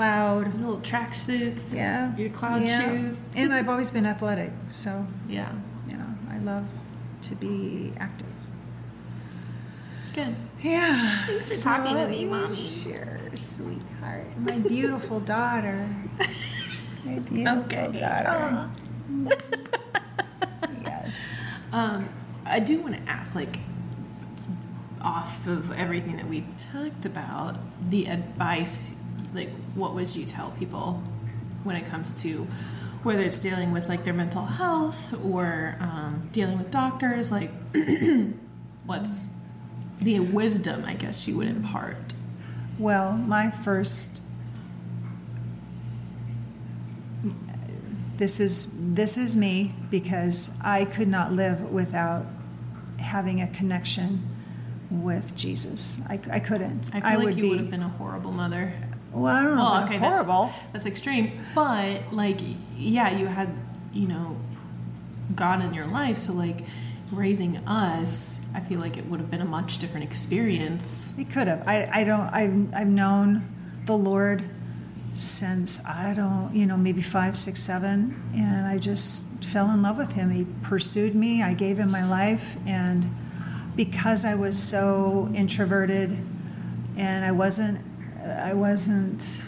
cloud. 0.02 0.54
Little 0.54 0.80
track 0.80 1.14
suits. 1.14 1.72
Yeah. 1.72 2.16
Your 2.16 2.30
cloud 2.30 2.62
Yeah. 2.62 2.80
shoes. 2.80 3.22
and 3.36 3.52
I've 3.54 3.68
always 3.68 3.90
been 3.90 4.06
athletic, 4.06 4.50
so 4.68 5.06
Yeah. 5.28 5.52
you 5.88 5.96
know 5.96 6.06
I 6.30 6.38
love 6.38 6.64
to 7.22 7.34
be 7.36 7.92
active. 8.00 8.28
Good. 10.14 10.34
Yeah. 10.60 11.24
Thanks 11.26 11.56
for 11.62 11.64
talking 11.64 11.96
to 11.96 12.08
me, 12.08 12.26
Mommy. 12.26 12.54
Sure, 12.54 13.20
sweetheart. 13.36 14.26
My 14.38 14.58
beautiful 14.58 15.20
daughter. 15.20 15.88
My 17.06 17.18
beautiful 17.30 17.62
Okay. 17.64 17.98
daughter. 17.98 18.68
yes. 20.84 21.42
Um, 21.72 22.08
I 22.44 22.58
do 22.60 22.80
want 22.82 22.94
to 22.96 23.10
ask, 23.10 23.34
like, 23.34 23.60
off 25.00 25.46
of 25.46 25.72
everything 25.72 26.16
that 26.16 26.28
we 26.28 26.44
talked 26.58 27.06
about, 27.06 27.56
the 27.90 28.06
advice, 28.06 28.94
like, 29.34 29.50
what 29.74 29.94
would 29.94 30.14
you 30.14 30.24
tell 30.24 30.50
people 30.50 31.02
when 31.64 31.76
it 31.76 31.86
comes 31.86 32.22
to 32.22 32.46
whether 33.02 33.22
it's 33.22 33.38
dealing 33.38 33.72
with 33.72 33.88
like 33.88 34.04
their 34.04 34.14
mental 34.14 34.44
health 34.44 35.12
or 35.24 35.76
um, 35.80 36.28
dealing 36.32 36.58
with 36.58 36.70
doctors? 36.70 37.30
Like, 37.32 37.50
what's 38.86 39.36
the 40.00 40.20
wisdom, 40.20 40.84
I 40.84 40.94
guess, 40.94 41.26
you 41.26 41.36
would 41.36 41.48
impart? 41.48 41.96
Well, 42.78 43.16
my 43.16 43.50
first. 43.50 44.22
This 48.16 48.38
is 48.38 48.94
this 48.94 49.16
is 49.16 49.36
me 49.36 49.74
because 49.90 50.60
I 50.62 50.84
could 50.84 51.08
not 51.08 51.32
live 51.32 51.72
without 51.72 52.26
having 52.98 53.40
a 53.40 53.48
connection 53.48 54.22
with 54.90 55.34
Jesus. 55.34 56.04
I, 56.08 56.20
I 56.30 56.38
couldn't. 56.38 56.90
I 56.94 57.00
feel 57.00 57.18
like 57.18 57.28
would 57.28 57.36
you 57.36 57.42
be. 57.42 57.48
would 57.50 57.58
have 57.58 57.70
been 57.70 57.82
a 57.82 57.88
horrible 57.88 58.32
mother. 58.32 58.74
Well, 59.12 59.36
I 59.36 59.42
don't 59.42 59.56
know. 59.56 59.64
Well, 59.64 59.84
okay, 59.84 59.98
horrible. 59.98 60.46
That's, 60.46 60.72
that's 60.72 60.86
extreme. 60.86 61.40
But 61.54 62.12
like, 62.12 62.40
yeah, 62.76 63.10
you 63.16 63.26
had, 63.26 63.54
you 63.92 64.08
know, 64.08 64.36
God 65.34 65.62
in 65.62 65.74
your 65.74 65.86
life. 65.86 66.18
So 66.18 66.32
like, 66.32 66.64
raising 67.12 67.58
us, 67.66 68.48
I 68.54 68.60
feel 68.60 68.80
like 68.80 68.96
it 68.96 69.06
would 69.06 69.20
have 69.20 69.30
been 69.30 69.42
a 69.42 69.46
much 69.46 69.78
different 69.78 70.04
experience. 70.04 71.16
It 71.18 71.30
could 71.30 71.46
have. 71.46 71.62
I, 71.68 71.88
I 71.92 72.04
don't. 72.04 72.28
I've, 72.32 72.74
I've 72.74 72.88
known 72.88 73.82
the 73.84 73.96
Lord 73.96 74.42
since 75.14 75.84
I 75.84 76.14
don't, 76.14 76.54
you 76.56 76.64
know, 76.64 76.78
maybe 76.78 77.02
five, 77.02 77.36
six, 77.36 77.60
seven, 77.60 78.32
and 78.34 78.66
I 78.66 78.78
just 78.78 79.44
fell 79.44 79.70
in 79.70 79.82
love 79.82 79.98
with 79.98 80.14
Him. 80.14 80.30
He 80.30 80.46
pursued 80.62 81.14
me. 81.14 81.42
I 81.42 81.52
gave 81.52 81.78
Him 81.78 81.90
my 81.90 82.08
life, 82.08 82.56
and 82.66 83.06
because 83.76 84.24
I 84.24 84.34
was 84.34 84.58
so 84.58 85.30
introverted, 85.34 86.16
and 86.96 87.24
I 87.26 87.32
wasn't, 87.32 87.80
I 88.24 88.54
wasn't 88.54 89.42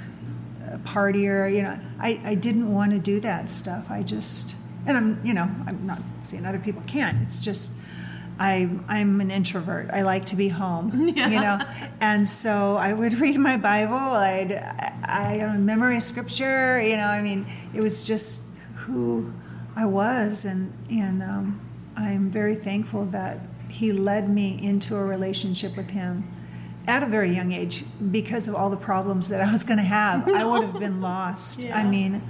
a 0.70 0.78
partier. 0.78 1.54
You 1.54 1.62
know, 1.62 1.78
I, 2.00 2.20
I 2.24 2.34
didn't 2.34 2.72
want 2.72 2.92
to 2.92 2.98
do 2.98 3.20
that 3.20 3.50
stuff. 3.50 3.90
I 3.90 4.02
just, 4.02 4.56
and 4.86 4.96
I'm, 4.96 5.20
you 5.24 5.34
know, 5.34 5.50
I'm 5.66 5.86
not 5.86 6.00
saying 6.22 6.44
other 6.44 6.58
people 6.58 6.82
can't. 6.82 7.20
It's 7.22 7.40
just. 7.40 7.80
I, 8.36 8.68
I'm 8.88 9.20
an 9.20 9.30
introvert. 9.30 9.90
I 9.92 10.02
like 10.02 10.24
to 10.26 10.34
be 10.34 10.48
home, 10.48 10.90
you 11.08 11.14
know, 11.14 11.60
and 12.00 12.26
so 12.26 12.76
I 12.76 12.92
would 12.92 13.20
read 13.20 13.38
my 13.38 13.56
Bible. 13.56 13.94
I'd 13.94 14.52
I, 14.52 15.38
I 15.40 15.56
memorize 15.56 16.04
scripture. 16.08 16.82
You 16.82 16.96
know, 16.96 17.06
I 17.06 17.22
mean, 17.22 17.46
it 17.72 17.80
was 17.80 18.04
just 18.04 18.56
who 18.74 19.32
I 19.76 19.86
was, 19.86 20.44
and 20.44 20.72
and 20.90 21.22
um, 21.22 21.60
I'm 21.96 22.28
very 22.28 22.56
thankful 22.56 23.04
that 23.06 23.38
He 23.68 23.92
led 23.92 24.28
me 24.28 24.58
into 24.60 24.96
a 24.96 25.04
relationship 25.04 25.76
with 25.76 25.90
Him 25.90 26.24
at 26.86 27.02
a 27.02 27.06
very 27.06 27.34
young 27.34 27.52
age 27.52 27.84
because 28.10 28.46
of 28.48 28.54
all 28.54 28.68
the 28.70 28.76
problems 28.76 29.28
that 29.28 29.40
I 29.40 29.50
was 29.52 29.64
going 29.64 29.78
to 29.78 29.84
have. 29.84 30.28
I 30.28 30.44
would 30.44 30.62
have 30.64 30.78
been 30.78 31.00
lost. 31.12 31.64
I 31.72 31.82
mean, 31.84 32.22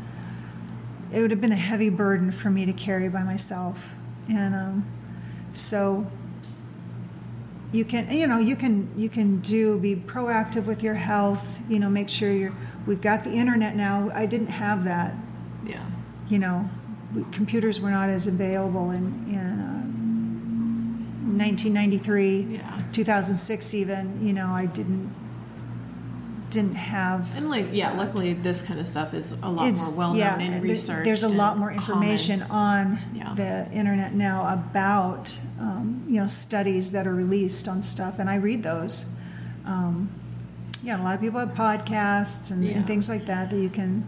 it 1.13 1.21
would 1.21 1.31
have 1.31 1.41
been 1.41 1.53
a 1.53 1.57
heavy 1.57 1.91
burden 1.91 2.31
for 2.33 2.51
me 2.51 2.65
to 2.67 2.73
carry 2.73 3.09
by 3.09 3.23
myself, 3.23 3.95
and 4.29 4.55
um, 4.55 4.87
so 5.53 6.11
you 7.73 7.85
can 7.85 8.11
you 8.13 8.27
know 8.27 8.39
you 8.39 8.55
can 8.55 8.89
you 8.97 9.09
can 9.09 9.41
do 9.41 9.79
be 9.81 9.97
proactive 9.97 10.65
with 10.67 10.81
your 10.83 10.95
health 10.95 11.59
you 11.69 11.81
know 11.81 11.91
make 11.91 12.09
sure 12.09 12.31
you're 12.33 12.53
we've 12.87 13.01
got 13.01 13.25
the 13.25 13.33
internet 13.33 13.75
now 13.75 14.13
i 14.15 14.25
didn't 14.27 14.47
have 14.47 14.85
that 14.85 15.13
Yeah. 15.67 15.85
you 16.29 16.39
know 16.39 16.71
computers 17.33 17.81
were 17.81 17.91
not 17.91 18.09
as 18.11 18.29
available 18.29 18.93
in 18.93 19.07
in 19.29 19.37
uh, 19.61 19.74
1993 21.39 22.41
Yeah. 22.41 22.79
2006 22.93 23.75
even 23.75 24.27
you 24.27 24.33
know 24.33 24.49
i 24.49 24.67
didn't 24.67 25.13
didn't 26.51 26.77
have 26.77 27.35
And 27.37 27.51
like, 27.51 27.69
yeah, 27.73 27.93
luckily 27.99 28.33
this 28.33 28.63
kind 28.63 28.79
of 28.79 28.87
stuff 28.87 29.13
is 29.13 29.33
a 29.43 29.49
lot 29.49 29.73
more 29.75 29.97
well 29.99 30.09
known 30.11 30.19
yeah, 30.19 30.39
and 30.39 30.63
researched. 30.63 31.05
There's 31.05 31.25
a 31.25 31.29
lot 31.29 31.59
more 31.59 31.71
common. 31.71 31.81
information 31.81 32.43
on 32.43 32.99
Yeah. 33.13 33.35
the 33.35 33.69
internet 33.73 34.15
now 34.15 34.47
about 34.53 35.37
um, 35.59 36.05
you 36.07 36.21
know 36.21 36.29
studies 36.29 36.93
that 36.93 37.09
are 37.09 37.15
released 37.15 37.67
on 37.67 37.83
stuff, 37.83 38.21
and 38.21 38.31
I 38.31 38.37
read 38.37 38.63
those. 38.63 39.17
Um, 39.67 40.11
yeah, 40.85 41.01
a 41.01 41.03
lot 41.03 41.17
of 41.17 41.21
people 41.21 41.41
have 41.41 41.55
podcasts 41.55 42.53
and, 42.53 42.63
Yeah. 42.65 42.77
and 42.77 42.87
things 42.87 43.09
like 43.09 43.25
that 43.27 43.51
that 43.51 43.59
you 43.59 43.69
can. 43.71 44.07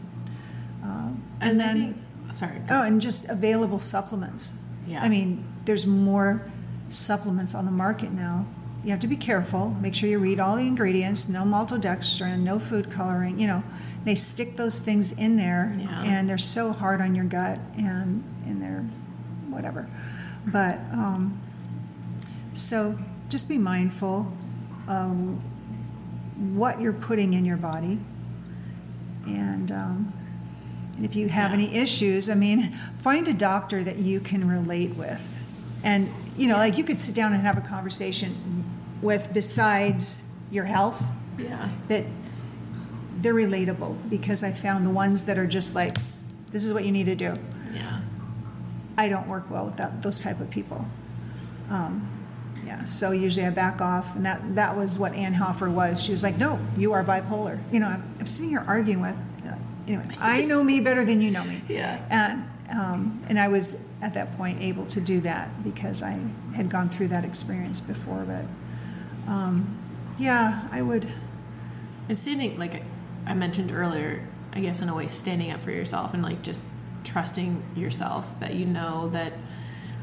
Um, 0.84 1.22
And, 1.40 1.50
and 1.50 1.60
then, 1.60 1.76
then 2.26 2.36
sorry. 2.36 2.60
oh, 2.70 2.82
and 2.82 3.00
just 3.00 3.28
available 3.28 3.80
supplements. 3.80 4.62
Yeah. 4.86 5.02
I 5.02 5.08
mean, 5.08 5.42
there's 5.64 5.84
more 5.86 6.42
supplements 6.88 7.54
on 7.54 7.64
the 7.64 7.70
market 7.70 8.12
now. 8.12 8.46
You 8.84 8.90
have 8.90 9.00
to 9.00 9.08
be 9.08 9.16
careful. 9.16 9.70
Make 9.80 9.94
sure 9.94 10.08
you 10.08 10.18
read 10.18 10.38
all 10.38 10.56
the 10.56 10.66
ingredients. 10.66 11.28
No 11.28 11.42
maltodextrin, 11.42 12.40
no 12.40 12.58
food 12.60 12.90
coloring. 12.90 13.38
You 13.40 13.48
know, 13.48 13.62
they 14.04 14.14
stick 14.14 14.56
those 14.56 14.78
things 14.78 15.18
in 15.18 15.36
there, 15.36 15.74
Yeah. 15.78 16.02
and 16.04 16.28
they're 16.28 16.38
so 16.38 16.72
hard 16.72 17.00
on 17.00 17.14
your 17.14 17.24
gut, 17.24 17.58
and 17.76 18.22
and 18.46 18.62
they're 18.62 18.84
whatever. 19.50 19.88
But 20.46 20.78
um, 20.92 21.40
so 22.54 22.96
just 23.28 23.48
be 23.48 23.58
mindful 23.58 24.32
of 24.86 25.10
what 26.54 26.80
you're 26.80 26.92
putting 26.92 27.34
in 27.34 27.44
your 27.44 27.56
body, 27.56 27.98
and. 29.26 29.70
Um, 29.72 30.12
and 30.96 31.04
if 31.04 31.14
you 31.14 31.28
have 31.28 31.50
Yeah. 31.50 31.56
any 31.58 31.74
issues, 31.76 32.30
I 32.30 32.34
mean, 32.34 32.72
find 33.00 33.28
a 33.28 33.34
doctor 33.34 33.84
that 33.84 33.98
you 33.98 34.18
can 34.18 34.48
relate 34.48 34.96
with. 34.96 35.20
And, 35.82 36.08
you 36.36 36.48
know, 36.48 36.56
like 36.56 36.78
you 36.78 36.84
could 36.84 37.00
sit 37.00 37.14
down 37.14 37.32
and 37.32 37.42
have 37.42 37.56
a 37.56 37.60
conversation 37.60 38.64
with, 39.02 39.32
besides 39.32 40.34
your 40.50 40.64
health, 40.64 41.02
yeah. 41.38 41.68
that 41.88 42.04
they're 43.18 43.34
relatable 43.34 44.10
because 44.10 44.42
I 44.42 44.50
found 44.52 44.84
the 44.86 44.90
ones 44.90 45.24
that 45.24 45.38
are 45.38 45.46
just 45.46 45.74
like, 45.74 45.96
this 46.52 46.64
is 46.64 46.72
what 46.72 46.84
you 46.84 46.92
need 46.92 47.06
to 47.06 47.14
do. 47.14 47.34
Yeah. 47.74 48.00
I 48.96 49.08
don't 49.08 49.28
work 49.28 49.50
well 49.50 49.66
with 49.66 49.76
that, 49.76 50.02
those 50.02 50.20
type 50.20 50.40
of 50.40 50.50
people. 50.50 50.86
Um, 51.70 52.08
yeah, 52.64 52.84
so 52.84 53.12
usually 53.12 53.46
I 53.46 53.50
back 53.50 53.80
off, 53.80 54.16
and 54.16 54.26
that, 54.26 54.56
that 54.56 54.76
was 54.76 54.98
what 54.98 55.12
Ann 55.14 55.34
Hoffer 55.34 55.70
was. 55.70 56.02
She 56.02 56.12
was 56.12 56.22
like, 56.22 56.36
no, 56.36 56.58
you 56.76 56.92
are 56.94 57.04
bipolar. 57.04 57.60
You 57.72 57.80
know, 57.80 57.86
I'm, 57.86 58.16
I'm 58.18 58.26
sitting 58.26 58.50
here 58.50 58.64
arguing 58.66 59.00
with, 59.00 59.16
uh, 59.46 59.54
anyway, 59.86 60.08
I 60.18 60.44
know 60.46 60.64
me 60.64 60.80
better 60.80 61.04
than 61.04 61.20
you 61.20 61.30
know 61.30 61.44
me. 61.44 61.62
Yeah. 61.68 62.04
And, 62.10 62.48
um, 62.76 63.22
and 63.28 63.38
I 63.38 63.48
was 63.48 63.85
at 64.02 64.14
that 64.14 64.36
point 64.36 64.60
able 64.60 64.86
to 64.86 65.00
do 65.00 65.20
that 65.22 65.62
because 65.64 66.02
I 66.02 66.18
had 66.54 66.68
gone 66.68 66.88
through 66.88 67.08
that 67.08 67.24
experience 67.24 67.80
before. 67.80 68.24
But 68.24 68.44
um, 69.30 69.78
yeah, 70.18 70.68
I 70.70 70.82
would. 70.82 71.06
And 72.08 72.16
standing, 72.16 72.58
like 72.58 72.82
I 73.26 73.34
mentioned 73.34 73.72
earlier, 73.72 74.22
I 74.52 74.60
guess 74.60 74.80
in 74.80 74.88
a 74.88 74.94
way, 74.94 75.08
standing 75.08 75.50
up 75.50 75.62
for 75.62 75.70
yourself 75.70 76.14
and 76.14 76.22
like 76.22 76.42
just 76.42 76.64
trusting 77.04 77.62
yourself 77.76 78.40
that 78.40 78.54
you 78.54 78.66
know 78.66 79.08
that 79.10 79.32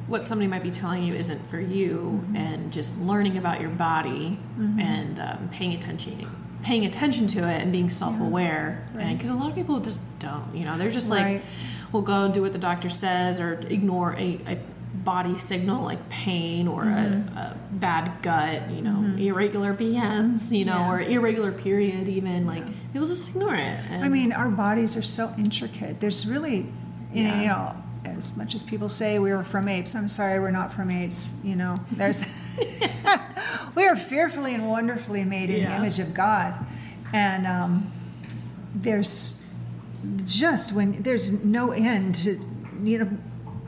what 0.08 0.28
somebody 0.28 0.48
might 0.48 0.64
be 0.64 0.72
telling 0.72 1.04
you 1.06 1.14
isn't 1.14 1.48
for 1.48 1.60
you, 1.60 2.26
and 2.36 2.74
just 2.74 3.00
learning 3.00 3.38
about 3.38 3.62
your 3.62 3.70
body 3.70 4.38
and 4.78 5.18
um, 5.20 5.50
paying 5.50 5.74
attention, 5.74 6.30
paying 6.62 6.86
attention 6.86 7.26
to 7.28 7.40
it, 7.40 7.62
and 7.62 7.72
being 7.72 7.90
self-aware. 7.90 8.86
And 8.98 9.18
because 9.18 9.30
a 9.30 9.34
lot 9.34 9.50
of 9.50 9.56
people 9.56 9.80
just 9.80 10.02
don't, 10.20 10.54
you 10.54 10.66
know, 10.66 10.78
they're 10.78 10.92
just 10.92 11.10
like, 11.10 11.24
Right. 11.24 11.42
Will 11.94 12.02
go 12.02 12.24
and 12.26 12.34
do 12.34 12.42
what 12.42 12.52
the 12.52 12.60
doctor 12.60 12.90
says, 12.90 13.40
or 13.40 13.54
ignore 13.70 14.14
a, 14.18 14.40
a 14.48 14.58
body 14.94 15.38
signal 15.38 15.84
like 15.84 16.10
pain 16.10 16.68
or 16.68 16.84
Mm-hmm. 16.84 17.38
a, 17.38 17.42
a 17.42 17.58
bad 17.74 18.22
gut, 18.22 18.70
you 18.72 18.82
know, 18.82 19.16
irregular 19.18 19.74
BMs, 19.74 20.52
you 20.58 20.64
know, 20.66 20.78
Yeah. 20.80 20.90
or 20.92 21.02
irregular 21.02 21.52
period, 21.52 22.08
even 22.08 22.46
like 22.48 22.64
people 22.94 23.08
just 23.08 23.30
ignore 23.30 23.56
it. 23.56 23.78
I 23.92 24.08
mean, 24.10 24.32
our 24.32 24.50
bodies 24.50 24.96
are 24.98 25.02
so 25.02 25.32
intricate. 25.38 26.00
There's 26.00 26.26
really, 26.28 26.68
you 27.14 27.24
know, 27.26 27.36
Yeah. 27.42 27.46
know, 28.06 28.12
as 28.12 28.36
much 28.38 28.54
as 28.56 28.64
people 28.64 28.88
say 28.90 29.20
we 29.20 29.32
were 29.34 29.44
from 29.44 29.68
apes, 29.68 29.96
I'm 29.96 30.08
sorry, 30.10 30.40
we're 30.40 30.52
not 30.52 30.74
from 30.74 30.90
apes. 30.92 31.42
You 31.44 31.56
know, 31.56 31.76
there's, 31.92 32.24
we 33.76 33.86
are 33.86 33.96
fearfully 33.96 34.54
and 34.56 34.70
wonderfully 34.70 35.24
made 35.26 35.50
in 35.50 35.64
the 35.66 35.76
image 35.76 36.00
of 36.00 36.14
God, 36.14 36.54
and 37.12 37.46
um, 37.48 37.92
there's 38.76 39.43
just 40.26 40.74
when 40.74 41.02
there's 41.04 41.46
no 41.46 41.72
end 41.72 42.16
to, 42.16 42.40
you 42.84 43.00
know, 43.00 43.18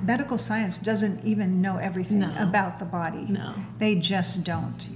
medical 0.01 0.37
science 0.37 0.77
doesn't 0.77 1.23
even 1.25 1.61
know 1.61 1.77
everything 1.77 2.19
No. 2.19 2.35
about 2.37 2.79
the 2.79 2.85
body. 2.85 3.25
No. 3.29 3.55
They 3.79 3.95
just 3.95 4.45
don't. 4.45 4.87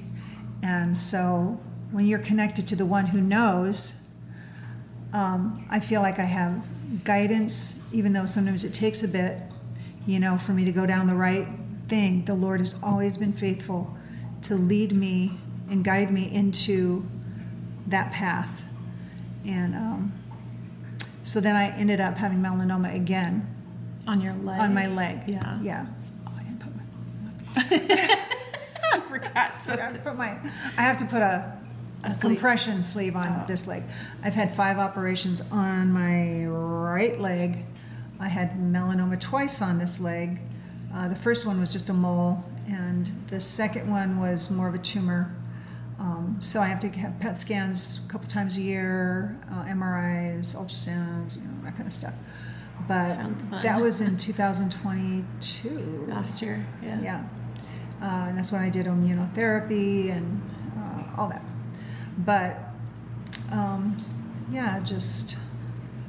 And 0.61 0.97
so 0.97 1.59
when 1.91 2.05
you're 2.05 2.19
connected 2.19 2.67
to 2.67 2.75
the 2.75 2.85
one 2.85 3.07
who 3.07 3.21
knows, 3.21 4.03
um, 5.13 5.65
I 5.69 5.79
feel 5.79 6.01
like 6.01 6.19
I 6.19 6.25
have 6.25 6.63
guidance, 7.03 7.87
even 7.91 8.13
though 8.13 8.25
sometimes 8.25 8.63
it 8.63 8.73
takes 8.73 9.01
a 9.03 9.07
bit, 9.07 9.37
you 10.05 10.19
know, 10.19 10.37
for 10.37 10.51
me 10.51 10.65
to 10.65 10.71
go 10.71 10.85
down 10.85 11.07
the 11.07 11.15
right 11.15 11.47
thing. 11.87 12.25
The 12.25 12.35
Lord 12.35 12.59
has 12.59 12.81
always 12.83 13.17
been 13.17 13.33
faithful 13.33 13.95
to 14.43 14.55
lead 14.55 14.91
me 14.91 15.39
and 15.69 15.83
guide 15.83 16.11
me 16.11 16.31
into 16.31 17.07
that 17.87 18.11
path. 18.11 18.63
And 19.45 19.73
um, 19.75 20.13
so 21.29 21.39
then 21.39 21.55
I 21.55 21.69
ended 21.77 22.01
up 22.01 22.17
having 22.17 22.39
melanoma 22.39 22.95
again 22.95 23.47
on 24.07 24.19
your 24.19 24.33
leg, 24.33 24.59
on 24.61 24.73
my 24.73 24.87
leg. 24.87 25.21
Yeah. 25.27 25.61
Yeah. 25.61 25.85
Oh, 26.25 26.33
I 26.35 26.41
didn't 26.41 26.59
put 26.59 26.75
my. 26.75 26.83
I 28.93 28.99
forgot. 29.01 29.67
I 29.67 29.75
have 29.75 29.93
to 29.93 29.99
put 29.99 30.15
my. 30.17 30.39
I 30.75 30.81
have 30.81 30.97
to 30.97 31.05
put 31.05 31.21
a, 31.21 31.55
a, 32.03 32.11
sleeve. 32.11 32.33
compression 32.37 32.81
sleeve 32.81 33.15
on 33.15 33.27
Oh. 33.27 33.45
this 33.47 33.67
leg. 33.67 33.83
I've 34.23 34.33
had 34.33 34.55
five 34.55 34.79
operations 34.79 35.43
on 35.51 35.91
my 35.93 36.45
right 36.47 37.21
leg. 37.21 37.63
I 38.19 38.27
had 38.27 38.57
melanoma 38.57 39.19
twice 39.19 39.61
on 39.61 39.77
this 39.77 40.01
leg. 40.01 40.39
Uh, 40.91 41.09
the 41.09 41.15
first 41.15 41.45
one 41.45 41.59
was 41.59 41.71
just 41.71 41.89
a 41.89 41.93
mole, 41.93 42.43
and 42.67 43.05
the 43.27 43.39
second 43.39 43.87
one 43.87 44.19
was 44.19 44.49
more 44.49 44.67
of 44.67 44.73
a 44.73 44.79
tumor. 44.79 45.31
Um, 45.99 46.37
so 46.39 46.61
I 46.61 46.67
have 46.67 46.79
to 46.79 46.87
have 46.89 47.19
PET 47.19 47.37
scans 47.37 48.05
a 48.05 48.09
couple 48.09 48.27
times 48.27 48.57
a 48.57 48.61
year, 48.61 49.37
uh, 49.51 49.65
MRIs, 49.65 50.55
ultrasounds, 50.55 51.35
you 51.35 51.43
know, 51.43 51.63
that 51.65 51.75
kind 51.75 51.87
of 51.87 51.93
stuff. 51.93 52.15
But 52.87 53.17
that 53.63 53.79
was 53.79 53.99
in 54.01 54.17
2022. 54.17 56.05
last 56.07 56.41
year, 56.41 56.65
yeah. 56.81 57.01
Yeah. 57.01 57.29
Uh, 58.01 58.27
and 58.29 58.37
that's 58.37 58.51
when 58.51 58.61
I 58.61 58.69
did 58.69 58.85
immunotherapy 58.85 60.09
and 60.09 60.41
uh, 60.77 61.03
all 61.17 61.27
that. 61.27 61.43
But 62.17 62.57
um, 63.51 63.97
yeah, 64.51 64.79
just 64.79 65.37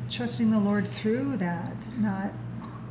trusting 0.08 0.50
the 0.50 0.60
Lord 0.60 0.86
through 0.86 1.38
that, 1.38 1.88
not. 1.98 2.32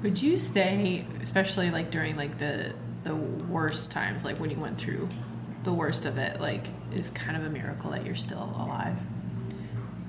Would 0.02 0.22
you 0.22 0.38
say, 0.38 1.06
especially 1.22 1.72
like 1.72 1.92
during 1.92 2.16
like 2.16 2.38
the 2.40 2.76
the 3.04 3.16
worst 3.16 3.92
times, 3.92 4.26
like 4.26 4.38
when 4.40 4.50
you 4.50 4.60
went 4.60 4.78
through 4.78 5.10
the 5.64 5.74
worst 5.74 6.06
of 6.06 6.18
it, 6.18 6.42
like 6.42 6.68
is 6.94 7.10
kind 7.12 7.38
of 7.38 7.46
a 7.46 7.50
miracle 7.50 7.92
that 7.92 8.06
you're 8.06 8.16
still 8.16 8.54
alive? 8.58 8.96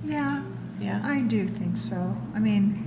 Yeah, 0.04 0.42
Yeah. 0.80 1.00
I 1.04 1.20
do 1.22 1.46
think 1.46 1.76
so. 1.76 2.16
I 2.34 2.38
mean, 2.40 2.86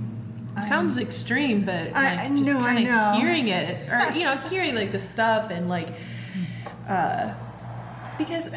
I- 0.56 0.60
Sounds 0.60 0.98
extreme, 0.98 1.64
but 1.64 1.92
like 1.92 1.96
I- 1.96 2.24
I 2.24 2.28
just 2.28 2.44
know, 2.44 2.60
I 2.60 2.74
kind 2.74 2.88
of 2.88 3.16
hearing 3.20 3.48
it, 3.48 3.88
or 3.90 4.12
you 4.14 4.24
know, 4.24 4.36
hearing 4.36 4.74
like 4.74 4.92
the 4.92 4.98
stuff 4.98 5.50
and 5.50 5.68
like, 5.68 5.88
uh, 6.88 7.34
because 8.18 8.50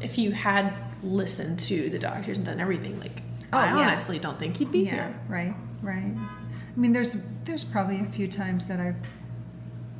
if 0.00 0.18
you 0.18 0.32
had 0.32 0.72
listened 1.02 1.58
to 1.60 1.88
the 1.90 1.98
doctors 1.98 2.38
and 2.38 2.46
done 2.46 2.60
everything, 2.60 2.98
like 3.00 3.22
Oh, 3.52 3.58
I 3.58 3.66
yeah. 3.66 3.88
honestly 3.88 4.18
don't 4.18 4.38
think 4.38 4.60
you'd 4.60 4.70
be 4.72 4.80
yeah, 4.80 4.94
here. 4.94 5.16
right, 5.28 5.54
right. 5.82 6.14
I 6.14 6.80
mean, 6.80 6.92
there's 6.92 7.16
there's 7.44 7.64
probably 7.64 8.00
a 8.00 8.04
few 8.04 8.28
times 8.28 8.66
that 8.66 8.78
I 8.78 8.94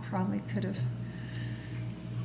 probably 0.03 0.41
could 0.53 0.65
have 0.65 0.79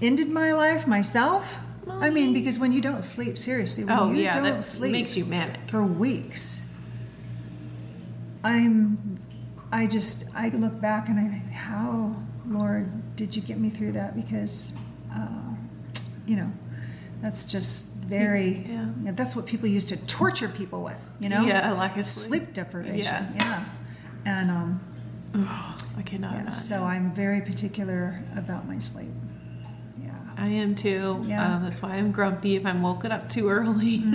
ended 0.01 0.29
my 0.29 0.51
life 0.53 0.85
myself. 0.85 1.57
I 1.89 2.09
mean, 2.09 2.33
because 2.33 2.59
when 2.59 2.71
you 2.71 2.81
don't 2.81 3.03
sleep, 3.03 3.37
seriously, 3.37 3.85
when 3.85 3.97
Oh 3.97 4.11
you 4.11 4.23
yeah, 4.23 4.33
don't 4.33 4.43
that 4.43 4.63
sleep, 4.63 4.91
makes 4.91 5.15
you 5.17 5.25
manic. 5.25 5.59
for 5.67 5.83
weeks. 5.85 6.75
I'm, 8.43 9.19
I 9.71 9.87
just, 9.87 10.33
I 10.35 10.49
look 10.49 10.79
back 10.81 11.09
and 11.09 11.19
I 11.19 11.27
think, 11.27 11.49
how, 11.51 12.15
Lord, 12.45 13.15
did 13.15 13.35
you 13.35 13.41
get 13.41 13.57
me 13.59 13.69
through 13.69 13.93
that? 13.93 14.15
Because, 14.15 14.79
uh, 15.15 15.53
you 16.25 16.35
know, 16.35 16.51
that's 17.21 17.45
just 17.45 18.03
very, 18.03 18.65
Yeah. 18.69 18.87
yeah, 19.03 19.11
that's 19.13 19.35
what 19.35 19.45
people 19.45 19.67
used 19.69 19.89
to 19.89 20.07
torture 20.07 20.49
people 20.49 20.83
with, 20.83 21.09
you 21.19 21.29
know? 21.29 21.45
Yeah, 21.45 21.71
lack 21.73 21.95
of 21.97 22.05
sleep. 22.05 22.43
Sleep 22.43 22.53
deprivation. 22.53 23.03
Yeah. 23.03 23.35
Yeah. 23.35 23.65
And, 24.25 24.51
um, 24.51 24.81
I 25.97 26.01
cannot. 26.03 26.33
yeah, 26.33 26.49
so 26.51 26.83
I'm 26.83 27.13
very 27.13 27.41
particular 27.41 28.21
about 28.37 28.67
my 28.67 28.79
sleep. 28.79 29.09
I 30.43 30.47
am 30.47 30.75
too. 30.75 31.23
Yeah. 31.25 31.55
Um, 31.55 31.63
that's 31.63 31.81
why 31.81 31.95
I'm 31.95 32.11
grumpy 32.11 32.55
if 32.55 32.65
I'm 32.65 32.81
woken 32.81 33.11
up 33.11 33.29
too 33.29 33.49
early. 33.49 34.03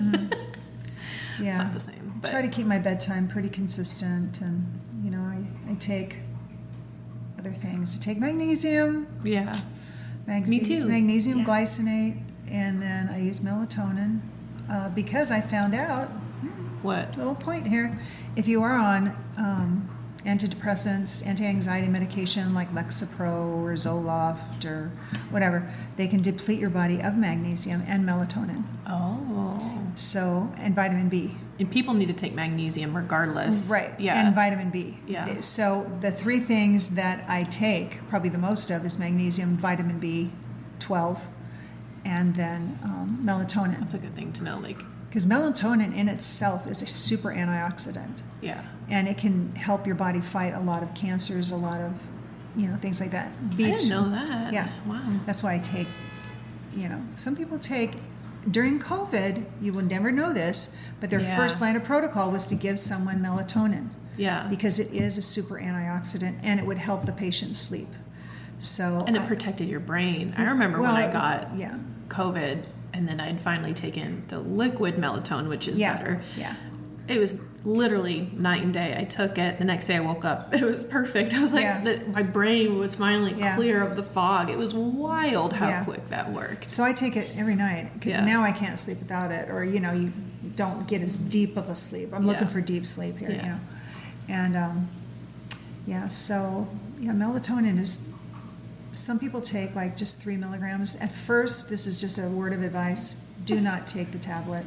Yeah. 1.40 1.50
it's 1.50 1.58
not 1.58 1.72
the 1.72 1.78
same. 1.80 2.18
But 2.20 2.32
try 2.32 2.42
to 2.42 2.48
keep 2.48 2.66
my 2.66 2.80
bedtime 2.80 3.28
pretty 3.28 3.48
consistent 3.48 4.40
and 4.40 4.66
you 5.04 5.10
know 5.12 5.20
i, 5.20 5.38
I 5.70 5.74
take 5.74 6.16
other 7.38 7.52
things 7.52 7.96
i 7.96 8.02
take 8.02 8.18
magnesium 8.18 9.06
yeah, 9.22 9.54
magse- 10.26 10.50
Me 10.50 10.58
too. 10.58 10.84
magnesium 10.86 11.38
Yeah. 11.38 11.44
glycinate 11.44 12.20
and 12.50 12.82
then 12.82 13.08
i 13.10 13.20
use 13.20 13.38
melatonin 13.38 14.18
uh, 14.68 14.88
because 14.90 15.30
I 15.30 15.40
found 15.40 15.76
out 15.76 16.08
What? 16.82 17.16
little 17.16 17.36
point 17.36 17.68
here. 17.68 17.96
If 18.34 18.48
you 18.48 18.62
are 18.62 18.74
on 18.76 19.14
um, 19.36 19.77
antidepressants, 20.28 21.26
anti-anxiety 21.26 21.88
medication 21.88 22.52
like 22.52 22.70
Lexapro 22.72 23.62
or 23.62 23.72
Zoloft 23.72 24.66
or 24.66 24.92
whatever, 25.30 25.72
they 25.96 26.06
can 26.06 26.20
deplete 26.20 26.60
your 26.60 26.70
body 26.70 27.00
of 27.00 27.16
magnesium 27.16 27.82
and 27.86 28.06
melatonin. 28.06 28.64
Oh. 28.86 29.92
So, 29.94 30.52
and 30.58 30.74
vitamin 30.74 31.08
B. 31.08 31.34
And 31.58 31.70
people 31.70 31.94
need 31.94 32.06
to 32.06 32.12
take 32.12 32.34
magnesium 32.34 32.94
regardless. 32.94 33.70
Right. 33.70 33.98
Yeah. 33.98 34.24
And 34.24 34.34
vitamin 34.34 34.70
B. 34.70 34.98
Yeah. 35.06 35.40
So 35.40 35.90
the 36.00 36.10
three 36.10 36.40
things 36.40 36.94
that 36.94 37.24
I 37.28 37.44
take, 37.44 38.06
probably 38.08 38.28
the 38.28 38.38
most 38.38 38.70
of, 38.70 38.84
is 38.84 38.98
magnesium, 38.98 39.56
vitamin 39.56 39.98
B, 39.98 40.30
12, 40.78 41.26
and 42.04 42.34
then 42.36 42.78
um, 42.84 43.20
melatonin. 43.24 43.80
That's 43.80 43.94
a 43.94 43.98
good 43.98 44.14
thing 44.14 44.32
to 44.34 44.44
know. 44.44 44.58
Like, 44.58 44.82
Because 45.08 45.24
melatonin 45.26 45.94
in 45.96 46.08
itself 46.08 46.66
is 46.66 46.82
a 46.82 46.86
super 46.86 47.30
antioxidant. 47.30 48.22
yeah. 48.40 48.62
and 48.90 49.06
it 49.08 49.18
can 49.18 49.54
help 49.54 49.86
your 49.86 49.94
body 49.96 50.20
fight 50.20 50.54
a 50.54 50.60
lot 50.60 50.82
of 50.82 50.94
cancers, 50.94 51.50
a 51.50 51.56
lot 51.56 51.78
of, 51.80 51.92
you 52.56 52.66
know, 52.66 52.76
things 52.76 53.00
like 53.02 53.10
that. 53.10 53.30
I 53.52 53.54
didn't 53.56 53.88
know 53.90 54.08
that. 54.10 54.50
Yeah. 54.52 54.68
Wow. 54.86 55.02
That's 55.26 55.42
why 55.42 55.54
I 55.54 55.58
take, 55.58 55.86
you 56.74 56.88
know, 56.88 57.02
some 57.14 57.36
people 57.36 57.58
take 57.58 57.92
during 58.50 58.80
COVID. 58.80 59.44
You 59.60 59.74
will 59.74 59.82
never 59.82 60.10
know 60.10 60.32
this, 60.32 60.80
but 61.00 61.10
their 61.10 61.20
Yeah. 61.20 61.36
first 61.36 61.60
line 61.60 61.76
of 61.76 61.84
protocol 61.84 62.30
was 62.30 62.46
to 62.46 62.54
give 62.54 62.78
someone 62.78 63.18
melatonin 63.20 63.88
Yeah. 64.16 64.46
because 64.48 64.78
it 64.78 64.90
is 64.94 65.18
a 65.18 65.22
super 65.22 65.56
antioxidant 65.60 66.38
and 66.42 66.58
it 66.58 66.64
would 66.66 66.78
help 66.78 67.04
the 67.04 67.12
patient 67.12 67.56
sleep. 67.56 67.88
So 68.58 69.04
And 69.06 69.16
it 69.16 69.22
I- 69.22 69.26
protected 69.26 69.68
your 69.68 69.80
brain. 69.80 70.32
I 70.36 70.44
remember 70.44 70.80
well, 70.80 70.94
when 70.94 71.02
I 71.02 71.12
got 71.12 71.54
yeah. 71.58 71.76
COVID 72.08 72.62
and 72.92 73.06
then 73.08 73.20
I'd 73.20 73.40
finally 73.40 73.74
taken 73.74 74.24
the 74.28 74.38
liquid 74.40 74.96
melatonin, 74.96 75.48
which 75.48 75.68
is 75.68 75.78
yeah, 75.78 75.96
better. 75.96 76.20
yeah. 76.36 76.56
It 77.06 77.18
was 77.18 77.40
literally 77.64 78.30
night 78.34 78.62
and 78.62 78.72
day. 78.72 78.94
I 78.98 79.04
took 79.04 79.38
it. 79.38 79.58
The 79.58 79.64
next 79.64 79.86
day 79.86 79.96
I 79.96 80.00
woke 80.00 80.24
up. 80.24 80.52
It 80.58 80.62
was 80.62 80.84
perfect. 80.84 81.32
I 81.34 81.40
was 81.40 81.52
like, 81.52 81.62
Yeah. 81.62 81.80
the, 81.82 82.00
my 82.10 82.22
brain 82.22 82.78
was 82.78 82.94
finally 82.94 83.34
Yeah. 83.36 83.56
clear 83.56 83.82
of 83.82 83.96
the 83.96 84.02
fog. 84.02 84.50
It 84.50 84.58
was 84.58 84.74
wild 84.74 85.54
how 85.54 85.68
Yeah. 85.68 85.84
quick 85.84 86.08
that 86.10 86.32
worked. 86.32 86.70
So 86.70 86.84
I 86.84 86.92
take 86.92 87.16
it 87.16 87.34
every 87.36 87.56
night. 87.56 88.04
Now 88.04 88.42
I 88.42 88.52
can't 88.52 88.78
sleep 88.78 88.98
without 88.98 89.30
it, 89.32 89.48
or 89.50 89.64
you 89.64 89.80
know, 89.80 89.92
you 89.92 90.12
don't 90.54 90.86
get 90.86 91.00
as 91.02 91.18
deep 91.18 91.56
of 91.56 91.68
a 91.68 91.74
sleep. 91.76 92.10
I'm 92.12 92.26
looking 92.26 92.46
for 92.46 92.60
deep 92.60 92.86
sleep 92.86 93.16
here, 93.18 93.30
you 93.30 93.36
know, 93.42 93.60
and 94.28 94.56
um, 94.56 94.88
yeah. 95.86 96.08
So 96.08 96.68
yeah, 97.00 97.12
melatonin 97.12 97.80
is. 97.80 98.14
Some 98.98 99.18
people 99.18 99.40
take 99.40 99.74
like 99.74 99.96
just 99.96 100.20
three 100.20 100.36
milligrams. 100.36 100.96
At 101.00 101.12
first, 101.12 101.70
this 101.70 101.86
is 101.86 102.00
just 102.00 102.18
a 102.18 102.28
word 102.28 102.52
of 102.52 102.62
advice: 102.62 103.30
do 103.44 103.60
not 103.70 103.86
take 103.86 104.10
the 104.12 104.18
tablet. 104.18 104.64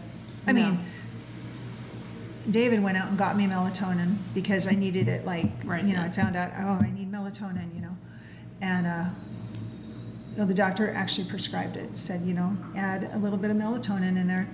I 0.47 0.51
No. 0.53 0.71
mean, 0.71 0.79
David 2.49 2.81
went 2.81 2.97
out 2.97 3.09
and 3.09 3.17
got 3.17 3.37
me 3.37 3.45
melatonin 3.45 4.17
because 4.33 4.67
I 4.67 4.71
needed 4.71 5.07
it. 5.07 5.25
Like, 5.25 5.51
Right, 5.63 5.83
you 5.85 5.93
know. 5.95 6.01
I 6.01 6.09
found 6.09 6.35
out, 6.35 6.51
oh, 6.57 6.79
I 6.83 6.89
need 6.91 7.11
melatonin, 7.11 7.73
you 7.75 7.81
know, 7.81 7.95
and 8.61 8.87
uh, 8.87 9.05
well, 10.35 10.47
the 10.47 10.53
doctor 10.53 10.91
actually 10.91 11.27
prescribed 11.29 11.77
it. 11.77 11.95
Said, 11.95 12.21
you 12.21 12.33
know, 12.33 12.57
add 12.75 13.09
a 13.13 13.19
little 13.19 13.37
bit 13.37 13.51
of 13.51 13.57
melatonin 13.57 14.17
in 14.17 14.27
there, 14.27 14.47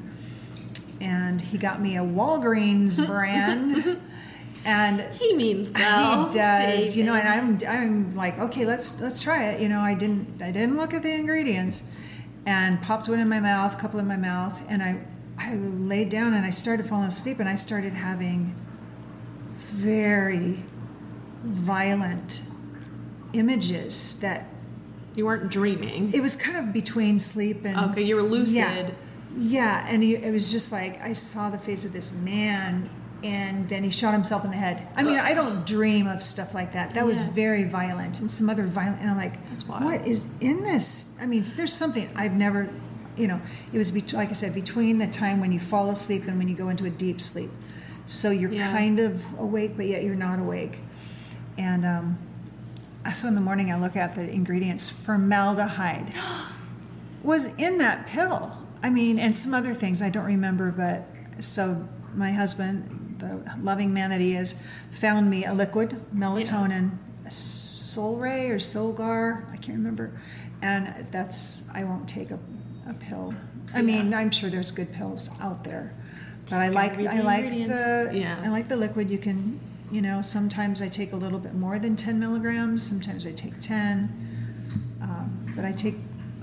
and 1.00 1.40
he 1.40 1.58
got 1.58 1.82
me 1.82 1.96
a 1.98 2.02
Walgreens 2.02 3.06
brand, 3.08 4.02
and 4.68 5.02
He 5.16 5.34
means 5.34 5.72
well. 5.72 6.28
he 6.30 6.38
does, 6.38 6.96
you 6.96 7.04
know. 7.06 7.16
And 7.16 7.28
I'm, 7.28 7.60
I'm 7.68 8.16
like, 8.16 8.38
okay, 8.38 8.66
let's 8.66 9.02
let's 9.02 9.24
try 9.24 9.46
it. 9.50 9.62
You 9.62 9.70
know, 9.70 9.80
I 9.80 9.96
didn't, 9.96 10.42
I 10.42 10.52
didn't 10.52 10.78
look 10.78 10.94
at 10.94 11.02
the 11.04 11.14
ingredients, 11.14 11.92
and 12.46 12.80
popped 12.82 13.08
one 13.10 13.20
in 13.20 13.30
my 13.30 13.40
mouth, 13.40 13.74
a 13.76 13.80
couple 13.80 14.00
in 14.00 14.08
my 14.08 14.18
mouth, 14.18 14.64
and 14.70 14.84
I, 14.84 15.00
I 15.40 15.56
laid 15.56 16.10
down 16.10 16.34
and 16.34 16.46
I 16.46 16.50
started 16.52 16.86
falling 16.86 17.08
asleep, 17.08 17.40
and 17.40 17.48
I 17.50 17.56
started 17.56 17.94
having 17.94 18.56
very 19.58 20.60
violent 21.44 22.42
images 23.34 24.20
that 24.22 24.48
You 25.16 25.26
weren't 25.26 25.52
dreaming. 25.52 26.14
it 26.14 26.22
was 26.22 26.36
kind 26.36 26.58
of 26.58 26.74
between 26.74 27.20
sleep 27.20 27.58
and 27.66 27.78
Okay, 27.92 28.04
you 28.04 28.16
were 28.16 28.24
lucid. 28.24 28.56
Yeah, 28.56 28.90
yeah, 29.36 29.86
and 29.90 30.02
he, 30.04 30.16
it 30.16 30.32
was 30.34 30.52
just 30.52 30.72
like 30.72 31.00
I 31.02 31.14
saw 31.14 31.50
the 31.50 31.58
face 31.60 31.86
of 31.86 31.94
this 31.94 32.14
man, 32.22 32.90
and 33.28 33.68
then 33.68 33.84
he 33.84 33.90
shot 33.90 34.14
himself 34.14 34.46
in 34.46 34.52
the 34.52 34.58
head. 34.58 34.88
I 34.96 35.04
mean, 35.04 35.20
I 35.20 35.34
don't 35.34 35.66
dream 35.66 36.08
of 36.08 36.24
stuff 36.24 36.54
like 36.54 36.72
that. 36.74 36.94
That 36.94 37.06
was 37.06 37.24
Yeah. 37.26 37.32
very 37.32 37.64
violent, 37.66 38.22
and 38.22 38.32
some 38.32 38.50
other 38.50 38.66
violent. 38.66 39.02
And 39.02 39.10
I'm 39.10 39.18
like, 39.18 39.36
what 39.68 40.08
is 40.08 40.34
in 40.40 40.64
this? 40.64 41.18
I 41.22 41.26
mean, 41.26 41.44
there's 41.58 41.74
something 41.74 42.08
I've 42.16 42.34
never, 42.34 42.70
you 43.18 43.28
know. 43.28 43.42
It 43.74 43.78
was 43.78 43.92
bet- 43.92 44.14
like 44.14 44.30
I 44.30 44.34
said, 44.34 44.54
between 44.54 44.98
the 45.00 45.08
time 45.08 45.42
when 45.42 45.52
you 45.52 45.60
fall 45.60 45.90
asleep 45.92 46.24
and 46.28 46.38
when 46.38 46.48
you 46.48 46.56
go 46.56 46.70
into 46.70 46.86
a 46.86 46.90
deep 46.90 47.20
sleep. 47.20 47.50
So 48.06 48.30
you're 48.32 48.52
Yeah. 48.54 48.72
kind 48.72 49.00
of 49.00 49.22
awake, 49.38 49.76
but 49.76 49.88
yet 49.88 50.04
you're 50.06 50.16
not 50.16 50.40
awake. 50.40 50.80
And 51.58 51.86
um, 51.86 52.18
so 53.14 53.28
in 53.28 53.36
the 53.36 53.42
morning, 53.42 53.72
I 53.74 53.78
look 53.78 53.98
at 53.98 54.16
the 54.16 54.30
ingredients: 54.32 54.88
formaldehyde 54.90 56.14
was 57.24 57.54
in 57.58 57.78
that 57.80 58.08
pill. 58.08 58.58
I 58.82 58.90
mean, 58.90 59.20
and 59.20 59.36
some 59.36 59.54
other 59.54 59.74
things 59.74 60.02
I 60.02 60.10
don't 60.10 60.26
remember, 60.26 60.72
but 60.72 61.44
so 61.44 61.88
my 62.16 62.32
husband, 62.32 62.97
the 63.20 63.42
loving 63.62 63.94
man 63.94 64.10
that 64.10 64.22
he 64.22 64.36
is, 64.36 64.66
found 64.92 65.30
me 65.30 65.46
a 65.46 65.54
liquid 65.54 66.00
melatonin, 66.14 66.98
Solaray 67.30 68.50
or 68.50 68.58
Solgar, 68.58 69.52
I 69.52 69.58
can't 69.58 69.78
remember, 69.78 70.12
and 70.62 71.08
that's 71.12 71.74
I 71.74 71.84
won't 71.84 72.08
take 72.08 72.32
a, 72.32 72.40
a 72.88 72.94
pill. 72.94 73.34
I 73.74 73.82
mean, 73.82 74.14
I'm 74.14 74.32
sure 74.32 74.50
there's 74.50 74.72
good 74.72 74.94
pills 74.94 75.30
out 75.42 75.64
there, 75.64 75.94
but 76.50 76.56
I 76.56 76.66
Just 76.66 76.76
like 76.76 76.92
gotta 76.92 77.04
read 77.04 77.08
I 77.08 77.18
the 77.18 77.24
like 77.24 77.42
the 77.42 77.48
ingredients. 77.48 78.16
Yeah. 78.16 78.42
I 78.44 78.50
like 78.50 78.68
the 78.70 78.78
liquid. 78.78 79.10
You 79.10 79.18
can, 79.18 79.60
you 79.92 80.02
know, 80.02 80.22
sometimes 80.22 80.82
I 80.82 80.90
take 80.90 81.12
a 81.12 81.16
little 81.16 81.40
bit 81.40 81.54
more 81.54 81.80
than 81.80 81.96
10 81.96 82.20
milligrams. 82.20 82.84
Sometimes 82.84 83.26
I 83.28 83.34
take 83.34 83.60
10, 83.60 85.00
um, 85.02 85.54
but 85.56 85.66
I 85.66 85.72
take 85.74 85.96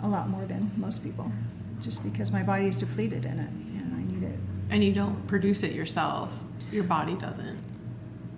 a 0.03 0.09
lot 0.09 0.29
more 0.29 0.45
than 0.45 0.71
most 0.77 1.03
people, 1.03 1.33
just 1.81 2.05
because 2.05 2.31
my 2.33 2.43
body 2.43 2.67
is 2.67 2.79
depleted 2.79 3.25
in 3.25 3.39
it 3.39 3.51
and 3.51 3.95
I 3.95 4.03
need 4.13 4.23
it. 4.23 4.39
And 4.71 4.85
you 4.85 4.93
don't 4.93 5.27
produce 5.27 5.63
it 5.63 5.73
yourself. 5.73 6.31
Your 6.75 6.85
body 6.85 7.15
doesn't. 7.15 7.59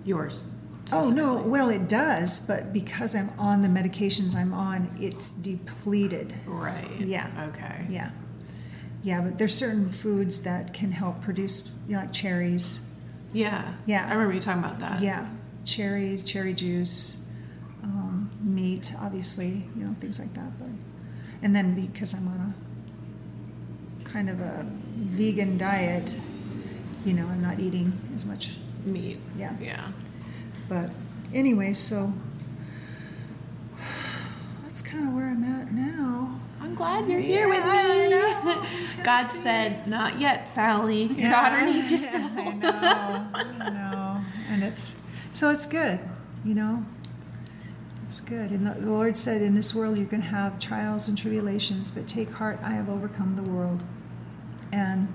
Yours. 0.05 0.47
Oh 0.91 1.09
no, 1.09 1.35
well 1.37 1.69
it 1.69 1.89
does, 1.89 2.45
but 2.47 2.71
because 2.71 3.15
I'm 3.15 3.29
on 3.39 3.63
the 3.63 3.67
medications 3.67 4.35
I'm 4.35 4.53
on, 4.53 4.95
it's 5.01 5.33
depleted. 5.33 6.33
Right. 6.45 6.99
Yeah. 6.99 7.49
Okay. 7.49 7.87
Yeah, 7.89 8.11
yeah, 9.03 9.21
but 9.21 9.37
there's 9.39 9.55
certain 9.55 9.89
foods 9.89 10.43
that 10.43 10.73
can 10.73 10.91
help 10.91 11.21
produce, 11.21 11.73
you 11.87 11.95
know, 11.95 12.01
like 12.01 12.13
cherries. 12.13 12.93
Yeah. 13.33 13.73
Yeah. 13.85 14.05
I 14.07 14.13
remember 14.13 14.35
you 14.35 14.39
talking 14.39 14.63
about 14.63 14.79
that. 14.79 15.01
Yeah, 15.01 15.27
cherries, 15.65 16.23
cherry 16.23 16.53
juice, 16.53 17.25
um, 17.83 18.29
meat, 18.41 18.93
obviously, 19.01 19.65
you 19.75 19.83
know, 19.83 19.93
things 19.93 20.19
like 20.19 20.33
that. 20.35 20.57
But 20.59 20.69
and 21.41 21.55
then 21.55 21.73
because 21.73 22.13
I'm 22.13 22.27
on 22.27 22.53
a 23.99 24.03
kind 24.03 24.29
of 24.29 24.39
a 24.39 24.65
vegan 24.95 25.57
diet, 25.57 26.17
you 27.07 27.13
know, 27.13 27.25
I'm 27.25 27.41
not 27.41 27.59
eating 27.59 27.97
as 28.13 28.25
much. 28.25 28.57
Meat. 28.83 29.17
Yeah. 29.37 29.55
Yeah. 29.61 29.91
But 30.67 30.91
anyway, 31.33 31.73
so 31.73 32.13
that's 34.63 34.81
kind 34.81 35.07
of 35.07 35.13
where 35.13 35.27
I'm 35.27 35.43
at 35.43 35.71
now. 35.71 36.39
I'm 36.59 36.75
glad 36.75 37.07
you're 37.07 37.19
here 37.19 37.47
with 37.47 37.63
Yeah, 37.65 38.41
me. 38.97 39.03
God 39.03 39.27
said, 39.27 39.87
"Not 39.87 40.19
yet, 40.19 40.49
Sally. 40.49 41.03
Your 41.03 41.31
daughter 41.31 41.65
needs 41.65 41.91
you 41.91 41.97
still." 41.97 42.21
I 42.37 42.51
know, 42.53 43.27
I 43.33 43.69
know, 43.69 44.21
and 44.49 44.63
it's 44.63 45.05
so 45.31 45.49
it's 45.49 45.65
good, 45.65 45.99
you 46.43 46.55
know. 46.55 46.83
It's 48.03 48.21
good, 48.21 48.51
and 48.51 48.65
the, 48.65 48.71
the 48.79 48.89
Lord 48.89 49.17
said, 49.17 49.41
"In 49.41 49.55
this 49.55 49.73
world 49.75 49.97
you're 49.97 50.07
going 50.07 50.23
to 50.23 50.29
have 50.29 50.59
trials 50.59 51.07
and 51.07 51.17
tribulations, 51.17 51.91
but 51.91 52.07
take 52.07 52.31
heart, 52.31 52.59
I 52.63 52.71
have 52.71 52.89
overcome 52.89 53.35
the 53.35 53.43
world." 53.49 53.83
And 54.71 55.07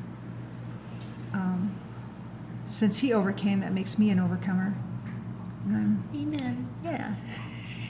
um, 1.34 1.74
since 2.72 2.98
He 2.98 3.12
overcame, 3.12 3.60
that 3.60 3.72
makes 3.72 3.98
me 3.98 4.10
an 4.10 4.18
overcomer. 4.18 4.74
Amen. 5.68 6.68
yeah. 6.84 7.14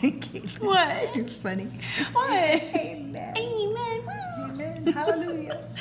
What? 0.60 1.14
You're 1.14 1.28
funny. 1.28 1.68
What? 2.12 2.30
Amen. 2.32 3.34
Amen. 3.38 4.00
Amen. 4.50 4.92
Hallelujah. 4.92 5.68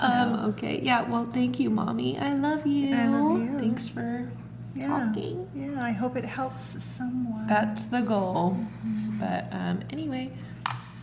Um, 0.00 0.46
okay. 0.50 0.80
Yeah. 0.82 1.08
Well, 1.08 1.28
thank 1.32 1.60
you, 1.60 1.70
mommy. 1.70 2.18
I 2.18 2.34
love 2.34 2.66
you. 2.66 2.92
I 2.94 3.06
love 3.06 3.40
you. 3.40 3.58
Thanks 3.60 3.88
for 3.88 4.28
Yeah. 4.74 4.88
talking. 4.88 5.48
Yeah. 5.54 5.80
I 5.82 5.92
hope 5.92 6.16
it 6.16 6.24
helps 6.24 6.62
someone. 6.84 7.46
That's 7.46 7.86
the 7.86 8.02
goal. 8.02 8.56
But 9.20 9.46
um, 9.52 9.80
anyway, 9.92 10.32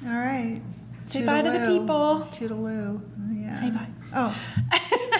All 0.05 0.11
right. 0.19 0.59
Say 1.05 1.25
bye 1.25 1.41
to 1.41 1.49
the 1.49 1.57
Toodaloo. 1.57 1.79
people. 1.79 2.27
Toodaloo. 2.31 3.01
Yeah. 3.33 3.53
Say 3.55 3.69
bye. 3.71 3.87
Oh, 4.13 4.35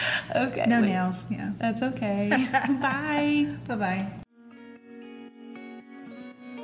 okay. 0.36 0.64
no 0.66 0.80
wait. 0.80 0.88
nails. 0.88 1.30
Yeah. 1.30 1.52
That's 1.58 1.82
okay. 1.82 2.28
Bye. 2.52 3.56
Bye 3.66 3.76
bye. 3.76 4.06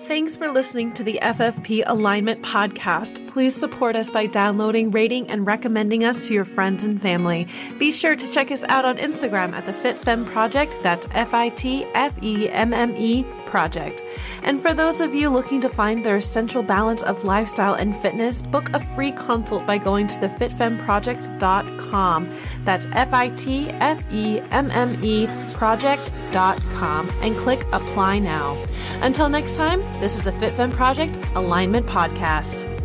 Thanks 0.06 0.36
for 0.36 0.50
listening 0.50 0.92
to 0.92 1.02
the 1.02 1.18
FFP 1.22 1.82
Alignment 1.86 2.42
Podcast. 2.42 3.26
Please 3.26 3.54
support 3.54 3.96
us 3.96 4.10
by 4.10 4.26
downloading, 4.26 4.90
rating, 4.90 5.30
and 5.30 5.46
recommending 5.46 6.04
us 6.04 6.26
to 6.26 6.34
your 6.34 6.44
friends 6.44 6.84
and 6.84 7.00
family. 7.00 7.48
Be 7.78 7.90
sure 7.90 8.14
to 8.14 8.30
check 8.30 8.50
us 8.50 8.64
out 8.64 8.84
on 8.84 8.98
Instagram 8.98 9.54
at 9.54 9.64
the 9.64 9.72
Fit 9.72 9.96
FitFemme 9.96 10.26
Project. 10.26 10.74
That's 10.82 11.08
F 11.12 11.32
I 11.32 11.48
T 11.48 11.86
F 11.94 12.12
E 12.22 12.50
M 12.50 12.74
M 12.74 12.94
E 12.98 13.24
Project. 13.54 14.02
And 14.42 14.60
for 14.60 14.74
those 14.74 15.00
of 15.00 15.14
you 15.14 15.30
looking 15.30 15.60
to 15.60 15.68
find 15.68 16.04
their 16.04 16.16
essential 16.16 16.60
balance 16.60 17.04
of 17.04 17.22
lifestyle 17.22 17.74
and 17.74 17.94
fitness, 17.94 18.42
book 18.42 18.68
a 18.74 18.80
free 18.80 19.12
consult 19.12 19.64
by 19.64 19.78
going 19.78 20.08
to 20.08 20.18
thefitfemmeproject.com. 20.18 22.28
That's 22.64 22.88
F 22.90 23.14
I 23.14 23.28
T 23.28 23.70
F 23.70 24.02
E 24.12 24.40
M 24.50 24.72
M 24.72 24.98
E 25.04 25.28
project.com 25.52 27.08
and 27.22 27.36
click 27.36 27.64
apply 27.72 28.18
now. 28.18 28.60
Until 29.02 29.28
next 29.28 29.56
time, 29.56 29.82
this 30.00 30.16
is 30.16 30.24
the 30.24 30.32
FitFemme 30.32 30.72
Project 30.72 31.16
Alignment 31.36 31.86
Podcast. 31.86 32.83